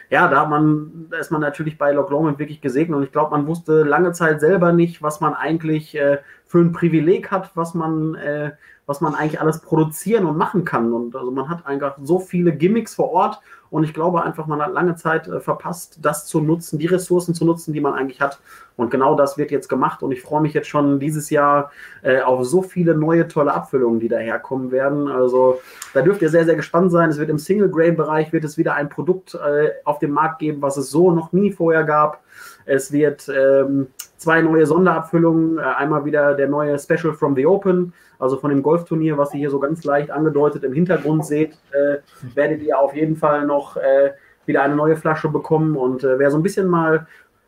ja, 0.08 0.28
da, 0.28 0.44
man, 0.46 1.06
da 1.10 1.18
ist 1.18 1.32
man 1.32 1.40
natürlich 1.40 1.78
bei 1.78 1.92
Loch 1.92 2.10
Lomond 2.10 2.38
wirklich 2.38 2.60
gesegnet. 2.60 2.96
Und 2.96 3.02
ich 3.02 3.12
glaube, 3.12 3.32
man 3.32 3.46
wusste 3.48 3.82
lange 3.82 4.12
Zeit 4.12 4.40
selber 4.40 4.72
nicht, 4.72 5.02
was 5.02 5.20
man 5.20 5.34
eigentlich 5.34 5.96
äh, 5.96 6.18
für 6.46 6.58
ein 6.58 6.72
Privileg 6.72 7.32
hat, 7.32 7.50
was 7.54 7.74
man, 7.74 8.14
äh, 8.14 8.52
was 8.86 9.00
man 9.00 9.14
eigentlich 9.14 9.40
alles 9.40 9.60
produzieren 9.60 10.26
und 10.26 10.36
machen 10.36 10.64
kann. 10.64 10.92
Und 10.92 11.16
also 11.16 11.30
man 11.30 11.48
hat 11.48 11.66
einfach 11.66 11.96
so 12.02 12.18
viele 12.18 12.52
Gimmicks 12.52 12.94
vor 12.94 13.10
Ort 13.10 13.40
und 13.74 13.82
ich 13.82 13.92
glaube 13.92 14.22
einfach, 14.22 14.46
man 14.46 14.62
hat 14.62 14.72
lange 14.72 14.94
Zeit 14.94 15.26
äh, 15.26 15.40
verpasst, 15.40 15.98
das 16.00 16.26
zu 16.26 16.40
nutzen, 16.40 16.78
die 16.78 16.86
Ressourcen 16.86 17.34
zu 17.34 17.44
nutzen, 17.44 17.72
die 17.72 17.80
man 17.80 17.94
eigentlich 17.94 18.20
hat. 18.20 18.38
Und 18.76 18.90
genau 18.90 19.16
das 19.16 19.36
wird 19.36 19.50
jetzt 19.50 19.68
gemacht. 19.68 20.02
Und 20.04 20.12
ich 20.12 20.22
freue 20.22 20.42
mich 20.42 20.54
jetzt 20.54 20.68
schon 20.68 21.00
dieses 21.00 21.28
Jahr 21.28 21.72
äh, 22.02 22.20
auf 22.20 22.44
so 22.44 22.62
viele 22.62 22.94
neue, 22.94 23.26
tolle 23.26 23.52
Abfüllungen, 23.52 23.98
die 23.98 24.08
daherkommen 24.08 24.70
werden. 24.70 25.08
Also 25.08 25.60
da 25.92 26.02
dürft 26.02 26.22
ihr 26.22 26.28
sehr, 26.28 26.44
sehr 26.44 26.54
gespannt 26.54 26.92
sein. 26.92 27.10
Es 27.10 27.18
wird 27.18 27.30
im 27.30 27.38
Single-Grain-Bereich 27.38 28.32
wird 28.32 28.44
es 28.44 28.56
wieder 28.56 28.74
ein 28.74 28.88
Produkt 28.88 29.34
äh, 29.34 29.70
auf 29.84 29.98
dem 29.98 30.12
Markt 30.12 30.38
geben, 30.38 30.62
was 30.62 30.76
es 30.76 30.90
so 30.90 31.10
noch 31.10 31.32
nie 31.32 31.50
vorher 31.50 31.82
gab. 31.82 32.22
Es 32.66 32.92
wird 32.92 33.28
ähm, 33.28 33.88
zwei 34.16 34.40
neue 34.40 34.66
Sonderabfüllungen. 34.66 35.58
Äh, 35.58 35.62
einmal 35.62 36.04
wieder 36.04 36.34
der 36.34 36.48
neue 36.48 36.78
Special 36.78 37.12
from 37.12 37.34
the 37.34 37.46
Open, 37.46 37.92
also 38.18 38.36
von 38.36 38.50
dem 38.50 38.62
Golfturnier, 38.62 39.18
was 39.18 39.34
ihr 39.34 39.40
hier 39.40 39.50
so 39.50 39.60
ganz 39.60 39.84
leicht 39.84 40.10
angedeutet 40.10 40.64
im 40.64 40.72
Hintergrund 40.72 41.26
seht, 41.26 41.52
äh, 41.72 41.98
werdet 42.34 42.62
ihr 42.62 42.78
auf 42.78 42.94
jeden 42.94 43.16
Fall 43.16 43.46
noch 43.46 43.76
äh, 43.76 44.12
wieder 44.46 44.62
eine 44.62 44.76
neue 44.76 44.96
Flasche 44.96 45.28
bekommen. 45.28 45.76
Und 45.76 46.04
äh, 46.04 46.18
wer 46.18 46.30
so 46.30 46.38
ein 46.38 46.42
bisschen 46.42 46.66
mal 46.66 47.06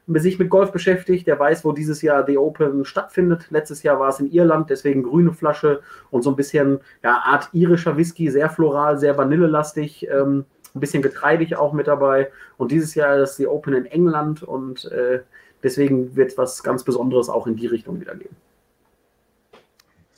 sich 0.09 0.39
mit 0.39 0.51
Golf 0.51 0.71
beschäftigt, 0.71 1.27
der 1.27 1.39
weiß, 1.39 1.65
wo 1.65 1.73
dieses 1.73 2.01
Jahr 2.01 2.25
The 2.25 2.39
Open 2.39 2.85
stattfindet. 2.85 3.47
Letztes 3.51 3.83
Jahr 3.83 3.99
war 3.99 4.09
es 4.11 4.21
in 4.21 4.31
Irland, 4.31 4.71
deswegen 4.71 5.03
grüne 5.03 5.33
Flasche 5.33 5.81
und 6.11 6.23
so 6.23 6.31
ein 6.31 6.37
bisschen 6.37 6.79
ja, 7.03 7.23
Art 7.25 7.49
irischer 7.53 7.97
Whisky, 7.97 8.31
sehr 8.31 8.49
floral, 8.49 8.99
sehr 8.99 9.19
vanillelastig. 9.19 10.09
Ähm, 10.09 10.45
ein 10.77 10.81
bisschen 10.81 11.03
getreidig 11.03 11.57
auch 11.57 11.73
mit 11.73 11.87
dabei. 11.87 12.31
Und 12.57 12.71
dieses 12.71 12.95
Jahr 12.95 13.17
ist 13.17 13.39
die 13.39 13.49
Open 13.49 13.75
in 13.75 13.87
England 13.87 14.43
und 14.43 14.85
äh, 14.93 15.21
deswegen 15.63 16.15
wird 16.15 16.37
was 16.39 16.63
ganz 16.63 16.85
Besonderes 16.85 17.29
auch 17.29 17.47
in 17.47 17.57
die 17.57 17.67
Richtung 17.67 18.01
wieder 18.01 18.15
geben. 18.15 18.37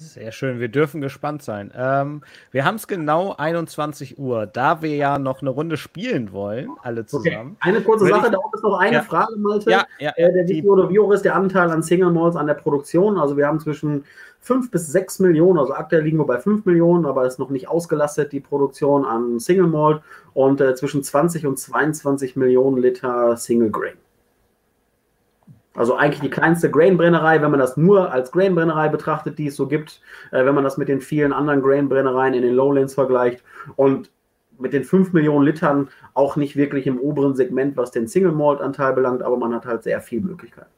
Sehr 0.01 0.31
schön, 0.31 0.61
wir 0.61 0.69
dürfen 0.69 1.01
gespannt 1.01 1.43
sein. 1.43 1.73
Ähm, 1.75 2.23
wir 2.53 2.65
haben 2.65 2.77
es 2.77 2.87
genau 2.87 3.35
21 3.37 4.17
Uhr, 4.17 4.47
da 4.47 4.81
wir 4.81 4.95
ja 4.95 5.19
noch 5.19 5.41
eine 5.41 5.51
Runde 5.51 5.77
spielen 5.77 6.31
wollen, 6.31 6.71
alle 6.85 7.05
zusammen. 7.05 7.57
Okay. 7.61 7.69
Eine 7.69 7.81
kurze 7.81 8.07
Sache, 8.07 8.27
ich, 8.27 8.33
da 8.33 8.39
ist 8.55 8.63
noch 8.63 8.79
eine 8.79 8.97
ja, 8.99 9.03
Frage, 9.03 9.37
Malte. 9.37 9.73
Ja, 9.73 9.87
ja, 9.99 10.13
äh, 10.15 10.45
der 10.45 10.65
oder 10.67 10.87
Bio 10.87 11.11
ist 11.11 11.25
der 11.25 11.35
Anteil 11.35 11.69
an 11.73 11.83
Single 11.83 12.13
Malls 12.13 12.37
an 12.37 12.47
der 12.47 12.55
Produktion. 12.55 13.19
Also 13.19 13.37
wir 13.37 13.49
haben 13.49 13.59
zwischen 13.59 14.05
5 14.41 14.71
bis 14.71 14.87
6 14.87 15.19
Millionen, 15.19 15.59
also 15.59 15.75
aktuell 15.75 16.03
liegen 16.03 16.19
wir 16.19 16.27
bei 16.27 16.39
5 16.39 16.65
Millionen, 16.65 17.05
aber 17.05 17.27
ist 17.27 17.41
noch 17.41 17.51
nicht 17.51 17.69
ausgelastet, 17.69 18.31
die 18.31 18.41
Produktion 18.41 19.05
an 19.05 19.41
Single 19.41 19.67
Malt 19.67 20.01
und 20.33 20.61
äh, 20.61 20.77
zwischen 20.77 21.03
20 21.03 21.45
und 21.45 21.59
22 21.59 22.37
Millionen 22.37 22.79
Liter 22.79 23.37
Single 23.37 23.73
Grain. 23.73 23.97
Also 25.79 25.95
eigentlich 25.95 26.21
die 26.21 26.31
kleinste 26.31 26.71
Grain-Brennerei, 26.71 27.41
wenn 27.41 27.53
man 27.53 27.61
das 27.61 27.77
nur 27.77 28.11
als 28.11 28.33
Grain-Brennerei 28.33 28.89
betrachtet, 28.89 29.39
die 29.39 29.47
es 29.47 29.57
so 29.57 29.69
gibt, 29.69 30.01
äh, 30.33 30.45
wenn 30.45 30.55
man 30.55 30.65
das 30.65 30.77
mit 30.77 30.89
den 30.89 31.01
vielen 31.01 31.33
anderen 31.33 31.63
Grain-Brennereien 31.63 32.35
in 32.35 32.43
den 32.43 32.55
Lowlands 32.55 32.95
vergleicht 32.95 33.45
und 33.77 34.11
mit 34.59 34.73
den 34.73 34.83
5 34.83 35.13
Millionen 35.13 35.45
Litern 35.45 35.89
auch 36.15 36.35
nicht 36.35 36.57
wirklich 36.57 36.89
im 36.89 36.99
oberen 36.99 37.37
Segment, 37.37 37.77
was 37.77 37.93
den 37.93 38.09
Single-Malt-Anteil 38.09 38.93
belangt, 38.93 39.23
aber 39.23 39.37
man 39.37 39.55
hat 39.55 39.67
halt 39.67 39.85
sehr 39.85 40.01
viel 40.01 40.21
Möglichkeiten. 40.21 40.71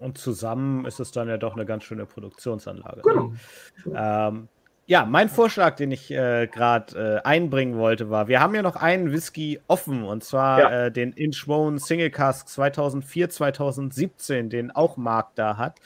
Und 0.00 0.18
zusammen 0.18 0.84
ist 0.84 0.98
es 0.98 1.12
dann 1.12 1.28
ja 1.28 1.36
doch 1.36 1.54
eine 1.54 1.64
ganz 1.64 1.84
schöne 1.84 2.04
Produktionsanlage. 2.04 3.02
Genau. 3.02 3.32
Ähm, 3.94 4.48
ja, 4.90 5.06
mein 5.06 5.28
Vorschlag, 5.28 5.76
den 5.76 5.92
ich 5.92 6.10
äh, 6.10 6.48
gerade 6.48 7.20
äh, 7.22 7.28
einbringen 7.28 7.78
wollte, 7.78 8.10
war, 8.10 8.26
wir 8.26 8.40
haben 8.40 8.56
ja 8.56 8.62
noch 8.62 8.74
einen 8.74 9.12
Whisky 9.12 9.60
offen 9.68 10.02
und 10.02 10.24
zwar 10.24 10.58
ja. 10.58 10.86
äh, 10.86 10.90
den 10.90 11.12
Inchbone 11.12 11.78
Single 11.78 12.10
Cask 12.10 12.48
2004, 12.48 13.30
2017, 13.30 14.50
den 14.50 14.72
auch 14.72 14.96
Marc 14.96 15.36
da 15.36 15.56
hat. 15.56 15.78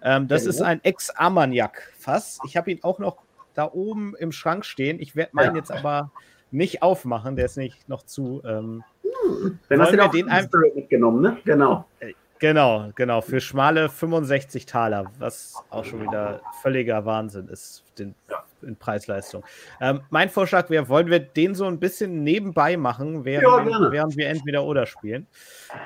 Ähm, 0.00 0.28
das 0.28 0.44
ja, 0.44 0.50
ist 0.50 0.62
ein 0.62 0.78
Ex-Armagnac-Fass. 0.84 2.38
Ich 2.46 2.56
habe 2.56 2.70
ihn 2.70 2.78
auch 2.84 3.00
noch 3.00 3.16
da 3.54 3.68
oben 3.68 4.14
im 4.14 4.30
Schrank 4.30 4.64
stehen. 4.64 5.00
Ich 5.00 5.16
werde 5.16 5.30
meinen 5.34 5.56
ja. 5.56 5.60
jetzt 5.60 5.72
aber 5.72 6.12
nicht 6.52 6.84
aufmachen, 6.84 7.34
der 7.34 7.46
ist 7.46 7.56
nicht 7.56 7.88
noch 7.88 8.04
zu. 8.04 8.42
Ähm, 8.44 8.84
hm. 9.02 9.58
Dann 9.70 9.80
hast 9.80 9.92
du 9.92 9.96
den, 9.96 10.10
den 10.12 10.28
ein... 10.28 10.48
mitgenommen, 10.76 11.20
ne? 11.20 11.36
Genau. 11.44 11.84
Äh, 11.98 12.12
Genau, 12.38 12.90
genau, 12.96 13.20
für 13.20 13.40
schmale 13.40 13.88
65 13.88 14.66
Taler, 14.66 15.12
was 15.20 15.62
auch 15.70 15.84
schon 15.84 16.02
wieder 16.02 16.40
völliger 16.60 17.04
Wahnsinn 17.04 17.46
ist 17.46 17.84
den, 17.98 18.16
in 18.62 18.76
Preisleistung. 18.76 19.44
Ähm, 19.80 20.00
mein 20.10 20.28
Vorschlag 20.28 20.70
wäre, 20.70 20.88
wollen 20.88 21.08
wir 21.08 21.20
den 21.20 21.54
so 21.54 21.66
ein 21.66 21.78
bisschen 21.78 22.22
nebenbei 22.24 22.76
machen, 22.76 23.24
während, 23.24 23.70
ja, 23.70 23.90
während 23.90 24.16
wir 24.16 24.28
entweder 24.28 24.64
oder 24.64 24.86
spielen. 24.86 25.26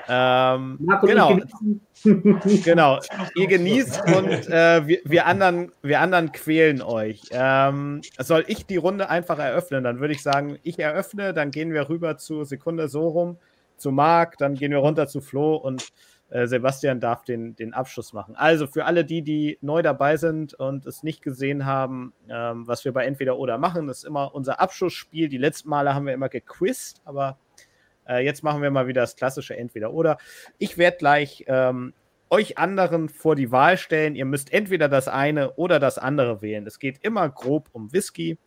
Ähm, 0.09 0.79
genau, 1.03 1.39
genau, 2.64 3.01
ihr 3.35 3.47
genießt 3.47 4.03
und 4.16 4.49
äh, 4.49 4.87
wir, 4.87 4.99
wir, 5.05 5.27
anderen, 5.27 5.72
wir 5.83 6.01
anderen 6.01 6.33
quälen 6.33 6.83
euch. 6.83 7.22
Ähm, 7.31 8.03
soll 8.18 8.45
ich 8.47 8.66
die 8.66 8.77
Runde 8.77 9.09
einfach 9.09 9.39
eröffnen? 9.39 9.85
Dann 9.85 10.01
würde 10.01 10.14
ich 10.14 10.22
sagen, 10.22 10.59
ich 10.62 10.79
eröffne, 10.79 11.33
dann 11.33 11.51
gehen 11.51 11.72
wir 11.72 11.89
rüber 11.89 12.16
zu 12.16 12.45
Sekunde 12.45 12.89
so 12.89 13.09
rum, 13.09 13.39
zu 13.77 13.91
Marc, 13.91 14.39
dann 14.39 14.55
gehen 14.55 14.70
wir 14.70 14.79
runter 14.79 15.07
zu 15.07 15.20
Flo 15.20 15.57
und 15.57 15.93
äh, 16.29 16.47
Sebastian 16.47 17.01
darf 17.01 17.22
den, 17.22 17.55
den 17.55 17.72
Abschluss 17.72 18.12
machen. 18.12 18.35
Also 18.37 18.66
für 18.66 18.85
alle 18.85 19.05
die, 19.05 19.22
die 19.22 19.59
neu 19.61 19.83
dabei 19.83 20.16
sind 20.16 20.55
und 20.55 20.85
es 20.87 21.03
nicht 21.03 21.22
gesehen 21.22 21.66
haben, 21.66 22.12
ähm, 22.29 22.66
was 22.66 22.85
wir 22.85 22.93
bei 22.93 23.05
Entweder 23.05 23.39
oder 23.39 23.59
machen, 23.59 23.89
ist 23.89 24.05
immer 24.05 24.35
unser 24.35 24.61
Abschlussspiel. 24.61 25.29
Die 25.29 25.39
letzten 25.39 25.68
Male 25.68 25.95
haben 25.95 26.07
wir 26.07 26.14
immer 26.14 26.29
gequizt, 26.29 27.01
aber 27.05 27.39
äh, 28.09 28.24
jetzt 28.24 28.43
machen 28.43 28.62
wir 28.62 28.70
mal 28.70 28.89
wieder 28.89 29.03
das 29.03 29.16
klassische 29.16 29.57
Entweder 29.57 29.93
oder. 29.93 30.18
Ich 30.59 30.79
werde 30.79 30.97
gleich 30.97 31.45
ähm, 31.47 31.93
euch 32.29 32.59
anderen 32.59 33.09
vor 33.09 33.37
die 33.37 33.53
Wahl 33.53 33.79
stellen. 33.79 34.16
Ihr 34.16 34.24
müsst 34.24 34.53
entweder 34.53 34.89
das 34.89 35.09
eine 35.09 35.53
oder 35.53 35.79
das 35.79 35.99
andere 35.99 36.43
wählen. 36.43 36.66
Es 36.66 36.79
geht 36.79 36.99
immer 37.05 37.29
grob 37.29 37.68
um 37.72 37.93
Whisky. 37.93 38.39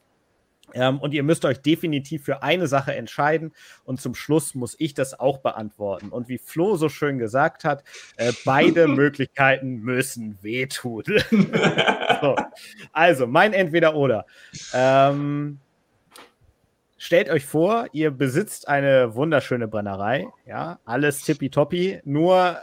Ähm, 0.74 1.00
und 1.00 1.14
ihr 1.14 1.24
müsst 1.24 1.46
euch 1.46 1.62
definitiv 1.62 2.24
für 2.24 2.44
eine 2.44 2.68
Sache 2.68 2.96
entscheiden. 2.96 3.54
Und 3.84 4.02
zum 4.02 4.16
Schluss 4.16 4.56
muss 4.56 4.76
ich 4.80 4.94
das 4.94 5.20
auch 5.20 5.40
beantworten. 5.40 6.10
Und 6.10 6.30
wie 6.30 6.38
Flo 6.38 6.76
so 6.76 6.90
schön 6.90 7.18
gesagt 7.18 7.64
hat, 7.64 7.84
äh, 8.18 8.32
beide 8.46 8.88
Möglichkeiten 8.88 9.80
müssen 9.80 10.38
wehtun. 10.42 11.04
so. 12.22 12.36
Also, 12.92 13.28
mein 13.28 13.54
Entweder-Oder. 13.54 14.26
Ähm, 14.74 15.60
stellt 16.98 17.30
euch 17.30 17.46
vor, 17.46 17.88
ihr 17.92 18.12
besitzt 18.12 18.68
eine 18.68 19.16
wunderschöne 19.16 19.68
Brennerei. 19.68 20.28
Ja, 20.46 20.80
alles 20.86 21.24
tippitoppi. 21.24 22.02
Nur 22.04 22.60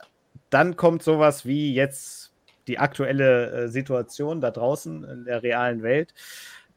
dann 0.50 0.76
kommt 0.76 1.02
sowas 1.02 1.44
wie 1.46 1.74
jetzt 1.74 2.32
die 2.68 2.78
aktuelle 2.78 3.50
äh, 3.50 3.68
Situation 3.68 4.40
da 4.40 4.50
draußen 4.50 5.04
in 5.04 5.24
der 5.24 5.42
realen 5.42 5.82
Welt. 5.82 6.14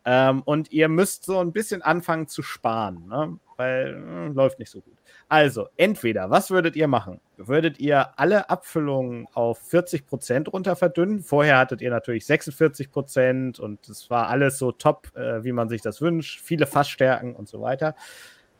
Ähm, 0.06 0.42
und 0.44 0.72
ihr 0.72 0.88
müsst 0.88 1.26
so 1.26 1.40
ein 1.40 1.52
bisschen 1.52 1.82
anfangen 1.82 2.28
zu 2.28 2.42
sparen, 2.42 3.08
ne? 3.08 3.38
weil 3.58 4.04
äh, 4.08 4.28
läuft 4.34 4.60
nicht 4.60 4.72
so 4.72 4.82
gut. 4.82 4.98
Also, 5.28 5.68
entweder, 5.76 6.30
was 6.30 6.50
würdet 6.50 6.76
ihr 6.76 6.88
machen? 6.88 7.20
Würdet 7.38 7.80
ihr 7.80 8.18
alle 8.18 8.50
Abfüllungen 8.50 9.28
auf 9.34 9.62
40% 9.72 10.50
runter 10.50 10.76
verdünnen? 10.76 11.22
Vorher 11.22 11.58
hattet 11.58 11.82
ihr 11.82 11.92
natürlich 11.92 12.24
46% 12.24 13.60
und 13.60 13.88
es 13.90 14.10
war 14.10 14.30
alles 14.30 14.58
so 14.58 14.72
top, 14.72 15.16
äh, 15.16 15.44
wie 15.44 15.52
man 15.52 15.70
sich 15.70 15.82
das 15.82 16.02
wünscht. 16.02 16.40
Viele 16.42 16.66
Fassstärken 16.66 17.36
und 17.36 17.48
so 17.48 17.62
weiter. 17.62 17.96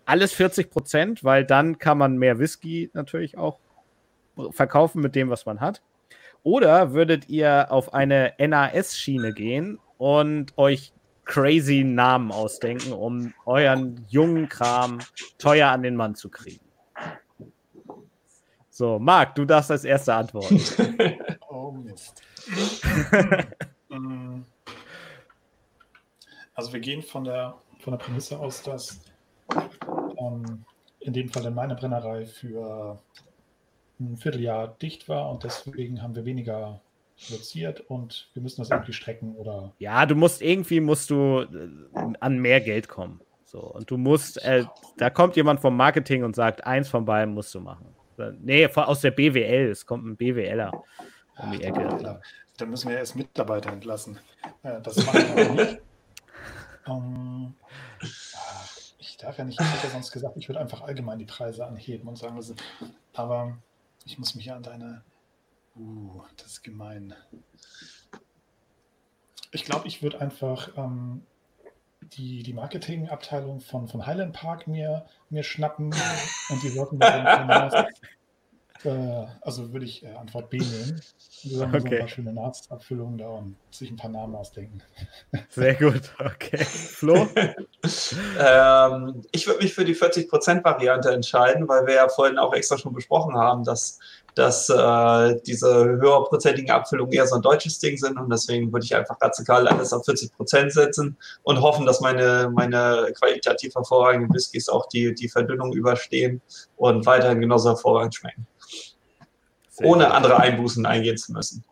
Alles 0.06 0.36
40%, 0.36 1.24
weil 1.24 1.46
dann 1.46 1.78
kann 1.78 1.98
man 1.98 2.18
mehr 2.18 2.38
Whisky 2.38 2.92
natürlich 2.94 3.38
auch 3.38 3.60
verkaufen 4.52 5.02
mit 5.02 5.16
dem, 5.16 5.30
was 5.30 5.46
man 5.46 5.62
hat. 5.62 5.82
Oder 6.44 6.94
würdet 6.94 7.30
ihr 7.30 7.72
auf 7.72 7.94
eine 7.94 8.34
NAS-Schiene 8.38 9.34
gehen 9.34 9.80
und 9.98 10.58
euch 10.58 10.94
crazy 11.30 11.84
Namen 11.84 12.32
ausdenken, 12.32 12.92
um 12.92 13.34
euren 13.46 14.04
jungen 14.10 14.50
Kram 14.50 14.98
teuer 15.38 15.70
an 15.70 15.84
den 15.84 15.96
Mann 15.96 16.16
zu 16.16 16.28
kriegen. 16.30 16.66
So, 18.72 18.98
Marc, 18.98 19.36
du 19.36 19.46
darfst 19.46 19.70
als 19.70 19.84
erster 19.84 20.16
antworten. 20.16 20.60
oh 21.50 21.72
Mist. 21.72 22.24
also 26.56 26.74
wir 26.74 26.80
gehen 26.80 27.04
von 27.04 27.24
der, 27.26 27.56
von 27.80 27.92
der 27.92 28.00
Prämisse 28.00 28.40
aus, 28.40 28.64
dass 28.64 29.00
ähm, 30.18 30.66
in 31.02 31.14
dem 31.14 31.30
Fall 31.30 31.46
in 31.46 31.54
meiner 31.54 31.76
Brennerei 31.76 32.26
für 32.26 33.00
ein 34.00 34.18
Vierteljahr 34.18 34.70
dicht 34.82 35.08
war 35.08 35.30
und 35.30 35.44
deswegen 35.44 36.02
haben 36.02 36.16
wir 36.16 36.26
weniger 36.26 36.82
produziert 37.28 37.82
und 37.82 38.30
wir 38.34 38.42
müssen 38.42 38.62
das 38.62 38.70
irgendwie 38.70 38.94
strecken 38.94 39.36
oder. 39.36 39.74
Ja, 39.80 40.06
du 40.06 40.16
musst 40.16 40.42
irgendwie 40.42 40.80
musst 40.80 41.10
du 41.10 41.42
äh, 41.42 42.14
an 42.20 42.40
mehr 42.40 42.62
Geld 42.62 42.88
kommen. 42.88 43.22
So, 43.46 43.60
und 43.60 43.90
du 43.90 43.98
musst, 43.98 44.44
äh, 44.44 44.66
da 44.98 45.10
kommt 45.10 45.36
jemand 45.36 45.60
vom 45.60 45.76
Marketing 45.76 46.24
und 46.24 46.36
sagt, 46.36 46.66
eins 46.66 46.88
von 46.88 47.06
beiden 47.06 47.34
musst 47.34 47.54
du 47.56 47.60
machen. 47.60 47.96
Nee, 48.42 48.68
aus 48.68 49.02
der 49.02 49.12
BWL, 49.12 49.70
es 49.70 49.86
kommt 49.86 50.06
ein 50.06 50.18
BWLer. 50.18 50.72
um 51.38 51.52
die 51.52 51.64
Ecke. 51.64 51.82
Ja, 51.82 52.20
da 52.58 52.66
müssen 52.66 52.90
wir 52.90 52.98
erst 52.98 53.16
Mitarbeiter 53.16 53.72
entlassen. 53.72 54.20
Das 54.62 55.06
machen 55.06 55.36
wir 55.36 55.52
nicht. 55.52 55.82
Um, 56.86 57.56
ähm, 58.02 58.10
ich 58.98 59.18
darf 59.18 59.38
ja 59.38 59.46
nicht, 59.46 59.60
ich 59.60 59.68
hätte 59.68 59.92
sonst 59.92 60.12
gesagt, 60.12 60.38
ich 60.38 60.48
würde 60.48 60.60
einfach 60.60 60.82
allgemein 60.82 61.20
die 61.20 61.26
Preise 61.26 61.66
anheben 61.66 62.08
und 62.08 62.18
sagen, 62.18 62.40
aber 63.14 63.58
ich 64.06 64.20
muss 64.20 64.36
mich 64.36 64.46
ja 64.46 64.56
an 64.56 64.64
deine. 64.64 65.02
Uh, 65.80 66.24
das 66.36 66.48
ist 66.48 66.64
gemein. 66.64 67.14
Ich 69.52 69.64
glaube, 69.64 69.88
ich 69.88 70.04
würde 70.04 70.20
einfach 70.20 70.78
ähm, 70.78 71.26
die, 72.02 72.44
die 72.44 72.54
Marketingabteilung 72.54 73.62
von, 73.62 73.88
von 73.88 74.06
Highland 74.06 74.34
Park 74.34 74.68
mir, 74.68 75.06
mir 75.30 75.44
schnappen 75.44 75.96
und 76.50 76.64
die 76.64 76.70
sollten 76.70 76.98
mir 76.98 77.08
äh, 78.86 79.26
also 79.42 79.72
würde 79.74 79.86
ich 79.86 80.04
äh, 80.04 80.14
Antwort 80.14 80.50
B 80.50 80.58
nehmen. 80.58 81.02
Wir 81.44 81.62
okay. 81.68 81.80
so 81.80 81.88
ein 81.88 82.00
paar 82.00 82.08
schöne 82.08 82.34
Nahtsabfüllungen 82.34 83.18
da 83.18 83.28
und 83.28 83.56
sich 83.72 83.92
ein 83.92 83.98
paar 83.98 84.10
Namen 84.10 84.36
ausdenken. 84.36 84.82
Sehr 85.50 85.76
gut, 85.76 86.14
okay. 86.20 86.64
Flo? 86.64 87.28
ähm, 88.40 89.22
ich 89.32 89.48
würde 89.48 89.64
mich 89.64 89.74
für 89.74 89.86
die 89.86 89.96
40%-Variante 89.96 91.12
entscheiden, 91.12 91.68
weil 91.68 91.88
wir 91.88 91.96
ja 91.96 92.10
vorhin 92.10 92.38
auch 92.38 92.54
extra 92.54 92.78
schon 92.78 92.94
besprochen 92.94 93.36
haben, 93.36 93.64
dass 93.64 94.00
dass 94.36 94.70
äh, 94.70 95.36
diese 95.46 95.86
höherprozentigen 95.86 96.72
Abfüllungen 96.72 97.12
eher 97.14 97.28
so 97.28 97.36
ein 97.36 97.42
deutsches 97.42 97.80
Ding 97.80 97.98
sind 97.98 98.18
und 98.18 98.30
deswegen 98.30 98.72
würde 98.72 98.86
ich 98.86 98.96
einfach 98.96 99.20
radikal 99.20 99.68
alles 99.68 99.92
auf 99.92 100.06
40 100.06 100.36
Prozent 100.36 100.72
setzen 100.72 101.18
und 101.44 101.62
hoffen, 101.62 101.86
dass 101.86 102.00
meine, 102.00 102.50
meine 102.54 103.12
qualitativ 103.18 103.76
hervorragenden 103.76 104.34
Whiskys 104.34 104.70
auch 104.70 104.88
die, 104.88 105.14
die 105.14 105.28
Verdünnung 105.28 105.74
überstehen 105.74 106.42
und 106.78 107.06
weiterhin 107.06 107.42
genauso 107.42 107.70
hervorragend 107.70 108.16
schmecken. 108.16 108.48
Ohne 109.84 110.12
andere 110.12 110.40
Einbußen 110.40 110.86
eingehen 110.86 111.18
zu 111.18 111.34
müssen. 111.34 111.64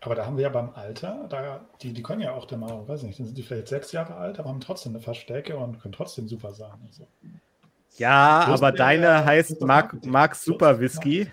Aber 0.00 0.16
da 0.16 0.26
haben 0.26 0.36
wir 0.36 0.42
ja 0.42 0.48
beim 0.48 0.70
Alter, 0.74 1.26
da, 1.28 1.60
die, 1.80 1.92
die 1.92 2.02
können 2.02 2.22
ja 2.22 2.32
auch 2.32 2.46
dann 2.46 2.60
mal, 2.60 2.88
weiß 2.88 3.04
nicht, 3.04 3.20
dann 3.20 3.26
sind 3.26 3.38
die 3.38 3.44
vielleicht 3.44 3.68
sechs 3.68 3.92
Jahre 3.92 4.16
alt, 4.16 4.40
aber 4.40 4.48
haben 4.48 4.60
trotzdem 4.60 4.92
eine 4.92 5.00
Verstärke 5.00 5.56
und 5.56 5.80
können 5.80 5.92
trotzdem 5.92 6.26
super 6.26 6.52
sein. 6.52 6.72
Also. 6.84 7.06
Ja, 7.98 8.46
aber 8.48 8.72
deine 8.72 9.04
ja, 9.04 9.24
heißt 9.24 9.60
Mark, 9.60 10.04
Mark 10.04 10.34
Super 10.34 10.80
Whisky. 10.80 11.28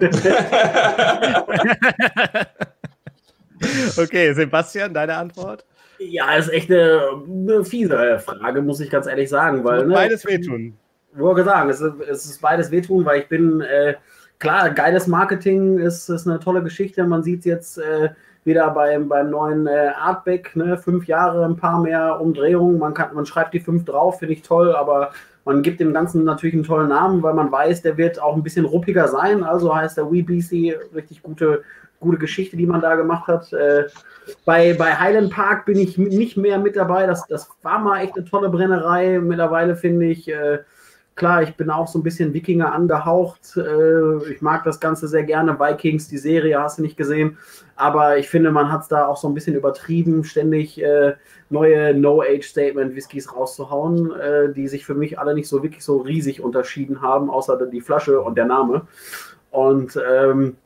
okay, 3.96 4.32
Sebastian, 4.32 4.92
deine 4.92 5.16
Antwort? 5.16 5.64
Ja, 5.98 6.34
ist 6.34 6.48
echt 6.48 6.70
eine, 6.70 7.22
eine 7.26 7.64
fiese 7.64 8.18
Frage, 8.20 8.62
muss 8.62 8.80
ich 8.80 8.90
ganz 8.90 9.06
ehrlich 9.06 9.28
sagen. 9.28 9.64
Weil, 9.64 9.86
ne, 9.86 9.94
beides 9.94 10.24
wehtun. 10.24 10.76
Ich 11.12 11.18
wollte 11.18 11.44
sagen, 11.44 11.70
es, 11.70 11.80
es 11.80 12.26
ist 12.26 12.40
beides 12.40 12.70
wehtun, 12.70 13.04
weil 13.04 13.22
ich 13.22 13.28
bin, 13.28 13.60
äh, 13.60 13.94
klar, 14.38 14.70
geiles 14.70 15.06
Marketing 15.06 15.78
ist, 15.78 16.08
ist 16.08 16.26
eine 16.26 16.40
tolle 16.40 16.62
Geschichte. 16.62 17.04
Man 17.04 17.22
sieht 17.22 17.40
es 17.40 17.44
jetzt 17.44 17.78
äh, 17.78 18.10
wieder 18.44 18.70
beim, 18.70 19.08
beim 19.08 19.30
neuen 19.30 19.66
äh, 19.66 19.90
Artback, 19.98 20.54
ne, 20.56 20.78
fünf 20.78 21.06
Jahre, 21.06 21.44
ein 21.44 21.56
paar 21.56 21.80
mehr 21.80 22.20
Umdrehungen. 22.20 22.78
Man, 22.78 22.94
kann, 22.94 23.14
man 23.14 23.26
schreibt 23.26 23.54
die 23.54 23.60
fünf 23.60 23.84
drauf, 23.84 24.18
finde 24.18 24.34
ich 24.34 24.42
toll, 24.42 24.74
aber 24.74 25.12
man 25.44 25.62
gibt 25.62 25.80
dem 25.80 25.94
Ganzen 25.94 26.24
natürlich 26.24 26.54
einen 26.54 26.64
tollen 26.64 26.88
Namen, 26.88 27.22
weil 27.22 27.34
man 27.34 27.50
weiß, 27.50 27.82
der 27.82 27.96
wird 27.96 28.20
auch 28.20 28.36
ein 28.36 28.42
bisschen 28.42 28.64
ruppiger 28.64 29.08
sein. 29.08 29.42
Also 29.42 29.74
heißt 29.74 29.96
der 29.96 30.10
WeBC 30.10 30.76
richtig 30.94 31.22
gute, 31.22 31.62
gute 32.00 32.18
Geschichte, 32.18 32.56
die 32.56 32.66
man 32.66 32.80
da 32.80 32.96
gemacht 32.96 33.28
hat. 33.28 33.52
Äh, 33.52 33.86
bei, 34.44 34.74
bei 34.74 34.94
Highland 34.94 35.32
Park 35.32 35.64
bin 35.64 35.78
ich 35.78 35.96
nicht 35.96 36.36
mehr 36.36 36.58
mit 36.58 36.76
dabei. 36.76 37.06
Das, 37.06 37.26
das 37.26 37.48
war 37.62 37.78
mal 37.78 38.02
echt 38.02 38.16
eine 38.16 38.26
tolle 38.26 38.50
Brennerei. 38.50 39.18
Mittlerweile 39.20 39.74
finde 39.74 40.06
ich, 40.06 40.28
äh, 40.28 40.58
klar, 41.18 41.42
ich 41.42 41.54
bin 41.56 41.68
auch 41.68 41.88
so 41.88 41.98
ein 41.98 42.02
bisschen 42.02 42.32
Wikinger 42.32 42.72
angehaucht. 42.72 43.56
Äh, 43.56 44.32
ich 44.32 44.40
mag 44.40 44.64
das 44.64 44.80
Ganze 44.80 45.08
sehr 45.08 45.24
gerne. 45.24 45.58
Vikings, 45.58 46.08
die 46.08 46.16
Serie 46.16 46.60
hast 46.60 46.78
du 46.78 46.82
nicht 46.82 46.96
gesehen. 46.96 47.36
Aber 47.76 48.16
ich 48.18 48.28
finde, 48.28 48.50
man 48.50 48.72
hat 48.72 48.82
es 48.82 48.88
da 48.88 49.06
auch 49.06 49.16
so 49.16 49.28
ein 49.28 49.34
bisschen 49.34 49.54
übertrieben, 49.54 50.24
ständig 50.24 50.80
äh, 50.80 51.14
neue 51.50 51.92
No-Age-Statement-Whiskys 51.94 53.34
rauszuhauen, 53.34 54.12
äh, 54.12 54.52
die 54.52 54.68
sich 54.68 54.86
für 54.86 54.94
mich 54.94 55.18
alle 55.18 55.34
nicht 55.34 55.48
so 55.48 55.62
wirklich 55.62 55.84
so 55.84 55.98
riesig 55.98 56.40
unterschieden 56.40 57.02
haben, 57.02 57.28
außer 57.28 57.66
die 57.66 57.80
Flasche 57.80 58.20
und 58.20 58.38
der 58.38 58.46
Name. 58.46 58.82
Und 59.50 59.98
ähm, 60.10 60.56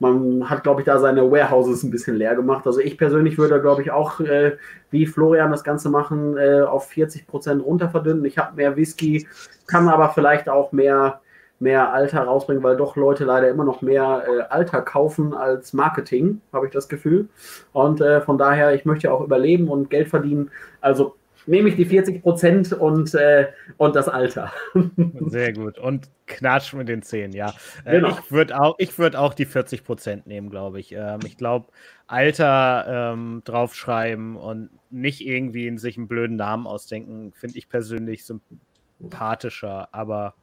man 0.00 0.48
hat, 0.48 0.64
glaube 0.64 0.80
ich, 0.80 0.86
da 0.86 0.98
seine 0.98 1.30
Warehouses 1.30 1.82
ein 1.82 1.90
bisschen 1.90 2.16
leer 2.16 2.34
gemacht. 2.34 2.66
Also 2.66 2.80
ich 2.80 2.98
persönlich 2.98 3.38
würde, 3.38 3.60
glaube 3.60 3.82
ich, 3.82 3.90
auch 3.90 4.18
äh, 4.20 4.56
wie 4.90 5.06
Florian 5.06 5.52
das 5.52 5.62
Ganze 5.62 5.90
machen, 5.90 6.36
äh, 6.36 6.62
auf 6.62 6.88
40 6.88 7.26
Prozent 7.26 7.64
runter 7.64 7.90
verdünnen. 7.90 8.24
Ich 8.24 8.38
habe 8.38 8.56
mehr 8.56 8.76
Whisky, 8.76 9.28
kann 9.66 9.88
aber 9.88 10.08
vielleicht 10.10 10.48
auch 10.48 10.72
mehr 10.72 11.20
mehr 11.62 11.92
Alter 11.92 12.22
rausbringen, 12.22 12.62
weil 12.62 12.76
doch 12.78 12.96
Leute 12.96 13.24
leider 13.24 13.50
immer 13.50 13.64
noch 13.64 13.82
mehr 13.82 14.24
äh, 14.26 14.40
Alter 14.48 14.80
kaufen 14.80 15.34
als 15.34 15.74
Marketing, 15.74 16.40
habe 16.54 16.66
ich 16.66 16.72
das 16.72 16.88
Gefühl. 16.88 17.28
Und 17.72 18.00
äh, 18.00 18.22
von 18.22 18.38
daher, 18.38 18.74
ich 18.74 18.86
möchte 18.86 19.12
auch 19.12 19.20
überleben 19.20 19.68
und 19.68 19.90
Geld 19.90 20.08
verdienen. 20.08 20.50
Also 20.80 21.16
nehme 21.46 21.68
ich 21.68 21.76
die 21.76 21.84
40 21.84 22.22
Prozent 22.22 22.72
und, 22.72 23.14
äh, 23.14 23.48
und 23.76 23.96
das 23.96 24.08
Alter. 24.08 24.52
Sehr 25.26 25.52
gut. 25.52 25.78
Und 25.78 26.08
knatsch 26.26 26.72
mit 26.74 26.88
den 26.88 27.02
10, 27.02 27.32
ja. 27.32 27.54
Äh, 27.84 27.92
genau. 27.92 28.08
Ich 28.10 28.30
würde 28.30 28.60
auch, 28.60 28.76
würd 28.78 29.16
auch 29.16 29.34
die 29.34 29.46
40 29.46 29.84
Prozent 29.84 30.26
nehmen, 30.26 30.50
glaube 30.50 30.80
ich. 30.80 30.92
Ähm, 30.92 31.20
ich 31.24 31.36
glaube, 31.36 31.68
Alter 32.06 33.12
ähm, 33.12 33.42
draufschreiben 33.44 34.36
und 34.36 34.70
nicht 34.90 35.26
irgendwie 35.26 35.66
in 35.66 35.78
sich 35.78 35.96
einen 35.96 36.08
blöden 36.08 36.36
Namen 36.36 36.66
ausdenken, 36.66 37.32
finde 37.32 37.58
ich 37.58 37.68
persönlich 37.68 38.24
sympathischer. 38.24 39.88
Aber 39.92 40.34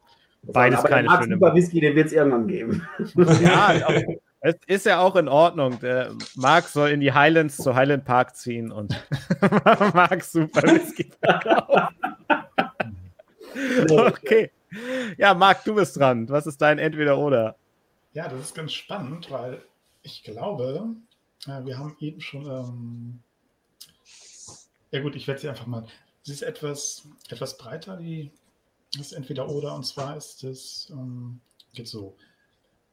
Beides 0.42 0.80
aber 0.80 0.88
keine 0.88 1.08
schöne. 1.10 1.40
Whisky, 1.40 1.80
den 1.80 1.96
wird 1.96 2.06
es 2.06 2.12
irgendwann 2.12 2.46
geben. 2.46 2.86
Ja, 3.42 3.74
es 4.40 4.54
ist 4.66 4.86
ja 4.86 5.00
auch 5.00 5.16
in 5.16 5.28
Ordnung. 5.28 5.80
Der 5.80 6.14
Marc 6.36 6.68
soll 6.68 6.90
in 6.90 7.00
die 7.00 7.12
Highlands 7.12 7.56
zu 7.56 7.74
Highland 7.74 8.04
Park 8.04 8.36
ziehen 8.36 8.70
und 8.70 8.94
Marc 9.94 10.22
Super 10.22 10.62
Whisky 10.62 11.10
verkaufen. 11.20 11.96
okay. 13.90 14.50
Ja, 15.16 15.34
Marc, 15.34 15.64
du 15.64 15.74
bist 15.74 15.96
dran. 15.96 16.28
Was 16.28 16.46
ist 16.46 16.60
dein 16.60 16.78
Entweder-Oder? 16.78 17.56
Ja, 18.12 18.28
das 18.28 18.40
ist 18.40 18.54
ganz 18.54 18.72
spannend, 18.72 19.30
weil 19.30 19.62
ich 20.02 20.22
glaube, 20.22 20.94
äh, 21.46 21.64
wir 21.64 21.78
haben 21.78 21.96
eben 22.00 22.20
schon. 22.20 22.46
Ähm, 22.46 23.20
ja, 24.90 25.00
gut, 25.00 25.16
ich 25.16 25.26
werde 25.26 25.40
sie 25.40 25.48
einfach 25.48 25.66
mal. 25.66 25.84
Sie 26.22 26.32
ist 26.32 26.42
etwas, 26.42 27.08
etwas 27.28 27.58
breiter, 27.58 27.96
die 27.96 28.30
das 28.92 29.08
ist 29.08 29.12
entweder 29.12 29.48
oder 29.48 29.74
und 29.74 29.84
zwar 29.84 30.16
ist 30.16 30.44
es, 30.44 30.88
ähm, 30.90 31.40
geht 31.74 31.88
so. 31.88 32.16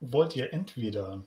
Wollt 0.01 0.35
ihr 0.35 0.51
entweder 0.51 1.23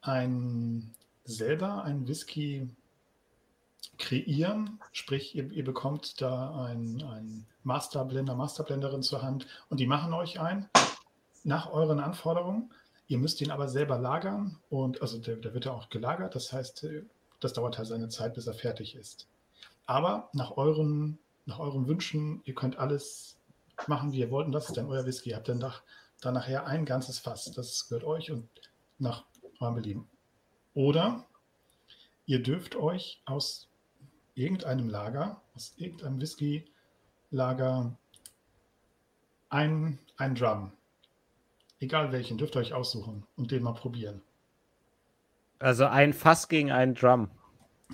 ein 0.00 0.94
selber 1.24 1.84
einen 1.84 2.08
Whisky 2.08 2.68
kreieren, 3.98 4.80
sprich 4.92 5.34
ihr, 5.34 5.50
ihr 5.50 5.64
bekommt 5.64 6.20
da 6.20 6.64
einen 6.64 7.46
Masterblender, 7.64 8.34
Masterblenderin 8.34 9.02
zur 9.02 9.22
Hand 9.22 9.46
und 9.68 9.80
die 9.80 9.86
machen 9.86 10.12
euch 10.12 10.40
ein 10.40 10.68
nach 11.44 11.70
euren 11.70 12.00
Anforderungen. 12.00 12.72
Ihr 13.08 13.18
müsst 13.18 13.40
ihn 13.40 13.50
aber 13.50 13.68
selber 13.68 13.98
lagern 13.98 14.58
und 14.70 15.02
also 15.02 15.18
der, 15.18 15.36
der 15.36 15.54
wird 15.54 15.64
ja 15.64 15.72
auch 15.72 15.88
gelagert, 15.88 16.34
das 16.34 16.52
heißt, 16.52 16.86
das 17.40 17.52
dauert 17.52 17.78
halt 17.78 17.88
seine 17.88 18.08
Zeit, 18.08 18.34
bis 18.34 18.46
er 18.46 18.54
fertig 18.54 18.94
ist. 18.94 19.26
Aber 19.86 20.28
nach 20.32 20.56
euren 20.56 21.18
nach 21.48 21.58
euren 21.58 21.88
Wünschen. 21.88 22.42
Ihr 22.44 22.54
könnt 22.54 22.78
alles 22.78 23.36
machen, 23.88 24.12
wie 24.12 24.20
ihr 24.20 24.30
wollt. 24.30 24.46
Und 24.46 24.52
das 24.52 24.68
ist 24.68 24.76
dann 24.76 24.86
euer 24.86 25.06
Whisky. 25.06 25.30
Ihr 25.30 25.36
habt 25.36 25.48
dann 25.48 25.58
nach, 25.58 25.82
dann 26.20 26.34
nachher 26.34 26.66
ein 26.66 26.84
ganzes 26.84 27.18
Fass. 27.18 27.50
Das 27.50 27.88
gehört 27.88 28.04
euch 28.04 28.30
und 28.30 28.48
nach 28.98 29.24
eurem 29.60 29.74
Belieben. 29.74 30.08
Oder 30.74 31.26
ihr 32.26 32.42
dürft 32.42 32.76
euch 32.76 33.22
aus 33.24 33.68
irgendeinem 34.34 34.88
Lager, 34.88 35.40
aus 35.54 35.74
irgendeinem 35.76 36.20
Whisky-Lager 36.20 37.96
ein, 39.50 39.98
ein 40.16 40.34
Drum, 40.34 40.72
egal 41.80 42.12
welchen, 42.12 42.38
dürft 42.38 42.56
ihr 42.56 42.60
euch 42.60 42.74
aussuchen 42.74 43.26
und 43.36 43.50
den 43.50 43.62
mal 43.62 43.72
probieren. 43.72 44.22
Also 45.58 45.86
ein 45.86 46.12
Fass 46.12 46.48
gegen 46.48 46.70
einen 46.70 46.94
Drum. 46.94 47.30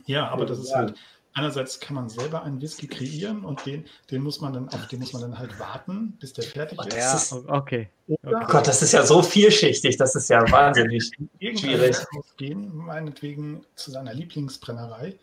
Ja, 0.06 0.28
aber 0.28 0.44
das 0.44 0.58
ist 0.58 0.74
halt, 0.74 0.98
einerseits 1.34 1.80
kann 1.80 1.96
man 1.96 2.08
selber 2.08 2.42
einen 2.44 2.60
Whisky 2.62 2.86
kreieren 2.86 3.44
und 3.44 3.66
den, 3.66 3.84
den 4.10 4.22
muss 4.22 4.40
man 4.40 4.52
dann, 4.52 4.68
auf 4.68 4.86
den 4.86 5.00
muss 5.00 5.12
man 5.12 5.22
dann 5.22 5.38
halt 5.38 5.58
warten, 5.58 6.16
bis 6.20 6.32
der 6.32 6.44
fertig 6.44 6.78
ist. 6.86 7.32
Ja, 7.32 7.38
okay. 7.48 7.88
okay. 8.08 8.18
Oh 8.24 8.46
Gott, 8.46 8.66
das 8.66 8.82
ist 8.82 8.92
ja 8.92 9.04
so 9.04 9.22
vielschichtig, 9.22 9.96
das 9.96 10.14
ist 10.14 10.30
ja 10.30 10.50
wahnsinnig 10.50 11.10
schwierig. 11.38 11.96
Gehen, 12.36 12.74
meinetwegen 12.74 13.64
zu 13.74 13.90
seiner 13.90 14.14
Lieblingsbrennerei 14.14 15.16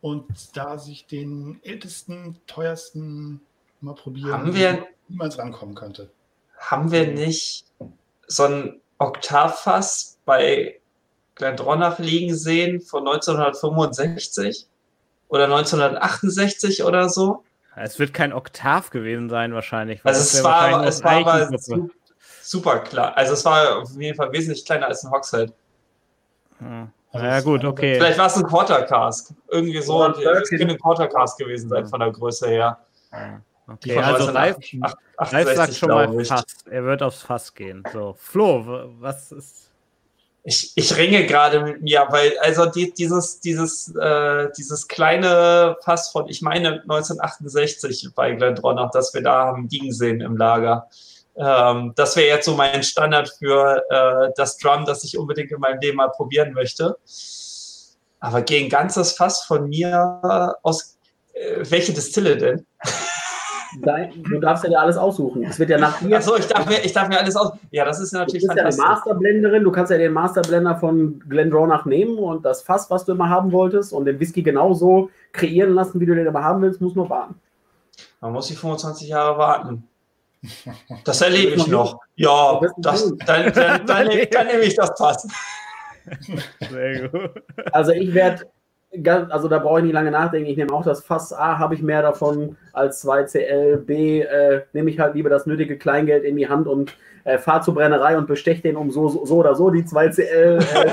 und 0.00 0.26
da 0.54 0.78
sich 0.78 1.06
den 1.06 1.60
ältesten, 1.62 2.36
teuersten 2.46 3.40
mal 3.80 3.94
probieren, 3.94 4.32
haben 4.32 4.54
wir, 4.54 4.86
niemals 5.08 5.38
rankommen 5.38 5.74
könnte. 5.74 6.10
Haben 6.58 6.90
wir 6.90 7.06
nicht 7.06 7.64
so 8.26 8.44
ein 8.44 8.80
Oktavfass 8.98 10.18
bei 10.24 10.80
Glendronach 11.34 11.98
liegen 11.98 12.34
sehen 12.34 12.80
von 12.80 13.06
1965? 13.06 14.66
Oder 15.34 15.44
1968 15.44 16.84
oder 16.84 17.08
so. 17.08 17.42
Es 17.76 17.98
wird 17.98 18.14
kein 18.14 18.32
Oktav 18.32 18.90
gewesen 18.90 19.28
sein, 19.28 19.52
wahrscheinlich. 19.52 20.00
Also 20.04 20.20
es 20.20 20.44
war, 20.44 20.86
es 20.86 21.02
war 21.02 21.26
aber 21.26 21.50
super 22.40 22.78
klar. 22.78 23.16
Also 23.16 23.32
es 23.32 23.44
war 23.44 23.78
auf 23.78 23.90
jeden 23.98 24.16
Fall 24.16 24.30
wesentlich 24.30 24.64
kleiner 24.64 24.86
als 24.86 25.04
ein 25.04 25.10
Hogshead. 25.10 25.52
Hm. 26.58 26.88
Also 27.12 27.26
ja, 27.26 27.40
gut, 27.40 27.64
okay. 27.64 27.96
Vielleicht 27.96 28.18
war 28.18 28.26
es 28.26 28.36
ein 28.36 28.44
Quarter 28.44 28.82
Cask. 28.82 29.34
Irgendwie 29.48 29.82
so. 29.82 30.06
Es 30.06 30.48
könnte 30.48 30.68
ein 30.68 30.78
Quarter 30.78 31.08
Cask 31.08 31.36
gewesen 31.38 31.68
sein 31.68 31.86
von 31.86 31.98
der 31.98 32.12
Größe 32.12 32.48
her. 32.48 32.78
Okay, 33.66 33.98
also 33.98 34.30
Ralf, 34.30 34.56
Ralf 35.18 35.54
sagt 35.54 35.74
schon 35.74 35.88
mal 35.88 36.24
Fass. 36.24 36.44
Er 36.70 36.84
wird 36.84 37.02
aufs 37.02 37.22
Fass 37.22 37.54
gehen. 37.54 37.82
So, 37.92 38.14
Flo, 38.18 38.92
was 39.00 39.32
ist. 39.32 39.70
Ich, 40.46 40.72
ich 40.74 40.96
ringe 40.98 41.26
gerade 41.26 41.60
mit 41.60 41.80
mir, 41.80 42.06
weil 42.10 42.38
also 42.38 42.66
die, 42.66 42.92
dieses, 42.92 43.40
dieses, 43.40 43.94
äh, 43.96 44.48
dieses 44.56 44.88
kleine 44.88 45.76
Fass 45.82 46.10
von, 46.10 46.28
ich 46.28 46.42
meine 46.42 46.82
1968 46.82 48.10
bei 48.14 48.32
Glendronach, 48.32 48.90
dass 48.90 49.14
wir 49.14 49.22
da 49.22 49.46
haben 49.46 49.68
liegen 49.70 49.92
sehen 49.92 50.20
im 50.20 50.36
Lager. 50.36 50.88
Ähm, 51.36 51.94
das 51.96 52.14
wäre 52.16 52.28
jetzt 52.28 52.44
so 52.44 52.54
mein 52.54 52.82
Standard 52.82 53.30
für 53.38 53.82
äh, 53.88 54.32
das 54.36 54.58
Drum, 54.58 54.84
das 54.84 55.02
ich 55.02 55.16
unbedingt 55.16 55.50
in 55.50 55.60
meinem 55.60 55.80
Leben 55.80 55.96
mal 55.96 56.10
probieren 56.10 56.52
möchte. 56.52 56.98
Aber 58.20 58.42
gegen 58.42 58.68
ganzes 58.68 59.12
Fass 59.12 59.44
von 59.44 59.68
mir 59.68 60.54
aus, 60.62 60.98
äh, 61.32 61.64
welche 61.70 61.94
Distille 61.94 62.36
denn? 62.36 62.66
Dein, 63.82 64.22
du 64.22 64.38
darfst 64.40 64.64
ja 64.64 64.70
dir 64.70 64.80
alles 64.80 64.96
aussuchen. 64.96 65.44
Es 65.44 65.58
wird 65.58 65.70
ja 65.70 65.78
nach 65.78 65.98
dir. 66.00 66.16
Achso, 66.16 66.36
ich 66.36 66.46
darf, 66.46 66.66
mir, 66.66 66.84
ich 66.84 66.92
darf 66.92 67.08
mir 67.08 67.18
alles 67.18 67.34
aus. 67.36 67.52
Ja, 67.70 67.84
das 67.84 68.00
ist 68.00 68.12
natürlich 68.12 68.42
Du 68.42 68.48
bist 68.48 68.58
ja 68.58 68.64
eine 68.66 68.76
Masterblenderin. 68.76 69.64
Du 69.64 69.72
kannst 69.72 69.90
ja 69.90 69.98
den 69.98 70.12
Masterblender 70.12 70.76
von 70.76 71.20
Glendronach 71.28 71.84
nehmen 71.84 72.18
und 72.18 72.44
das 72.44 72.62
Fass, 72.62 72.90
was 72.90 73.04
du 73.04 73.12
immer 73.12 73.28
haben 73.28 73.52
wolltest, 73.52 73.92
und 73.92 74.04
den 74.04 74.20
Whisky 74.20 74.42
genauso 74.42 75.10
kreieren 75.32 75.74
lassen, 75.74 76.00
wie 76.00 76.06
du 76.06 76.14
den 76.14 76.26
immer 76.26 76.44
haben 76.44 76.62
willst, 76.62 76.80
muss 76.80 76.94
nur 76.94 77.10
warten. 77.10 77.34
Man 78.20 78.32
muss 78.32 78.46
die 78.46 78.54
25 78.54 79.08
Jahre 79.08 79.38
warten. 79.38 79.88
Das 81.04 81.20
erlebe 81.22 81.56
ich 81.56 81.66
noch. 81.66 82.00
Ja, 82.16 82.60
das, 82.78 83.12
dann, 83.24 83.52
dann, 83.52 83.86
dann, 83.86 84.10
dann, 84.30 84.46
nehme 84.46 84.62
ich 84.62 84.76
das 84.76 84.90
Fass. 84.96 85.26
Sehr 86.70 87.08
gut. 87.08 87.42
Also 87.72 87.92
ich 87.92 88.12
werde 88.12 88.46
also 89.30 89.48
da 89.48 89.58
brauche 89.58 89.78
ich 89.78 89.84
nicht 89.84 89.94
lange 89.94 90.10
nachdenken. 90.10 90.48
Ich 90.48 90.56
nehme 90.56 90.72
auch 90.72 90.84
das 90.84 91.02
Fass 91.02 91.32
A, 91.32 91.58
habe 91.58 91.74
ich 91.74 91.82
mehr 91.82 92.02
davon 92.02 92.56
als 92.72 93.04
2CL. 93.04 93.76
B, 93.78 94.20
äh, 94.20 94.62
nehme 94.72 94.90
ich 94.90 94.98
halt 94.98 95.14
lieber 95.14 95.30
das 95.30 95.46
nötige 95.46 95.78
Kleingeld 95.78 96.24
in 96.24 96.36
die 96.36 96.48
Hand 96.48 96.66
und 96.66 96.96
äh, 97.24 97.38
fahre 97.38 97.62
zur 97.62 97.74
Brennerei 97.74 98.16
und 98.16 98.26
besteche 98.26 98.62
den 98.62 98.76
um 98.76 98.90
so, 98.90 99.08
so, 99.08 99.24
so, 99.24 99.36
oder 99.36 99.54
so 99.54 99.70
die 99.70 99.82
2CL. 99.82 100.60
Äh. 100.60 100.90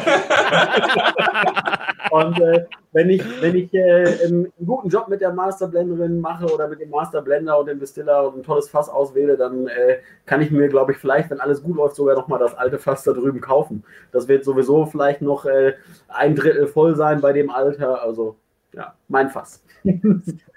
und 2.12 2.40
äh, 2.40 2.66
wenn 2.94 3.10
ich, 3.10 3.24
wenn 3.42 3.56
ich 3.56 3.74
äh, 3.74 4.26
einen 4.26 4.52
guten 4.66 4.90
Job 4.90 5.08
mit 5.08 5.22
der 5.22 5.32
Masterblenderin 5.32 6.20
mache 6.20 6.46
oder 6.54 6.68
mit 6.68 6.82
dem 6.82 6.90
Masterblender 6.90 7.58
und 7.58 7.68
dem 7.68 7.80
Distiller 7.80 8.28
und 8.28 8.40
ein 8.40 8.44
tolles 8.44 8.70
Fass 8.70 8.90
auswähle, 8.90 9.38
dann 9.38 9.68
äh, 9.68 10.00
kann 10.26 10.42
ich 10.42 10.52
mir, 10.52 10.68
glaube 10.68 10.92
ich, 10.92 10.98
vielleicht, 10.98 11.30
wenn 11.30 11.40
alles 11.40 11.64
gut 11.64 11.78
läuft, 11.78 11.96
sogar 11.96 12.16
nochmal 12.16 12.40
das 12.40 12.54
alte 12.54 12.80
Fass 12.80 13.04
da 13.04 13.14
drüben 13.14 13.40
kaufen. 13.40 13.84
Das 14.12 14.28
wird 14.28 14.44
sowieso 14.44 14.86
vielleicht 14.86 15.22
noch 15.22 15.46
äh, 15.46 15.74
ein 16.10 16.36
Drittel 16.36 16.68
voll 16.68 16.96
sein 16.96 17.22
bei 17.22 17.32
dem 17.32 17.50
Alter. 17.50 18.02
Also, 18.02 18.36
ja, 18.74 18.94
mein 19.08 19.30
Fass. 19.30 19.64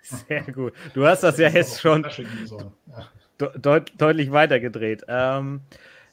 Sehr 0.03 0.43
gut. 0.53 0.73
Du 0.93 1.07
hast 1.07 1.23
das 1.23 1.39
ja 1.39 1.49
jetzt 1.49 1.81
schon 1.81 2.05
deut 3.39 3.93
deutlich 3.97 4.33
weitergedreht. 4.33 5.05
Ähm, 5.09 5.61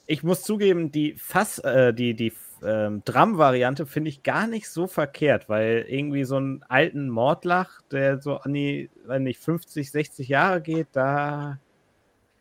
ich 0.06 0.24
muss 0.24 0.44
zugeben, 0.44 0.92
die 0.92 1.16
Fass, 1.16 1.60
äh, 1.60 1.94
die, 1.94 2.14
die 2.14 2.32
ähm, 2.64 3.02
Drum-Variante 3.06 3.86
finde 3.86 4.10
ich 4.10 4.24
gar 4.24 4.48
nicht 4.48 4.70
so 4.70 4.88
verkehrt, 4.88 5.50
weil 5.50 5.86
irgendwie 5.88 6.24
so 6.24 6.38
einen 6.38 6.64
alten 6.68 7.10
Mordlach, 7.10 7.82
der 7.92 8.22
so 8.22 8.38
an 8.38 8.54
die, 8.54 8.90
wenn 9.06 9.24
nicht 9.24 9.40
50, 9.40 9.92
60 9.92 10.28
Jahre 10.28 10.62
geht, 10.62 10.88
da 10.94 11.58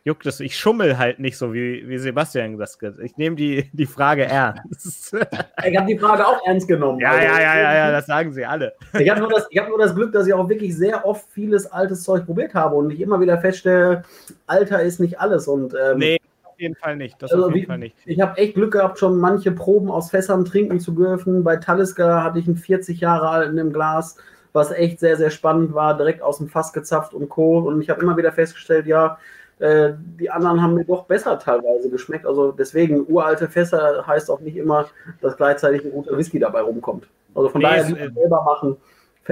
juckt 0.04 0.26
es. 0.26 0.40
Ich 0.40 0.56
schummel 0.56 0.98
halt 0.98 1.18
nicht 1.18 1.36
so, 1.36 1.52
wie, 1.52 1.86
wie 1.88 1.98
Sebastian 1.98 2.58
das 2.58 2.78
geht. 2.78 2.98
Ich 3.00 3.16
nehme 3.16 3.36
die, 3.36 3.70
die 3.72 3.86
Frage 3.86 4.24
ernst. 4.24 5.14
ich 5.64 5.76
habe 5.76 5.86
die 5.86 5.98
Frage 5.98 6.26
auch 6.26 6.40
ernst 6.46 6.68
genommen. 6.68 7.00
Ja, 7.00 7.12
also, 7.12 7.26
ja, 7.26 7.40
ja, 7.40 7.60
ja, 7.60 7.74
ja, 7.74 7.90
das 7.92 8.06
sagen 8.06 8.32
sie 8.32 8.44
alle. 8.44 8.74
Ich 8.98 9.08
habe 9.08 9.20
nur, 9.20 9.30
das, 9.30 9.48
hab 9.56 9.68
nur 9.68 9.78
das 9.78 9.94
Glück, 9.94 10.12
dass 10.12 10.26
ich 10.26 10.34
auch 10.34 10.48
wirklich 10.48 10.76
sehr 10.76 11.04
oft 11.06 11.28
vieles 11.30 11.66
altes 11.66 12.02
Zeug 12.02 12.26
probiert 12.26 12.54
habe 12.54 12.76
und 12.76 12.90
ich 12.90 13.00
immer 13.00 13.20
wieder 13.20 13.38
feststelle, 13.38 14.02
Alter 14.46 14.82
ist 14.82 15.00
nicht 15.00 15.20
alles. 15.20 15.46
Und, 15.48 15.74
ähm, 15.74 15.98
nee, 15.98 16.19
jeden 16.60 16.76
Fall 16.76 16.96
nicht. 16.96 17.20
Das 17.20 17.32
also, 17.32 17.46
auf 17.46 17.54
jeden 17.54 17.66
Fall 17.66 17.78
nicht. 17.78 17.96
Ich 18.04 18.20
habe 18.20 18.38
echt 18.38 18.54
Glück 18.54 18.72
gehabt, 18.72 18.98
schon 18.98 19.18
manche 19.18 19.50
Proben 19.50 19.90
aus 19.90 20.10
Fässern 20.10 20.44
trinken 20.44 20.78
zu 20.78 20.92
dürfen. 20.92 21.42
Bei 21.42 21.56
Talisker 21.56 22.22
hatte 22.22 22.38
ich 22.38 22.46
einen 22.46 22.56
40 22.56 23.00
Jahre 23.00 23.28
alten 23.28 23.58
im 23.58 23.72
Glas 23.72 24.16
was 24.52 24.70
echt 24.72 25.00
sehr, 25.00 25.16
sehr 25.16 25.30
spannend 25.30 25.74
war, 25.74 25.96
direkt 25.96 26.22
aus 26.22 26.38
dem 26.38 26.48
Fass 26.48 26.72
gezapft 26.72 27.14
und 27.14 27.28
Co. 27.28 27.58
Und 27.58 27.80
ich 27.80 27.90
habe 27.90 28.00
immer 28.00 28.16
wieder 28.16 28.32
festgestellt, 28.32 28.86
ja, 28.86 29.18
äh, 29.58 29.92
die 30.18 30.30
anderen 30.30 30.62
haben 30.62 30.74
mir 30.74 30.84
doch 30.84 31.04
besser 31.04 31.38
teilweise 31.38 31.90
geschmeckt. 31.90 32.26
Also 32.26 32.52
deswegen, 32.52 33.06
uralte 33.06 33.48
Fässer 33.48 34.04
heißt 34.06 34.30
auch 34.30 34.40
nicht 34.40 34.56
immer, 34.56 34.86
dass 35.20 35.36
gleichzeitig 35.36 35.84
ein 35.84 35.92
guter 35.92 36.16
Whisky 36.16 36.38
dabei 36.38 36.62
rumkommt. 36.62 37.06
Also 37.34 37.48
von 37.48 37.60
nee, 37.60 37.68
daher, 37.68 37.84
selber 37.84 38.42
machen, 38.42 38.76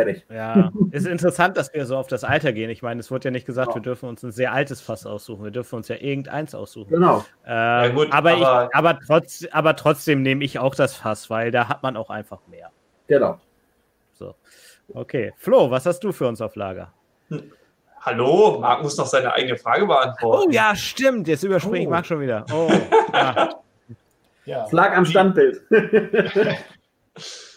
fertig. 0.05 0.27
Ja, 0.31 0.71
ist 0.91 1.07
interessant, 1.07 1.57
dass 1.57 1.73
wir 1.75 1.87
so 1.87 1.97
auf 1.97 2.07
das 2.07 2.25
Alter 2.25 2.53
gehen. 2.53 2.71
Ich 2.71 2.83
meine, 2.83 3.01
es 3.01 3.11
wurde 3.11 3.27
ja 3.27 3.31
nicht 3.31 3.47
gesagt, 3.47 3.69
genau. 3.69 3.77
wir 3.77 3.83
dürfen 3.83 4.09
uns 4.09 4.23
ein 4.23 4.33
sehr 4.33 4.53
altes 4.53 4.81
Fass 4.81 5.07
aussuchen. 5.07 5.45
Wir 5.45 5.51
dürfen 5.51 5.77
uns 5.77 5.89
ja 5.89 5.97
irgendeins 5.97 6.55
aussuchen. 6.55 6.91
Genau. 6.91 7.25
Äh, 7.47 7.51
ja, 7.51 7.89
gut, 7.89 8.13
aber, 8.13 8.33
aber, 8.33 8.65
ich, 8.67 8.75
aber, 8.75 8.99
trotz, 9.07 9.47
aber 9.51 9.77
trotzdem 9.77 10.23
nehme 10.23 10.45
ich 10.45 10.59
auch 10.59 10.75
das 10.75 10.95
Fass, 10.95 11.31
weil 11.31 11.51
da 11.51 11.69
hat 11.69 11.83
man 11.83 11.97
auch 11.97 12.11
einfach 12.11 12.41
mehr. 12.47 12.71
Genau. 13.07 13.39
So. 14.13 14.35
Okay. 14.93 15.33
Flo, 15.37 15.71
was 15.71 15.87
hast 15.87 16.01
du 16.01 16.13
für 16.13 16.27
uns 16.27 16.41
auf 16.41 16.57
Lager? 16.57 16.93
Hm. 17.29 17.53
Hallo, 18.01 18.59
Marc 18.61 18.83
muss 18.83 18.97
noch 18.97 19.07
seine 19.07 19.33
eigene 19.33 19.57
Frage 19.57 19.87
beantworten. 19.87 20.49
Oh 20.49 20.51
ja, 20.53 20.75
stimmt. 20.77 21.27
Jetzt 21.27 21.43
überspringe 21.43 21.81
oh. 21.81 21.83
ich 21.83 21.89
Marc 21.89 22.07
schon 22.07 22.21
wieder. 22.21 22.47
Oh, 22.53 22.71
ja. 23.13 23.49
ja. 24.45 24.65
Es 24.65 24.73
lag 24.73 24.97
am 24.97 25.05
Standbild. 25.05 25.61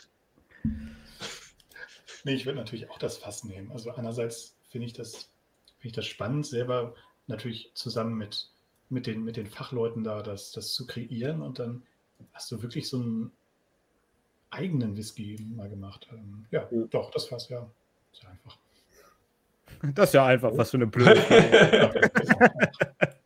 nee, 2.23 2.33
ich 2.33 2.45
würde 2.45 2.59
natürlich 2.59 2.89
auch 2.89 2.97
das 2.97 3.17
Fass 3.17 3.43
nehmen. 3.43 3.71
Also 3.71 3.91
einerseits 3.91 4.55
finde 4.69 4.87
ich, 4.87 4.93
das, 4.93 5.29
find 5.79 5.91
ich 5.91 5.93
das 5.93 6.05
spannend, 6.05 6.45
selber 6.45 6.93
natürlich 7.27 7.71
zusammen 7.73 8.17
mit, 8.17 8.49
mit, 8.89 9.07
den, 9.07 9.23
mit 9.23 9.37
den 9.37 9.47
Fachleuten 9.47 10.03
da 10.03 10.21
das, 10.21 10.51
das 10.51 10.73
zu 10.73 10.85
kreieren 10.87 11.41
und 11.41 11.59
dann 11.59 11.83
hast 12.33 12.51
du 12.51 12.61
wirklich 12.61 12.87
so 12.87 12.97
einen 12.97 13.31
eigenen 14.49 14.97
Whisky 14.97 15.37
mal 15.55 15.69
gemacht. 15.69 16.07
Ähm, 16.11 16.45
ja, 16.51 16.67
ja, 16.71 16.83
doch, 16.89 17.11
das 17.11 17.27
Fass, 17.27 17.49
ja. 17.49 17.69
Sehr 18.11 18.29
einfach. 18.29 18.57
Das 19.95 20.09
ist 20.09 20.13
ja 20.13 20.25
einfach, 20.25 20.51
was 20.55 20.71
für 20.71 20.77
eine 20.77 20.87
blöde 20.87 21.15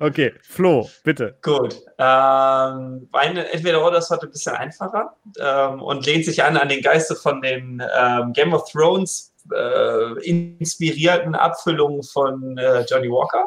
Okay, 0.00 0.34
Flo, 0.42 0.88
bitte. 1.04 1.36
Gut. 1.42 1.74
Ähm, 1.98 3.08
meine 3.12 3.50
entweder 3.52 3.84
oder 3.84 3.98
ist 3.98 4.10
heute 4.10 4.26
ein 4.26 4.32
bisschen 4.32 4.54
einfacher 4.54 5.16
ähm, 5.40 5.82
und 5.82 6.06
lehnt 6.06 6.24
sich 6.24 6.42
an 6.42 6.56
an 6.56 6.68
den 6.68 6.82
Geiste 6.82 7.16
von 7.16 7.42
den 7.42 7.82
ähm, 7.98 8.32
Game 8.32 8.52
of 8.54 8.70
Thrones 8.70 9.32
äh, 9.52 10.28
inspirierten 10.28 11.34
Abfüllungen 11.34 12.02
von 12.02 12.56
äh, 12.56 12.84
Johnny 12.88 13.08
Walker. 13.08 13.46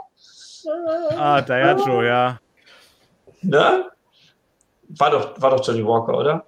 Ah, 1.17 1.41
Diageo, 1.41 2.03
ja. 2.03 2.39
Ne? 3.41 3.85
War 4.89 5.11
doch, 5.11 5.41
war 5.41 5.51
doch 5.51 5.65
Johnny 5.65 5.85
Walker, 5.85 6.17
oder? 6.17 6.45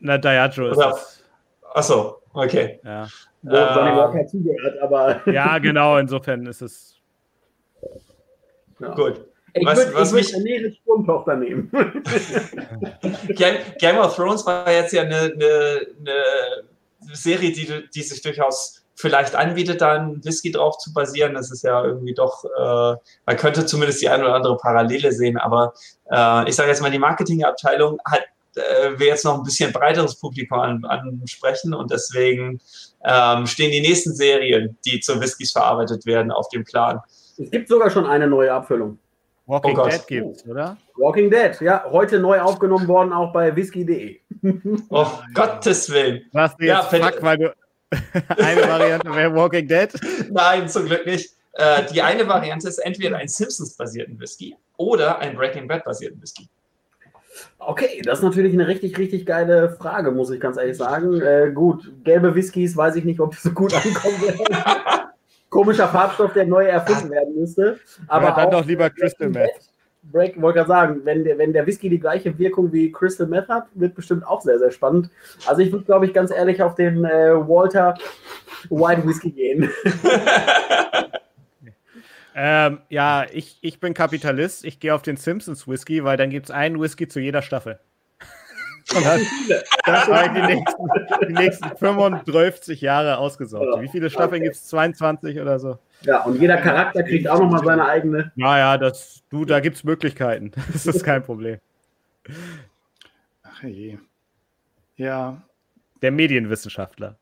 Na, 0.00 0.18
Diageo 0.18 0.70
ist 0.70 0.78
das. 0.78 1.24
Achso, 1.74 2.22
okay. 2.32 2.80
Ja 2.84 3.06
wo 3.44 3.54
äh, 3.54 3.74
Johnny 3.74 3.96
Walker 3.96 4.26
zugehört, 4.26 4.78
aber. 4.80 5.20
ja, 5.30 5.58
genau, 5.58 5.98
insofern 5.98 6.46
ist 6.46 6.62
es. 6.62 6.93
Ja. 8.84 8.94
Gut. 8.94 9.24
Ich 9.56 9.64
würde 9.64 10.14
mich 10.14 10.34
eine 10.34 10.72
Sturmtochter 10.82 11.36
nehmen. 11.36 11.70
Game, 13.28 13.56
Game, 13.78 13.98
of 13.98 14.16
Thrones 14.16 14.44
war 14.44 14.70
jetzt 14.70 14.92
ja 14.92 15.02
eine, 15.02 15.32
eine, 15.32 15.86
eine 16.00 17.14
Serie, 17.14 17.52
die, 17.52 17.68
die 17.94 18.02
sich 18.02 18.20
durchaus 18.20 18.82
vielleicht 18.96 19.36
anbietet, 19.36 19.80
da 19.80 19.92
ein 19.94 20.24
Whisky 20.24 20.50
drauf 20.50 20.78
zu 20.78 20.92
basieren. 20.92 21.34
Das 21.34 21.52
ist 21.52 21.62
ja 21.62 21.84
irgendwie 21.84 22.14
doch, 22.14 22.44
äh, 22.44 22.96
man 23.26 23.36
könnte 23.36 23.64
zumindest 23.64 24.02
die 24.02 24.08
eine 24.08 24.24
oder 24.24 24.34
andere 24.34 24.56
Parallele 24.56 25.12
sehen, 25.12 25.36
aber 25.36 25.74
äh, 26.10 26.48
ich 26.48 26.56
sage 26.56 26.70
jetzt 26.70 26.82
mal, 26.82 26.90
die 26.90 26.98
Marketingabteilung 26.98 28.00
hat 28.04 28.24
äh, 28.56 28.98
will 28.98 29.08
jetzt 29.08 29.24
noch 29.24 29.36
ein 29.36 29.42
bisschen 29.42 29.72
breiteres 29.72 30.16
Publikum 30.16 30.60
an, 30.60 30.84
ansprechen 30.84 31.74
und 31.74 31.90
deswegen 31.90 32.60
ähm, 33.04 33.46
stehen 33.46 33.70
die 33.70 33.80
nächsten 33.80 34.14
Serien, 34.14 34.78
die 34.84 35.00
zu 35.00 35.20
Whiskys 35.20 35.52
verarbeitet 35.52 36.06
werden, 36.06 36.30
auf 36.30 36.48
dem 36.48 36.64
Plan. 36.64 37.00
Es 37.38 37.50
gibt 37.50 37.68
sogar 37.68 37.90
schon 37.90 38.06
eine 38.06 38.26
neue 38.26 38.52
Abfüllung. 38.52 38.98
Walking 39.46 39.78
oh 39.78 39.88
Dead 39.88 40.06
gibt 40.06 40.46
oder? 40.46 40.76
Walking 40.96 41.30
Dead, 41.30 41.60
ja, 41.60 41.84
heute 41.90 42.18
neu 42.18 42.40
aufgenommen 42.40 42.88
worden, 42.88 43.12
auch 43.12 43.32
bei 43.32 43.54
whisky.de. 43.54 44.18
Oh, 44.88 45.06
Gottes 45.34 45.90
Willen. 45.90 46.24
Was 46.32 46.56
du 46.56 46.64
jetzt 46.64 46.92
ja, 46.92 47.10
fuck, 47.10 47.22
weil 47.22 47.38
du 47.38 47.54
eine 48.38 48.62
Variante 48.62 49.14
wäre 49.14 49.34
Walking 49.34 49.68
Dead? 49.68 49.90
Nein, 50.30 50.68
zum 50.68 50.86
Glück 50.86 51.04
nicht. 51.06 51.34
Äh, 51.54 51.84
die 51.92 52.02
eine 52.02 52.26
Variante 52.26 52.68
ist 52.68 52.78
entweder 52.78 53.18
ein 53.18 53.28
Simpsons-basierten 53.28 54.18
Whisky 54.18 54.56
oder 54.76 55.18
ein 55.18 55.36
Breaking 55.36 55.68
Bad-basierten 55.68 56.20
Whisky. 56.20 56.48
Okay, 57.58 58.02
das 58.02 58.18
ist 58.18 58.24
natürlich 58.24 58.52
eine 58.52 58.66
richtig, 58.66 58.96
richtig 58.98 59.26
geile 59.26 59.70
Frage, 59.70 60.10
muss 60.10 60.30
ich 60.30 60.40
ganz 60.40 60.56
ehrlich 60.56 60.76
sagen. 60.76 61.20
Äh, 61.20 61.52
gut, 61.52 61.90
gelbe 62.04 62.34
Whiskys 62.34 62.76
weiß 62.76 62.96
ich 62.96 63.04
nicht, 63.04 63.20
ob 63.20 63.32
die 63.32 63.38
so 63.40 63.50
gut 63.50 63.74
ankommen 63.74 64.20
werden. 64.22 64.46
Komischer 65.54 65.86
Farbstoff, 65.86 66.32
der 66.32 66.46
neu 66.46 66.66
erfunden 66.66 67.10
werden 67.10 67.36
müsste. 67.36 67.78
Aber 68.08 68.30
ja, 68.30 68.34
dann 68.34 68.50
doch 68.50 68.66
lieber 68.66 68.90
Crystal 68.90 69.28
Meth. 69.28 69.70
Break, 70.02 70.42
wollte 70.42 70.58
gerade 70.58 70.68
sagen, 70.68 71.00
wenn 71.04 71.22
der, 71.22 71.38
wenn 71.38 71.52
der 71.52 71.64
Whisky 71.64 71.88
die 71.88 72.00
gleiche 72.00 72.36
Wirkung 72.36 72.72
wie 72.72 72.90
Crystal 72.90 73.28
Meth 73.28 73.48
hat, 73.48 73.68
wird 73.74 73.94
bestimmt 73.94 74.26
auch 74.26 74.42
sehr, 74.42 74.58
sehr 74.58 74.72
spannend. 74.72 75.10
Also 75.46 75.62
ich 75.62 75.70
würde, 75.70 75.84
glaube 75.84 76.06
ich, 76.06 76.12
ganz 76.12 76.32
ehrlich 76.32 76.60
auf 76.60 76.74
den 76.74 77.04
äh, 77.04 77.34
Walter 77.48 77.96
White 78.68 79.06
Whisky 79.06 79.30
gehen. 79.30 79.70
ähm, 82.34 82.80
ja, 82.88 83.24
ich, 83.32 83.58
ich 83.60 83.78
bin 83.78 83.94
Kapitalist. 83.94 84.64
Ich 84.64 84.80
gehe 84.80 84.92
auf 84.92 85.02
den 85.02 85.16
Simpsons 85.16 85.68
Whisky, 85.68 86.02
weil 86.02 86.16
dann 86.16 86.30
gibt 86.30 86.46
es 86.46 86.50
einen 86.50 86.80
Whisky 86.80 87.06
zu 87.06 87.20
jeder 87.20 87.42
Staffel. 87.42 87.78
Und 88.94 89.04
dann, 89.04 89.20
das 89.86 90.08
war 90.08 90.28
die 90.28 90.40
nächsten, 90.54 90.88
die 91.28 91.32
nächsten 91.32 91.76
35 91.76 92.80
Jahre 92.80 93.18
ausgesorgt. 93.18 93.80
Wie 93.80 93.88
viele 93.88 94.10
Staffeln 94.10 94.40
okay. 94.40 94.44
gibt 94.44 94.56
es? 94.56 94.66
22 94.66 95.40
oder 95.40 95.58
so? 95.58 95.78
Ja, 96.02 96.22
und 96.24 96.40
jeder 96.40 96.58
Charakter 96.58 97.02
kriegt 97.02 97.28
auch 97.28 97.40
nochmal 97.40 97.64
seine 97.64 97.84
eigene. 97.86 98.32
Naja, 98.36 98.78
das, 98.78 99.22
du, 99.30 99.44
da 99.44 99.60
gibt 99.60 99.76
es 99.76 99.84
Möglichkeiten. 99.84 100.52
Das 100.72 100.86
ist 100.86 101.04
kein 101.04 101.22
Problem. 101.22 101.58
Ach 103.42 103.62
je. 103.62 103.98
Ja. 104.96 105.42
Der 106.02 106.10
Medienwissenschaftler. 106.10 107.18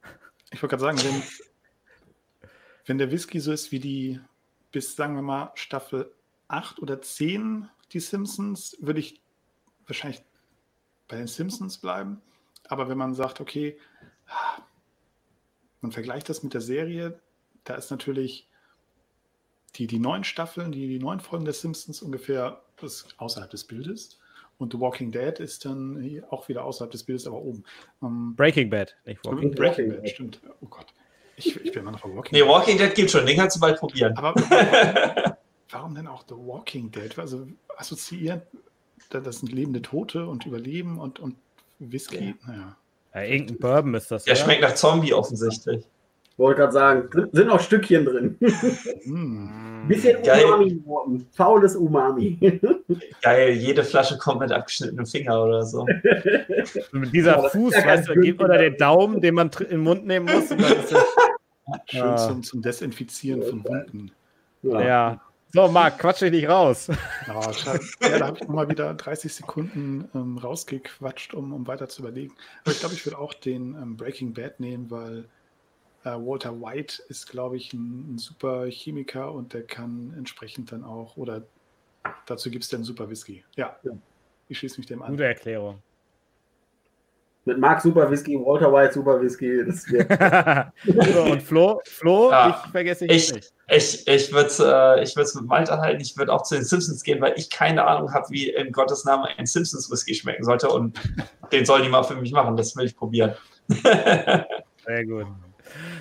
Ich 0.50 0.62
wollte 0.62 0.76
gerade 0.76 0.96
sagen, 0.96 0.98
wenn, 0.98 2.48
wenn 2.86 2.98
der 2.98 3.10
Whisky 3.10 3.40
so 3.40 3.52
ist 3.52 3.72
wie 3.72 3.80
die 3.80 4.20
bis, 4.72 4.96
sagen 4.96 5.14
wir 5.14 5.22
mal, 5.22 5.52
Staffel 5.54 6.10
8 6.48 6.80
oder 6.80 7.00
10, 7.00 7.68
die 7.92 8.00
Simpsons, 8.00 8.76
würde 8.80 9.00
ich 9.00 9.20
wahrscheinlich 9.86 10.22
bei 11.12 11.18
den 11.18 11.26
Simpsons 11.26 11.76
bleiben. 11.76 12.22
Aber 12.68 12.88
wenn 12.88 12.96
man 12.96 13.14
sagt, 13.14 13.42
okay, 13.42 13.76
man 15.82 15.92
vergleicht 15.92 16.30
das 16.30 16.42
mit 16.42 16.54
der 16.54 16.62
Serie, 16.62 17.20
da 17.64 17.74
ist 17.74 17.90
natürlich 17.90 18.48
die, 19.74 19.86
die 19.86 19.98
neun 19.98 20.24
Staffeln, 20.24 20.72
die, 20.72 20.88
die 20.88 20.98
neun 20.98 21.20
Folgen 21.20 21.44
der 21.44 21.52
Simpsons 21.52 22.00
ungefähr 22.00 22.62
das 22.80 23.06
außerhalb 23.18 23.50
des 23.50 23.64
Bildes. 23.64 24.18
Und 24.56 24.72
The 24.72 24.80
Walking 24.80 25.12
Dead 25.12 25.38
ist 25.38 25.66
dann 25.66 26.24
auch 26.30 26.48
wieder 26.48 26.64
außerhalb 26.64 26.90
des 26.90 27.04
Bildes, 27.04 27.26
aber 27.26 27.42
oben. 27.42 27.62
Um, 28.00 28.30
ähm, 28.30 28.34
Breaking 28.34 28.70
Bad, 28.70 28.96
nicht 29.04 29.22
Walking, 29.26 29.54
Breaking 29.54 29.90
Bad. 29.90 30.08
stimmt. 30.08 30.40
Oh 30.62 30.66
Gott. 30.66 30.86
Ich, 31.36 31.54
ich 31.56 31.72
bin 31.72 31.82
immer 31.82 31.92
noch 31.92 32.00
bei 32.00 32.08
Walking 32.08 32.38
Nee, 32.38 32.48
Walking 32.48 32.78
Dead 32.78 32.94
geht 32.94 33.10
schon, 33.10 33.26
den 33.26 33.36
kannst 33.36 33.56
du 33.56 33.60
bald 33.60 33.78
probieren. 33.78 34.16
Aber 34.16 34.34
warum 35.68 35.94
denn 35.94 36.06
auch 36.06 36.24
The 36.26 36.36
Walking 36.36 36.90
Dead? 36.90 37.18
Also 37.18 37.48
assoziiert, 37.76 38.46
das 39.10 39.40
sind 39.40 39.52
lebende 39.52 39.82
Tote 39.82 40.26
und 40.26 40.46
Überleben 40.46 40.98
und, 40.98 41.20
und 41.20 41.36
Whisky. 41.78 42.34
Ja. 42.46 42.52
Naja. 42.52 42.76
Ja, 43.14 43.22
irgendein 43.22 43.58
Bourbon 43.58 43.94
ist 43.94 44.10
das. 44.10 44.24
Der 44.24 44.34
ja. 44.34 44.42
schmeckt 44.42 44.62
nach 44.62 44.74
Zombie 44.74 45.12
offensichtlich. 45.12 45.84
Wollte 46.38 46.62
gerade 46.62 46.72
sagen, 46.72 47.28
sind 47.32 47.50
auch 47.50 47.60
Stückchen 47.60 48.04
drin. 48.04 48.38
Mm. 49.04 49.88
Bisschen 49.88 50.22
Geil. 50.22 50.44
Umami, 50.44 51.26
faules 51.32 51.74
Umami. 51.74 52.38
Geil, 53.22 53.50
jede 53.54 53.82
Flasche 53.82 54.16
kommt 54.16 54.40
mit 54.40 54.52
abgeschnittenem 54.52 55.06
Finger 55.06 55.42
oder 55.42 55.64
so. 55.64 55.84
mit 56.92 57.12
dieser 57.12 57.42
ja, 57.42 57.48
Fuß, 57.48 57.74
weißt 57.74 58.08
du, 58.08 58.44
oder 58.44 58.58
der 58.58 58.70
Daumen, 58.70 59.20
den 59.20 59.34
man 59.34 59.50
in 59.58 59.68
den 59.68 59.80
Mund 59.80 60.06
nehmen 60.06 60.26
muss. 60.26 60.48
Schön 61.86 61.98
ja. 61.98 62.16
zum, 62.16 62.44
zum, 62.44 62.62
Desinfizieren 62.62 63.42
von 63.42 63.64
Wunden. 63.64 64.12
Ja. 64.62 64.80
ja. 64.82 65.20
So, 65.54 65.68
Marc, 65.68 65.98
quatsch 65.98 66.22
dich 66.22 66.30
nicht 66.30 66.48
raus. 66.48 66.88
Ja, 67.26 67.50
ja 68.00 68.18
da 68.18 68.26
habe 68.28 68.38
ich 68.38 68.48
nochmal 68.48 68.70
wieder 68.70 68.94
30 68.94 69.34
Sekunden 69.34 70.08
ähm, 70.14 70.38
rausgequatscht, 70.38 71.34
um, 71.34 71.52
um 71.52 71.66
weiter 71.66 71.90
zu 71.90 72.00
überlegen. 72.00 72.34
Aber 72.62 72.72
ich 72.72 72.80
glaube, 72.80 72.94
ich 72.94 73.04
würde 73.04 73.18
auch 73.18 73.34
den 73.34 73.74
ähm, 73.74 73.96
Breaking 73.98 74.32
Bad 74.32 74.60
nehmen, 74.60 74.90
weil 74.90 75.24
äh, 76.04 76.10
Walter 76.10 76.58
White 76.58 77.02
ist, 77.08 77.28
glaube 77.28 77.58
ich, 77.58 77.74
ein, 77.74 78.14
ein, 78.14 78.18
super 78.18 78.66
Chemiker 78.70 79.30
und 79.30 79.52
der 79.52 79.64
kann 79.64 80.14
entsprechend 80.16 80.72
dann 80.72 80.84
auch, 80.84 81.18
oder 81.18 81.42
dazu 82.24 82.50
gibt 82.50 82.64
es 82.64 82.70
dann 82.70 82.82
super 82.82 83.10
Whisky. 83.10 83.44
Ja, 83.56 83.78
ich 84.48 84.58
schließe 84.58 84.78
mich 84.78 84.86
dem 84.86 85.02
an. 85.02 85.10
Gute 85.10 85.26
Erklärung. 85.26 85.82
Mit 87.44 87.58
Marc 87.58 87.80
Super 87.82 88.08
Whisky, 88.08 88.36
Walter 88.36 88.72
White 88.72 88.94
Super 88.94 89.20
Whisky. 89.20 89.60
Und 91.30 91.42
Flo, 91.42 91.80
Flo 91.84 92.30
ja, 92.30 92.62
ich 92.64 92.70
vergesse 92.70 93.06
ich, 93.06 93.32
nicht. 93.32 93.52
Ich, 93.68 94.06
ich 94.06 94.32
würde 94.32 94.46
es 94.46 94.60
äh, 94.60 95.02
ich 95.02 95.16
mit 95.16 95.48
Malta 95.48 95.78
halten. 95.78 96.00
Ich 96.00 96.16
würde 96.16 96.32
auch 96.32 96.42
zu 96.42 96.54
den 96.54 96.64
Simpsons 96.64 97.02
gehen, 97.02 97.20
weil 97.20 97.34
ich 97.36 97.50
keine 97.50 97.84
Ahnung 97.84 98.12
habe, 98.14 98.26
wie 98.30 98.50
in 98.50 98.70
Gottes 98.70 99.04
Namen 99.04 99.26
ein 99.36 99.46
Simpsons 99.46 99.90
Whisky 99.90 100.14
schmecken 100.14 100.44
sollte. 100.44 100.68
Und 100.68 101.00
den 101.50 101.64
sollen 101.64 101.82
die 101.82 101.88
mal 101.88 102.04
für 102.04 102.14
mich 102.14 102.32
machen. 102.32 102.56
Das 102.56 102.76
will 102.76 102.86
ich 102.86 102.96
probieren. 102.96 103.34
Sehr 103.68 105.06
gut. 105.06 105.26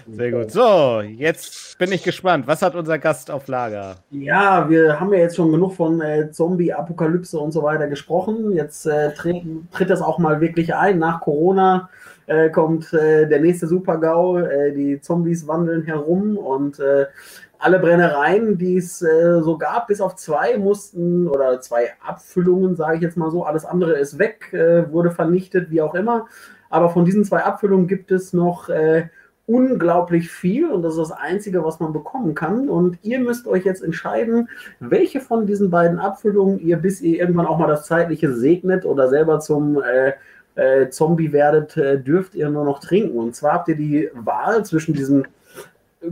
Sehr 0.10 0.32
gut. 0.32 0.52
So, 0.52 1.02
jetzt 1.02 1.78
bin 1.78 1.92
ich 1.92 2.04
gespannt. 2.04 2.48
Was 2.48 2.62
hat 2.62 2.76
unser 2.76 2.98
Gast 2.98 3.32
auf 3.32 3.48
Lager? 3.48 3.98
Ja, 4.10 4.70
wir 4.70 5.00
haben 5.00 5.14
ja 5.14 5.20
jetzt 5.20 5.36
schon 5.36 5.52
genug 5.52 5.74
von 5.74 6.02
äh, 6.02 6.32
Zombie-Apokalypse 6.32 7.40
und 7.40 7.52
so 7.52 7.64
weiter 7.64 7.88
gesprochen. 7.88 8.52
Jetzt 8.54 8.86
äh, 8.86 9.14
tritt, 9.14 9.44
tritt 9.72 9.90
das 9.90 10.02
auch 10.02 10.20
mal 10.20 10.42
wirklich 10.42 10.74
ein. 10.74 11.00
Nach 11.00 11.22
Corona 11.22 11.90
äh, 12.28 12.50
kommt 12.50 12.94
äh, 12.94 13.28
der 13.28 13.42
nächste 13.42 13.68
Super-GAU. 13.68 14.40
Äh, 14.40 14.74
die 14.74 15.02
Zombies 15.02 15.48
wandeln 15.48 15.84
herum 15.84 16.38
und 16.38 16.80
äh, 16.80 17.08
alle 17.60 17.80
Brennereien, 17.80 18.58
die 18.58 18.78
es 18.78 18.98
so 18.98 19.56
gab, 19.56 19.86
bis 19.86 20.02
auf 20.02 20.16
zwei 20.16 20.58
mussten 20.58 21.28
oder 21.28 21.62
zwei 21.62 21.92
Abfüllungen, 22.04 22.76
sage 22.76 22.96
ich 22.96 23.04
jetzt 23.04 23.18
mal 23.18 23.30
so. 23.30 23.44
Alles 23.44 23.66
andere 23.66 24.00
ist 24.00 24.18
weg, 24.18 24.50
wurde 24.90 25.12
vernichtet, 25.12 25.70
wie 25.70 25.80
auch 25.80 25.94
immer. 25.94 26.26
Aber 26.72 26.90
von 26.90 27.06
diesen 27.06 27.24
zwei 27.24 27.44
Abfüllungen 27.44 27.86
gibt 27.86 28.10
es 28.10 28.34
noch 28.34 28.68
unglaublich 29.46 30.32
viel 30.32 30.70
und 30.70 30.82
das 30.84 30.94
ist 30.94 31.10
das 31.10 31.12
Einzige, 31.12 31.64
was 31.64 31.80
man 31.80 31.94
bekommen 31.94 32.36
kann. 32.36 32.70
Und 32.70 32.98
ihr 33.02 33.20
müsst 33.20 33.48
euch 33.48 33.66
jetzt 33.66 33.84
entscheiden, 33.84 34.50
welche 34.80 35.20
von 35.20 35.46
diesen 35.46 35.70
beiden 35.70 36.00
Abfüllungen 36.00 36.60
ihr, 36.60 36.78
bis 36.78 37.02
ihr 37.02 37.20
irgendwann 37.20 37.48
auch 37.48 37.58
mal 37.58 37.68
das 37.68 37.86
Zeitliche 37.86 38.34
segnet 38.34 38.86
oder 38.86 39.10
selber 39.10 39.40
zum 39.40 39.82
äh, 39.82 40.14
äh, 40.56 40.90
Zombie 40.90 41.32
werdet, 41.32 41.76
äh, 41.78 42.00
dürft 42.00 42.36
ihr 42.36 42.50
nur 42.50 42.66
noch 42.66 42.80
trinken. 42.80 43.18
Und 43.18 43.36
zwar 43.36 43.54
habt 43.54 43.68
ihr 43.68 43.76
die 43.76 44.10
Wahl 44.14 44.66
zwischen 44.66 44.94
diesem 44.94 45.26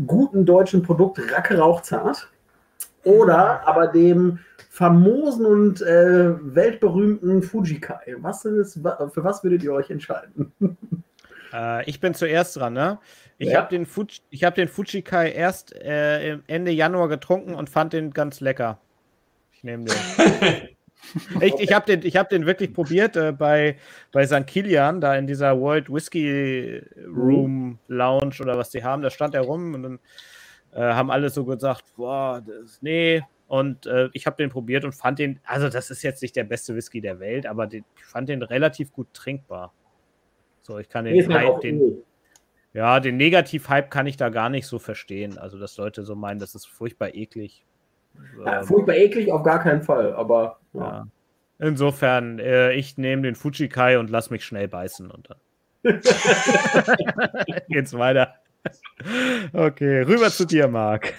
guten 0.05 0.45
deutschen 0.45 0.83
Produkt 0.83 1.19
Racke 1.31 1.57
Rauchzart 1.57 2.29
oder 3.03 3.67
aber 3.67 3.87
dem 3.87 4.39
famosen 4.69 5.45
und 5.45 5.81
äh, 5.81 6.33
weltberühmten 6.55 7.41
Fujikai. 7.41 8.15
Was 8.19 8.45
ist, 8.45 8.75
für 8.75 9.23
was 9.23 9.43
würdet 9.43 9.63
ihr 9.63 9.73
euch 9.73 9.89
entscheiden? 9.89 10.53
Äh, 11.53 11.89
ich 11.89 11.99
bin 11.99 12.13
zuerst 12.13 12.55
dran, 12.55 12.73
ne? 12.73 12.99
Ich 13.37 13.49
ja. 13.49 13.59
habe 13.61 13.69
den, 13.69 13.85
Fuji, 13.85 14.19
hab 14.41 14.55
den 14.55 14.67
Fujikai 14.67 15.31
erst 15.31 15.73
äh, 15.75 16.37
Ende 16.47 16.71
Januar 16.71 17.07
getrunken 17.07 17.55
und 17.55 17.69
fand 17.69 17.93
den 17.93 18.11
ganz 18.11 18.41
lecker. 18.41 18.79
Ich 19.53 19.63
nehme 19.63 19.85
den. 19.85 19.93
ich 21.41 21.53
ich 21.59 21.73
habe 21.73 21.97
den, 21.97 22.11
hab 22.11 22.29
den 22.29 22.45
wirklich 22.45 22.73
probiert 22.73 23.15
äh, 23.15 23.31
bei, 23.31 23.77
bei 24.11 24.27
St. 24.27 24.45
Kilian, 24.45 24.99
da 24.99 25.15
in 25.15 25.25
dieser 25.25 25.59
World 25.59 25.91
Whisky 25.91 26.81
Room 27.07 27.79
Lounge 27.87 28.35
oder 28.41 28.57
was 28.57 28.69
die 28.71 28.83
haben. 28.83 29.01
Da 29.01 29.09
stand 29.09 29.35
er 29.35 29.41
rum 29.41 29.73
und 29.73 29.83
dann 29.83 29.99
äh, 30.73 30.81
haben 30.81 31.09
alle 31.09 31.29
so 31.29 31.45
gesagt: 31.45 31.85
Boah, 31.95 32.43
das, 32.45 32.81
nee. 32.81 33.21
Und 33.47 33.87
äh, 33.87 34.09
ich 34.13 34.27
habe 34.27 34.37
den 34.37 34.51
probiert 34.51 34.85
und 34.85 34.93
fand 34.93 35.17
den, 35.17 35.39
also 35.43 35.69
das 35.69 35.89
ist 35.89 36.03
jetzt 36.03 36.21
nicht 36.21 36.35
der 36.35 36.43
beste 36.43 36.75
Whisky 36.75 37.01
der 37.01 37.19
Welt, 37.19 37.47
aber 37.47 37.65
den, 37.65 37.83
ich 37.97 38.05
fand 38.05 38.29
den 38.29 38.43
relativ 38.43 38.93
gut 38.93 39.07
trinkbar. 39.11 39.73
So, 40.69 40.77
ich 40.77 40.87
kann 40.87 41.05
den, 41.05 41.33
Hype, 41.33 41.61
den 41.61 42.03
ja, 42.73 42.99
den 42.99 43.17
Negativ-Hype 43.17 43.89
kann 43.89 44.05
ich 44.05 44.17
da 44.17 44.29
gar 44.29 44.49
nicht 44.49 44.67
so 44.67 44.77
verstehen. 44.77 45.39
Also, 45.39 45.57
dass 45.57 45.77
Leute 45.77 46.03
so 46.03 46.15
meinen, 46.15 46.39
das 46.39 46.53
ist 46.53 46.67
furchtbar 46.67 47.15
eklig. 47.15 47.65
Ja, 48.45 48.59
ähm, 48.59 48.67
furchtbar 48.67 48.93
eklig 48.93 49.31
auf 49.31 49.41
gar 49.41 49.63
keinen 49.63 49.81
Fall, 49.81 50.13
aber. 50.13 50.59
Ja. 50.73 50.81
Ja. 50.81 51.07
Insofern, 51.57 52.37
äh, 52.37 52.73
ich 52.73 52.99
nehme 52.99 53.23
den 53.23 53.33
Fujikai 53.33 53.97
und 53.97 54.11
lass 54.11 54.29
mich 54.29 54.45
schnell 54.45 54.67
beißen 54.67 55.09
und 55.09 55.31
dann 55.31 55.39
geht's 57.67 57.97
weiter. 57.97 58.35
Okay, 59.51 60.01
rüber 60.03 60.29
zu 60.29 60.45
dir, 60.45 60.67
Marc. 60.67 61.15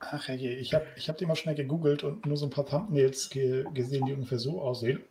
Ach 0.00 0.26
je, 0.30 0.54
ich 0.54 0.72
habe 0.72 0.86
ich 0.96 1.10
hab 1.10 1.18
den 1.18 1.28
mal 1.28 1.36
schnell 1.36 1.54
gegoogelt 1.54 2.02
und 2.02 2.24
nur 2.24 2.38
so 2.38 2.46
ein 2.46 2.50
paar 2.50 2.64
Thumbnails 2.64 3.28
ge 3.28 3.66
gesehen, 3.74 4.06
die 4.06 4.14
ungefähr 4.14 4.38
so 4.38 4.62
aussehen. 4.62 5.04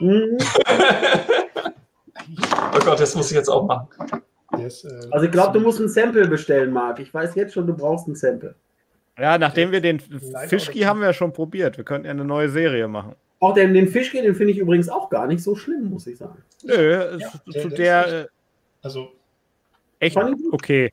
Mhm. 0.00 0.38
Oh 2.74 2.78
Gott, 2.84 3.00
das 3.00 3.14
muss 3.14 3.30
ich 3.30 3.36
jetzt 3.36 3.48
auch 3.48 3.66
machen. 3.66 3.88
Ist, 4.58 4.84
äh, 4.84 5.08
also 5.10 5.26
ich 5.26 5.32
glaube, 5.32 5.58
du 5.58 5.64
musst 5.64 5.80
ein 5.80 5.88
Sample 5.88 6.26
bestellen, 6.26 6.72
Marc. 6.72 6.98
Ich 6.98 7.12
weiß 7.14 7.34
jetzt 7.36 7.54
schon, 7.54 7.66
du 7.66 7.74
brauchst 7.74 8.08
ein 8.08 8.14
Sample. 8.14 8.54
Ja, 9.18 9.38
nachdem 9.38 9.70
wir 9.70 9.80
den 9.80 10.00
Fischki 10.00 10.80
haben 10.80 11.00
wir 11.00 11.08
ja 11.08 11.12
schon 11.12 11.32
probiert. 11.32 11.76
Wir 11.76 11.84
könnten 11.84 12.06
ja 12.06 12.10
eine 12.12 12.24
neue 12.24 12.48
Serie 12.48 12.88
machen. 12.88 13.14
Auch 13.38 13.54
den, 13.54 13.74
den 13.74 13.88
Fischki, 13.88 14.20
den 14.22 14.34
finde 14.34 14.52
ich 14.52 14.58
übrigens 14.58 14.88
auch 14.88 15.08
gar 15.08 15.26
nicht 15.26 15.42
so 15.42 15.54
schlimm, 15.54 15.90
muss 15.90 16.06
ich 16.06 16.18
sagen. 16.18 16.42
Nö, 16.62 17.18
ja, 17.18 17.30
zu 17.62 17.68
der, 17.68 17.68
der 17.68 18.00
echt, 18.04 18.12
äh, 18.12 18.26
also 18.82 19.12
echt 19.98 20.16
okay. 20.52 20.92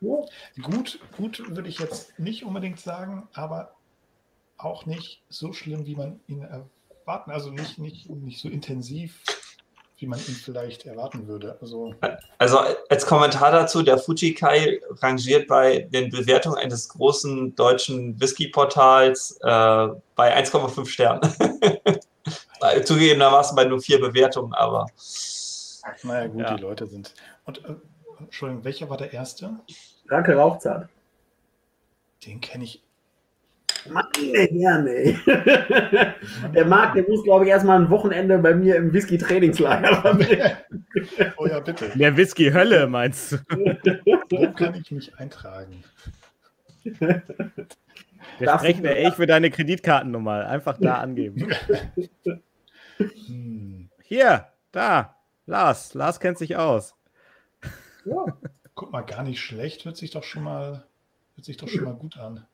Gut, 0.00 1.00
gut 1.16 1.42
würde 1.48 1.68
ich 1.68 1.78
jetzt 1.78 2.18
nicht 2.18 2.44
unbedingt 2.44 2.80
sagen, 2.80 3.28
aber 3.32 3.74
auch 4.56 4.86
nicht 4.86 5.22
so 5.28 5.52
schlimm, 5.52 5.86
wie 5.86 5.96
man 5.96 6.20
ihn 6.26 6.42
erwarten. 6.42 7.30
Also 7.30 7.50
nicht, 7.50 7.78
nicht, 7.78 8.08
nicht 8.08 8.40
so 8.40 8.48
intensiv 8.48 9.22
wie 9.98 10.06
man 10.06 10.18
ihn 10.20 10.34
vielleicht 10.34 10.86
erwarten 10.86 11.26
würde. 11.26 11.58
Also, 11.60 11.94
also 12.38 12.60
als 12.88 13.04
Kommentar 13.04 13.50
dazu, 13.50 13.82
der 13.82 13.98
Fujikai 13.98 14.80
rangiert 15.02 15.48
bei 15.48 15.80
den 15.80 16.10
Bewertungen 16.10 16.56
eines 16.56 16.88
großen 16.88 17.56
deutschen 17.56 18.18
Whisky-Portals 18.20 19.38
äh, 19.42 19.88
bei 20.14 20.38
1,5 20.38 20.86
Sternen. 20.86 21.20
Zugegebenermaßen 22.84 23.56
bei 23.56 23.64
nur 23.64 23.80
vier 23.80 24.00
Bewertungen, 24.00 24.52
aber. 24.54 24.86
Naja, 26.04 26.28
gut, 26.28 26.40
ja. 26.40 26.54
die 26.54 26.62
Leute 26.62 26.86
sind. 26.86 27.14
Und, 27.44 27.64
äh, 27.64 27.74
Entschuldigung, 28.20 28.64
welcher 28.64 28.88
war 28.90 28.98
der 28.98 29.12
erste? 29.12 29.58
Ranke 30.08 30.34
Rauchzart. 30.34 30.88
Den 32.24 32.40
kenne 32.40 32.64
ich 32.64 32.82
meine 33.90 34.38
Herne. 34.38 35.16
Der 36.54 36.64
Marc, 36.66 36.94
der 36.94 37.04
muss, 37.08 37.24
glaube 37.24 37.44
ich, 37.44 37.50
erstmal 37.50 37.80
ein 37.80 37.90
Wochenende 37.90 38.38
bei 38.38 38.54
mir 38.54 38.76
im 38.76 38.92
Whisky-Trainingslager. 38.92 40.18
Oh 41.36 41.46
ja, 41.46 41.60
bitte. 41.60 41.90
Der 41.94 42.16
Whisky-Hölle, 42.16 42.86
meinst 42.86 43.32
du? 43.32 43.36
Wo 44.30 44.52
kann 44.52 44.74
ich 44.74 44.90
mich 44.90 45.16
eintragen? 45.18 45.84
Wir 46.82 47.22
sprechen 48.56 48.84
ja 48.84 48.90
echt 48.92 49.16
für 49.16 49.26
deine 49.26 49.50
Kreditkartennummer. 49.50 50.46
Einfach 50.46 50.78
da 50.78 50.96
angeben. 50.96 51.48
Hm. 52.96 53.90
Hier, 54.02 54.46
da. 54.72 55.14
Lars. 55.46 55.94
Lars 55.94 56.18
kennt 56.18 56.38
sich 56.38 56.56
aus. 56.56 56.94
Ja. 58.04 58.24
Guck 58.74 58.92
mal, 58.92 59.02
gar 59.02 59.22
nicht 59.22 59.40
schlecht. 59.40 59.84
Hört 59.84 59.96
sich 59.96 60.10
doch 60.10 60.22
schon 60.22 60.44
mal, 60.44 60.84
hört 61.34 61.44
sich 61.44 61.56
doch 61.56 61.68
schon 61.68 61.84
mal 61.84 61.94
gut 61.94 62.16
an. 62.18 62.46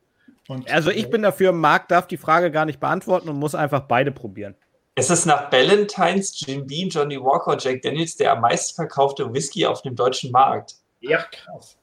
Und 0.49 0.71
also 0.71 0.91
ich 0.91 1.09
bin 1.11 1.23
dafür, 1.23 1.53
Marc 1.53 1.89
darf 1.89 2.07
die 2.07 2.17
Frage 2.17 2.51
gar 2.51 2.67
nicht 2.67 2.81
beantworten 2.81 3.29
und 3.29 3.39
muss 3.39 3.55
einfach 3.55 3.81
beide 3.81 4.13
probieren. 4.13 4.55
Es 4.97 5.11
ist 5.11 5.27
nach 5.27 5.51
Ballantines, 5.51 6.41
Jim 6.41 6.67
Beam, 6.67 6.89
Johnny 6.89 7.21
Walker 7.21 7.53
und 7.53 7.65
Jack 7.65 7.83
Daniels 7.83 8.17
der 8.17 8.33
am 8.33 8.43
meisten 8.43 8.75
verkaufte 8.75 9.33
Whisky 9.33 9.67
auf 9.67 9.83
dem 9.83 9.97
deutschen 9.97 10.31
Markt. 10.31 10.77
Ja, 11.01 11.19
krass. 11.19 11.77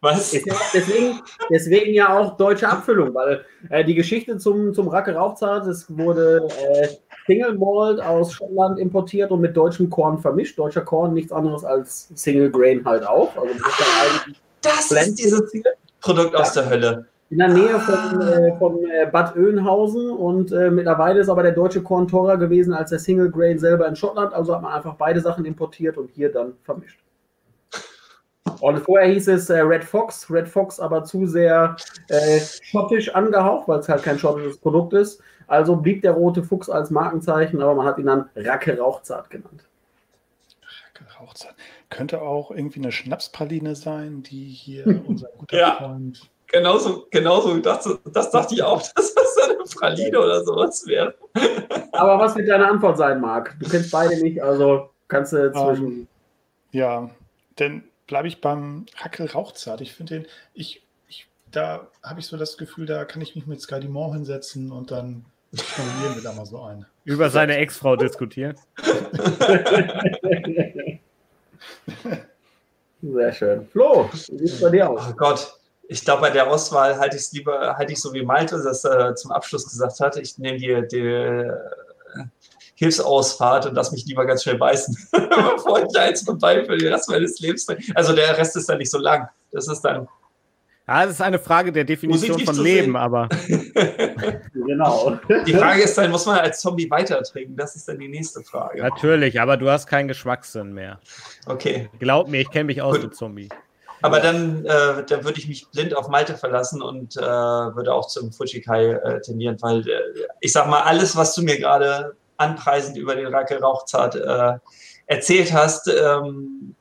Was? 0.00 0.32
Deswegen, 0.32 1.22
deswegen 1.48 1.94
ja 1.94 2.18
auch 2.18 2.36
deutsche 2.36 2.68
Abfüllung, 2.68 3.14
weil 3.14 3.46
äh, 3.70 3.82
die 3.82 3.94
Geschichte 3.94 4.36
zum, 4.36 4.74
zum 4.74 4.88
Racke 4.88 5.14
Rauchzart, 5.14 5.66
es 5.66 5.86
wurde 5.96 6.46
äh, 6.48 6.88
Single 7.26 7.56
Malt 7.56 8.02
aus 8.02 8.34
Schottland 8.34 8.78
importiert 8.78 9.30
und 9.30 9.40
mit 9.40 9.56
deutschem 9.56 9.88
Korn 9.88 10.18
vermischt. 10.18 10.58
Deutscher 10.58 10.82
Korn 10.82 11.14
nichts 11.14 11.32
anderes 11.32 11.64
als 11.64 12.10
Single 12.14 12.50
Grain 12.50 12.84
halt 12.84 13.06
auch. 13.06 13.34
Also 13.34 13.54
das, 14.60 14.88
das 14.88 15.06
ist 15.08 15.18
dieses 15.18 15.52
Produkt 16.02 16.36
aus 16.36 16.52
der 16.52 16.68
Hölle 16.68 17.06
in 17.30 17.38
der 17.38 17.48
Nähe 17.48 17.80
von, 17.80 18.20
äh, 18.20 18.56
von 18.58 18.84
äh, 18.84 19.06
Bad 19.10 19.36
Oeynhausen 19.36 20.10
und 20.10 20.52
äh, 20.52 20.70
mittlerweile 20.70 21.20
ist 21.20 21.28
aber 21.28 21.42
der 21.42 21.52
deutsche 21.52 21.82
Korn 21.82 22.06
teurer 22.06 22.36
gewesen 22.36 22.72
als 22.74 22.90
der 22.90 22.98
Single 22.98 23.30
Grain 23.30 23.58
selber 23.58 23.88
in 23.88 23.96
Schottland, 23.96 24.32
also 24.34 24.54
hat 24.54 24.62
man 24.62 24.72
einfach 24.72 24.94
beide 24.94 25.20
Sachen 25.20 25.44
importiert 25.44 25.96
und 25.96 26.10
hier 26.10 26.30
dann 26.30 26.52
vermischt. 26.62 27.00
Und 28.60 28.78
vorher 28.78 29.08
hieß 29.08 29.28
es 29.28 29.50
äh, 29.50 29.60
Red 29.60 29.84
Fox, 29.84 30.30
Red 30.30 30.48
Fox 30.48 30.78
aber 30.78 31.04
zu 31.04 31.26
sehr 31.26 31.76
äh, 32.08 32.40
schottisch 32.62 33.14
angehaucht, 33.14 33.68
weil 33.68 33.80
es 33.80 33.88
halt 33.88 34.02
kein 34.02 34.18
schottisches 34.18 34.58
Produkt 34.58 34.92
ist. 34.92 35.20
Also 35.46 35.76
blieb 35.76 36.02
der 36.02 36.12
rote 36.12 36.42
Fuchs 36.42 36.70
als 36.70 36.90
Markenzeichen, 36.90 37.60
aber 37.60 37.74
man 37.74 37.86
hat 37.86 37.98
ihn 37.98 38.06
dann 38.06 38.28
Racke 38.36 38.78
Rauchzart 38.78 39.28
genannt. 39.28 39.64
Racke 40.62 41.04
Rauchzart. 41.20 41.54
Könnte 41.90 42.22
auch 42.22 42.50
irgendwie 42.50 42.80
eine 42.80 42.92
Schnapspraline 42.92 43.74
sein, 43.74 44.22
die 44.22 44.44
hier 44.44 44.86
unser 45.06 45.28
guter 45.36 45.58
ja. 45.58 45.74
Freund 45.74 46.30
Genauso, 46.54 47.06
genauso 47.10 47.58
das, 47.58 47.98
das 48.12 48.30
dachte 48.30 48.54
ich 48.54 48.62
auch, 48.62 48.80
dass 48.94 49.12
das 49.12 49.36
eine 49.42 49.56
Praline 49.74 50.20
oder 50.20 50.44
sowas 50.44 50.86
wäre. 50.86 51.12
Aber 51.90 52.20
was 52.20 52.36
wird 52.36 52.48
deine 52.48 52.68
Antwort 52.68 52.96
sein, 52.96 53.20
Marc? 53.20 53.56
Du 53.58 53.68
kennst 53.68 53.90
beide 53.90 54.22
nicht, 54.22 54.40
also 54.40 54.90
kannst 55.08 55.32
du 55.32 55.50
zwischen. 55.50 55.84
Um, 55.84 55.92
ähm, 55.92 56.06
ja, 56.70 57.10
denn 57.58 57.82
bleibe 58.06 58.28
ich 58.28 58.40
beim 58.40 58.86
Hackel 58.94 59.26
Rauchzart. 59.26 59.80
Ich 59.80 59.94
finde 59.94 60.20
den, 60.20 60.26
ich, 60.54 60.80
ich, 61.08 61.26
da 61.50 61.88
habe 62.04 62.20
ich 62.20 62.26
so 62.26 62.36
das 62.36 62.56
Gefühl, 62.56 62.86
da 62.86 63.04
kann 63.04 63.20
ich 63.20 63.34
mich 63.34 63.48
mit 63.48 63.60
Sky 63.60 63.80
Dumont 63.80 64.14
hinsetzen 64.14 64.70
und 64.70 64.92
dann 64.92 65.24
formulieren 65.56 66.14
wir 66.14 66.22
da 66.22 66.34
mal 66.34 66.46
so 66.46 66.62
ein. 66.62 66.86
Über 67.04 67.30
seine 67.30 67.56
Ex-Frau 67.56 67.96
diskutieren. 67.96 68.54
Sehr 73.02 73.32
schön. 73.32 73.66
Flo, 73.66 74.08
wie 74.12 74.16
sieht 74.16 74.42
es 74.42 74.60
bei 74.60 74.70
dir 74.70 74.88
aus? 74.88 75.02
Oh 75.10 75.14
Gott, 75.16 75.58
ich 75.88 76.04
glaube, 76.04 76.22
bei 76.22 76.30
der 76.30 76.50
Auswahl 76.50 76.98
halte 76.98 77.16
ich 77.16 77.22
es 77.22 77.32
lieber, 77.32 77.76
halte 77.76 77.92
ich 77.92 78.00
so 78.00 78.12
wie 78.12 78.22
Malte 78.22 78.62
das 78.62 78.84
äh, 78.84 79.14
zum 79.14 79.32
Abschluss 79.32 79.68
gesagt 79.68 80.00
hat. 80.00 80.16
Ich 80.16 80.38
nehme 80.38 80.58
die, 80.58 80.88
die 80.90 80.98
äh, 80.98 81.52
Hilfsausfahrt 82.74 83.66
und 83.66 83.74
lass 83.74 83.92
mich 83.92 84.04
lieber 84.06 84.26
ganz 84.26 84.42
schnell 84.42 84.58
beißen, 84.58 84.96
bevor 85.12 85.84
ich 85.84 85.98
eins 85.98 86.22
vorbei 86.22 86.64
für 86.64 86.76
den 86.76 86.92
Rest 86.92 87.08
meines 87.08 87.38
Lebens. 87.40 87.66
Also 87.94 88.14
der 88.14 88.36
Rest 88.36 88.56
ist 88.56 88.68
dann 88.68 88.78
nicht 88.78 88.90
so 88.90 88.98
lang. 88.98 89.28
Das 89.52 89.68
ist 89.68 89.80
dann. 89.82 90.08
Ja, 90.86 91.04
das 91.04 91.14
ist 91.14 91.22
eine 91.22 91.38
Frage 91.38 91.72
der 91.72 91.84
Definition 91.84 92.38
von 92.40 92.56
Leben, 92.56 92.86
sehen. 92.86 92.96
aber. 92.96 93.28
genau. 94.52 95.18
Die 95.46 95.54
Frage 95.54 95.82
ist 95.82 95.96
dann, 95.96 96.10
muss 96.10 96.26
man 96.26 96.40
als 96.40 96.60
Zombie 96.60 96.90
weiter 96.90 97.22
trinken? 97.22 97.56
Das 97.56 97.74
ist 97.74 97.88
dann 97.88 97.98
die 97.98 98.08
nächste 98.08 98.42
Frage. 98.42 98.82
Natürlich, 98.82 99.40
aber 99.40 99.56
du 99.56 99.70
hast 99.70 99.86
keinen 99.86 100.08
Geschmackssinn 100.08 100.74
mehr. 100.74 101.00
Okay. 101.46 101.88
Glaub 101.98 102.28
mir, 102.28 102.40
ich 102.40 102.50
kenne 102.50 102.64
mich 102.64 102.82
aus, 102.82 103.00
mit 103.00 103.14
Zombie. 103.14 103.48
Aber 104.04 104.20
dann, 104.20 104.66
äh, 104.66 105.02
dann 105.06 105.24
würde 105.24 105.38
ich 105.38 105.48
mich 105.48 105.66
blind 105.70 105.96
auf 105.96 106.08
Malte 106.08 106.36
verlassen 106.36 106.82
und 106.82 107.16
äh, 107.16 107.22
würde 107.22 107.94
auch 107.94 108.06
zum 108.06 108.32
Fujikai 108.32 108.90
äh, 108.90 109.22
tendieren, 109.22 109.56
weil 109.62 109.80
äh, 109.88 109.98
ich 110.40 110.52
sag 110.52 110.68
mal, 110.68 110.82
alles, 110.82 111.16
was 111.16 111.34
du 111.34 111.42
mir 111.42 111.58
gerade 111.58 112.14
anpreisend 112.36 112.98
über 112.98 113.14
den 113.14 113.28
Rake 113.28 113.58
Rauchzart 113.58 114.16
äh, 114.16 114.58
erzählt 115.06 115.54
hast, 115.54 115.88
ähm, 115.88 116.74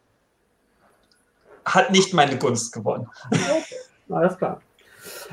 hat 1.64 1.92
nicht 1.92 2.14
meine 2.14 2.38
Gunst 2.38 2.74
gewonnen. 2.74 3.08
Okay. 3.32 3.64
Alles 4.10 4.38
klar. 4.38 4.62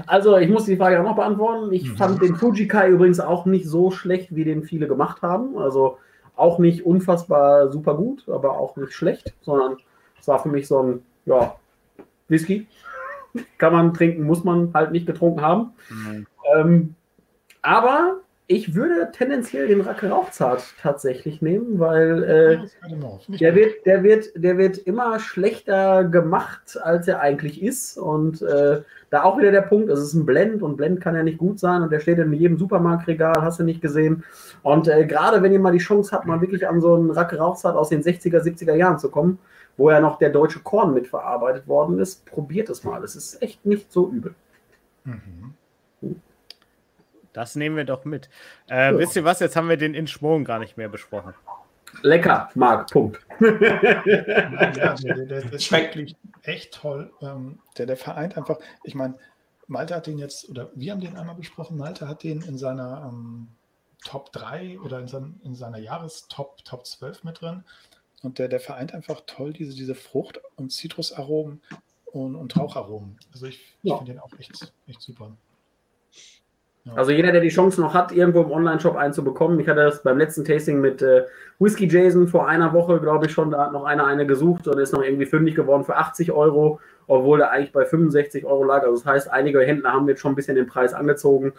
Also, 0.06 0.36
ich 0.36 0.48
muss 0.48 0.66
die 0.66 0.76
Frage 0.76 1.00
auch 1.00 1.04
noch 1.04 1.16
beantworten. 1.16 1.72
Ich 1.72 1.88
mhm. 1.88 1.96
fand 1.96 2.22
den 2.22 2.36
Fujikai 2.36 2.88
übrigens 2.90 3.18
auch 3.18 3.46
nicht 3.46 3.66
so 3.66 3.90
schlecht, 3.90 4.32
wie 4.36 4.44
den 4.44 4.62
viele 4.62 4.86
gemacht 4.86 5.22
haben. 5.22 5.58
Also 5.58 5.98
auch 6.36 6.60
nicht 6.60 6.86
unfassbar 6.86 7.72
super 7.72 7.96
gut, 7.96 8.28
aber 8.28 8.58
auch 8.58 8.76
nicht 8.76 8.92
schlecht, 8.92 9.34
sondern 9.40 9.78
es 10.20 10.28
war 10.28 10.40
für 10.40 10.50
mich 10.50 10.68
so 10.68 10.80
ein, 10.80 11.02
ja, 11.26 11.56
Whisky. 12.30 12.66
Kann 13.58 13.72
man 13.72 13.94
trinken, 13.94 14.24
muss 14.24 14.42
man 14.42 14.72
halt 14.74 14.90
nicht 14.92 15.06
getrunken 15.06 15.40
haben. 15.40 15.72
Mhm. 15.88 16.26
Ähm, 16.56 16.94
aber 17.62 18.20
ich 18.52 18.74
würde 18.74 19.12
tendenziell 19.12 19.68
den 19.68 19.80
Racke 19.80 20.08
Rauchzart 20.08 20.64
tatsächlich 20.82 21.40
nehmen, 21.40 21.78
weil 21.78 22.24
äh, 22.24 23.38
der, 23.38 23.54
wird, 23.54 23.86
der, 23.86 24.02
wird, 24.02 24.30
der 24.34 24.58
wird 24.58 24.76
immer 24.76 25.20
schlechter 25.20 26.02
gemacht, 26.02 26.76
als 26.82 27.06
er 27.06 27.20
eigentlich 27.20 27.62
ist. 27.62 27.96
Und 27.96 28.42
äh, 28.42 28.80
da 29.10 29.22
auch 29.22 29.38
wieder 29.38 29.52
der 29.52 29.62
Punkt, 29.62 29.88
es 29.88 30.00
ist 30.00 30.14
ein 30.14 30.26
Blend 30.26 30.64
und 30.64 30.76
Blend 30.76 31.00
kann 31.00 31.14
ja 31.14 31.22
nicht 31.22 31.38
gut 31.38 31.60
sein 31.60 31.82
und 31.82 31.92
der 31.92 32.00
steht 32.00 32.18
in 32.18 32.32
jedem 32.32 32.58
Supermarktregal, 32.58 33.40
hast 33.40 33.60
du 33.60 33.62
nicht 33.62 33.80
gesehen. 33.80 34.24
Und 34.62 34.88
äh, 34.88 35.06
gerade 35.06 35.44
wenn 35.44 35.52
ihr 35.52 35.60
mal 35.60 35.70
die 35.70 35.78
Chance 35.78 36.10
habt, 36.10 36.26
mal 36.26 36.40
wirklich 36.40 36.66
an 36.66 36.80
so 36.80 36.96
einen 36.96 37.12
Racke 37.12 37.38
Rauchzart 37.38 37.76
aus 37.76 37.90
den 37.90 38.02
60er, 38.02 38.40
70er 38.40 38.74
Jahren 38.74 38.98
zu 38.98 39.10
kommen, 39.10 39.38
wo 39.76 39.90
ja 39.90 40.00
noch 40.00 40.18
der 40.18 40.30
deutsche 40.30 40.60
Korn 40.60 40.94
mitverarbeitet 40.94 41.66
worden 41.66 41.98
ist. 41.98 42.26
Probiert 42.26 42.68
es 42.68 42.84
mal. 42.84 43.02
Es 43.04 43.16
ist 43.16 43.40
echt 43.42 43.64
nicht 43.64 43.90
so 43.92 44.10
übel. 44.10 44.34
Mhm. 45.04 45.54
Das 47.32 47.54
nehmen 47.54 47.76
wir 47.76 47.84
doch 47.84 48.04
mit. 48.04 48.28
Äh, 48.68 48.92
ja. 48.92 48.98
Wisst 48.98 49.16
ihr 49.16 49.24
was? 49.24 49.40
Jetzt 49.40 49.56
haben 49.56 49.68
wir 49.68 49.76
den 49.76 49.94
in 49.94 50.06
Schwung 50.06 50.44
gar 50.44 50.58
nicht 50.58 50.76
mehr 50.76 50.88
besprochen. 50.88 51.34
Lecker, 52.02 52.50
Marc, 52.54 52.90
Punkt. 52.90 53.20
ja, 53.40 53.48
der, 53.48 54.94
der, 54.94 55.26
der 55.26 55.52
ist 55.52 55.72
wirklich 55.72 56.16
echt 56.42 56.74
toll. 56.74 57.12
Ähm, 57.20 57.58
der, 57.78 57.86
der 57.86 57.96
vereint 57.96 58.36
einfach, 58.36 58.58
ich 58.84 58.94
meine, 58.94 59.14
Malte 59.66 59.94
hat 59.94 60.06
den 60.06 60.18
jetzt, 60.18 60.48
oder 60.48 60.70
wir 60.74 60.92
haben 60.92 61.00
den 61.00 61.16
einmal 61.16 61.34
besprochen, 61.34 61.76
Malte 61.76 62.08
hat 62.08 62.22
den 62.22 62.42
in 62.42 62.58
seiner 62.58 63.08
ähm, 63.08 63.48
Top 64.04 64.32
3 64.32 64.80
oder 64.80 64.98
in, 65.00 65.08
sein, 65.08 65.40
in 65.44 65.54
seiner 65.54 65.78
Jahrestop 65.78 66.64
Top 66.64 66.86
12 66.86 67.24
mit 67.24 67.40
drin. 67.40 67.64
Und 68.22 68.38
der, 68.38 68.48
der 68.48 68.60
vereint 68.60 68.94
einfach 68.94 69.22
toll 69.26 69.52
diese, 69.52 69.74
diese 69.74 69.94
Frucht- 69.94 70.40
und 70.56 70.70
Zitrusaromen 70.70 71.62
und, 72.06 72.34
und 72.34 72.56
Raucharomen. 72.56 73.16
Also 73.32 73.46
ich, 73.46 73.76
ja. 73.82 73.96
finde 73.96 74.12
den 74.12 74.20
auch 74.20 74.32
echt, 74.38 74.72
echt 74.86 75.00
super. 75.00 75.36
Ja. 76.84 76.94
Also 76.94 77.12
jeder, 77.12 77.30
der 77.30 77.42
die 77.42 77.48
Chance 77.48 77.80
noch 77.80 77.92
hat, 77.92 78.10
irgendwo 78.10 78.40
im 78.40 78.50
Online-Shop 78.50 78.96
einzubekommen. 78.96 79.60
Ich 79.60 79.68
hatte 79.68 79.84
das 79.84 80.02
beim 80.02 80.16
letzten 80.16 80.44
Tasting 80.44 80.80
mit 80.80 81.02
äh, 81.02 81.24
Whiskey 81.58 81.86
Jason 81.86 82.26
vor 82.26 82.48
einer 82.48 82.72
Woche, 82.72 83.00
glaube 83.00 83.26
ich 83.26 83.32
schon, 83.32 83.50
da 83.50 83.66
hat 83.66 83.72
noch 83.72 83.84
einer 83.84 84.06
eine 84.06 84.26
gesucht 84.26 84.66
und 84.66 84.78
ist 84.78 84.92
noch 84.92 85.02
irgendwie 85.02 85.26
fündig 85.26 85.54
geworden 85.54 85.84
für 85.84 85.96
80 85.96 86.32
Euro, 86.32 86.80
obwohl 87.06 87.38
der 87.38 87.50
eigentlich 87.50 87.72
bei 87.72 87.84
65 87.84 88.46
Euro 88.46 88.64
lag. 88.64 88.82
Also 88.82 88.94
das 88.94 89.06
heißt, 89.06 89.30
einige 89.30 89.60
Händler 89.60 89.92
haben 89.92 90.08
jetzt 90.08 90.20
schon 90.20 90.32
ein 90.32 90.36
bisschen 90.36 90.56
den 90.56 90.66
Preis 90.66 90.94
angezogen. 90.94 91.52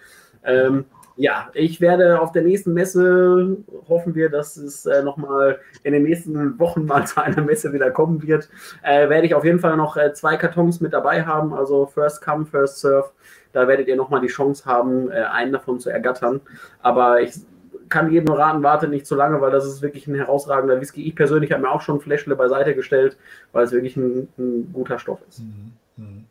Ähm, 0.44 0.86
ja, 1.16 1.50
ich 1.54 1.82
werde 1.82 2.22
auf 2.22 2.32
der 2.32 2.42
nächsten 2.42 2.74
Messe, 2.74 3.58
hoffen 3.88 4.16
wir, 4.16 4.30
dass 4.30 4.58
es 4.58 4.86
äh, 4.86 5.04
nochmal 5.04 5.60
in 5.84 5.94
den 5.94 6.04
nächsten 6.04 6.58
Wochen 6.60 6.86
mal 6.86 7.06
zu 7.08 7.22
einer 7.22 7.42
Messe 7.42 7.74
wieder 7.74 7.92
kommen 7.92 8.24
wird, 8.24 8.50
äh, 8.84 9.10
werde 9.10 9.28
ich 9.28 9.36
auf 9.36 9.46
jeden 9.46 9.60
Fall 9.60 9.78
noch 9.78 9.98
äh, 9.98 10.14
zwei 10.14 10.38
Kartons 10.38 10.82
mit 10.82 10.94
dabei 10.94 11.26
haben, 11.26 11.54
also 11.54 11.86
First 11.86 12.24
Come, 12.24 12.46
First 12.46 12.80
Serve. 12.80 13.12
Da 13.54 13.68
werdet 13.68 13.88
ihr 13.88 13.98
nochmal 13.98 14.22
die 14.22 14.28
Chance 14.28 14.66
haben, 14.66 15.12
äh, 15.12 15.24
einen 15.24 15.52
davon 15.52 15.80
zu 15.80 15.90
ergattern. 15.90 16.40
Aber 16.82 17.22
ich 17.22 17.34
kann 17.90 18.12
jedem 18.12 18.26
nur 18.26 18.40
raten, 18.40 18.64
wartet 18.64 18.90
nicht 18.90 19.06
zu 19.06 19.16
lange, 19.16 19.42
weil 19.42 19.52
das 19.52 19.66
ist 19.66 19.82
wirklich 19.82 20.08
ein 20.08 20.16
herausragender 20.16 20.80
Whisky. 20.80 21.04
Ich 21.04 21.16
persönlich 21.16 21.52
habe 21.52 21.62
mir 21.62 21.70
auch 21.70 21.82
schon 21.82 22.00
Fläschle 22.00 22.36
beiseite 22.36 22.74
gestellt, 22.74 23.18
weil 23.52 23.66
es 23.66 23.72
wirklich 23.72 23.98
ein, 23.98 24.30
ein 24.40 24.72
guter 24.74 24.98
Stoff 24.98 25.20
ist. 25.28 25.42
Mhm. 25.42 25.74
Mhm. 25.98 26.26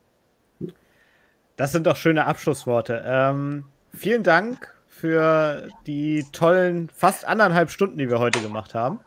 Das 1.56 1.72
sind 1.72 1.86
doch 1.86 1.96
schöne 1.96 2.26
Abschlussworte. 2.26 3.02
Ähm, 3.04 3.64
vielen 3.94 4.22
Dank 4.22 4.74
für 4.88 5.68
die 5.86 6.26
tollen 6.32 6.90
fast 6.94 7.26
anderthalb 7.26 7.70
Stunden, 7.70 7.96
die 7.96 8.10
wir 8.10 8.18
heute 8.18 8.40
gemacht 8.40 8.74
haben. 8.74 9.00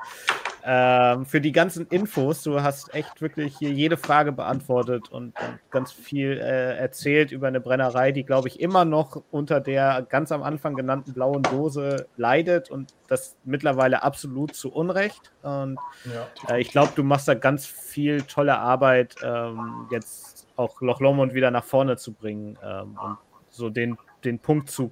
Ähm, 0.66 1.26
für 1.26 1.42
die 1.42 1.52
ganzen 1.52 1.88
Infos. 1.88 2.42
Du 2.42 2.62
hast 2.62 2.94
echt 2.94 3.22
wirklich 3.22 3.58
hier 3.58 3.72
jede 3.72 3.98
Frage 3.98 4.32
beantwortet 4.32 5.10
und, 5.10 5.38
und 5.38 5.60
ganz 5.72 5.92
viel 5.92 6.40
äh, 6.40 6.78
erzählt 6.78 7.34
über 7.34 7.48
eine 7.48 7.60
Brennerei, 7.60 8.14
die, 8.14 8.24
glaube 8.24 8.48
ich, 8.48 8.62
immer 8.62 8.86
noch 8.86 9.22
unter 9.30 9.60
der 9.60 10.04
ganz 10.08 10.32
am 10.32 10.42
Anfang 10.42 10.76
genannten 10.76 11.14
blauen 11.14 11.44
Dose 11.44 12.08
leidet 12.16 12.72
und 12.72 12.94
das 13.10 13.36
mittlerweile 13.44 14.04
absolut 14.04 14.56
zu 14.56 14.72
Unrecht. 14.72 15.34
Und 15.42 15.80
ja, 16.06 16.56
äh, 16.56 16.62
ich 16.62 16.70
glaube, 16.70 16.94
du 16.96 17.04
machst 17.04 17.28
da 17.28 17.34
ganz 17.34 17.66
viel 17.66 18.22
tolle 18.22 18.58
Arbeit, 18.58 19.16
ähm, 19.22 19.88
jetzt 19.92 20.48
auch 20.56 20.80
Loch 20.80 21.02
Lomond 21.02 21.34
wieder 21.34 21.52
nach 21.52 21.66
vorne 21.66 21.98
zu 21.98 22.14
bringen 22.14 22.58
ähm, 22.64 22.98
und 23.04 23.18
so 23.50 23.70
den, 23.70 23.98
den 24.26 24.40
Punkt 24.40 24.70
zu 24.70 24.92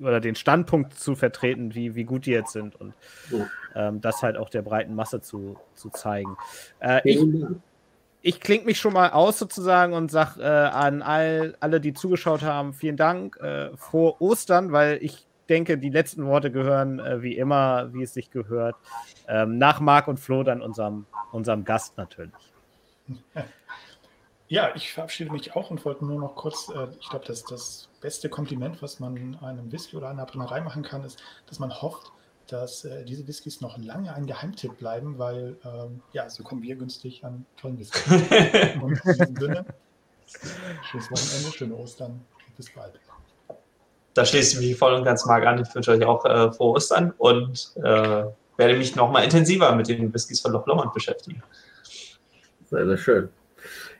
oder 0.00 0.20
den 0.20 0.34
Standpunkt 0.34 0.94
zu 0.94 1.14
vertreten, 1.14 1.74
wie, 1.74 1.94
wie 1.94 2.04
gut 2.04 2.26
die 2.26 2.32
jetzt 2.32 2.52
sind 2.52 2.80
und 2.80 2.94
ähm, 3.74 4.00
das 4.00 4.22
halt 4.22 4.36
auch 4.36 4.48
der 4.48 4.62
breiten 4.62 4.94
Masse 4.94 5.20
zu, 5.20 5.56
zu 5.74 5.90
zeigen. 5.90 6.36
Äh, 6.80 7.00
ich, 7.04 7.24
ich 8.22 8.40
klinge 8.40 8.64
mich 8.64 8.78
schon 8.78 8.94
mal 8.94 9.10
aus 9.10 9.38
sozusagen 9.38 9.92
und 9.92 10.10
sage 10.10 10.42
äh, 10.42 10.46
an 10.46 11.02
all, 11.02 11.56
alle, 11.60 11.80
die 11.80 11.92
zugeschaut 11.92 12.42
haben, 12.42 12.72
vielen 12.72 12.96
Dank, 12.96 13.36
äh, 13.40 13.76
frohe 13.76 14.20
Ostern, 14.20 14.72
weil 14.72 14.98
ich 15.02 15.26
denke, 15.48 15.78
die 15.78 15.90
letzten 15.90 16.26
Worte 16.26 16.50
gehören 16.50 16.98
äh, 16.98 17.22
wie 17.22 17.36
immer, 17.36 17.92
wie 17.92 18.02
es 18.02 18.14
sich 18.14 18.30
gehört, 18.30 18.76
ähm, 19.28 19.58
nach 19.58 19.80
Marc 19.80 20.08
und 20.08 20.18
Flo 20.18 20.42
dann 20.42 20.62
unserem, 20.62 21.06
unserem 21.32 21.64
Gast 21.64 21.96
natürlich. 21.98 22.32
Ja, 24.52 24.70
ich 24.74 24.92
verabschiede 24.92 25.32
mich 25.32 25.56
auch 25.56 25.70
und 25.70 25.82
wollte 25.86 26.04
nur 26.04 26.20
noch 26.20 26.34
kurz, 26.34 26.68
äh, 26.68 26.86
ich 27.00 27.08
glaube, 27.08 27.24
dass 27.24 27.42
das 27.42 27.88
beste 28.02 28.28
Kompliment, 28.28 28.82
was 28.82 29.00
man 29.00 29.38
einem 29.40 29.72
Whisky 29.72 29.96
oder 29.96 30.10
einer 30.10 30.26
Brennerei 30.26 30.60
machen 30.60 30.82
kann, 30.82 31.02
ist, 31.04 31.18
dass 31.46 31.58
man 31.58 31.72
hofft, 31.80 32.12
dass 32.48 32.84
äh, 32.84 33.02
diese 33.06 33.26
Whiskys 33.26 33.62
noch 33.62 33.78
lange 33.78 34.14
ein 34.14 34.26
Geheimtipp 34.26 34.76
bleiben, 34.76 35.18
weil 35.18 35.56
ähm, 35.64 36.02
ja, 36.12 36.28
so 36.28 36.42
kommen 36.42 36.60
wir 36.60 36.76
günstig 36.76 37.24
an 37.24 37.46
tollen 37.58 37.78
Whisky. 37.78 37.98
und 38.82 39.00
in 39.02 39.12
diesem 39.14 39.36
Sinne, 39.36 39.64
schönes 40.82 41.10
Wochenende, 41.10 41.56
schöne 41.56 41.74
Ostern 41.74 42.10
und 42.46 42.56
bis 42.58 42.68
bald. 42.74 43.00
Da 44.12 44.26
schließe 44.26 44.60
ich 44.60 44.68
mich 44.68 44.78
voll 44.78 44.92
und 44.92 45.04
ganz 45.04 45.24
Marc 45.24 45.46
an. 45.46 45.62
Ich 45.62 45.74
wünsche 45.74 45.92
euch 45.92 46.04
auch 46.04 46.26
äh, 46.26 46.52
frohe 46.52 46.74
Ostern 46.74 47.14
und 47.16 47.72
äh, 47.76 48.24
werde 48.58 48.76
mich 48.76 48.96
nochmal 48.96 49.24
intensiver 49.24 49.74
mit 49.74 49.88
den 49.88 50.12
Whiskys 50.12 50.40
von 50.40 50.52
Loch 50.52 50.66
Lomond 50.66 50.92
beschäftigen. 50.92 51.42
Sehr, 52.68 52.86
sehr 52.86 52.98
schön. 52.98 53.30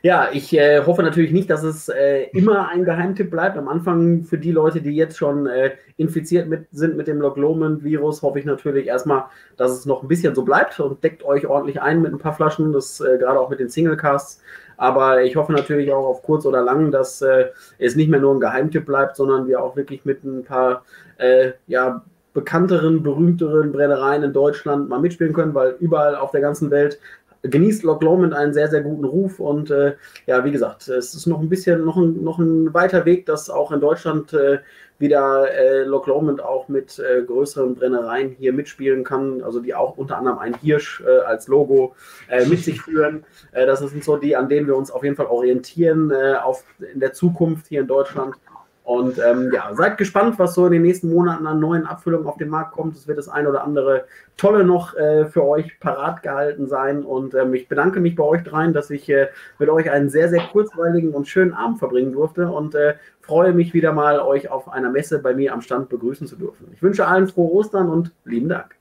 Ja, 0.05 0.27
ich 0.33 0.53
äh, 0.53 0.83
hoffe 0.85 1.01
natürlich 1.01 1.31
nicht, 1.31 1.49
dass 1.49 1.63
es 1.63 1.87
äh, 1.87 2.23
immer 2.33 2.67
ein 2.67 2.83
Geheimtipp 2.83 3.31
bleibt. 3.31 3.57
Am 3.57 3.69
Anfang 3.69 4.23
für 4.23 4.37
die 4.37 4.51
Leute, 4.51 4.81
die 4.81 4.93
jetzt 4.93 5.17
schon 5.17 5.47
äh, 5.47 5.77
infiziert 5.95 6.49
mit, 6.49 6.67
sind 6.73 6.97
mit 6.97 7.07
dem 7.07 7.21
Loglomen-Virus, 7.21 8.21
hoffe 8.21 8.37
ich 8.37 8.43
natürlich 8.43 8.87
erstmal, 8.87 9.27
dass 9.55 9.71
es 9.71 9.85
noch 9.85 10.01
ein 10.01 10.09
bisschen 10.09 10.35
so 10.35 10.43
bleibt 10.43 10.77
und 10.81 11.01
deckt 11.05 11.23
euch 11.23 11.47
ordentlich 11.47 11.81
ein 11.81 12.01
mit 12.01 12.11
ein 12.11 12.17
paar 12.17 12.33
Flaschen, 12.33 12.73
das 12.73 12.99
äh, 12.99 13.17
gerade 13.17 13.39
auch 13.39 13.49
mit 13.49 13.61
den 13.61 13.69
Singlecasts. 13.69 14.41
Aber 14.75 15.23
ich 15.23 15.37
hoffe 15.37 15.53
natürlich 15.53 15.93
auch 15.93 16.05
auf 16.05 16.21
kurz 16.21 16.45
oder 16.45 16.61
lang, 16.61 16.91
dass 16.91 17.21
äh, 17.21 17.51
es 17.79 17.95
nicht 17.95 18.09
mehr 18.09 18.19
nur 18.19 18.33
ein 18.35 18.41
Geheimtipp 18.41 18.85
bleibt, 18.85 19.15
sondern 19.15 19.47
wir 19.47 19.63
auch 19.63 19.77
wirklich 19.77 20.03
mit 20.03 20.25
ein 20.25 20.43
paar 20.43 20.83
äh, 21.17 21.53
ja, 21.67 22.03
bekannteren, 22.33 23.03
berühmteren 23.03 23.71
Brennereien 23.71 24.23
in 24.23 24.33
Deutschland 24.33 24.89
mal 24.89 24.99
mitspielen 24.99 25.33
können, 25.33 25.53
weil 25.53 25.75
überall 25.79 26.15
auf 26.15 26.31
der 26.31 26.41
ganzen 26.41 26.71
Welt 26.71 26.99
genießt 27.43 27.83
Loch 27.83 28.01
Lomond 28.01 28.33
einen 28.33 28.53
sehr, 28.53 28.69
sehr 28.69 28.81
guten 28.81 29.03
Ruf 29.03 29.39
und 29.39 29.69
äh, 29.69 29.95
ja, 30.25 30.43
wie 30.45 30.51
gesagt, 30.51 30.87
es 30.87 31.13
ist 31.13 31.27
noch 31.27 31.41
ein 31.41 31.49
bisschen, 31.49 31.83
noch 31.83 31.97
ein, 31.97 32.23
noch 32.23 32.39
ein 32.39 32.73
weiter 32.73 33.05
Weg, 33.05 33.25
dass 33.25 33.49
auch 33.49 33.71
in 33.71 33.81
Deutschland 33.81 34.33
äh, 34.33 34.59
wieder 34.97 35.51
äh, 35.51 35.83
Loch 35.83 36.07
Lomond 36.07 36.41
auch 36.41 36.69
mit 36.69 36.97
äh, 36.99 37.23
größeren 37.23 37.75
Brennereien 37.75 38.35
hier 38.39 38.53
mitspielen 38.53 39.03
kann, 39.03 39.43
also 39.43 39.59
die 39.59 39.75
auch 39.75 39.97
unter 39.97 40.17
anderem 40.17 40.39
ein 40.39 40.55
Hirsch 40.55 41.03
äh, 41.05 41.19
als 41.25 41.47
Logo 41.47 41.95
äh, 42.29 42.45
mit 42.45 42.63
sich 42.63 42.81
führen. 42.81 43.25
Äh, 43.51 43.65
das 43.65 43.79
sind 43.79 44.03
so 44.03 44.17
die, 44.17 44.35
an 44.35 44.47
denen 44.47 44.67
wir 44.67 44.77
uns 44.77 44.91
auf 44.91 45.03
jeden 45.03 45.15
Fall 45.17 45.25
orientieren 45.25 46.13
auf, 46.13 46.63
in 46.93 46.99
der 46.99 47.13
Zukunft 47.13 47.67
hier 47.67 47.81
in 47.81 47.87
Deutschland. 47.87 48.35
Und 48.83 49.17
ähm, 49.17 49.49
ja, 49.53 49.73
seid 49.73 49.97
gespannt, 49.97 50.37
was 50.39 50.55
so 50.55 50.65
in 50.65 50.73
den 50.73 50.81
nächsten 50.81 51.09
Monaten 51.09 51.47
an 51.47 51.59
neuen 51.61 51.85
Abfüllungen 51.85 52.27
auf 52.27 52.35
den 52.35 52.49
Markt 52.49 52.73
kommt. 52.73 52.97
Es 52.97 53.07
wird 53.07 53.17
das 53.17 53.29
ein 53.29 53.47
oder 53.47 53.63
andere 53.63 54.05
Tolle 54.35 54.65
noch 54.65 54.93
äh, 54.95 55.25
für 55.25 55.45
euch 55.45 55.79
parat 55.79 56.21
gehalten 56.21 56.67
sein. 56.67 57.03
Und 57.03 57.33
ähm, 57.33 57.53
ich 57.53 57.69
bedanke 57.69 58.01
mich 58.01 58.15
bei 58.15 58.23
euch 58.23 58.43
dreien, 58.43 58.73
dass 58.73 58.89
ich 58.89 59.09
äh, 59.09 59.27
mit 59.57 59.69
euch 59.69 59.89
einen 59.89 60.09
sehr, 60.09 60.27
sehr 60.27 60.43
kurzweiligen 60.51 61.11
und 61.11 61.29
schönen 61.29 61.53
Abend 61.53 61.79
verbringen 61.79 62.11
durfte 62.11 62.49
und 62.49 62.75
äh, 62.75 62.95
freue 63.21 63.53
mich 63.53 63.73
wieder 63.73 63.93
mal, 63.93 64.19
euch 64.19 64.51
auf 64.51 64.67
einer 64.67 64.89
Messe 64.89 65.19
bei 65.19 65.33
mir 65.33 65.53
am 65.53 65.61
Stand 65.61 65.87
begrüßen 65.87 66.27
zu 66.27 66.35
dürfen. 66.35 66.67
Ich 66.73 66.83
wünsche 66.83 67.07
allen 67.07 67.29
frohe 67.29 67.53
Ostern 67.53 67.87
und 67.87 68.11
lieben 68.25 68.49
Dank. 68.49 68.75